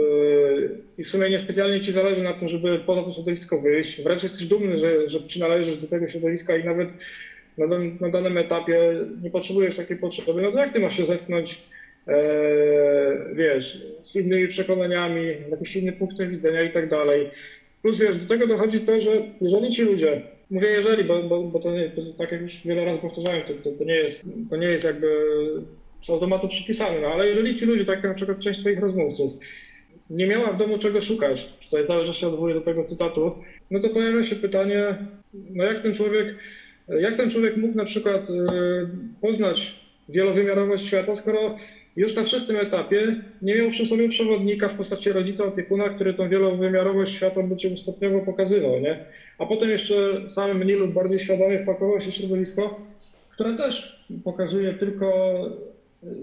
i 0.99 1.05
w 1.05 1.09
sumie 1.09 1.30
niespecjalnie 1.30 1.80
ci 1.80 1.92
zależy 1.92 2.22
na 2.22 2.32
tym, 2.32 2.49
żeby 2.49 2.78
poza 2.78 3.03
to 3.03 3.12
środowisko 3.12 3.61
wyjść. 3.61 4.03
Wręcz 4.03 4.22
jesteś 4.22 4.46
dumny, 4.46 4.78
że, 4.78 5.11
że 5.11 5.20
przynależysz 5.20 5.76
do 5.76 5.88
tego 5.88 6.09
środowiska 6.09 6.57
i 6.57 6.64
nawet 6.64 6.88
na, 7.59 7.66
na 8.01 8.11
danym 8.11 8.38
etapie 8.38 8.96
nie 9.22 9.30
potrzebujesz 9.30 9.76
takiej 9.76 9.96
potrzeby. 9.96 10.42
No 10.42 10.53
to 10.53 10.59
jak 10.59 10.72
ty 10.72 10.80
masz 10.80 10.96
się 10.96 11.05
zetknąć, 11.05 11.62
e, 12.09 12.14
wiesz, 13.34 13.82
z 14.03 14.16
innymi 14.16 14.49
przekonaniami, 14.49 15.22
z 15.49 15.51
jakimś 15.51 15.76
innym 15.76 15.94
punktem 15.94 16.30
widzenia 16.30 16.62
i 16.62 16.72
tak 16.72 16.88
dalej. 16.88 17.30
Plus 17.82 17.99
wiesz, 17.99 18.16
do 18.16 18.28
tego 18.28 18.46
dochodzi 18.46 18.80
to, 18.80 19.01
że 19.01 19.22
jeżeli 19.40 19.70
ci 19.72 19.82
ludzie, 19.82 20.22
mówię 20.51 20.68
jeżeli, 20.68 21.05
bo, 21.05 21.22
bo, 21.22 21.42
bo 21.42 21.59
to, 21.59 21.72
nie, 21.72 21.90
to 21.90 22.03
tak 22.18 22.32
jak 22.32 22.40
już 22.40 22.66
wiele 22.66 22.84
razy 22.84 22.99
powtarzałem, 22.99 23.42
to, 23.42 23.53
to, 23.55 23.70
to, 23.78 23.84
nie 23.84 23.94
jest, 23.94 24.26
to 24.51 24.57
nie 24.57 24.66
jest 24.66 24.84
jakby 24.84 25.09
z 26.03 26.11
automatu 26.11 26.49
przypisane. 26.49 27.01
No 27.01 27.09
ale 27.09 27.28
jeżeli 27.28 27.57
ci 27.57 27.66
ludzie, 27.66 27.84
tak 27.84 27.96
jak 27.96 28.05
na 28.05 28.14
przykład 28.14 28.38
część 28.38 28.61
swoich 28.61 28.80
rozmówców, 28.80 29.32
nie 30.11 30.26
miała 30.26 30.53
w 30.53 30.57
domu 30.57 30.78
czego 30.78 31.01
szukać, 31.01 31.53
tutaj 31.64 31.86
cały 31.86 32.07
czas 32.07 32.16
się 32.16 32.26
odwołuję 32.28 32.55
do 32.55 32.61
tego 32.61 32.84
cytatu, 32.84 33.32
no 33.70 33.80
to 33.80 33.88
pojawia 33.88 34.22
się 34.22 34.36
pytanie, 34.36 34.96
no 35.34 35.64
jak 35.64 35.82
ten 35.82 35.94
człowiek, 35.94 36.36
jak 36.88 37.16
ten 37.16 37.30
człowiek 37.30 37.57
mógł 37.57 37.76
na 37.76 37.84
przykład 37.84 38.30
y, 38.30 38.34
poznać 39.20 39.80
wielowymiarowość 40.09 40.86
świata, 40.86 41.14
skoro 41.14 41.57
już 41.96 42.14
na 42.14 42.24
wczesnym 42.24 42.57
etapie 42.57 43.16
nie 43.42 43.55
miał 43.55 43.70
przy 43.70 43.86
sobie 43.86 44.09
przewodnika 44.09 44.68
w 44.68 44.74
postaci 44.74 45.12
rodzica 45.12 45.44
opiekuna, 45.44 45.88
który 45.88 46.14
tą 46.14 46.28
wielowymiarowość 46.28 47.12
świata 47.12 47.42
by 47.42 47.57
cię 47.57 47.76
stopniowo 47.76 48.20
pokazywał, 48.20 48.80
nie? 48.80 49.05
A 49.38 49.46
potem 49.46 49.70
jeszcze 49.70 50.20
sam 50.30 50.59
mniej 50.59 50.76
lub 50.76 50.92
bardziej 50.92 51.20
świadomie 51.20 51.59
wpakował 51.59 52.01
się 52.01 52.11
w 52.11 52.14
środowisko, 52.14 52.80
które 53.30 53.57
też 53.57 54.05
pokazuje 54.24 54.74
tylko 54.74 55.36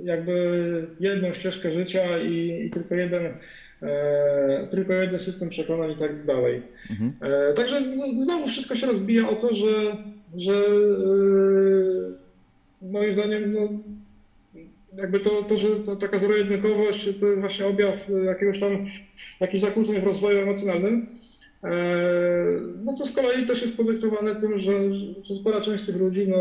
jakby 0.03 0.87
jedną 0.99 1.33
ścieżkę 1.33 1.71
życia 1.71 2.19
i, 2.19 2.65
i 2.65 2.71
tylko 2.71 2.95
jeden 2.95 3.23
e, 3.81 4.67
tylko 4.71 4.93
jeden 4.93 5.19
system 5.19 5.49
przekonań 5.49 5.91
i 5.91 5.95
tak 5.95 6.25
dalej. 6.25 6.61
Mhm. 6.89 7.13
E, 7.21 7.53
także 7.53 7.81
no, 7.81 8.23
znowu 8.23 8.47
wszystko 8.47 8.75
się 8.75 8.87
rozbija 8.87 9.29
o 9.29 9.35
to, 9.35 9.55
że, 9.55 9.97
że 10.37 10.53
e, 10.53 10.65
moim 12.81 13.13
zdaniem 13.13 13.53
no, 13.53 13.69
jakby 14.97 15.19
to, 15.19 15.43
to 15.43 15.57
że 15.57 15.67
to 15.85 15.95
taka 15.95 16.19
zero-jedynkowość 16.19 17.09
to 17.19 17.25
jest 17.27 17.39
właśnie 17.39 17.65
objaw 17.65 18.09
jakiegoś 18.25 18.59
tam 18.59 18.85
jakichś 19.39 19.61
zakłóceń 19.61 20.01
w 20.01 20.03
rozwoju 20.03 20.39
emocjonalnym. 20.39 21.07
E, 21.63 21.69
no 22.85 22.93
co 22.93 23.05
z 23.05 23.11
kolei 23.11 23.45
też 23.45 23.61
jest 23.61 23.77
podyktowane 23.77 24.35
tym, 24.35 24.59
że, 24.59 24.93
że 25.23 25.35
spora 25.35 25.61
część 25.61 25.85
tych 25.85 25.95
ludzi 25.95 26.27
no, 26.27 26.37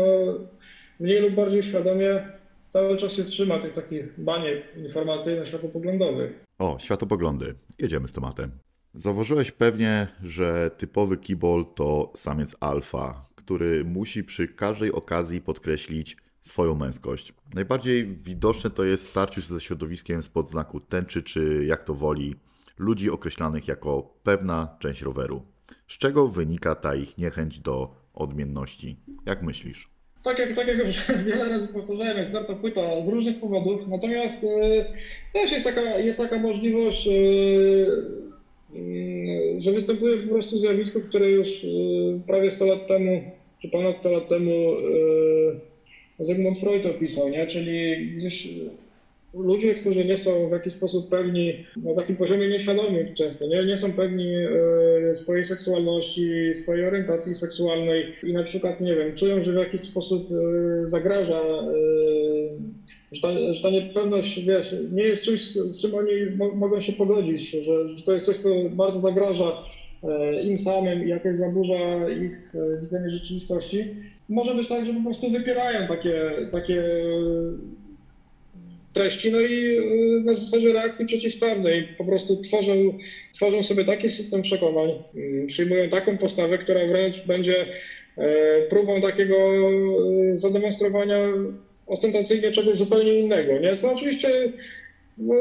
mniej 0.99 1.21
lub 1.21 1.33
bardziej 1.33 1.63
świadomie 1.63 2.34
cały 2.69 2.97
czas 2.97 3.11
się 3.11 3.23
trzyma 3.23 3.59
tych 3.59 3.73
takich 3.73 4.19
baniek 4.23 4.63
informacyjno-światopoglądowych. 4.77 6.31
O, 6.59 6.77
światopoglądy. 6.79 7.55
Jedziemy 7.79 8.07
z 8.07 8.11
tematem. 8.11 8.51
Zauważyłeś 8.93 9.51
pewnie, 9.51 10.07
że 10.23 10.71
typowy 10.77 11.17
kibol 11.17 11.65
to 11.75 12.13
samiec 12.15 12.55
alfa, 12.59 13.25
który 13.35 13.85
musi 13.85 14.23
przy 14.23 14.47
każdej 14.47 14.91
okazji 14.91 15.41
podkreślić 15.41 16.17
swoją 16.41 16.75
męskość. 16.75 17.33
Najbardziej 17.53 18.07
widoczne 18.07 18.69
to 18.69 18.83
jest 18.83 19.07
w 19.07 19.09
starciu 19.09 19.41
ze 19.41 19.59
środowiskiem 19.59 20.23
spod 20.23 20.49
znaku 20.49 20.79
tęczy, 20.79 21.23
czy 21.23 21.65
jak 21.67 21.83
to 21.83 21.93
woli, 21.93 22.35
ludzi 22.77 23.09
określanych 23.09 23.67
jako 23.67 24.13
pewna 24.23 24.77
część 24.79 25.01
roweru. 25.01 25.43
Z 25.87 25.97
czego 25.97 26.27
wynika 26.27 26.75
ta 26.75 26.95
ich 26.95 27.17
niechęć 27.17 27.59
do 27.59 27.95
odmienności? 28.13 28.97
Jak 29.25 29.43
myślisz? 29.43 29.94
Tak 30.25 30.39
jak, 30.39 30.55
tak 30.55 30.67
jak 30.67 30.77
już 30.77 31.07
wiele 31.25 31.49
razy 31.49 31.67
powtarzałem, 31.67 32.17
jak 32.17 32.31
Zarta 32.31 32.55
płyta 32.55 33.03
z 33.03 33.07
różnych 33.07 33.39
powodów, 33.39 33.87
natomiast 33.87 34.43
y, 34.43 34.47
też 35.33 35.51
jest 35.51 35.65
taka, 35.65 35.99
jest 35.99 36.17
taka 36.17 36.39
możliwość, 36.39 37.07
y, 37.07 37.11
y, 38.75 39.61
że 39.61 39.71
występuje 39.71 40.17
po 40.17 40.29
prostu 40.29 40.57
zjawisko, 40.57 41.01
które 41.01 41.29
już 41.29 41.65
prawie 42.27 42.51
100 42.51 42.65
lat 42.65 42.87
temu, 42.87 43.21
czy 43.61 43.69
ponad 43.69 43.97
100 43.97 44.11
lat 44.11 44.29
temu 44.29 44.51
Zygmunt 46.19 46.59
Freud 46.59 46.85
opisał, 46.85 47.29
nie? 47.29 47.47
czyli 47.47 48.07
gdzieś 48.17 48.47
ludzie, 49.37 49.75
którzy 49.75 50.05
nie 50.05 50.17
są 50.17 50.49
w 50.49 50.51
jakiś 50.51 50.73
sposób 50.73 51.09
pewni, 51.09 51.53
na 51.77 51.93
takim 51.93 52.15
poziomie 52.15 52.47
nieświadomym 52.47 53.15
często, 53.15 53.47
nie, 53.47 53.65
nie 53.65 53.77
są 53.77 53.93
pewni 53.93 54.35
e, 54.35 55.15
swojej 55.15 55.45
seksualności, 55.45 56.55
swojej 56.55 56.85
orientacji 56.85 57.35
seksualnej 57.35 58.11
i 58.23 58.33
na 58.33 58.43
przykład, 58.43 58.81
nie 58.81 58.95
wiem, 58.95 59.15
czują, 59.15 59.43
że 59.43 59.51
w 59.51 59.55
jakiś 59.55 59.81
sposób 59.81 60.29
e, 60.31 60.89
zagraża, 60.89 61.41
e, 61.41 61.65
że 63.11 63.21
ta, 63.21 63.53
że 63.53 63.63
ta 63.63 63.69
niepewność, 63.69 64.45
wiesz, 64.45 64.75
nie 64.91 65.03
jest 65.03 65.23
czymś, 65.23 65.41
z 65.51 65.81
czym 65.81 65.95
oni 65.95 66.11
mogą 66.55 66.81
się 66.81 66.93
pogodzić, 66.93 67.51
że, 67.51 67.97
że 67.97 68.03
to 68.03 68.13
jest 68.13 68.25
coś, 68.25 68.37
co 68.37 68.49
bardzo 68.69 68.99
zagraża 68.99 69.63
im 70.43 70.57
samym 70.57 71.05
i 71.05 71.09
jakoś 71.09 71.37
zaburza 71.37 72.09
ich 72.09 72.53
widzenie 72.81 73.09
rzeczywistości. 73.09 73.95
Może 74.29 74.55
być 74.55 74.67
tak, 74.67 74.85
że 74.85 74.93
po 74.93 75.03
prostu 75.03 75.29
wypierają 75.29 75.87
takie, 75.87 76.31
takie 76.51 76.83
treści, 78.95 79.31
no 79.31 79.41
i 79.41 79.77
y, 79.77 80.21
na 80.25 80.33
zasadzie 80.33 80.73
reakcji 80.73 81.05
przeciwstawnej 81.05 81.87
po 81.97 82.05
prostu 82.05 82.41
tworzą, 82.41 82.73
tworzą 83.33 83.63
sobie 83.63 83.83
taki 83.83 84.09
system 84.09 84.41
przekonań, 84.41 84.89
y, 85.15 85.45
przyjmują 85.47 85.89
taką 85.89 86.17
postawę, 86.17 86.57
która 86.57 86.87
wręcz 86.87 87.27
będzie 87.27 87.67
e, 88.17 88.61
próbą 88.69 89.01
takiego 89.01 89.35
y, 90.35 90.39
zademonstrowania 90.39 91.33
ostentacyjnie 91.87 92.51
czegoś 92.51 92.77
zupełnie 92.77 93.19
innego, 93.19 93.59
nie? 93.59 93.77
Co 93.77 93.91
oczywiście 93.91 94.53
no, 95.17 95.35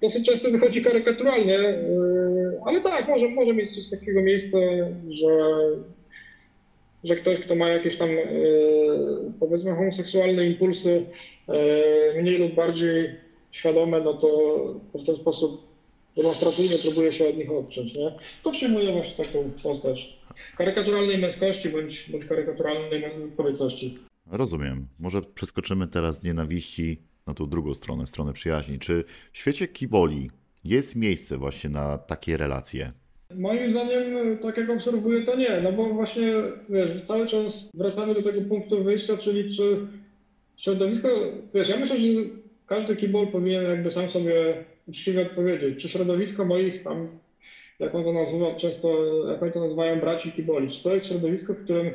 dosyć 0.00 0.26
często 0.26 0.50
wychodzi 0.50 0.82
karykaturalnie, 0.82 1.58
ale 2.66 2.80
tak, 2.80 3.08
może, 3.08 3.28
może 3.28 3.54
mieć 3.54 3.74
coś 3.74 3.90
takiego 3.90 4.22
miejsca, 4.22 4.58
że, 5.10 5.28
że 7.04 7.16
ktoś, 7.16 7.40
kto 7.40 7.54
ma 7.54 7.68
jakieś 7.68 7.98
tam 7.98 8.08
powiedzmy 9.40 9.74
homoseksualne 9.74 10.46
impulsy, 10.46 11.06
E, 11.48 12.22
mniej 12.22 12.38
lub 12.38 12.54
bardziej 12.54 13.16
świadome, 13.50 14.00
no 14.00 14.14
to 14.14 14.28
w 14.94 15.06
ten 15.06 15.16
sposób 15.16 15.74
demonstracyjnie 16.16 16.76
próbuje 16.82 17.12
się 17.12 17.28
od 17.28 17.36
nich 17.36 17.50
odciąć, 17.50 17.94
nie? 17.94 18.14
To 18.42 18.52
przyjmuje 18.52 18.92
właśnie 18.92 19.24
taką 19.24 19.50
postać 19.62 20.18
karykaturalnej 20.56 21.18
męskości 21.18 21.68
bądź, 21.68 22.10
bądź 22.10 22.24
karykaturalnej 22.26 23.04
kobiecości. 23.36 23.98
Rozumiem. 24.26 24.88
Może 24.98 25.22
przeskoczymy 25.22 25.88
teraz 25.88 26.20
z 26.20 26.24
nienawiści 26.24 26.98
na 27.26 27.34
tą 27.34 27.48
drugą 27.48 27.74
stronę, 27.74 28.06
stronę 28.06 28.32
przyjaźni. 28.32 28.78
Czy 28.78 29.04
w 29.32 29.38
świecie 29.38 29.68
kiboli 29.68 30.30
jest 30.64 30.96
miejsce 30.96 31.38
właśnie 31.38 31.70
na 31.70 31.98
takie 31.98 32.36
relacje? 32.36 32.92
Moim 33.30 33.70
zdaniem, 33.70 34.38
tak 34.38 34.56
jak 34.56 34.70
obserwuję, 34.70 35.22
to 35.22 35.36
nie, 35.36 35.60
no 35.62 35.72
bo 35.72 35.84
właśnie 35.88 36.32
wiesz, 36.68 37.02
cały 37.02 37.26
czas 37.26 37.68
wracamy 37.74 38.14
do 38.14 38.22
tego 38.22 38.40
punktu 38.40 38.84
wyjścia, 38.84 39.16
czyli 39.16 39.56
czy 39.56 39.76
środowisko, 40.56 41.08
wiesz, 41.54 41.68
ja 41.68 41.76
myślę, 41.76 42.00
że 42.00 42.08
każdy 42.66 42.96
kibol 42.96 43.26
powinien 43.26 43.64
jakby 43.64 43.90
sam 43.90 44.08
sobie 44.08 44.64
uczciwie 44.88 45.22
odpowiedzieć, 45.22 45.82
czy 45.82 45.88
środowisko 45.88 46.44
moich 46.44 46.82
tam, 46.82 47.08
jak 47.78 47.94
on 47.94 48.04
to 48.04 48.12
nazywa 48.12 48.54
często, 48.54 49.06
jak 49.30 49.42
oni 49.42 49.52
to 49.52 49.60
nazywają 49.60 50.00
braci 50.00 50.32
kiboli, 50.32 50.68
czy 50.68 50.82
to 50.82 50.94
jest 50.94 51.06
środowisko, 51.06 51.54
w 51.54 51.64
którym 51.64 51.92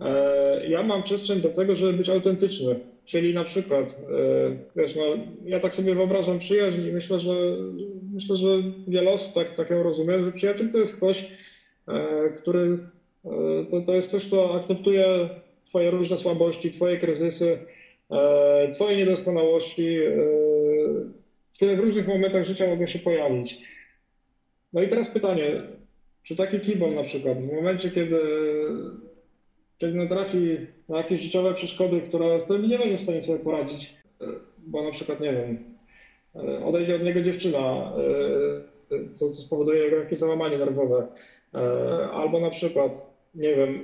e, 0.00 0.66
ja 0.68 0.82
mam 0.82 1.02
przestrzeń 1.02 1.40
do 1.40 1.48
tego, 1.48 1.76
żeby 1.76 1.92
być 1.92 2.08
autentyczny. 2.08 2.80
Czyli 3.04 3.34
na 3.34 3.44
przykład, 3.44 3.96
e, 4.10 4.56
wiesz, 4.76 4.96
no, 4.96 5.02
ja 5.44 5.60
tak 5.60 5.74
sobie 5.74 5.94
wyobrażam 5.94 6.38
przyjaźń 6.38 6.82
i 6.82 6.92
myślę, 6.92 7.20
że 7.20 7.56
myślę, 8.18 8.36
że 8.36 8.62
wiele 8.88 9.10
osób 9.10 9.34
tak, 9.34 9.56
tak 9.56 9.70
ją 9.70 9.82
rozumie, 9.82 10.24
że 10.24 10.32
przyjaciel 10.32 10.70
to 10.70 10.78
jest 10.78 10.96
ktoś, 10.96 11.30
e, 11.88 12.30
który 12.30 12.78
to, 13.70 13.80
to 13.80 13.94
jest 13.94 14.08
ktoś, 14.08 14.26
kto 14.26 14.54
akceptuje 14.54 15.28
Twoje 15.68 15.90
różne 15.90 16.18
słabości, 16.18 16.70
Twoje 16.70 16.98
kryzysy, 16.98 17.58
Twoje 18.74 18.96
niedoskonałości, 18.96 19.98
które 21.54 21.76
w 21.76 21.80
różnych 21.80 22.08
momentach 22.08 22.44
życia 22.44 22.66
mogą 22.66 22.86
się 22.86 22.98
pojawić. 22.98 23.60
No 24.72 24.82
i 24.82 24.88
teraz 24.88 25.08
pytanie, 25.08 25.62
czy 26.22 26.36
taki 26.36 26.60
kibol 26.60 26.94
na 26.94 27.02
przykład 27.02 27.38
w 27.38 27.52
momencie, 27.52 27.90
kiedy, 27.90 28.20
kiedy 29.78 29.94
natrafi 29.94 30.56
na 30.88 30.98
jakieś 30.98 31.20
życiowe 31.20 31.54
przeszkody, 31.54 32.00
które 32.00 32.40
z 32.40 32.44
którymi 32.44 32.68
nie 32.68 32.78
będzie 32.78 32.98
w 32.98 33.02
stanie 33.02 33.22
sobie 33.22 33.38
poradzić, 33.38 33.94
bo 34.58 34.82
na 34.82 34.90
przykład, 34.90 35.20
nie 35.20 35.32
wiem, 35.32 35.77
odejdzie 36.64 36.96
od 36.96 37.02
niego 37.02 37.20
dziewczyna, 37.20 37.92
co, 39.12 39.28
co 39.28 39.42
spowoduje 39.42 39.88
jakieś 39.88 40.18
załamanie 40.18 40.58
nerwowe, 40.58 41.06
albo 42.12 42.40
na 42.40 42.50
przykład, 42.50 43.14
nie 43.34 43.56
wiem, 43.56 43.78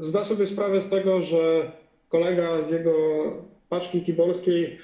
zda 0.00 0.24
sobie 0.24 0.46
sprawę 0.46 0.82
z 0.82 0.88
tego, 0.88 1.22
że 1.22 1.72
kolega 2.08 2.62
z 2.62 2.70
jego 2.70 2.94
paczki 3.68 4.02
kibolskiej 4.02 4.78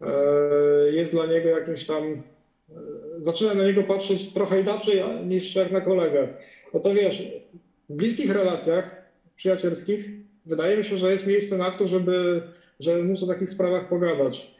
E, 0.00 0.92
jest 0.92 1.10
dla 1.10 1.26
niego 1.26 1.48
jakimś 1.48 1.86
tam, 1.86 2.04
e, 2.04 2.74
zaczyna 3.18 3.54
na 3.54 3.64
niego 3.64 3.82
patrzeć 3.82 4.32
trochę 4.32 4.60
inaczej 4.60 5.02
niż 5.26 5.54
jak 5.54 5.72
na 5.72 5.80
kolegę. 5.80 6.28
No 6.74 6.80
to 6.80 6.94
wiesz, 6.94 7.22
w 7.88 7.96
bliskich 7.96 8.30
relacjach 8.30 9.02
przyjacielskich 9.36 10.10
wydaje 10.46 10.76
mi 10.76 10.84
się, 10.84 10.96
że 10.96 11.12
jest 11.12 11.26
miejsce 11.26 11.56
na 11.56 11.70
to, 11.70 11.88
żeby, 11.88 12.42
żeby 12.80 13.02
móc 13.02 13.22
o 13.22 13.26
takich 13.26 13.50
sprawach 13.50 13.88
pogadać. 13.88 14.55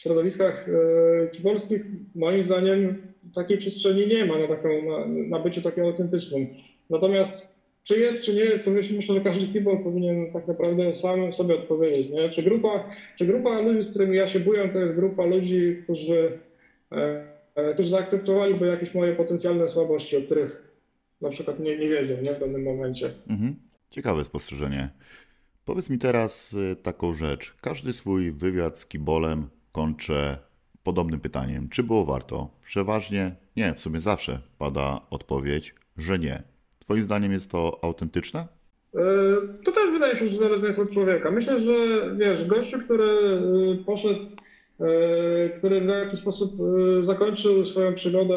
Środowiskach 0.00 0.68
e, 0.68 1.28
kibolskich 1.28 1.82
moim 2.14 2.44
zdaniem 2.44 3.02
takiej 3.34 3.58
przestrzeni 3.58 4.06
nie 4.06 4.24
ma 4.24 4.38
na, 4.38 4.48
taką, 4.48 4.68
na, 4.68 5.06
na 5.06 5.38
bycie 5.38 5.62
takim 5.62 5.84
autentycznym. 5.84 6.46
Natomiast 6.90 7.48
czy 7.84 7.98
jest, 7.98 8.22
czy 8.22 8.34
nie 8.34 8.40
jest, 8.40 8.64
to 8.64 8.70
myślę, 8.70 9.14
że 9.14 9.20
każdy 9.20 9.52
kibol 9.52 9.78
powinien 9.78 10.32
tak 10.32 10.48
naprawdę 10.48 10.96
sam 10.96 11.32
sobie 11.32 11.54
odpowiedzieć. 11.54 12.10
Nie? 12.10 12.28
Czy, 12.28 12.42
grupa, 12.42 12.84
czy 13.16 13.26
grupa 13.26 13.60
ludzi, 13.60 13.82
z 13.82 13.90
którymi 13.90 14.16
ja 14.16 14.28
się 14.28 14.40
buję, 14.40 14.68
to 14.68 14.78
jest 14.78 14.94
grupa 14.94 15.24
ludzi, 15.24 15.80
którzy, 15.84 16.38
e, 16.92 17.24
e, 17.54 17.74
którzy 17.74 17.90
zaakceptowaliby 17.90 18.66
jakieś 18.66 18.94
moje 18.94 19.14
potencjalne 19.14 19.68
słabości, 19.68 20.16
o 20.16 20.22
których 20.22 20.72
na 21.20 21.30
przykład 21.30 21.60
nie, 21.60 21.78
nie 21.78 21.88
wiedzą 21.88 22.14
nie? 22.22 22.34
w 22.34 22.38
pewnym 22.38 22.62
momencie. 22.62 23.10
Mhm. 23.28 23.54
Ciekawe 23.90 24.24
spostrzeżenie. 24.24 24.88
Powiedz 25.64 25.90
mi 25.90 25.98
teraz 25.98 26.56
e, 26.72 26.76
taką 26.76 27.12
rzecz. 27.12 27.54
Każdy 27.60 27.92
swój 27.92 28.32
wywiad 28.32 28.78
z 28.78 28.86
kibolem 28.86 29.46
kończę 29.72 30.38
podobnym 30.82 31.20
pytaniem. 31.20 31.68
Czy 31.68 31.82
było 31.82 32.04
warto? 32.04 32.48
Przeważnie 32.64 33.34
nie, 33.56 33.74
w 33.74 33.80
sumie 33.80 34.00
zawsze 34.00 34.38
pada 34.58 35.00
odpowiedź, 35.10 35.74
że 35.96 36.18
nie. 36.18 36.42
Twoim 36.78 37.02
zdaniem 37.02 37.32
jest 37.32 37.50
to 37.50 37.78
autentyczne? 37.82 38.46
E, 38.94 39.00
to 39.64 39.72
też 39.72 39.90
wydaje 39.90 40.16
się, 40.16 40.26
że 40.26 40.36
zależne 40.36 40.68
jest 40.68 40.78
od 40.78 40.90
człowieka. 40.90 41.30
Myślę, 41.30 41.60
że 41.60 41.72
wiesz, 42.16 42.44
gościu, 42.46 42.78
który 42.78 43.04
e, 43.04 43.84
poszedł, 43.84 44.20
e, 44.80 45.48
który 45.48 45.80
w 45.80 45.86
jakiś 45.86 46.20
sposób 46.20 46.52
zakończył 47.02 47.64
swoją 47.64 47.94
przygodę 47.94 48.36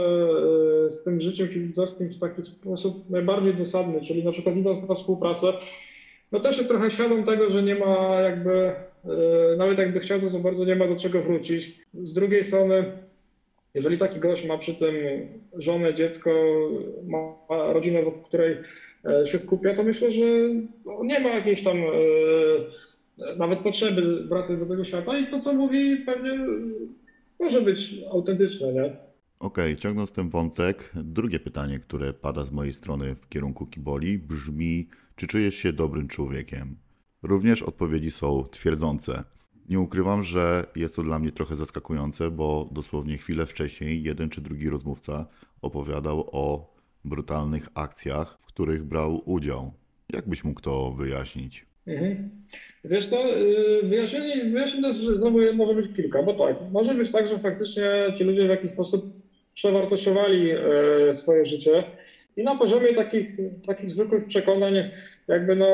z 0.90 1.04
tym 1.04 1.22
życiem 1.22 1.50
kibicowskim 1.50 2.10
w 2.10 2.20
taki 2.20 2.44
sposób 2.44 3.10
najbardziej 3.10 3.56
dosadny, 3.56 4.02
czyli 4.02 4.26
na 4.26 4.32
przykład 4.32 4.56
idąc 4.56 4.90
na 4.90 4.96
współpracę, 4.96 5.54
no 6.32 6.40
też 6.40 6.58
jest 6.58 6.70
trochę 6.70 6.92
świadom 6.92 7.24
tego, 7.24 7.50
że 7.50 7.64
nie 7.64 7.76
ma 7.76 8.22
jakby, 8.22 8.74
nawet 9.58 9.78
jakby 9.78 10.00
chciał, 10.00 10.22
to 10.22 10.30
za 10.30 10.40
bardzo 10.40 10.66
nie 10.66 10.76
ma 10.76 10.88
do 10.88 10.96
czego 10.96 11.22
wrócić. 11.22 11.80
Z 11.94 12.14
drugiej 12.14 12.44
strony 12.44 12.84
jeżeli 13.74 13.98
taki 13.98 14.20
gość 14.20 14.48
ma 14.48 14.58
przy 14.58 14.76
tym 14.76 14.96
żonę, 15.58 15.94
dziecko, 15.94 16.32
ma 17.08 17.36
rodzinę, 17.74 18.04
wokół 18.04 18.24
której 18.24 18.58
e, 19.06 19.28
się 19.28 19.40
skupia, 19.40 19.76
to 19.76 19.84
myślę, 19.84 20.12
że 20.12 20.24
no, 20.86 21.04
nie 21.04 21.20
ma 21.20 21.30
jakiejś 21.30 21.64
tam 21.64 21.78
e, 21.78 23.36
nawet 23.38 23.60
potrzeby 23.60 24.28
wracać 24.28 24.60
do 24.60 24.66
tego 24.66 24.84
świata 24.84 25.18
i 25.18 25.28
to, 25.28 25.40
co 25.40 25.54
mówi, 25.54 25.98
pewnie 25.98 26.40
może 27.40 27.62
być 27.62 27.94
autentyczne, 28.12 28.74
nie? 28.74 28.86
Okej, 29.40 29.72
okay, 29.72 29.76
ciągnąc 29.76 30.12
ten 30.12 30.30
wątek, 30.30 30.92
drugie 30.96 31.40
pytanie, 31.40 31.80
które 31.80 32.14
pada 32.14 32.44
z 32.44 32.52
mojej 32.52 32.74
strony 32.74 33.16
w 33.16 33.30
kierunku 33.30 33.68
Kiboli, 33.68 34.18
brzmi: 34.18 34.88
czy 35.16 35.28
czujesz 35.28 35.56
się 35.56 35.74
dobrym 35.74 36.08
człowiekiem? 36.08 36.76
Również 37.24 37.64
odpowiedzi 37.64 38.12
są 38.12 38.44
twierdzące. 38.52 39.24
Nie 39.70 39.80
ukrywam, 39.80 40.24
że 40.24 40.66
jest 40.76 40.96
to 40.96 41.02
dla 41.02 41.20
mnie 41.20 41.32
trochę 41.32 41.56
zaskakujące, 41.56 42.32
bo 42.32 42.70
dosłownie 42.72 43.18
chwilę 43.18 43.46
wcześniej 43.46 44.04
jeden 44.04 44.30
czy 44.30 44.42
drugi 44.42 44.70
rozmówca 44.70 45.26
opowiadał 45.62 46.30
o 46.32 46.74
brutalnych 47.06 47.68
akcjach, 47.76 48.38
w 48.42 48.46
których 48.46 48.84
brał 48.84 49.22
udział. 49.26 49.74
Jak 50.14 50.30
byś 50.30 50.44
mógł 50.44 50.62
to 50.62 50.92
wyjaśnić? 50.92 51.66
Mhm. 51.88 52.30
Wiesz 52.86 53.10
to, 53.10 53.38
y, 53.38 53.82
wyjaśnienie, 53.84 54.52
wyjaśnienie 54.52 54.94
też 54.94 55.18
znowu 55.18 55.40
może 55.54 55.74
być 55.74 55.96
kilka, 55.96 56.24
bo 56.24 56.34
tak, 56.34 56.58
może 56.72 56.96
być 56.96 57.12
tak, 57.12 57.28
że 57.28 57.40
faktycznie 57.40 58.14
ci 58.18 58.24
ludzie 58.24 58.46
w 58.46 58.50
jakiś 58.50 58.72
sposób 58.72 59.06
przewartościowali 59.54 60.52
e, 60.52 61.14
swoje 61.14 61.46
życie 61.46 61.84
i 62.38 62.44
na 62.44 62.56
poziomie 62.56 62.94
takich, 62.94 63.38
takich 63.68 63.90
zwykłych 63.90 64.26
przekonań 64.26 64.74
jakby 65.28 65.56
no 65.56 65.68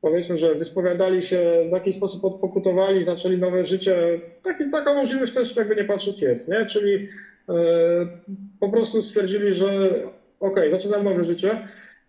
powiedzmy, 0.00 0.38
że 0.38 0.54
wyspowiadali 0.54 1.22
się, 1.22 1.66
w 1.68 1.72
jakiś 1.72 1.96
sposób 1.96 2.24
odpokutowali, 2.24 3.04
zaczęli 3.04 3.38
nowe 3.38 3.66
życie. 3.66 4.20
Taki, 4.42 4.70
taka 4.70 4.94
możliwość 4.94 5.32
też 5.32 5.56
jakby 5.56 5.76
nie 5.76 5.84
patrzeć 5.84 6.22
jest, 6.22 6.48
nie? 6.48 6.66
Czyli 6.66 7.08
e, 7.48 7.54
po 8.60 8.68
prostu 8.68 9.02
stwierdzili, 9.02 9.54
że 9.54 9.90
ok, 10.40 10.60
zaczynam 10.70 11.04
nowe 11.04 11.24
życie. 11.24 11.66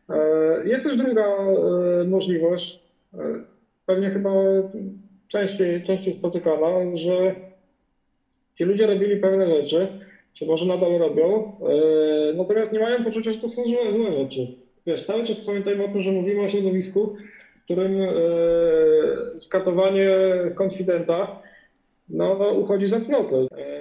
E, 0.09 0.67
jest 0.67 0.83
też 0.83 0.95
druga 0.95 1.25
e, 1.25 2.03
możliwość, 2.03 2.79
e, 3.13 3.17
pewnie 3.85 4.09
chyba 4.09 4.29
częściej, 5.27 5.83
częściej 5.83 6.13
spotykana, 6.13 6.67
że 6.93 7.35
ci 8.57 8.63
ludzie 8.63 8.87
robili 8.87 9.17
pewne 9.17 9.47
rzeczy, 9.47 9.87
czy 10.33 10.45
może 10.45 10.65
nadal 10.65 10.97
robią, 10.97 11.53
e, 11.61 12.33
natomiast 12.33 12.73
nie 12.73 12.79
mają 12.79 13.03
poczucia, 13.03 13.31
że 13.31 13.39
to 13.39 13.49
są 13.49 13.63
złe, 13.65 13.91
złe 13.91 14.23
rzeczy. 14.23 14.47
Wiesz, 14.85 15.05
cały 15.05 15.23
czas 15.23 15.39
pamiętajmy 15.39 15.83
o 15.83 15.87
tym, 15.87 16.01
że 16.01 16.11
mówimy 16.11 16.41
o 16.41 16.49
środowisku, 16.49 17.15
którym 17.63 18.01
e, 18.01 18.11
skatowanie 19.39 20.09
konfidenta 20.55 21.41
no, 22.09 22.51
uchodzi 22.51 22.87
za 22.87 22.99
cnotę. 22.99 23.35
E, 23.35 23.71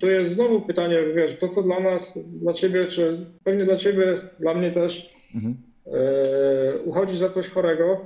tu 0.00 0.06
jest 0.06 0.34
znowu 0.34 0.60
pytanie, 0.60 0.98
wiesz, 1.14 1.38
to 1.38 1.48
co 1.48 1.62
dla 1.62 1.80
nas, 1.80 2.18
dla 2.26 2.52
ciebie, 2.52 2.86
czy 2.86 3.26
pewnie 3.44 3.64
dla 3.64 3.76
ciebie, 3.76 4.20
dla 4.40 4.54
mnie 4.54 4.72
też 4.72 5.10
mhm. 5.34 5.56
E, 5.92 6.82
uchodzi 6.84 7.16
za 7.16 7.28
coś 7.28 7.48
chorego, 7.48 8.00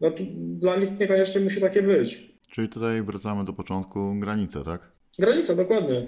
no 0.00 0.10
to 0.10 0.16
dla 0.36 0.76
nich 0.76 0.98
niekoniecznie 0.98 1.40
musi 1.40 1.60
takie 1.60 1.82
być. 1.82 2.34
Czyli 2.50 2.68
tutaj 2.68 3.02
wracamy 3.02 3.44
do 3.44 3.52
początku 3.52 4.14
granice, 4.20 4.64
tak? 4.64 4.92
Granica, 5.18 5.54
dokładnie. 5.54 6.06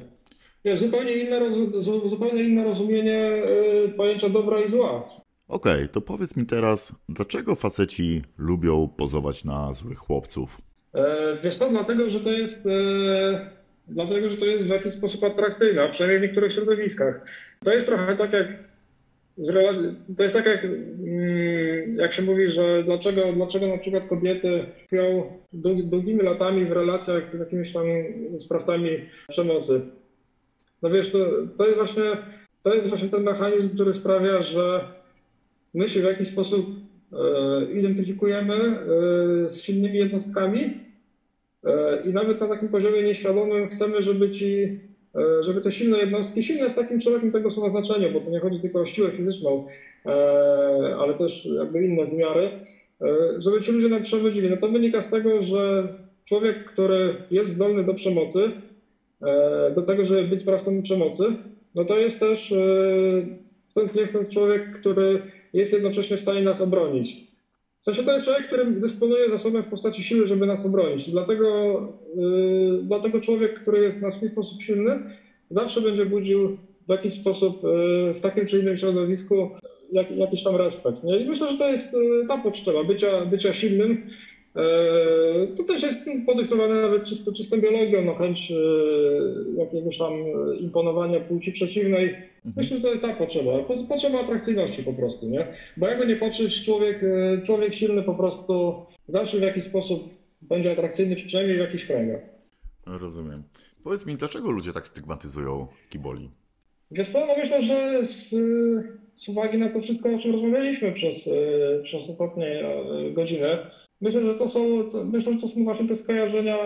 Wiesz, 0.65 0.81
zupełnie 0.81 1.13
inne, 1.13 1.41
zupełnie 2.09 2.43
inne 2.43 2.65
rozumienie 2.65 3.43
pojęcia 3.97 4.29
dobra 4.29 4.61
i 4.61 4.69
zła. 4.69 5.07
Okej, 5.49 5.75
okay, 5.75 5.89
to 5.89 6.01
powiedz 6.01 6.37
mi 6.37 6.47
teraz, 6.47 6.93
dlaczego 7.09 7.55
faceci 7.55 8.23
lubią 8.39 8.89
pozować 8.97 9.45
na 9.45 9.75
złych 9.75 9.99
chłopców? 9.99 10.61
E, 10.95 11.37
wiesz 11.45 11.59
co, 11.59 11.71
dlatego, 11.71 12.11
że 12.11 12.21
to 12.21 12.31
jest 12.31 12.67
e, 12.67 13.51
dlatego, 13.89 14.31
że 14.31 14.37
to 14.37 14.45
jest 14.45 14.67
w 14.67 14.71
jakiś 14.71 14.95
sposób 14.95 15.25
atrakcyjne, 15.25 15.83
a 15.83 15.89
przynajmniej 15.89 16.21
w 16.21 16.23
niektórych 16.23 16.53
środowiskach. 16.53 17.25
To 17.65 17.73
jest 17.73 17.87
trochę 17.87 18.17
tak 18.17 18.33
jak 18.33 18.47
to 20.17 20.23
jest 20.23 20.35
tak 20.35 20.47
jak, 20.47 20.65
mm, 20.65 21.95
jak 21.95 22.13
się 22.13 22.23
mówi, 22.23 22.51
że 22.51 22.85
dlaczego, 22.85 23.33
dlaczego 23.33 23.67
na 23.67 23.79
przykład 23.79 24.07
kobiety 24.07 24.67
tkwią 24.85 25.33
długimi 25.53 26.23
latami 26.23 26.65
w 26.65 26.73
relacjach 26.73 27.37
z 27.37 27.41
jakimiś 27.41 27.73
tam 27.73 27.85
sprawcami 28.39 28.91
przemocy. 29.29 29.81
No 30.83 30.91
wiesz, 30.91 31.11
to, 31.11 31.19
to 31.59 31.67
jest 31.67 31.77
właśnie 31.77 32.17
to 32.63 32.75
jest 32.75 32.89
właśnie 32.89 33.09
ten 33.09 33.23
mechanizm, 33.23 33.75
który 33.75 33.95
sprawia, 33.95 34.43
że 34.43 34.96
my 35.77 35.89
się 35.89 36.01
w 36.01 36.05
jakiś 36.05 36.29
sposób 36.29 36.67
e, 37.13 37.73
identyfikujemy 37.73 38.55
e, 38.55 38.79
z 39.51 39.63
silnymi 39.63 39.99
jednostkami 39.99 40.81
e, 41.65 42.03
i 42.05 42.13
nawet 42.13 42.41
na 42.41 42.49
takim 42.49 42.69
poziomie 42.69 43.03
nieświadomym 43.03 43.69
chcemy, 43.69 44.03
żeby 44.03 44.31
ci, 44.31 44.81
żeby 45.41 45.61
te 45.61 45.73
silne 45.73 45.99
jednostki, 45.99 46.43
silne 46.43 46.71
w 46.71 46.75
takim 46.75 47.01
szerokim 47.01 47.33
tego 47.33 47.51
słowa 47.51 47.71
znaczeniu, 47.71 48.13
bo 48.13 48.21
to 48.21 48.31
nie 48.31 48.41
chodzi 48.41 48.61
tylko 48.61 48.81
o 48.81 48.87
siłę 48.87 49.11
fizyczną, 49.11 49.67
ale 50.99 51.15
też 51.19 51.49
jakby 51.59 51.85
inne 51.85 52.07
wymiary, 52.07 52.51
żeby 53.39 53.63
ci 53.63 53.73
ludzie 53.73 53.89
nam 53.89 54.03
przewodzili. 54.03 54.51
No 54.51 54.57
to 54.57 54.69
wynika 54.69 55.03
z 55.03 55.11
tego, 55.11 55.43
że 55.43 55.89
człowiek, 56.25 56.65
który 56.65 57.15
jest 57.31 57.51
zdolny 57.51 57.85
do 57.85 57.95
przemocy, 57.95 58.51
do 59.75 59.83
tego, 59.83 60.05
żeby 60.05 60.25
być 60.25 60.41
sprawcą 60.41 60.83
przemocy, 60.83 61.25
no 61.75 61.85
to 61.85 61.99
jest 61.99 62.21
też, 62.21 62.55
chcąc 63.71 63.95
nie 63.95 64.07
chcąc, 64.07 64.29
człowiek, 64.29 64.81
który 64.81 65.23
jest 65.57 65.73
jednocześnie 65.73 66.17
w 66.17 66.21
stanie 66.21 66.43
nas 66.43 66.61
obronić. 66.61 67.27
W 67.81 67.85
sensie 67.85 68.05
to 68.05 68.13
jest 68.13 68.25
człowiek, 68.25 68.47
który 68.47 68.65
dysponuje 68.67 69.31
zasobem 69.31 69.63
w 69.63 69.69
postaci 69.69 70.03
siły, 70.03 70.27
żeby 70.27 70.47
nas 70.47 70.67
obronić. 70.67 71.11
Dlatego, 71.11 71.49
yy, 72.17 72.79
dlatego 72.83 73.21
człowiek, 73.21 73.61
który 73.61 73.83
jest 73.83 74.03
na 74.03 74.11
swój 74.11 74.29
sposób 74.29 74.63
silny, 74.63 74.99
zawsze 75.51 75.81
będzie 75.81 76.07
budził 76.07 76.57
w 76.87 76.91
jakiś 76.91 77.15
sposób 77.21 77.63
yy, 77.63 78.15
w 78.15 78.21
takim 78.21 78.47
czy 78.47 78.59
innym 78.59 78.77
środowisku 78.77 79.51
jak, 79.93 80.11
jakiś 80.11 80.43
tam 80.43 80.57
respekt. 80.57 81.05
Nie? 81.05 81.19
I 81.19 81.25
myślę, 81.25 81.51
że 81.51 81.57
to 81.57 81.71
jest 81.71 81.93
yy, 81.93 82.27
ta 82.29 82.39
potrzeba 82.39 82.85
bycia, 82.85 83.27
bycia 83.27 83.53
silnym. 83.53 84.07
To 85.57 85.63
też 85.63 85.83
jest 85.83 86.01
podyktowane 86.27 86.83
nawet 86.83 87.05
czysto, 87.05 87.33
czystą 87.33 87.61
biologią, 87.61 88.03
no 88.03 88.15
chęć 88.15 88.53
jakiegoś 89.57 89.99
tam 89.99 90.13
imponowania 90.61 91.21
płci 91.21 91.53
przeciwnej. 91.53 92.15
Myślę, 92.57 92.77
że 92.77 92.83
to 92.83 92.91
jest 92.91 93.03
ta 93.03 93.15
potrzeba. 93.15 93.51
Potrzeba 93.89 94.21
atrakcyjności 94.21 94.83
po 94.83 94.93
prostu, 94.93 95.29
nie? 95.29 95.47
Bo 95.77 95.89
jakby 95.89 96.07
nie 96.07 96.17
patrzeć, 96.17 96.65
człowiek, 96.65 97.01
człowiek 97.45 97.75
silny 97.75 98.03
po 98.03 98.15
prostu 98.15 98.87
zawsze 99.09 99.39
w 99.39 99.43
jakiś 99.43 99.65
sposób 99.65 100.15
będzie 100.43 100.73
atrakcyjny, 100.73 101.17
przynajmniej 101.17 101.57
w 101.57 101.61
jakichś 101.61 101.85
kręgach. 101.85 102.21
Rozumiem. 102.87 103.43
Powiedz 103.85 104.07
mi, 104.07 104.17
dlaczego 104.17 104.51
ludzie 104.51 104.73
tak 104.73 104.87
stygmatyzują 104.87 105.67
kiboli? 105.91 106.31
Wiesz 106.91 107.09
co, 107.09 107.27
no 107.27 107.35
myślę, 107.37 107.63
że 107.63 108.05
z, 108.05 108.29
z 109.17 109.29
uwagi 109.29 109.59
na 109.59 109.69
to 109.69 109.81
wszystko, 109.81 110.15
o 110.15 110.19
czym 110.19 110.33
rozmawialiśmy 110.33 110.93
przez, 110.93 111.29
przez 111.83 112.11
ostatnie 112.11 112.63
godziny, 113.13 113.59
myślę, 114.01 114.23
że 114.23 114.35
to 114.35 114.49
są, 114.49 114.61
myślę, 115.05 115.33
że 115.33 115.41
to 115.41 115.49
są 115.49 115.65
właśnie 115.65 115.89
te 115.89 115.97
skojarzenia 115.97 116.59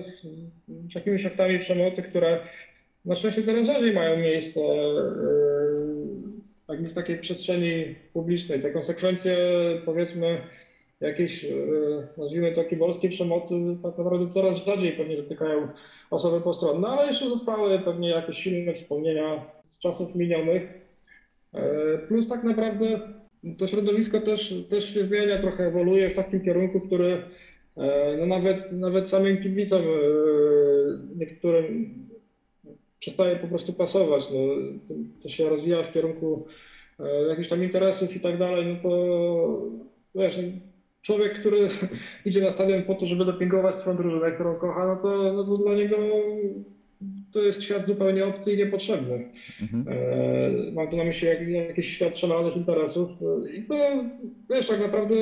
z, 0.00 0.22
z 0.68 0.94
jakimiś 0.94 1.26
aktami 1.26 1.58
przemocy, 1.58 2.02
które 2.02 2.40
na 3.08 3.14
szczęście 3.14 3.42
coraz 3.42 3.66
rzadziej 3.66 3.92
mają 3.92 4.16
miejsce 4.16 4.60
jakby 6.68 6.88
w 6.88 6.94
takiej 6.94 7.18
przestrzeni 7.18 7.94
publicznej. 8.12 8.62
Te 8.62 8.70
konsekwencje, 8.70 9.36
powiedzmy, 9.84 10.40
jakiejś, 11.00 11.46
nazwijmy 12.18 12.52
to, 12.52 12.64
kibolskiej 12.64 13.10
przemocy, 13.10 13.54
tak 13.82 13.98
naprawdę 13.98 14.26
coraz 14.26 14.64
rzadziej 14.66 14.92
pewnie 14.92 15.16
dotykają 15.16 15.68
osoby 16.10 16.40
postronne, 16.40 16.88
ale 16.88 17.06
jeszcze 17.06 17.28
zostały 17.28 17.78
pewnie 17.78 18.08
jakieś 18.08 18.36
silne 18.38 18.74
wspomnienia 18.74 19.44
z 19.68 19.78
czasów 19.78 20.14
minionych. 20.14 20.62
Plus 22.08 22.28
tak 22.28 22.44
naprawdę 22.44 23.00
to 23.58 23.66
środowisko 23.66 24.20
też, 24.20 24.54
też 24.68 24.94
się 24.94 25.04
zmienia, 25.04 25.38
trochę 25.38 25.66
ewoluuje 25.66 26.10
w 26.10 26.14
takim 26.14 26.40
kierunku, 26.40 26.80
który 26.80 27.22
no 28.18 28.26
nawet, 28.26 28.72
nawet 28.72 29.08
samym 29.08 29.42
kibicom 29.42 29.82
niektórym 31.16 32.07
przestaje 33.00 33.36
po 33.36 33.48
prostu 33.48 33.72
pasować. 33.72 34.30
No, 34.30 34.38
to, 34.88 34.94
to 35.22 35.28
się 35.28 35.48
rozwija 35.48 35.82
w 35.82 35.92
kierunku 35.92 36.46
jakichś 37.28 37.48
tam 37.48 37.64
interesów 37.64 38.16
i 38.16 38.20
tak 38.20 38.38
dalej, 38.38 38.66
no 38.66 38.76
to 38.82 38.90
wiesz, 40.14 40.38
człowiek, 41.02 41.40
który 41.40 41.68
idzie 42.24 42.40
na 42.40 42.50
stadion 42.50 42.82
po 42.82 42.94
to, 42.94 43.06
żeby 43.06 43.24
dopingować 43.24 43.74
swoją 43.74 43.96
drużynę, 43.96 44.32
którą 44.32 44.54
kocha, 44.54 44.86
no 44.86 44.96
to, 44.96 45.32
no 45.32 45.44
to 45.44 45.58
dla 45.58 45.74
niego 45.74 45.96
to 47.32 47.42
jest 47.42 47.62
świat 47.62 47.86
zupełnie 47.86 48.26
obcy 48.26 48.52
i 48.52 48.56
niepotrzebny. 48.56 49.28
Mhm. 49.62 49.84
E, 49.88 50.72
mam 50.72 50.90
tu 50.90 50.96
na 50.96 51.04
myśli 51.04 51.28
jak, 51.28 51.48
jakiś 51.48 51.88
świat 51.94 52.16
szalonych 52.16 52.56
interesów 52.56 53.08
i 53.54 53.62
to, 53.62 54.04
wiesz, 54.50 54.66
tak 54.66 54.80
naprawdę 54.80 55.14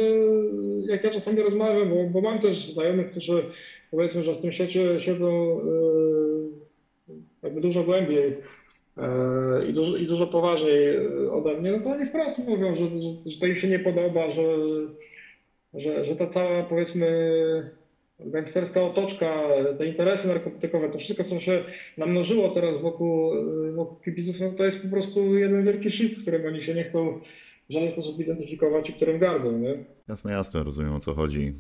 jak 0.87 1.05
ja 1.05 1.11
czasami 1.11 1.43
rozmawiam, 1.43 1.89
bo, 1.89 2.05
bo 2.05 2.21
mam 2.21 2.39
też 2.39 2.73
znajomych, 2.73 3.11
którzy 3.11 3.45
powiedzmy, 3.91 4.23
że 4.23 4.35
w 4.35 4.39
tym 4.39 4.53
świecie 4.53 5.01
siedzą 5.01 5.61
e, 5.61 6.66
jakby 7.43 7.61
dużo 7.61 7.85
głębiej 7.85 8.37
e, 8.97 9.69
i 9.69 9.73
dużo, 9.73 9.97
i 9.97 10.07
dużo 10.07 10.27
poważniej 10.27 10.99
ode 11.31 11.61
mnie, 11.61 11.73
no 11.73 11.81
to 11.81 11.91
oni 11.91 12.07
wprost 12.07 12.39
mówią, 12.39 12.75
że, 12.75 12.85
że, 13.27 13.41
to 13.41 13.47
im 13.47 13.57
się 13.57 13.69
nie 13.69 13.79
podoba, 13.79 14.31
że 14.31 14.43
że, 15.77 16.05
że 16.05 16.17
ta 16.17 16.27
cała, 16.27 16.63
powiedzmy, 16.63 17.07
gangsterska 18.21 18.83
otoczka, 18.83 19.43
te 19.79 19.87
interesy 19.87 20.29
narkotykowe, 20.29 20.89
to 20.89 20.99
wszystko, 20.99 21.25
co 21.25 21.41
się 21.41 21.65
namnożyło 21.99 22.51
teraz 22.51 22.83
wokół, 22.83 23.33
wokół 23.75 23.97
kibiców, 24.01 24.37
no 24.41 24.53
to 24.53 24.65
jest 24.65 24.83
po 24.83 24.89
prostu 24.89 25.39
jeden 25.39 25.65
wielki 25.65 25.91
shit, 25.91 26.15
z 26.15 26.23
którym 26.23 26.47
oni 26.47 26.63
się 26.63 26.75
nie 26.75 26.85
chcą 26.85 27.21
w 27.69 27.73
żaden 27.73 27.93
sposób 27.93 28.21
identyfikować 28.21 28.91
i 28.91 28.93
którym 28.93 29.19
gardzą, 29.19 29.59
nie? 29.59 29.85
Jasne, 30.09 30.33
jasne, 30.33 30.63
rozumiem 30.63 30.95
o 30.95 31.01
co 31.01 31.15
chodzi. 31.15 31.53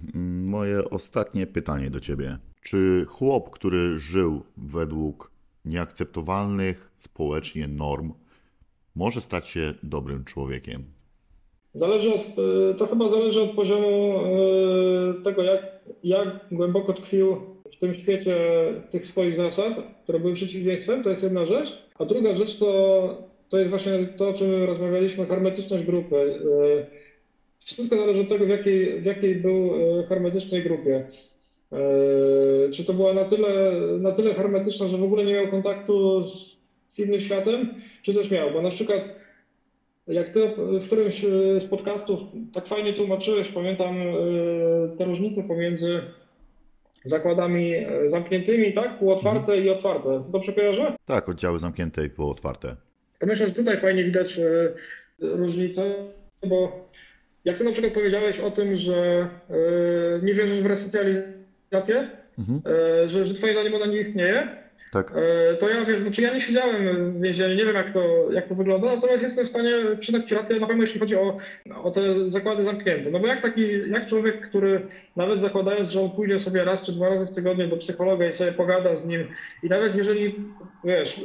Moje 0.45 0.91
ostatnie 0.91 1.47
pytanie 1.47 1.91
do 1.91 2.01
ciebie. 2.01 2.39
Czy 2.63 3.05
chłop, 3.09 3.51
który 3.51 3.99
żył 3.99 4.43
według 4.57 5.36
nieakceptowalnych 5.67 6.91
społecznie 6.97 7.69
norm, 7.69 8.13
może 8.95 9.21
stać 9.21 9.49
się 9.49 9.75
dobrym 9.83 10.25
człowiekiem? 10.25 10.85
Zależy 11.75 12.15
od, 12.15 12.21
e, 12.21 12.75
to 12.75 12.87
chyba 12.87 13.09
zależy 13.09 13.41
od 13.41 13.51
poziomu 13.51 14.13
e, 14.13 15.23
tego, 15.23 15.43
jak, 15.43 15.85
jak 16.05 16.29
głęboko 16.53 16.93
tkwił 16.93 17.37
w 17.73 17.77
tym 17.77 17.95
świecie 17.95 18.37
tych 18.91 19.07
swoich 19.07 19.37
zasad, 19.37 19.77
które 20.03 20.21
były 20.21 20.35
przeciwieństwem, 20.35 21.03
to 21.03 21.11
jest 21.11 21.23
jedna 21.23 21.47
rzecz. 21.47 21.79
A 21.99 22.05
druga 22.05 22.35
rzecz 22.35 22.59
to, 22.59 23.23
to 23.49 23.59
jest 23.59 23.71
właśnie 23.71 24.07
to, 24.17 24.29
o 24.29 24.35
czym 24.35 24.65
rozmawialiśmy, 24.65 25.27
hermetyczność 25.27 25.85
grupy. 25.85 26.17
E, 26.17 26.87
wszystko 27.65 27.97
zależy 27.97 28.21
od 28.21 28.29
tego, 28.29 28.47
w 28.47 28.49
jakiej, 28.49 29.01
w 29.01 29.05
jakiej 29.05 29.37
był 29.37 29.71
hermetycznej 30.09 30.63
grupie. 30.63 31.07
Czy 32.73 32.85
to 32.85 32.95
była 32.95 33.13
na 33.13 33.25
tyle, 33.25 33.73
na 33.99 34.13
tyle 34.13 34.35
hermetyczna, 34.35 34.89
że 34.89 34.99
w 34.99 35.03
ogóle 35.03 35.25
nie 35.25 35.35
miał 35.35 35.49
kontaktu 35.49 36.27
z, 36.27 36.59
z 36.89 36.99
innym 36.99 37.21
światem, 37.21 37.75
czy 38.03 38.15
coś 38.15 38.31
miał? 38.31 38.53
Bo 38.53 38.63
na 38.63 38.71
przykład 38.71 39.03
jak 40.07 40.29
ty 40.29 40.41
w 40.81 40.87
którymś 40.87 41.21
z 41.61 41.65
podcastów 41.65 42.21
tak 42.53 42.67
fajnie 42.67 42.93
tłumaczyłeś, 42.93 43.49
pamiętam 43.49 43.97
e, 43.97 44.13
te 44.97 45.05
różnice 45.05 45.43
pomiędzy 45.43 46.01
zakładami 47.05 47.75
e, 47.75 48.09
zamkniętymi, 48.09 48.73
tak? 48.73 48.99
Półotwarte 48.99 49.53
mhm. 49.53 49.65
i 49.65 49.71
otwarte. 49.71 50.25
Dobrze 50.29 50.53
kojarzę? 50.53 50.97
Tak, 51.07 51.29
oddziały 51.29 51.59
zamknięte 51.59 52.05
i 52.07 52.11
półotwarte. 52.11 52.77
To 53.19 53.27
myślę, 53.27 53.49
że 53.49 53.55
tutaj 53.55 53.77
fajnie 53.77 54.05
widać 54.05 54.39
e, 54.39 54.45
różnicę, 55.21 55.95
bo 56.49 56.89
jak 57.45 57.59
ty 57.59 57.65
na 57.65 57.73
przykład 57.73 57.93
powiedziałeś 57.93 58.41
o 58.41 58.51
tym, 58.51 58.77
że 58.77 59.29
nie 60.23 60.35
wierzysz 60.35 60.63
w 60.63 60.67
resocjalizację, 60.67 61.36
mhm. 62.39 62.61
że, 63.09 63.27
że 63.27 63.35
twoje 63.35 63.53
zdaniem 63.53 63.75
ona 63.75 63.87
nie 63.87 64.01
istnieje, 64.01 64.49
tak. 64.93 65.13
E, 65.17 65.57
to 65.57 65.69
ja 65.69 65.85
wiesz, 65.85 66.01
znaczy 66.01 66.23
ja 66.23 66.35
nie 66.35 66.41
siedziałem 66.41 67.13
w 67.13 67.21
więzieniu, 67.21 67.55
nie 67.55 67.65
wiem 67.65 67.75
jak 67.75 67.93
to, 67.93 68.33
jak 68.33 68.49
to 68.49 68.55
wygląda, 68.55 68.95
natomiast 68.95 69.23
jestem 69.23 69.47
w 69.47 69.49
stanie 69.49 69.73
przyznać 70.01 70.29
Ci 70.29 70.35
rację 70.35 70.61
na 70.61 70.67
pewno 70.67 70.83
jeśli 70.83 71.01
chodzi 71.01 71.17
o, 71.17 71.37
o 71.83 71.91
te 71.91 72.31
zakłady 72.31 72.63
zamknięte. 72.63 73.11
No 73.11 73.19
bo 73.19 73.27
jak 73.27 73.41
taki, 73.41 73.91
jak 73.91 74.09
człowiek, 74.09 74.49
który 74.49 74.87
nawet 75.17 75.41
zakładając, 75.41 75.91
że 75.91 76.01
on 76.01 76.11
pójdzie 76.11 76.41
sobie 76.41 76.65
raz 76.65 76.83
czy 76.83 76.93
dwa 76.93 77.09
razy 77.09 77.33
w 77.33 77.35
tygodniu 77.35 77.69
do 77.69 77.77
psychologa 77.77 78.27
i 78.29 78.33
sobie 78.33 78.53
pogada 78.53 78.97
z 78.97 79.07
nim 79.07 79.29
i 79.63 79.69
nawet 79.69 79.97
jeżeli, 79.97 80.35
wiesz, 80.85 81.21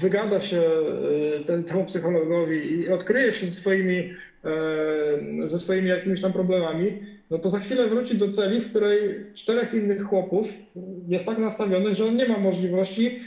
wygada 0.00 0.40
się 0.40 0.62
e, 1.40 1.44
ten, 1.44 1.64
temu 1.64 1.84
psychologowi 1.84 2.80
i 2.80 2.88
odkryje 2.88 3.32
się 3.32 3.46
ze 3.46 3.52
swoimi, 3.52 4.14
e, 4.44 5.48
ze 5.48 5.58
swoimi 5.58 5.88
jakimiś 5.88 6.20
tam 6.20 6.32
problemami, 6.32 7.13
no 7.30 7.38
to 7.38 7.50
za 7.50 7.58
chwilę 7.58 7.88
wróci 7.88 8.18
do 8.18 8.32
celi, 8.32 8.60
w 8.60 8.70
której 8.70 9.26
czterech 9.34 9.74
innych 9.74 10.02
chłopów 10.02 10.48
jest 11.08 11.24
tak 11.24 11.38
nastawionych, 11.38 11.94
że 11.94 12.04
on 12.04 12.16
nie 12.16 12.28
ma 12.28 12.38
możliwości 12.38 13.20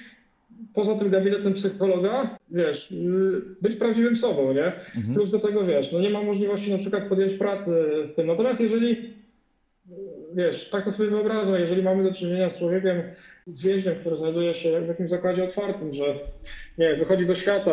poza 0.74 0.96
tym 0.96 1.10
gabinetem 1.10 1.54
psychologa, 1.54 2.38
wiesz, 2.52 2.94
być 3.62 3.76
prawdziwym 3.76 4.16
sobą, 4.16 4.54
nie? 4.54 4.66
Mhm. 4.66 5.14
Plus 5.14 5.30
do 5.30 5.40
tego, 5.40 5.66
wiesz, 5.66 5.92
no 5.92 6.00
nie 6.00 6.10
ma 6.10 6.24
możliwości 6.24 6.72
na 6.72 6.78
przykład 6.78 7.04
podjąć 7.04 7.34
pracy 7.34 7.72
w 8.08 8.14
tym. 8.14 8.28
Natomiast 8.28 8.62
jeżeli, 8.62 9.14
wiesz, 10.36 10.70
tak 10.70 10.86
to 10.86 10.92
sobie 10.92 11.10
wyobrażam, 11.10 11.56
jeżeli 11.56 11.84
mamy 11.84 12.04
do 12.04 12.14
czynienia 12.14 12.50
z 12.50 12.58
człowiekiem, 12.58 13.02
z 13.48 13.64
więźniem, 13.64 13.96
który 13.96 14.18
znajduje 14.18 14.54
się 14.54 14.82
w 14.82 14.88
jakimś 14.88 15.10
zakładzie 15.10 15.44
otwartym, 15.44 15.94
że 15.94 16.16
nie, 16.78 16.96
wychodzi 16.96 17.26
do 17.26 17.36
świata, 17.36 17.72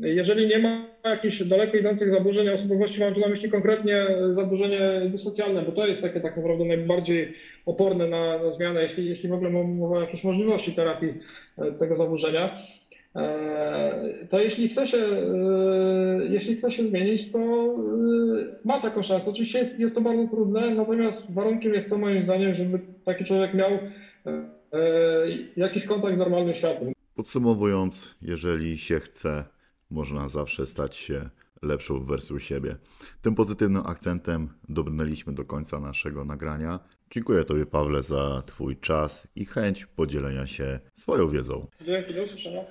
jeżeli 0.00 0.46
nie 0.46 0.58
ma 0.58 0.86
jakichś 1.04 1.42
daleko 1.42 1.76
idących 1.76 2.10
zaburzeń 2.10 2.48
osobowości, 2.48 3.00
mam 3.00 3.14
tu 3.14 3.20
na 3.20 3.28
myśli 3.28 3.50
konkretnie 3.50 4.06
zaburzenie 4.30 4.80
dysocjalne, 5.10 5.62
bo 5.62 5.72
to 5.72 5.86
jest 5.86 6.02
takie 6.02 6.20
tak 6.20 6.36
naprawdę 6.36 6.64
najbardziej 6.64 7.32
oporne 7.66 8.08
na, 8.08 8.42
na 8.42 8.50
zmianę, 8.50 8.82
jeśli, 8.82 9.06
jeśli 9.06 9.28
w 9.28 9.32
ogóle 9.32 9.50
mowa 9.50 9.96
o 9.96 10.00
jakiejś 10.00 10.24
możliwości 10.24 10.72
terapii 10.72 11.14
e, 11.58 11.72
tego 11.72 11.96
zaburzenia. 11.96 12.58
E, 13.16 14.26
to 14.30 14.40
jeśli 14.40 14.68
chce 14.68 14.86
się, 14.86 14.98
e, 14.98 16.26
jeśli 16.28 16.56
chce 16.56 16.70
się 16.70 16.88
zmienić, 16.88 17.32
to 17.32 17.38
ma 18.64 18.80
taką 18.80 19.02
szansę. 19.02 19.30
Oczywiście 19.30 19.58
jest, 19.58 19.78
jest 19.78 19.94
to 19.94 20.00
bardzo 20.00 20.28
trudne, 20.28 20.74
natomiast 20.74 21.32
warunkiem 21.32 21.74
jest 21.74 21.88
to 21.90 21.98
moim 21.98 22.24
zdaniem, 22.24 22.54
żeby 22.54 22.80
taki 23.04 23.24
człowiek 23.24 23.54
miał 23.54 23.70
jakiś 25.56 25.84
kontakt 25.84 26.14
z 26.14 26.18
normalnym 26.18 26.54
światem. 26.54 26.92
Podsumowując, 27.14 28.14
jeżeli 28.22 28.78
się 28.78 29.00
chce 29.00 29.44
można 29.90 30.28
zawsze 30.28 30.66
stać 30.66 30.96
się 30.96 31.30
lepszą 31.62 32.04
wersją 32.04 32.38
siebie. 32.38 32.76
Tym 33.22 33.34
pozytywnym 33.34 33.82
akcentem 33.86 34.48
dobrnęliśmy 34.68 35.32
do 35.32 35.44
końca 35.44 35.80
naszego 35.80 36.24
nagrania. 36.24 36.80
Dziękuję 37.10 37.44
Tobie, 37.44 37.66
Pawle, 37.66 38.02
za 38.02 38.42
Twój 38.46 38.76
czas 38.76 39.28
i 39.34 39.44
chęć 39.44 39.86
podzielenia 39.86 40.46
się 40.46 40.80
swoją 40.98 41.28
wiedzą. 41.28 41.66
Dzięki, 41.86 42.14
do 42.14 42.22
usłyszenia. 42.22 42.64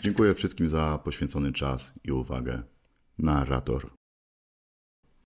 Dziękuję 0.00 0.34
wszystkim 0.34 0.68
za 0.68 0.98
poświęcony 1.04 1.52
czas 1.52 1.92
i 2.04 2.12
uwagę. 2.12 2.62
Narrator. 3.18 3.97